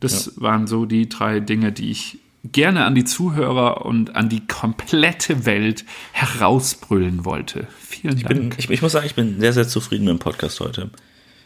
Das 0.00 0.38
waren 0.40 0.66
so 0.66 0.84
die 0.84 1.08
drei 1.08 1.40
Dinge, 1.40 1.72
die 1.72 1.90
ich 1.90 2.18
gerne 2.44 2.84
an 2.84 2.94
die 2.94 3.04
Zuhörer 3.04 3.86
und 3.86 4.16
an 4.16 4.28
die 4.28 4.46
komplette 4.46 5.46
Welt 5.46 5.86
herausbrüllen 6.12 7.24
wollte. 7.24 7.66
Vielen 7.78 8.18
Ich, 8.18 8.24
Dank. 8.24 8.34
bin, 8.34 8.54
ich, 8.58 8.68
ich 8.68 8.82
muss 8.82 8.92
sagen, 8.92 9.06
ich 9.06 9.14
bin 9.14 9.40
sehr, 9.40 9.54
sehr 9.54 9.66
zufrieden 9.66 10.04
mit 10.04 10.12
dem 10.12 10.18
Podcast 10.18 10.60
heute. 10.60 10.90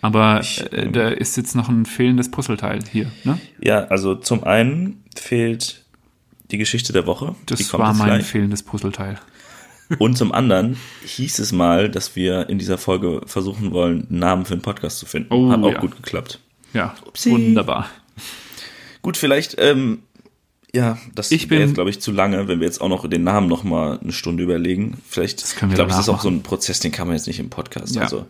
Aber 0.00 0.40
Ich, 0.40 0.60
äh, 0.72 0.82
ähm, 0.84 0.92
da 0.92 1.08
ist 1.08 1.36
jetzt 1.36 1.54
noch 1.56 1.68
ein 1.68 1.84
fehlendes 1.86 2.30
Puzzleteil 2.30 2.80
hier. 2.90 3.10
Ne? 3.24 3.38
Ja, 3.60 3.84
also 3.86 4.14
zum 4.14 4.44
einen 4.44 5.02
fehlt 5.16 5.84
die 6.50 6.58
Geschichte 6.58 6.92
der 6.92 7.06
Woche. 7.06 7.34
Das 7.46 7.72
war 7.72 7.92
mein 7.94 8.06
gleich. 8.06 8.26
fehlendes 8.26 8.62
Puzzleteil. 8.62 9.18
Und 9.98 10.16
zum 10.18 10.32
anderen 10.32 10.76
hieß 11.04 11.38
es 11.38 11.52
mal, 11.52 11.88
dass 11.90 12.14
wir 12.14 12.48
in 12.50 12.58
dieser 12.58 12.76
Folge 12.78 13.22
versuchen 13.26 13.72
wollen, 13.72 14.06
einen 14.10 14.18
Namen 14.18 14.44
für 14.44 14.52
einen 14.52 14.62
Podcast 14.62 14.98
zu 14.98 15.06
finden. 15.06 15.32
Oh, 15.32 15.50
Hat 15.50 15.62
auch 15.62 15.72
ja. 15.72 15.80
gut 15.80 15.96
geklappt. 15.96 16.40
Ja, 16.74 16.94
Upsi. 17.06 17.30
wunderbar. 17.30 17.88
Gut, 19.00 19.16
vielleicht, 19.16 19.56
ähm, 19.58 20.02
ja, 20.74 20.98
das 21.14 21.30
Ich 21.30 21.48
wäre 21.48 21.62
jetzt, 21.62 21.74
glaube 21.74 21.88
ich, 21.88 22.00
zu 22.00 22.12
lange, 22.12 22.46
wenn 22.48 22.60
wir 22.60 22.66
jetzt 22.66 22.80
auch 22.82 22.90
noch 22.90 23.08
den 23.08 23.24
Namen 23.24 23.48
noch 23.48 23.64
mal 23.64 23.98
eine 23.98 24.12
Stunde 24.12 24.42
überlegen. 24.42 24.98
Vielleicht, 25.08 25.42
Das 25.42 25.56
können 25.56 25.70
wir 25.70 25.74
ich 25.74 25.76
glaube, 25.76 25.92
es 25.92 25.98
ist 25.98 26.10
auch 26.10 26.20
so 26.20 26.28
ein 26.28 26.42
Prozess, 26.42 26.80
den 26.80 26.92
kann 26.92 27.06
man 27.06 27.16
jetzt 27.16 27.26
nicht 27.26 27.38
im 27.40 27.48
Podcast. 27.48 27.94
Ja. 27.96 28.02
Also, 28.02 28.26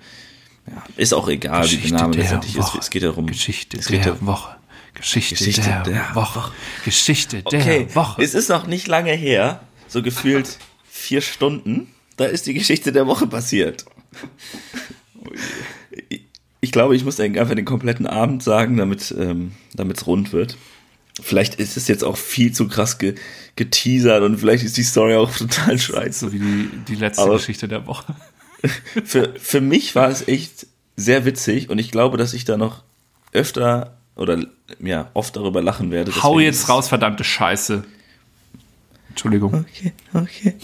ja, 0.71 0.85
ist 0.97 1.13
auch 1.15 1.29
egal, 1.29 1.71
wie 1.71 1.77
der 1.77 1.93
Name 2.01 2.17
letztendlich 2.17 2.57
ist. 2.57 2.75
Es 2.79 2.91
geht 2.91 3.03
darum. 3.03 3.27
Geschichte 3.27 3.79
es 3.79 3.87
geht 3.87 4.05
der. 4.05 4.25
Woche. 4.27 4.57
Geschichte, 4.95 5.37
Geschichte 5.37 5.63
der, 5.63 5.83
der 5.83 6.15
Woche. 6.15 6.51
Geschichte 6.85 7.43
der 7.43 7.61
Okay, 7.61 7.87
Woche. 7.95 8.21
es 8.23 8.35
ist 8.35 8.49
noch 8.49 8.67
nicht 8.67 8.89
lange 8.89 9.13
her, 9.13 9.61
so 9.87 10.03
gefühlt 10.03 10.59
vier 10.91 11.21
Stunden, 11.21 11.89
da 12.17 12.25
ist 12.25 12.47
die 12.47 12.55
Geschichte 12.55 12.91
der 12.91 13.07
Woche 13.07 13.27
passiert. 13.27 13.85
Ich- 16.09 16.25
Ich 16.61 16.73
glaube, 16.73 16.97
ich 16.97 17.05
muss 17.05 17.21
einfach 17.21 17.55
den 17.55 17.65
kompletten 17.65 18.07
Abend 18.09 18.43
sagen, 18.43 18.77
damit 18.79 19.15
ähm, 19.17 19.53
es 19.77 20.07
rund 20.09 20.33
wird. 20.33 20.57
Vielleicht 21.21 21.55
ist 21.57 21.77
es 21.77 21.87
jetzt 21.87 22.03
auch 22.03 22.17
viel 22.17 22.53
zu 22.53 22.67
krass 22.67 22.99
ge 22.99 23.15
geteasert 23.55 24.23
und 24.25 24.39
vielleicht 24.39 24.65
ist 24.65 24.77
die 24.77 24.83
Story 24.83 25.15
auch 25.15 25.31
total 25.37 25.79
scheiße. 25.79 26.27
so 26.27 26.33
wie 26.33 26.39
die, 26.41 26.69
die 26.89 26.95
letzte 26.97 27.23
Aber- 27.23 27.35
Geschichte 27.37 27.69
der 27.69 27.87
Woche. 27.87 28.15
Für, 29.05 29.35
für 29.39 29.61
mich 29.61 29.95
war 29.95 30.09
es 30.09 30.27
echt 30.27 30.67
sehr 30.97 31.25
witzig 31.25 31.71
und 31.71 31.79
ich 31.79 31.93
glaube, 31.93 32.17
dass 32.17 32.35
ich 32.35 32.45
da 32.45 32.57
noch 32.57 32.83
öfter 33.33 33.97
oder 34.17 34.45
ja, 34.81 35.11
oft 35.15 35.37
darüber 35.37 35.63
lachen 35.63 35.93
werde. 35.93 36.13
Hau 36.23 36.41
jetzt 36.41 36.69
raus, 36.69 36.89
verdammte 36.89 37.23
Scheiße. 37.23 37.85
Entschuldigung. 39.11 39.55
Okay, 39.55 39.93
okay. 40.13 40.55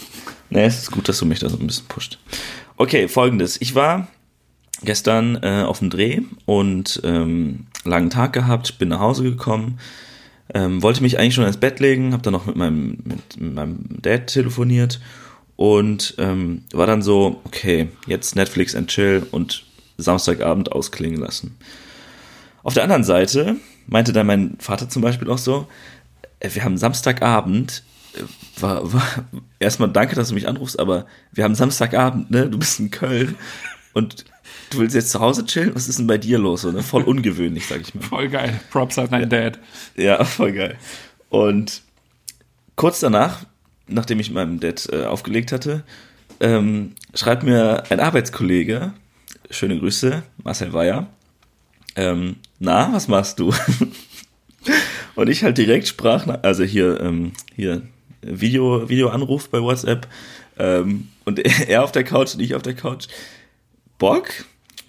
Nee, 0.49 0.65
es 0.65 0.79
ist 0.79 0.91
gut, 0.91 1.07
dass 1.07 1.19
du 1.19 1.25
mich 1.25 1.39
da 1.39 1.49
so 1.49 1.57
ein 1.57 1.67
bisschen 1.67 1.87
pusht. 1.87 2.19
Okay, 2.77 3.07
folgendes. 3.07 3.59
Ich 3.61 3.75
war 3.75 4.07
gestern 4.83 5.39
äh, 5.41 5.63
auf 5.65 5.79
dem 5.79 5.89
Dreh 5.89 6.21
und 6.45 7.01
ähm, 7.03 7.67
langen 7.85 8.09
Tag 8.09 8.33
gehabt, 8.33 8.77
bin 8.77 8.89
nach 8.89 8.99
Hause 8.99 9.23
gekommen, 9.23 9.79
ähm, 10.53 10.83
wollte 10.83 11.01
mich 11.01 11.17
eigentlich 11.17 11.35
schon 11.35 11.45
ins 11.45 11.57
Bett 11.57 11.79
legen, 11.79 12.11
habe 12.11 12.23
dann 12.23 12.33
noch 12.33 12.45
mit 12.45 12.55
meinem, 12.55 12.97
mit, 13.03 13.39
mit 13.39 13.53
meinem 13.53 13.85
Dad 14.01 14.27
telefoniert 14.27 14.99
und 15.55 16.15
ähm, 16.17 16.63
war 16.73 16.87
dann 16.87 17.01
so, 17.01 17.41
okay, 17.45 17.89
jetzt 18.07 18.35
Netflix 18.35 18.75
and 18.75 18.89
Chill 18.89 19.25
und 19.31 19.65
Samstagabend 19.97 20.71
ausklingen 20.71 21.19
lassen. 21.19 21.57
Auf 22.63 22.73
der 22.73 22.83
anderen 22.83 23.03
Seite 23.03 23.57
meinte 23.87 24.11
dann 24.11 24.27
mein 24.27 24.57
Vater 24.59 24.89
zum 24.89 25.01
Beispiel 25.01 25.29
auch 25.29 25.37
so, 25.37 25.67
äh, 26.39 26.49
wir 26.53 26.63
haben 26.63 26.77
Samstagabend, 26.77 27.83
äh, 28.15 28.61
war, 28.61 28.91
war, 28.91 29.25
erstmal 29.59 29.91
danke, 29.91 30.15
dass 30.15 30.29
du 30.29 30.35
mich 30.35 30.47
anrufst, 30.47 30.79
aber 30.79 31.05
wir 31.31 31.43
haben 31.43 31.55
Samstagabend, 31.55 32.31
ne, 32.31 32.49
du 32.49 32.57
bist 32.57 32.79
in 32.79 32.91
Köln 32.91 33.35
und 33.93 34.25
du 34.71 34.79
willst 34.79 34.95
jetzt 34.95 35.11
zu 35.11 35.19
Hause 35.19 35.45
chillen, 35.45 35.73
was 35.75 35.87
ist 35.87 35.99
denn 35.99 36.07
bei 36.07 36.17
dir 36.17 36.37
los, 36.37 36.61
so, 36.61 36.71
ne? 36.71 36.83
voll 36.83 37.03
ungewöhnlich, 37.03 37.67
sag 37.67 37.81
ich 37.81 37.93
mal. 37.95 38.01
Voll 38.01 38.29
geil. 38.29 38.59
Props 38.71 38.97
an 38.97 39.09
dein 39.09 39.29
Dad. 39.29 39.59
Ja, 39.95 40.23
voll 40.25 40.51
geil. 40.51 40.77
Und 41.29 41.81
kurz 42.75 42.99
danach, 42.99 43.45
nachdem 43.87 44.19
ich 44.19 44.31
meinem 44.31 44.59
Dad 44.59 44.87
äh, 44.91 45.05
aufgelegt 45.05 45.51
hatte, 45.51 45.83
ähm, 46.39 46.93
schreibt 47.13 47.43
mir 47.43 47.83
ein 47.89 47.99
Arbeitskollege, 47.99 48.93
schöne 49.49 49.79
Grüße, 49.79 50.23
Marcel 50.43 50.73
Weyer, 50.73 51.07
ähm, 51.95 52.37
na, 52.59 52.91
was 52.93 53.07
machst 53.07 53.39
du? 53.39 53.53
Und 55.15 55.29
ich 55.29 55.43
halt 55.43 55.57
direkt 55.57 55.87
sprach, 55.87 56.27
also 56.41 56.63
hier, 56.63 56.99
ähm, 56.99 57.31
hier 57.55 57.83
Video, 58.21 58.89
Videoanruf 58.89 59.49
bei 59.49 59.61
WhatsApp 59.61 60.07
ähm, 60.57 61.09
und 61.23 61.39
er 61.67 61.83
auf 61.83 61.91
der 61.91 62.03
Couch 62.03 62.33
und 62.33 62.41
ich 62.41 62.55
auf 62.55 62.61
der 62.61 62.73
Couch. 62.73 63.07
Bock? 63.97 64.27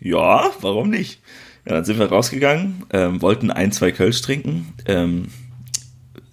Ja, 0.01 0.51
warum 0.61 0.91
nicht? 0.91 1.21
Ja, 1.65 1.75
dann 1.75 1.85
sind 1.85 1.99
wir 1.99 2.07
rausgegangen, 2.07 2.85
ähm, 2.93 3.23
wollten 3.23 3.51
ein, 3.51 3.73
zwei 3.73 3.93
Kölsch 3.93 4.21
trinken. 4.23 4.73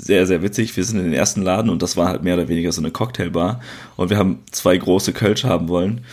Sehr, 0.04 0.28
sehr 0.28 0.42
witzig. 0.42 0.76
Wir 0.76 0.84
sind 0.84 1.00
in 1.00 1.06
den 1.06 1.14
ersten 1.14 1.42
Laden 1.42 1.70
und 1.70 1.82
das 1.82 1.96
war 1.96 2.08
halt 2.10 2.24
mehr 2.24 2.34
oder 2.34 2.50
weniger 2.50 2.74
so 2.74 2.82
eine 2.82 2.92
Cocktailbar. 2.92 3.62
Und 3.96 4.10
wir 4.10 4.18
haben 4.18 4.40
zwei 4.52 4.76
große 4.78 5.14
Kölsch 5.14 5.46
haben 5.46 5.70
wollen. 5.70 6.04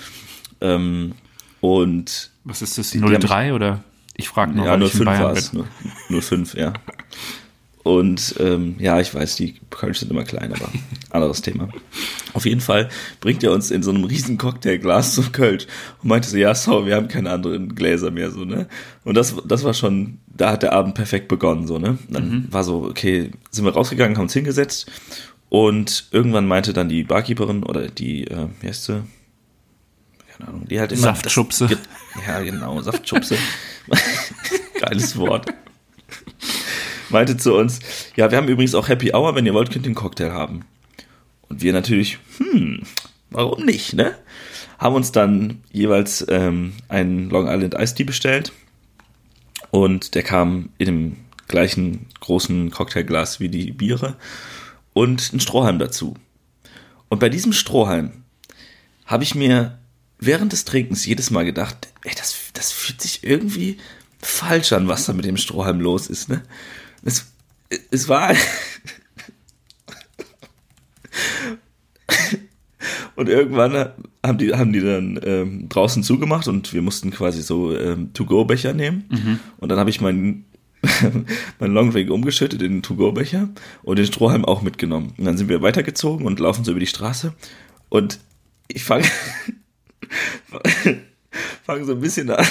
Ähm, 0.61 1.15
und 1.61 2.31
Was 2.45 2.62
ist 2.62 2.79
das? 2.79 2.91
die 2.91 3.03
haben 3.03 3.21
03 3.21 3.53
oder? 3.53 3.83
Ich 4.17 4.29
frage 4.29 4.53
nur, 4.53 4.65
ja, 4.65 4.73
weil 4.73 4.79
nur 4.79 4.89
ich 4.89 4.95
in 4.95 5.05
Bayern 5.05 5.37
es. 5.37 5.49
bin. 5.49 5.61
Nur, 5.61 5.69
nur 6.09 6.23
fünf, 6.23 6.55
ja. 6.55 6.73
Und 7.82 8.35
ähm, 8.39 8.77
ja, 8.78 9.01
ich 9.01 9.15
weiß, 9.15 9.36
die 9.36 9.55
Kölsch 9.70 10.01
sind 10.01 10.11
immer 10.11 10.24
klein, 10.24 10.52
aber 10.52 10.69
anderes 11.11 11.40
Thema. 11.40 11.69
Auf 12.35 12.44
jeden 12.44 12.61
Fall 12.61 12.90
bringt 13.20 13.43
er 13.43 13.52
uns 13.52 13.70
in 13.70 13.82
so 13.82 13.90
einem 13.90 14.05
riesen 14.05 14.36
Cocktailglas 14.36 15.15
zum 15.15 15.32
Kölsch 15.32 15.66
und 16.02 16.09
meinte 16.11 16.28
so, 16.28 16.36
ja, 16.36 16.55
sorry, 16.55 16.86
wir 16.86 16.97
haben 16.97 17.09
keine 17.09 17.31
anderen 17.31 17.74
Gläser 17.74 18.11
mehr, 18.11 18.31
so, 18.31 18.44
ne? 18.44 18.69
Und 19.05 19.15
das, 19.15 19.35
das 19.47 19.65
war 19.65 19.73
schon, 19.73 20.19
da 20.27 20.51
hat 20.52 20.62
der 20.62 20.74
Abend 20.74 20.94
perfekt 20.94 21.28
begonnen, 21.28 21.66
so, 21.66 21.78
ne? 21.78 21.97
Dann 22.11 22.28
mhm. 22.28 22.47
war 22.51 22.65
so, 22.65 22.85
okay, 22.85 23.31
sind 23.51 23.65
wir 23.65 23.73
rausgegangen, 23.73 24.16
haben 24.16 24.24
uns 24.24 24.35
hingesetzt 24.35 24.90
und 25.48 26.09
irgendwann 26.11 26.47
meinte 26.47 26.74
dann 26.74 26.90
die 26.90 27.02
Barkeeperin 27.02 27.62
oder 27.62 27.89
die, 27.89 28.27
äh, 28.27 28.48
wie 28.61 28.69
heißt 28.69 28.85
sie? 28.85 29.02
Keine 30.36 30.51
Ahnung, 30.51 30.69
die 30.69 30.78
halt 30.78 30.93
immer. 30.93 31.01
Saftschubse. 31.01 31.66
Das, 31.66 31.78
ja, 32.27 32.43
genau, 32.43 32.78
Saftschubse. 32.82 33.39
Geiles 34.81 35.16
Wort 35.16 35.47
meinte 37.11 37.37
zu 37.37 37.55
uns, 37.55 37.81
ja, 38.16 38.31
wir 38.31 38.39
haben 38.39 38.49
übrigens 38.49 38.74
auch 38.74 38.89
Happy 38.89 39.12
Hour, 39.12 39.35
wenn 39.35 39.47
ihr 39.47 39.55
wollt, 39.55 39.70
könnt 39.70 39.87
ihr 39.87 39.91
einen 39.91 39.95
Cocktail 39.95 40.32
haben. 40.32 40.65
Und 41.49 41.62
wir 41.62 41.73
natürlich, 41.73 42.19
hm, 42.39 42.82
warum 43.31 43.65
nicht, 43.65 43.95
ne? 43.95 44.15
Haben 44.78 44.95
uns 44.95 45.12
dann 45.12 45.62
jeweils 45.73 46.24
ähm, 46.28 46.74
einen 46.89 47.28
Long 47.28 47.49
Island 47.49 47.74
Iced 47.74 47.97
Tea 47.97 48.05
bestellt 48.05 48.53
und 49.70 50.15
der 50.15 50.23
kam 50.23 50.70
in 50.78 50.87
dem 50.87 51.16
gleichen 51.49 52.07
großen 52.20 52.70
Cocktailglas 52.70 53.41
wie 53.41 53.49
die 53.49 53.73
Biere 53.73 54.16
und 54.93 55.32
ein 55.32 55.41
Strohhalm 55.41 55.78
dazu. 55.78 56.15
Und 57.09 57.19
bei 57.19 57.28
diesem 57.28 57.53
Strohhalm 57.53 58.12
habe 59.05 59.24
ich 59.24 59.35
mir 59.35 59.78
während 60.19 60.53
des 60.53 60.65
Trinkens 60.65 61.05
jedes 61.05 61.31
Mal 61.31 61.45
gedacht, 61.45 61.89
ey, 62.05 62.15
das, 62.16 62.37
das 62.53 62.73
fühlt 62.73 63.01
sich 63.01 63.24
irgendwie 63.24 63.78
falsch 64.20 64.73
an, 64.73 64.89
was 64.89 65.07
da 65.07 65.12
mit 65.12 65.24
dem 65.24 65.37
Strohhalm 65.37 65.81
los 65.81 66.07
ist, 66.07 66.28
ne? 66.28 66.43
Es, 67.02 67.32
es 67.90 68.09
war. 68.09 68.35
und 73.16 73.28
irgendwann 73.28 73.93
haben 74.24 74.39
die, 74.39 74.52
haben 74.52 74.72
die 74.72 74.81
dann 74.81 75.20
ähm, 75.22 75.68
draußen 75.68 76.02
zugemacht 76.02 76.48
und 76.48 76.72
wir 76.72 76.82
mussten 76.82 77.10
quasi 77.10 77.43
so 77.43 77.77
ähm, 77.77 78.12
To-Go-Becher 78.12 78.72
nehmen. 78.72 79.05
Mhm. 79.10 79.40
Und 79.59 79.68
dann 79.68 79.78
habe 79.78 79.90
ich 79.90 80.01
meinen 80.01 80.47
mein 81.59 81.72
Longdrink 81.72 82.10
umgeschüttet 82.10 82.62
in 82.62 82.72
den 82.72 82.82
To-Go-Becher 82.82 83.51
und 83.82 83.98
den 83.98 84.06
Strohhalm 84.06 84.44
auch 84.44 84.62
mitgenommen. 84.62 85.12
Und 85.18 85.24
dann 85.24 85.36
sind 85.36 85.48
wir 85.48 85.62
weitergezogen 85.62 86.27
und 86.27 86.40
laufen 86.40 86.64
so 86.64 86.70
über 86.70 86.81
die 86.81 86.86
Straße. 86.86 87.35
Und 87.89 88.18
ich 88.68 88.85
fange 88.85 89.05
fang 91.64 91.85
so 91.85 91.93
ein 91.93 92.01
bisschen 92.01 92.31
an. 92.31 92.47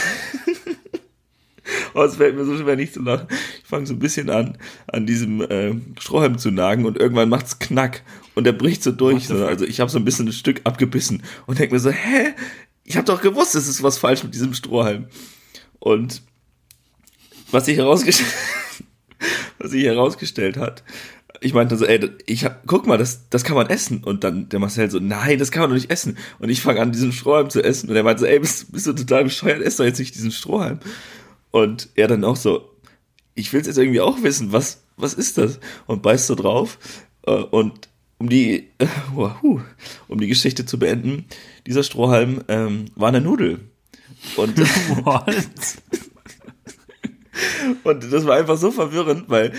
Oh, 1.94 2.04
es 2.04 2.16
fällt 2.16 2.36
mir 2.36 2.46
so 2.46 2.58
schwer 2.58 2.76
nicht 2.76 2.94
zu 2.94 3.02
lachen 3.02 3.28
fange 3.70 3.86
so 3.86 3.94
ein 3.94 4.00
bisschen 4.00 4.30
an, 4.30 4.58
an 4.88 5.06
diesem 5.06 5.42
äh, 5.42 5.76
Strohhalm 6.00 6.40
zu 6.40 6.50
nagen 6.50 6.86
und 6.86 6.98
irgendwann 6.98 7.30
macht's 7.30 7.60
knack 7.60 8.02
und 8.34 8.46
der 8.46 8.54
bricht 8.54 8.82
so 8.82 8.92
durch. 8.92 9.28
So. 9.28 9.46
Also 9.46 9.64
ich 9.66 9.80
habe 9.80 9.92
so 9.92 10.00
ein 10.00 10.06
bisschen 10.06 10.28
ein 10.28 10.34
Stück 10.34 10.62
abgebissen 10.64 11.24
und 11.46 11.60
denke 11.60 11.76
mir 11.76 11.80
so, 11.80 11.92
hä? 11.92 12.34
Ich 12.84 12.98
habe 12.98 13.06
doch 13.06 13.22
gewusst, 13.22 13.54
es 13.54 13.68
ist 13.68 13.84
was 13.84 14.00
falsch 14.00 14.24
mit 14.24 14.34
diesem 14.34 14.56
Strohhalm. 14.56 15.06
Und 15.78 16.24
was 17.52 17.66
sich 17.66 17.78
herausgestellt, 17.78 18.34
was 19.60 19.70
sich 19.70 19.84
herausgestellt 19.84 20.58
hat, 20.58 20.84
ich 21.42 21.54
meinte 21.54 21.78
so, 21.78 21.86
ey, 21.86 22.10
ich 22.26 22.44
hab, 22.44 22.66
guck 22.66 22.88
mal, 22.88 22.98
das, 22.98 23.30
das 23.30 23.44
kann 23.44 23.56
man 23.56 23.70
essen. 23.70 24.04
Und 24.04 24.24
dann 24.24 24.50
der 24.50 24.60
Marcel 24.60 24.90
so, 24.90 25.00
nein, 25.00 25.38
das 25.38 25.52
kann 25.52 25.62
man 25.62 25.70
doch 25.70 25.76
nicht 25.76 25.92
essen. 25.92 26.18
Und 26.40 26.50
ich 26.50 26.62
fange 26.62 26.82
an, 26.82 26.92
diesen 26.92 27.14
Strohhalm 27.14 27.52
zu 27.52 27.64
essen. 27.64 27.90
Und 27.90 27.96
er 27.96 28.04
meinte 28.04 28.22
so, 28.22 28.26
ey, 28.26 28.40
bist, 28.40 28.72
bist 28.72 28.88
du 28.88 28.94
total 28.94 29.26
bescheuert, 29.26 29.62
ess 29.62 29.78
doch 29.78 29.86
jetzt 29.86 30.00
nicht 30.00 30.16
diesen 30.16 30.32
Strohhalm. 30.32 30.80
Und 31.52 31.90
er 31.96 32.08
dann 32.08 32.24
auch 32.24 32.36
so, 32.36 32.70
ich 33.36 33.54
will 33.54 33.62
es 33.62 33.68
jetzt 33.68 33.78
irgendwie 33.78 34.02
auch 34.02 34.22
wissen, 34.24 34.52
was, 34.52 34.84
was 34.98 35.14
ist 35.14 35.38
das? 35.38 35.60
Und 35.88 36.02
beißt 36.02 36.28
so 36.28 36.36
drauf. 36.36 36.78
Äh, 37.26 37.32
und 37.32 37.90
um 38.18 38.30
die, 38.30 38.70
uh, 39.16 39.62
um 40.08 40.20
die 40.20 40.28
Geschichte 40.28 40.66
zu 40.66 40.78
beenden, 40.78 41.26
dieser 41.66 41.84
Strohhalm 41.84 42.44
ähm, 42.48 42.86
war 42.96 43.10
eine 43.10 43.22
Nudel. 43.22 43.62
Und, 44.36 44.60
und 47.84 48.12
das 48.12 48.26
war 48.26 48.38
einfach 48.38 48.58
so 48.58 48.72
verwirrend, 48.72 49.30
weil 49.30 49.54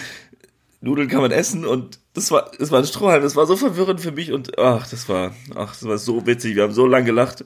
Nudeln 0.80 1.08
kann 1.08 1.20
man 1.20 1.30
essen 1.30 1.66
und 1.66 1.98
das 2.14 2.30
war, 2.30 2.50
das 2.58 2.70
war 2.70 2.80
ein 2.80 2.86
Strohhalm, 2.86 3.22
das 3.22 3.36
war 3.36 3.46
so 3.46 3.56
verwirrend 3.56 4.00
für 4.00 4.12
mich 4.12 4.32
und 4.32 4.58
ach, 4.58 4.88
das 4.88 5.08
war, 5.08 5.34
ach, 5.54 5.72
das 5.72 5.84
war 5.84 5.98
so 5.98 6.26
witzig, 6.26 6.56
wir 6.56 6.62
haben 6.62 6.72
so 6.72 6.86
lange 6.86 7.06
gelacht. 7.06 7.44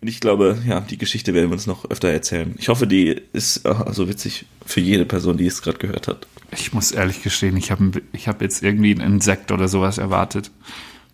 Und 0.00 0.08
ich 0.08 0.20
glaube, 0.20 0.58
ja, 0.66 0.80
die 0.80 0.96
Geschichte 0.96 1.34
werden 1.34 1.50
wir 1.50 1.54
uns 1.54 1.66
noch 1.66 1.90
öfter 1.90 2.08
erzählen. 2.08 2.54
Ich 2.58 2.68
hoffe, 2.68 2.86
die 2.86 3.20
ist 3.32 3.62
so 3.62 3.70
also 3.70 4.08
witzig 4.08 4.46
für 4.64 4.80
jede 4.80 5.04
Person, 5.04 5.36
die 5.36 5.46
es 5.46 5.60
gerade 5.60 5.78
gehört 5.78 6.08
hat. 6.08 6.26
Ich 6.52 6.72
muss 6.72 6.90
ehrlich 6.90 7.22
gestehen, 7.22 7.56
ich 7.56 7.70
habe 7.70 7.92
ich 8.12 8.26
hab 8.26 8.40
jetzt 8.40 8.62
irgendwie 8.62 8.94
ein 8.94 9.00
Insekt 9.00 9.52
oder 9.52 9.68
sowas 9.68 9.98
erwartet. 9.98 10.50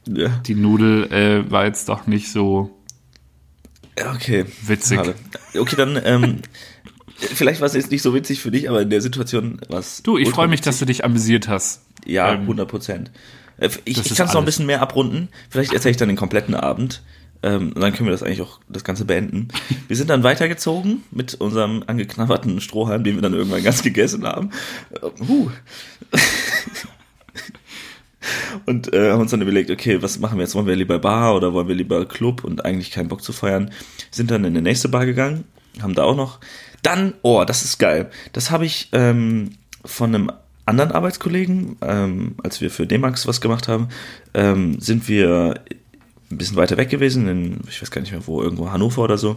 Ja. 0.07 0.29
Die 0.47 0.55
Nudel 0.55 1.13
äh, 1.13 1.51
war 1.51 1.65
jetzt 1.67 1.89
doch 1.89 2.07
nicht 2.07 2.31
so 2.31 2.79
okay. 4.15 4.45
witzig. 4.63 4.99
Schade. 4.99 5.15
Okay, 5.59 5.77
dann 5.77 6.01
ähm, 6.05 6.43
vielleicht 7.17 7.61
war 7.61 7.67
es 7.67 7.75
jetzt 7.75 7.91
nicht 7.91 8.03
so 8.03 8.15
witzig 8.15 8.41
für 8.41 8.53
dich, 8.53 8.69
aber 8.71 8.83
in 8.83 8.91
der 8.91 9.01
Situation 9.01 9.61
war 9.69 9.81
es. 9.81 10.03
Du, 10.05 10.17
ich 10.17 10.31
freue 10.31 10.47
mich, 10.47 10.61
dass 10.61 10.79
du 10.79 10.85
dich 10.85 11.05
amüsiert 11.05 11.49
hast. 11.49 11.83
Ja, 12.05 12.33
ähm, 12.35 12.43
100 12.43 12.69
Prozent. 12.69 13.11
Äh, 13.59 13.69
ich, 13.85 13.99
ich 13.99 14.15
kann 14.15 14.29
es 14.29 14.33
noch 14.33 14.43
ein 14.43 14.47
bisschen 14.47 14.67
mehr 14.67 14.81
abrunden. 14.81 15.29
Vielleicht 15.51 15.73
erzähle 15.73 15.91
ich 15.91 15.97
dann 15.97 16.09
den 16.09 16.17
kompletten 16.17 16.55
Abend. 16.55 17.03
Ähm, 17.47 17.73
dann 17.75 17.93
können 17.93 18.09
wir 18.09 18.11
das 18.11 18.25
eigentlich 18.25 18.43
auch 18.43 18.59
das 18.69 18.83
Ganze 18.83 19.05
beenden. 19.05 19.49
Wir 19.87 19.97
sind 19.97 20.11
dann 20.11 20.25
weitergezogen 20.25 21.05
mit 21.13 21.35
unserem 21.35 21.85
angeknabberten 21.87 22.61
Strohhalm, 22.61 23.05
den 23.05 23.15
wir 23.15 23.23
dann 23.23 23.35
irgendwann 23.35 23.63
ganz 23.63 23.83
gegessen 23.83 24.27
haben. 24.27 24.51
Äh, 24.91 25.07
huh. 25.29 25.51
und 28.67 28.93
äh, 28.93 29.13
haben 29.13 29.21
uns 29.21 29.31
dann 29.31 29.43
überlegt, 29.43 29.71
okay, 29.71 30.03
was 30.03 30.19
machen 30.19 30.39
wir 30.39 30.43
jetzt? 30.43 30.57
Wollen 30.57 30.67
wir 30.67 30.75
lieber 30.75 30.99
Bar 30.99 31.37
oder 31.37 31.53
wollen 31.53 31.69
wir 31.69 31.77
lieber 31.77 32.05
Club 32.07 32.43
und 32.43 32.65
eigentlich 32.65 32.91
keinen 32.91 33.09
Bock 33.09 33.23
zu 33.23 33.33
feiern? 33.33 33.71
Sind 34.11 34.33
dann 34.33 34.45
in 34.45 34.55
die 34.55 34.61
nächste 34.61 34.89
Bar 34.89 35.07
gegangen, 35.07 35.45
haben 35.81 35.95
da 35.95 36.03
auch 36.03 36.17
noch. 36.17 36.41
Dann, 36.83 37.15
oh, 37.23 37.45
das 37.47 37.65
ist 37.65 37.79
geil. 37.79 38.11
Das 38.33 38.51
habe 38.51 38.67
ich 38.67 38.89
ähm, 38.91 39.51
von 39.85 40.13
einem 40.13 40.33
anderen 40.65 40.91
Arbeitskollegen, 40.91 41.77
ähm, 41.81 42.35
als 42.43 42.61
wir 42.61 42.73
für 42.73 42.89
D-Max 42.89 43.29
was 43.29 43.41
gemacht 43.41 43.69
haben, 43.69 43.89
ähm, 44.35 44.81
sind 44.81 45.09
wir 45.09 45.61
ein 46.31 46.39
bisschen 46.39 46.57
weiter 46.57 46.77
weg 46.77 46.91
gewesen, 46.91 47.29
in, 47.29 47.61
ich 47.69 47.81
weiß 47.81 47.91
gar 47.91 48.01
nicht 48.01 48.13
mehr 48.13 48.27
wo, 48.27 48.43
irgendwo 48.43 48.71
Hannover 48.71 49.03
oder 49.03 49.19
so. 49.19 49.37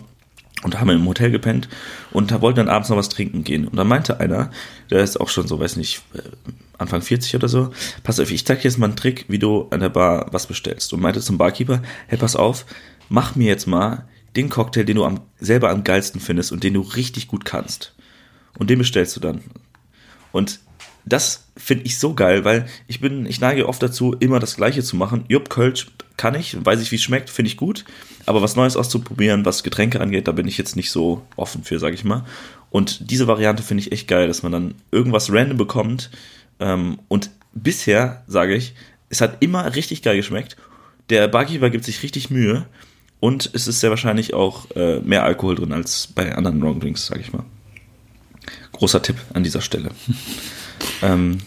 Und 0.61 0.74
da 0.74 0.80
haben 0.80 0.88
wir 0.88 0.95
im 0.95 1.07
Hotel 1.07 1.32
gepennt 1.32 1.70
und 2.11 2.32
da 2.32 2.41
wollten 2.41 2.57
dann 2.57 2.70
abends 2.70 2.90
noch 2.90 2.98
was 2.98 3.07
trinken 3.07 3.45
gehen. 3.45 3.66
Und 3.68 3.78
dann 3.78 3.88
meinte 3.88 4.20
einer, 4.20 4.52
der 4.90 5.03
ist 5.03 5.20
auch 5.20 5.30
schon 5.30 5.48
so, 5.48 5.60
weiß 5.60 5.78
nicht, 5.78 6.02
äh, 6.14 6.22
Anfang 6.78 7.02
40 7.02 7.36
oder 7.36 7.48
so, 7.48 7.72
pass 8.03 8.20
auf, 8.20 8.30
ich 8.30 8.45
zeig 8.45 8.60
dir 8.60 8.66
jetzt 8.66 8.78
mal 8.78 8.88
einen 8.88 8.98
Trick, 8.98 9.26
wie 9.30 9.40
du 9.40 9.68
an 9.70 9.80
der 9.80 9.90
Bar 9.90 10.28
was 10.32 10.48
bestellst. 10.48 10.91
Und 10.91 11.02
meinte 11.02 11.22
zum 11.22 11.38
Barkeeper, 11.38 11.82
hey, 12.07 12.18
pass 12.18 12.36
auf, 12.36 12.66
mach 13.07 13.36
mir 13.36 13.48
jetzt 13.48 13.68
mal 13.68 14.06
den 14.36 14.49
Cocktail, 14.49 14.84
den 14.84 14.98
du 14.98 15.06
am, 15.06 15.22
selber 15.40 15.70
am 15.70 15.84
geilsten 15.84 16.20
findest 16.20 16.52
und 16.52 16.64
den 16.64 16.74
du 16.74 16.82
richtig 16.82 17.28
gut 17.28 17.45
kannst. 17.45 17.94
Und 18.57 18.70
den 18.70 18.80
bestellst 18.80 19.16
du 19.16 19.22
dann. 19.22 19.41
Und 20.34 20.60
das 21.06 21.45
finde 21.56 21.86
ich 21.86 21.98
so 21.98 22.14
geil, 22.14 22.44
weil 22.44 22.68
ich 22.88 22.99
bin, 22.99 23.26
ich 23.26 23.40
neige 23.40 23.68
oft 23.68 23.82
dazu, 23.82 24.14
immer 24.20 24.40
das 24.40 24.57
Gleiche 24.57 24.84
zu 24.84 24.95
machen. 24.95 25.24
Jupp, 25.28 25.49
Kölsch 25.49 25.88
kann 26.20 26.36
ich, 26.36 26.58
weiß 26.64 26.82
ich, 26.82 26.91
wie 26.91 26.98
es 26.98 27.02
schmeckt, 27.02 27.30
finde 27.30 27.48
ich 27.48 27.56
gut. 27.56 27.86
Aber 28.26 28.41
was 28.41 28.58
Neues 28.58 28.76
auszuprobieren, 28.76 29.46
was 29.46 29.64
Getränke 29.64 30.02
angeht, 30.02 30.28
da 30.28 30.34
bin 30.34 30.50
ich 30.50 30.58
jetzt 30.58 30.76
nicht 30.76 30.91
so 30.91 31.26
offen 31.38 31.64
für, 31.64 31.80
sage 31.80 31.96
ich 31.96 32.04
mal. 32.04 32.26
Und 32.70 33.10
diese 33.10 33.26
Variante 33.28 33.64
finde 33.64 33.82
ich 33.82 33.94
echt 33.94 34.10
geil, 34.10 34.28
dass 34.28 34.44
man 34.44 34.52
dann 34.52 34.76
irgendwas 34.91 35.32
random 35.32 35.58
bekommt. 35.58 36.12
Ähm, 36.60 37.00
und 37.08 37.32
bisher, 37.54 38.24
sage 38.28 38.54
ich, 38.54 38.76
es 39.10 39.22
hat 39.22 39.38
immer 39.40 39.76
richtig 39.76 40.02
geil 40.02 40.18
geschmeckt. 40.18 40.58
Der 41.10 41.30
Barkeeper 41.30 41.70
gibt 41.70 41.86
sich 41.86 42.04
richtig 42.04 42.30
Mühe. 42.30 42.68
Und 43.22 43.50
es 43.54 43.70
ist 43.70 43.80
sehr 43.80 43.90
wahrscheinlich 43.90 44.34
auch 44.34 44.70
äh, 44.76 45.00
mehr 45.00 45.24
Alkohol 45.24 45.56
drin 45.56 45.72
als 45.72 46.08
bei 46.08 46.36
anderen 46.36 46.60
Long 46.60 46.82
Drinks, 46.82 47.08
sage 47.08 47.22
ich 47.22 47.32
mal. 47.32 47.46
Großer 48.74 49.02
Tipp 49.02 49.16
an 49.34 49.44
dieser 49.44 49.62
Stelle. 49.62 49.91
Ähm, 51.02 51.40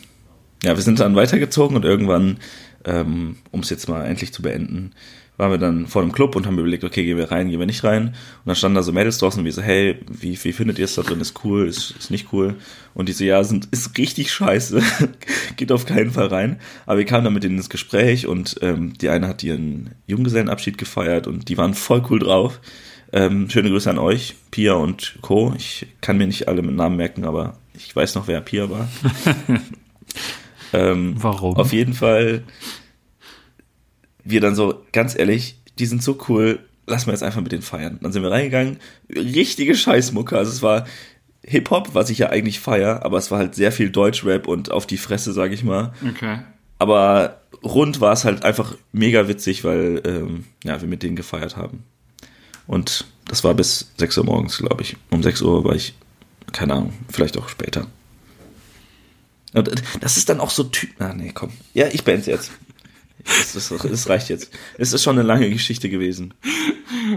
ja, 0.63 0.77
wir 0.77 0.83
sind 0.83 1.01
dann 1.01 1.17
weitergezogen 1.17 1.77
und 1.77 1.85
irgendwann, 1.85 2.39
ähm, 2.85 3.37
um 3.51 3.61
es 3.61 3.71
jetzt 3.71 3.89
mal 3.89 4.05
endlich 4.05 4.33
zu 4.33 4.43
beenden, 4.43 4.93
waren 5.39 5.51
wir 5.51 5.59
dann 5.59 5.87
vor 5.87 6.03
dem 6.03 6.13
Club 6.13 6.37
und 6.37 6.47
haben 6.47 6.59
überlegt, 6.59 6.85
okay, 6.85 7.05
gehen 7.05 7.17
wir 7.17 7.31
rein, 7.31 7.49
gehen 7.49 7.59
wir 7.59 7.67
nicht 7.67 7.85
rein. 7.85 8.09
Und 8.09 8.15
dann 8.47 8.55
standen 8.55 8.77
da 8.77 8.83
so 8.83 8.93
Mädels 8.93 9.19
draußen 9.19 9.45
wir 9.45 9.53
so, 9.53 9.63
hey, 9.63 9.99
wie, 10.09 10.39
wie 10.45 10.53
findet 10.53 10.79
ihr 10.79 10.85
es 10.85 10.95
da 10.95 11.03
drin? 11.03 11.21
Ist 11.21 11.45
cool, 11.45 11.67
ist, 11.67 11.95
ist 11.99 12.11
nicht 12.11 12.33
cool. 12.33 12.57
Und 12.95 13.09
die 13.09 13.13
so, 13.13 13.25
ja, 13.25 13.43
sind, 13.43 13.67
ist 13.71 13.97
richtig 13.99 14.31
scheiße. 14.31 14.83
Geht 15.57 15.73
auf 15.73 15.87
keinen 15.87 16.13
Fall 16.13 16.27
rein. 16.27 16.61
Aber 16.87 16.99
wir 16.99 17.07
kamen 17.07 17.25
dann 17.25 17.35
mit 17.35 17.45
denen 17.45 17.57
ins 17.57 17.71
Gespräch 17.71 18.27
und 18.27 18.57
ähm, 18.63 18.93
die 18.99 19.09
eine 19.09 19.27
hat 19.27 19.43
ihren 19.43 19.91
Junggesellenabschied 20.07 20.77
gefeiert 20.77 21.27
und 21.27 21.49
die 21.49 21.57
waren 21.57 21.75
voll 21.75 22.05
cool 22.11 22.19
drauf. 22.19 22.61
Ähm, 23.13 23.51
schöne 23.51 23.71
Grüße 23.71 23.91
an 23.91 23.99
euch, 23.99 24.37
Pia 24.51 24.75
und 24.75 25.19
Co. 25.23 25.55
Ich 25.57 25.87
kann 26.01 26.19
mir 26.19 26.27
nicht 26.27 26.49
alle 26.49 26.63
mit 26.63 26.75
Namen 26.75 26.97
merken, 26.97 27.25
aber 27.25 27.59
ich 27.75 27.95
weiß 27.95 28.15
noch, 28.15 28.27
wer 28.29 28.41
Pia 28.41 28.71
war. 28.71 28.89
ähm, 30.73 31.15
Warum? 31.17 31.57
Auf 31.57 31.73
jeden 31.73 31.95
Fall, 31.95 32.45
wir 34.25 34.41
dann 34.41 34.55
so, 34.55 34.83
ganz 34.93 35.19
ehrlich, 35.19 35.57
die 35.79 35.87
sind 35.87 36.03
so 36.03 36.19
cool, 36.29 36.61
lass 36.87 37.07
mal 37.07 37.13
jetzt 37.13 37.23
einfach 37.23 37.41
mit 37.41 37.53
denen 37.53 37.63
feiern. 37.63 37.99
Dann 38.03 38.13
sind 38.13 38.23
wir 38.23 38.31
reingegangen, 38.31 38.79
richtige 39.09 39.75
Scheißmucke, 39.75 40.37
also 40.37 40.51
es 40.51 40.63
war 40.63 40.87
Hip-Hop, 41.45 41.95
was 41.95 42.11
ich 42.11 42.19
ja 42.19 42.31
eigentlich 42.31 42.61
feier, 42.61 43.05
aber 43.05 43.19
es 43.19 43.31
war 43.31 43.39
halt 43.39 43.55
sehr 43.55 43.73
viel 43.73 43.91
Deutschrap 43.91 44.47
und 44.47 44.71
auf 44.71 44.87
die 44.87 44.97
Fresse, 44.97 45.33
sag 45.33 45.53
ich 45.53 45.65
mal. 45.65 45.93
Okay. 46.09 46.39
Aber 46.79 47.41
rund 47.63 48.01
war 48.01 48.13
es 48.13 48.25
halt 48.25 48.45
einfach 48.45 48.77
mega 48.93 49.29
witzig, 49.29 49.65
weil 49.65 50.03
ähm, 50.05 50.45
ja, 50.65 50.81
wir 50.81 50.89
mit 50.89 51.03
denen 51.03 51.17
gefeiert 51.17 51.57
haben. 51.57 51.85
Und 52.67 53.07
das 53.27 53.45
war 53.45 53.55
bis 53.55 53.93
6 53.99 54.19
Uhr 54.19 54.25
morgens, 54.25 54.59
glaube 54.59 54.83
ich. 54.83 54.97
Um 55.11 55.23
6 55.23 55.43
Uhr 55.43 55.65
war 55.65 55.75
ich, 55.75 55.95
keine 56.53 56.75
Ahnung, 56.75 56.93
vielleicht 57.09 57.37
auch 57.39 57.49
später. 57.49 57.87
Und 59.55 59.71
das 60.01 60.17
ist 60.17 60.29
dann 60.29 60.41
auch 60.41 60.51
so 60.51 60.65
Typ. 60.65 60.91
Ah, 61.01 61.13
nee, 61.15 61.33
komm. 61.35 61.51
Ja, 61.75 61.87
ich 61.89 62.05
beende 62.05 62.31
jetzt. 62.31 62.51
Das, 63.25 63.53
das, 63.53 63.69
das 63.69 64.09
reicht 64.09 64.29
jetzt. 64.31 64.51
Es 64.79 64.93
ist 64.93 65.03
schon 65.03 65.17
eine 65.19 65.27
lange 65.27 65.49
Geschichte 65.51 65.89
gewesen. 65.89 66.35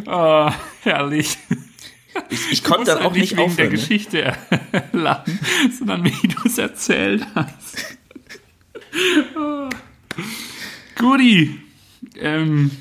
Oh, 0.05 0.51
herrlich. 0.81 1.37
Ich, 2.29 2.51
ich 2.51 2.63
konnte 2.63 2.85
dann 2.85 2.99
auch 3.03 3.11
nicht, 3.13 3.31
wegen 3.31 3.41
aufhören. 3.41 3.57
der 3.57 3.65
ne? 3.65 3.71
Geschichte 3.71 4.33
lachen, 4.93 5.39
sondern 5.77 6.05
wie 6.05 6.27
du 6.27 6.37
es 6.45 6.57
erzählt 6.57 7.25
hast. 7.35 7.97
Oh. 9.37 9.69
Guti. 10.97 11.59
Ähm, 12.17 12.71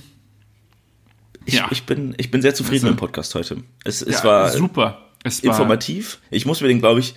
Ich, 1.46 1.54
Ja. 1.54 1.68
ich, 1.70 1.84
bin, 1.84 2.14
ich 2.16 2.30
bin 2.30 2.42
sehr 2.42 2.54
zufrieden 2.54 2.84
Also- 2.84 2.92
mit 2.92 2.96
dem 2.96 3.00
Podcast 3.00 3.34
heute. 3.34 3.56
Es, 3.84 4.02
es 4.02 4.18
ja, 4.18 4.24
war 4.24 4.50
super. 4.50 5.10
Es 5.24 5.42
war 5.42 5.50
informativ. 5.52 6.18
Ich 6.30 6.46
muss 6.46 6.60
mir 6.60 6.68
den, 6.68 6.78
glaube 6.80 7.00
ich, 7.00 7.10
äh, 7.12 7.14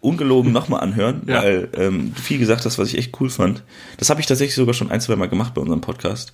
ungelogen 0.00 0.52
nochmal 0.52 0.80
anhören, 0.80 1.22
Ja. 1.26 1.42
weil 1.42 1.68
ähm, 1.74 2.12
du 2.14 2.20
viel 2.20 2.38
gesagt 2.38 2.64
hast, 2.64 2.78
was 2.78 2.88
ich 2.88 2.98
echt 2.98 3.18
cool 3.20 3.30
fand. 3.30 3.62
Das 3.98 4.10
habe 4.10 4.20
ich 4.20 4.26
tatsächlich 4.26 4.54
sogar 4.54 4.74
schon 4.74 4.90
ein, 4.90 5.00
zwei 5.00 5.16
Mal 5.16 5.28
gemacht 5.28 5.54
bei 5.54 5.60
unserem 5.60 5.80
Podcast. 5.80 6.32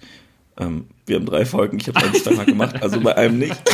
Ähm, 0.59 0.87
wir 1.07 1.17
haben 1.17 1.27
drei 1.27 1.45
Folgen, 1.47 1.79
ich 1.79 1.89
habe 1.89 1.99
ein, 2.01 2.15
zwei 2.15 2.33
Mal 2.35 2.47
gemacht, 2.47 2.83
also 2.83 3.01
bei 3.01 3.17
einem 3.17 3.39
nicht. 3.39 3.57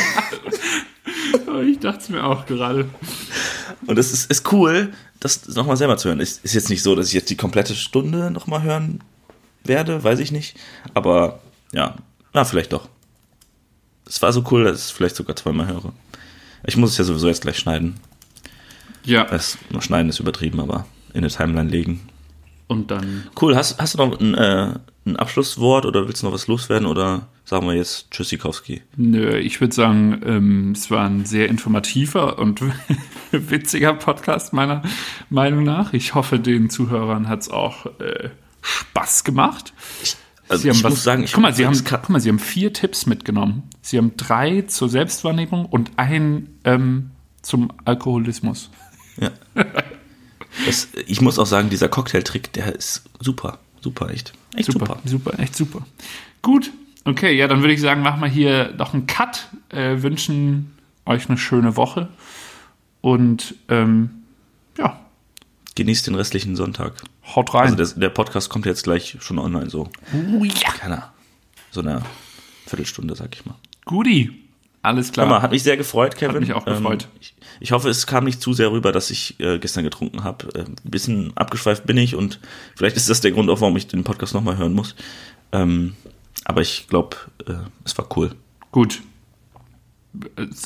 Ich 1.67 1.81
dachte 1.81 1.99
es 2.01 2.09
mir 2.09 2.23
auch 2.25 2.47
gerade. 2.47 2.89
Und 3.87 3.99
es 3.99 4.13
ist, 4.13 4.31
ist 4.31 4.53
cool, 4.53 4.93
das 5.19 5.47
nochmal 5.49 5.77
selber 5.77 5.97
zu 5.97 6.09
hören. 6.09 6.21
Ist, 6.21 6.45
ist 6.45 6.55
jetzt 6.55 6.69
nicht 6.71 6.83
so, 6.83 6.95
dass 6.95 7.09
ich 7.09 7.15
jetzt 7.15 7.31
die 7.31 7.37
komplette 7.37 7.75
Stunde 7.75 8.31
nochmal 8.31 8.63
hören 8.63 9.01
werde, 9.65 10.03
weiß 10.05 10.21
ich 10.21 10.31
nicht. 10.31 10.57
Aber 10.95 11.41
ja, 11.73 11.97
na, 12.33 12.45
vielleicht 12.45 12.73
doch. 12.73 12.89
Es 14.07 14.23
war 14.23 14.33
so 14.33 14.45
cool, 14.51 14.65
dass 14.65 14.79
ich 14.79 14.85
es 14.85 14.91
vielleicht 14.91 15.17
sogar 15.17 15.35
zweimal 15.37 15.67
höre. 15.67 15.93
Ich 16.65 16.77
muss 16.77 16.93
es 16.93 16.99
ja 16.99 17.05
sowieso 17.05 17.29
jetzt 17.29 17.43
gleich 17.43 17.59
schneiden. 17.59 17.97
Ja. 19.05 19.25
Das 19.25 19.59
schneiden 19.81 20.09
ist 20.09 20.21
übertrieben, 20.21 20.61
aber 20.61 20.87
in 21.13 21.19
eine 21.19 21.29
Timeline 21.29 21.69
legen. 21.69 22.01
Und 22.67 22.91
dann. 22.91 23.25
Cool, 23.41 23.57
hast, 23.57 23.81
hast 23.81 23.95
du 23.95 23.99
noch 23.99 24.21
ein, 24.21 24.35
äh, 24.35 24.75
ein 25.07 25.17
Abschlusswort 25.17 25.87
oder 25.87 26.07
willst 26.07 26.23
du 26.23 26.27
noch 26.27 26.35
was 26.35 26.47
loswerden 26.47 26.87
oder 26.87 27.29
sagen 27.45 27.67
wir 27.67 27.75
jetzt 27.75 28.11
Tschüssikowski? 28.11 28.83
Nö, 28.97 29.39
ich 29.39 29.61
würde 29.61 29.75
sagen, 29.75 30.21
ähm, 30.25 30.73
es 30.73 30.91
war 30.91 31.07
ein 31.07 31.25
sehr 31.25 31.49
informativer 31.49 32.39
und 32.39 32.61
witziger 33.33 33.95
Podcast, 33.95 34.53
meiner 34.53 34.83
Meinung 35.31 35.65
nach. 35.65 35.95
Ich 35.95 36.15
hoffe, 36.15 36.39
den 36.39 36.69
Zuhörern 36.69 37.29
hat 37.29 37.41
es 37.41 37.51
auch 37.51 37.87
äh, 38.01 38.29
Spaß 38.61 39.25
gemacht. 39.25 39.73
Also 40.49 40.63
Sie 40.63 40.69
haben 40.69 40.77
ich 40.77 40.85
was, 40.85 40.91
muss 40.91 41.05
sagen, 41.05 41.25
ich 41.25 41.33
guck 41.33 41.43
mal, 41.43 41.55
Sie 41.55 41.67
haben, 41.67 41.83
guck 41.85 42.09
mal, 42.11 42.21
Sie 42.21 42.29
haben 42.29 42.39
vier 42.39 42.73
Tipps 42.75 43.07
mitgenommen. 43.07 43.63
Sie 43.81 43.97
haben 43.97 44.13
drei 44.17 44.63
zur 44.63 44.91
Selbstwahrnehmung 44.91 45.65
und 45.67 45.93
einen 45.97 46.59
ähm, 46.65 47.11
zum 47.41 47.73
Alkoholismus. 47.85 48.71
Ja. 49.21 49.31
Das, 50.67 50.89
ich 51.07 51.21
muss 51.21 51.39
auch 51.39 51.47
sagen, 51.47 51.71
dieser 51.71 51.89
Cocktailtrick, 51.89 52.53
der 52.53 52.75
ist 52.75 53.05
super. 53.21 53.59
Super, 53.81 54.11
echt. 54.11 54.33
Echt 54.57 54.73
super. 54.73 54.87
Super, 54.87 55.01
super, 55.05 55.39
echt 55.39 55.55
super. 55.55 55.87
Gut, 56.43 56.73
okay, 57.05 57.37
ja, 57.37 57.47
dann 57.47 57.61
würde 57.61 57.75
ich 57.75 57.81
sagen, 57.81 58.03
machen 58.03 58.21
wir 58.21 58.29
hier 58.29 58.75
noch 58.77 58.93
einen 58.93 59.07
Cut, 59.07 59.49
äh, 59.69 60.03
wünschen 60.03 60.73
euch 61.05 61.29
eine 61.29 61.39
schöne 61.39 61.77
Woche 61.77 62.09
und 63.01 63.55
ähm, 63.69 64.11
ja, 64.77 65.01
Genießt 65.75 66.09
den 66.09 66.17
restlichen 66.17 66.57
Sonntag. 66.57 66.95
haut 67.37 67.55
rein. 67.55 67.73
Also 67.73 67.77
der, 67.77 67.87
der 68.01 68.09
Podcast 68.11 68.51
kommt 68.51 68.67
jetzt 68.67 68.83
gleich 68.83 69.17
schon 69.21 69.39
online, 69.39 69.71
so, 69.71 69.89
oh 70.13 70.45
ja. 70.45 70.73
keine 70.73 71.05
so 71.71 71.81
eine 71.81 72.03
Viertelstunde, 72.67 73.15
sag 73.15 73.35
ich 73.35 73.47
mal. 73.47 73.55
Guti, 73.85 74.48
alles 74.89 75.13
klar. 75.13 75.27
Mal, 75.27 75.43
hat 75.43 75.51
mich 75.51 75.63
sehr 75.63 75.77
gefreut, 75.77 76.17
Kevin. 76.17 76.41
mich 76.41 76.53
auch 76.53 76.65
gefreut. 76.65 77.05
Ähm, 77.05 77.19
ich, 77.21 77.35
ich 77.61 77.73
hoffe, 77.73 77.89
es 77.89 78.07
kam 78.07 78.25
nicht 78.25 78.41
zu 78.41 78.53
sehr 78.53 78.73
rüber, 78.73 78.91
dass 78.91 79.11
ich 79.11 79.39
äh, 79.39 79.59
gestern 79.59 79.85
getrunken 79.85 80.25
habe. 80.25 80.49
Äh, 80.55 80.65
ein 80.65 80.77
bisschen 80.85 81.37
abgeschweift 81.37 81.87
bin 81.87 81.97
ich 81.97 82.15
und 82.15 82.41
vielleicht 82.75 82.97
ist 82.97 83.11
das 83.11 83.21
der 83.21 83.33
Grund 83.33 83.51
auch, 83.51 83.61
warum 83.61 83.77
ich 83.77 83.87
den 83.87 84.05
Podcast 84.05 84.35
nochmal 84.35 84.57
hören 84.57 84.73
muss. 84.73 84.95
Ähm, 85.53 85.95
aber 86.45 86.63
ich 86.63 86.89
glaube, 86.89 87.17
äh, 87.47 87.55
es 87.85 87.97
war 87.99 88.07
cool. 88.17 88.35
Gut. 88.73 89.03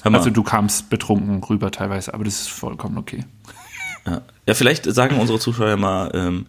Also 0.03 0.31
du 0.31 0.43
kamst 0.43 0.89
betrunken 0.89 1.43
rüber 1.43 1.71
teilweise, 1.71 2.15
aber 2.15 2.25
das 2.25 2.43
ist 2.43 2.51
vollkommen 2.51 2.99
okay. 2.99 3.25
Ja, 4.05 4.21
ja 4.49 4.55
vielleicht 4.55 4.85
sagen 4.93 5.21
unsere 5.21 5.39
Zuschauer 5.39 5.77
mal 5.77 6.11
ähm, 6.13 6.47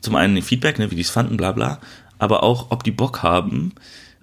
zum 0.00 0.16
einen 0.16 0.42
Feedback, 0.42 0.80
ne, 0.80 0.90
wie 0.90 0.96
die 0.96 1.02
es 1.02 1.10
fanden, 1.10 1.36
bla 1.36 1.52
bla, 1.52 1.78
aber 2.18 2.42
auch, 2.42 2.72
ob 2.72 2.82
die 2.82 2.90
Bock 2.90 3.22
haben, 3.22 3.74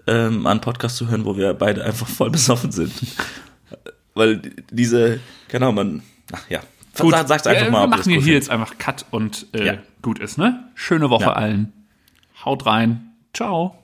ähm, 0.07 0.45
einen 0.47 0.61
Podcast 0.61 0.97
zu 0.97 1.09
hören, 1.09 1.25
wo 1.25 1.35
wir 1.37 1.53
beide 1.53 1.83
einfach 1.83 2.07
voll 2.07 2.29
besoffen 2.29 2.71
sind. 2.71 2.93
Weil 4.13 4.41
diese, 4.71 5.19
keine 5.47 5.65
Ahnung, 5.65 5.75
man, 5.75 6.03
ach 6.31 6.49
ja, 6.49 6.59
Gut, 6.99 7.11
Sag, 7.13 7.27
sag's 7.29 7.47
einfach 7.47 7.65
ja, 7.65 7.71
mal. 7.71 7.83
wir 7.83 7.87
machen 7.87 8.13
das 8.13 8.23
hier, 8.25 8.33
jetzt 8.33 8.49
einfach 8.49 8.77
Cut 8.77 9.05
und 9.11 9.47
äh, 9.53 9.65
Ja. 9.65 9.73
gut 10.01 10.19
ist, 10.19 10.37
ne? 10.37 10.65
Schöne 10.75 11.09
Woche 11.09 11.23
Ja. 11.23 11.33
allen. 11.33 11.71
Haut 12.43 12.65
rein. 12.65 13.13
Ciao. 13.33 13.77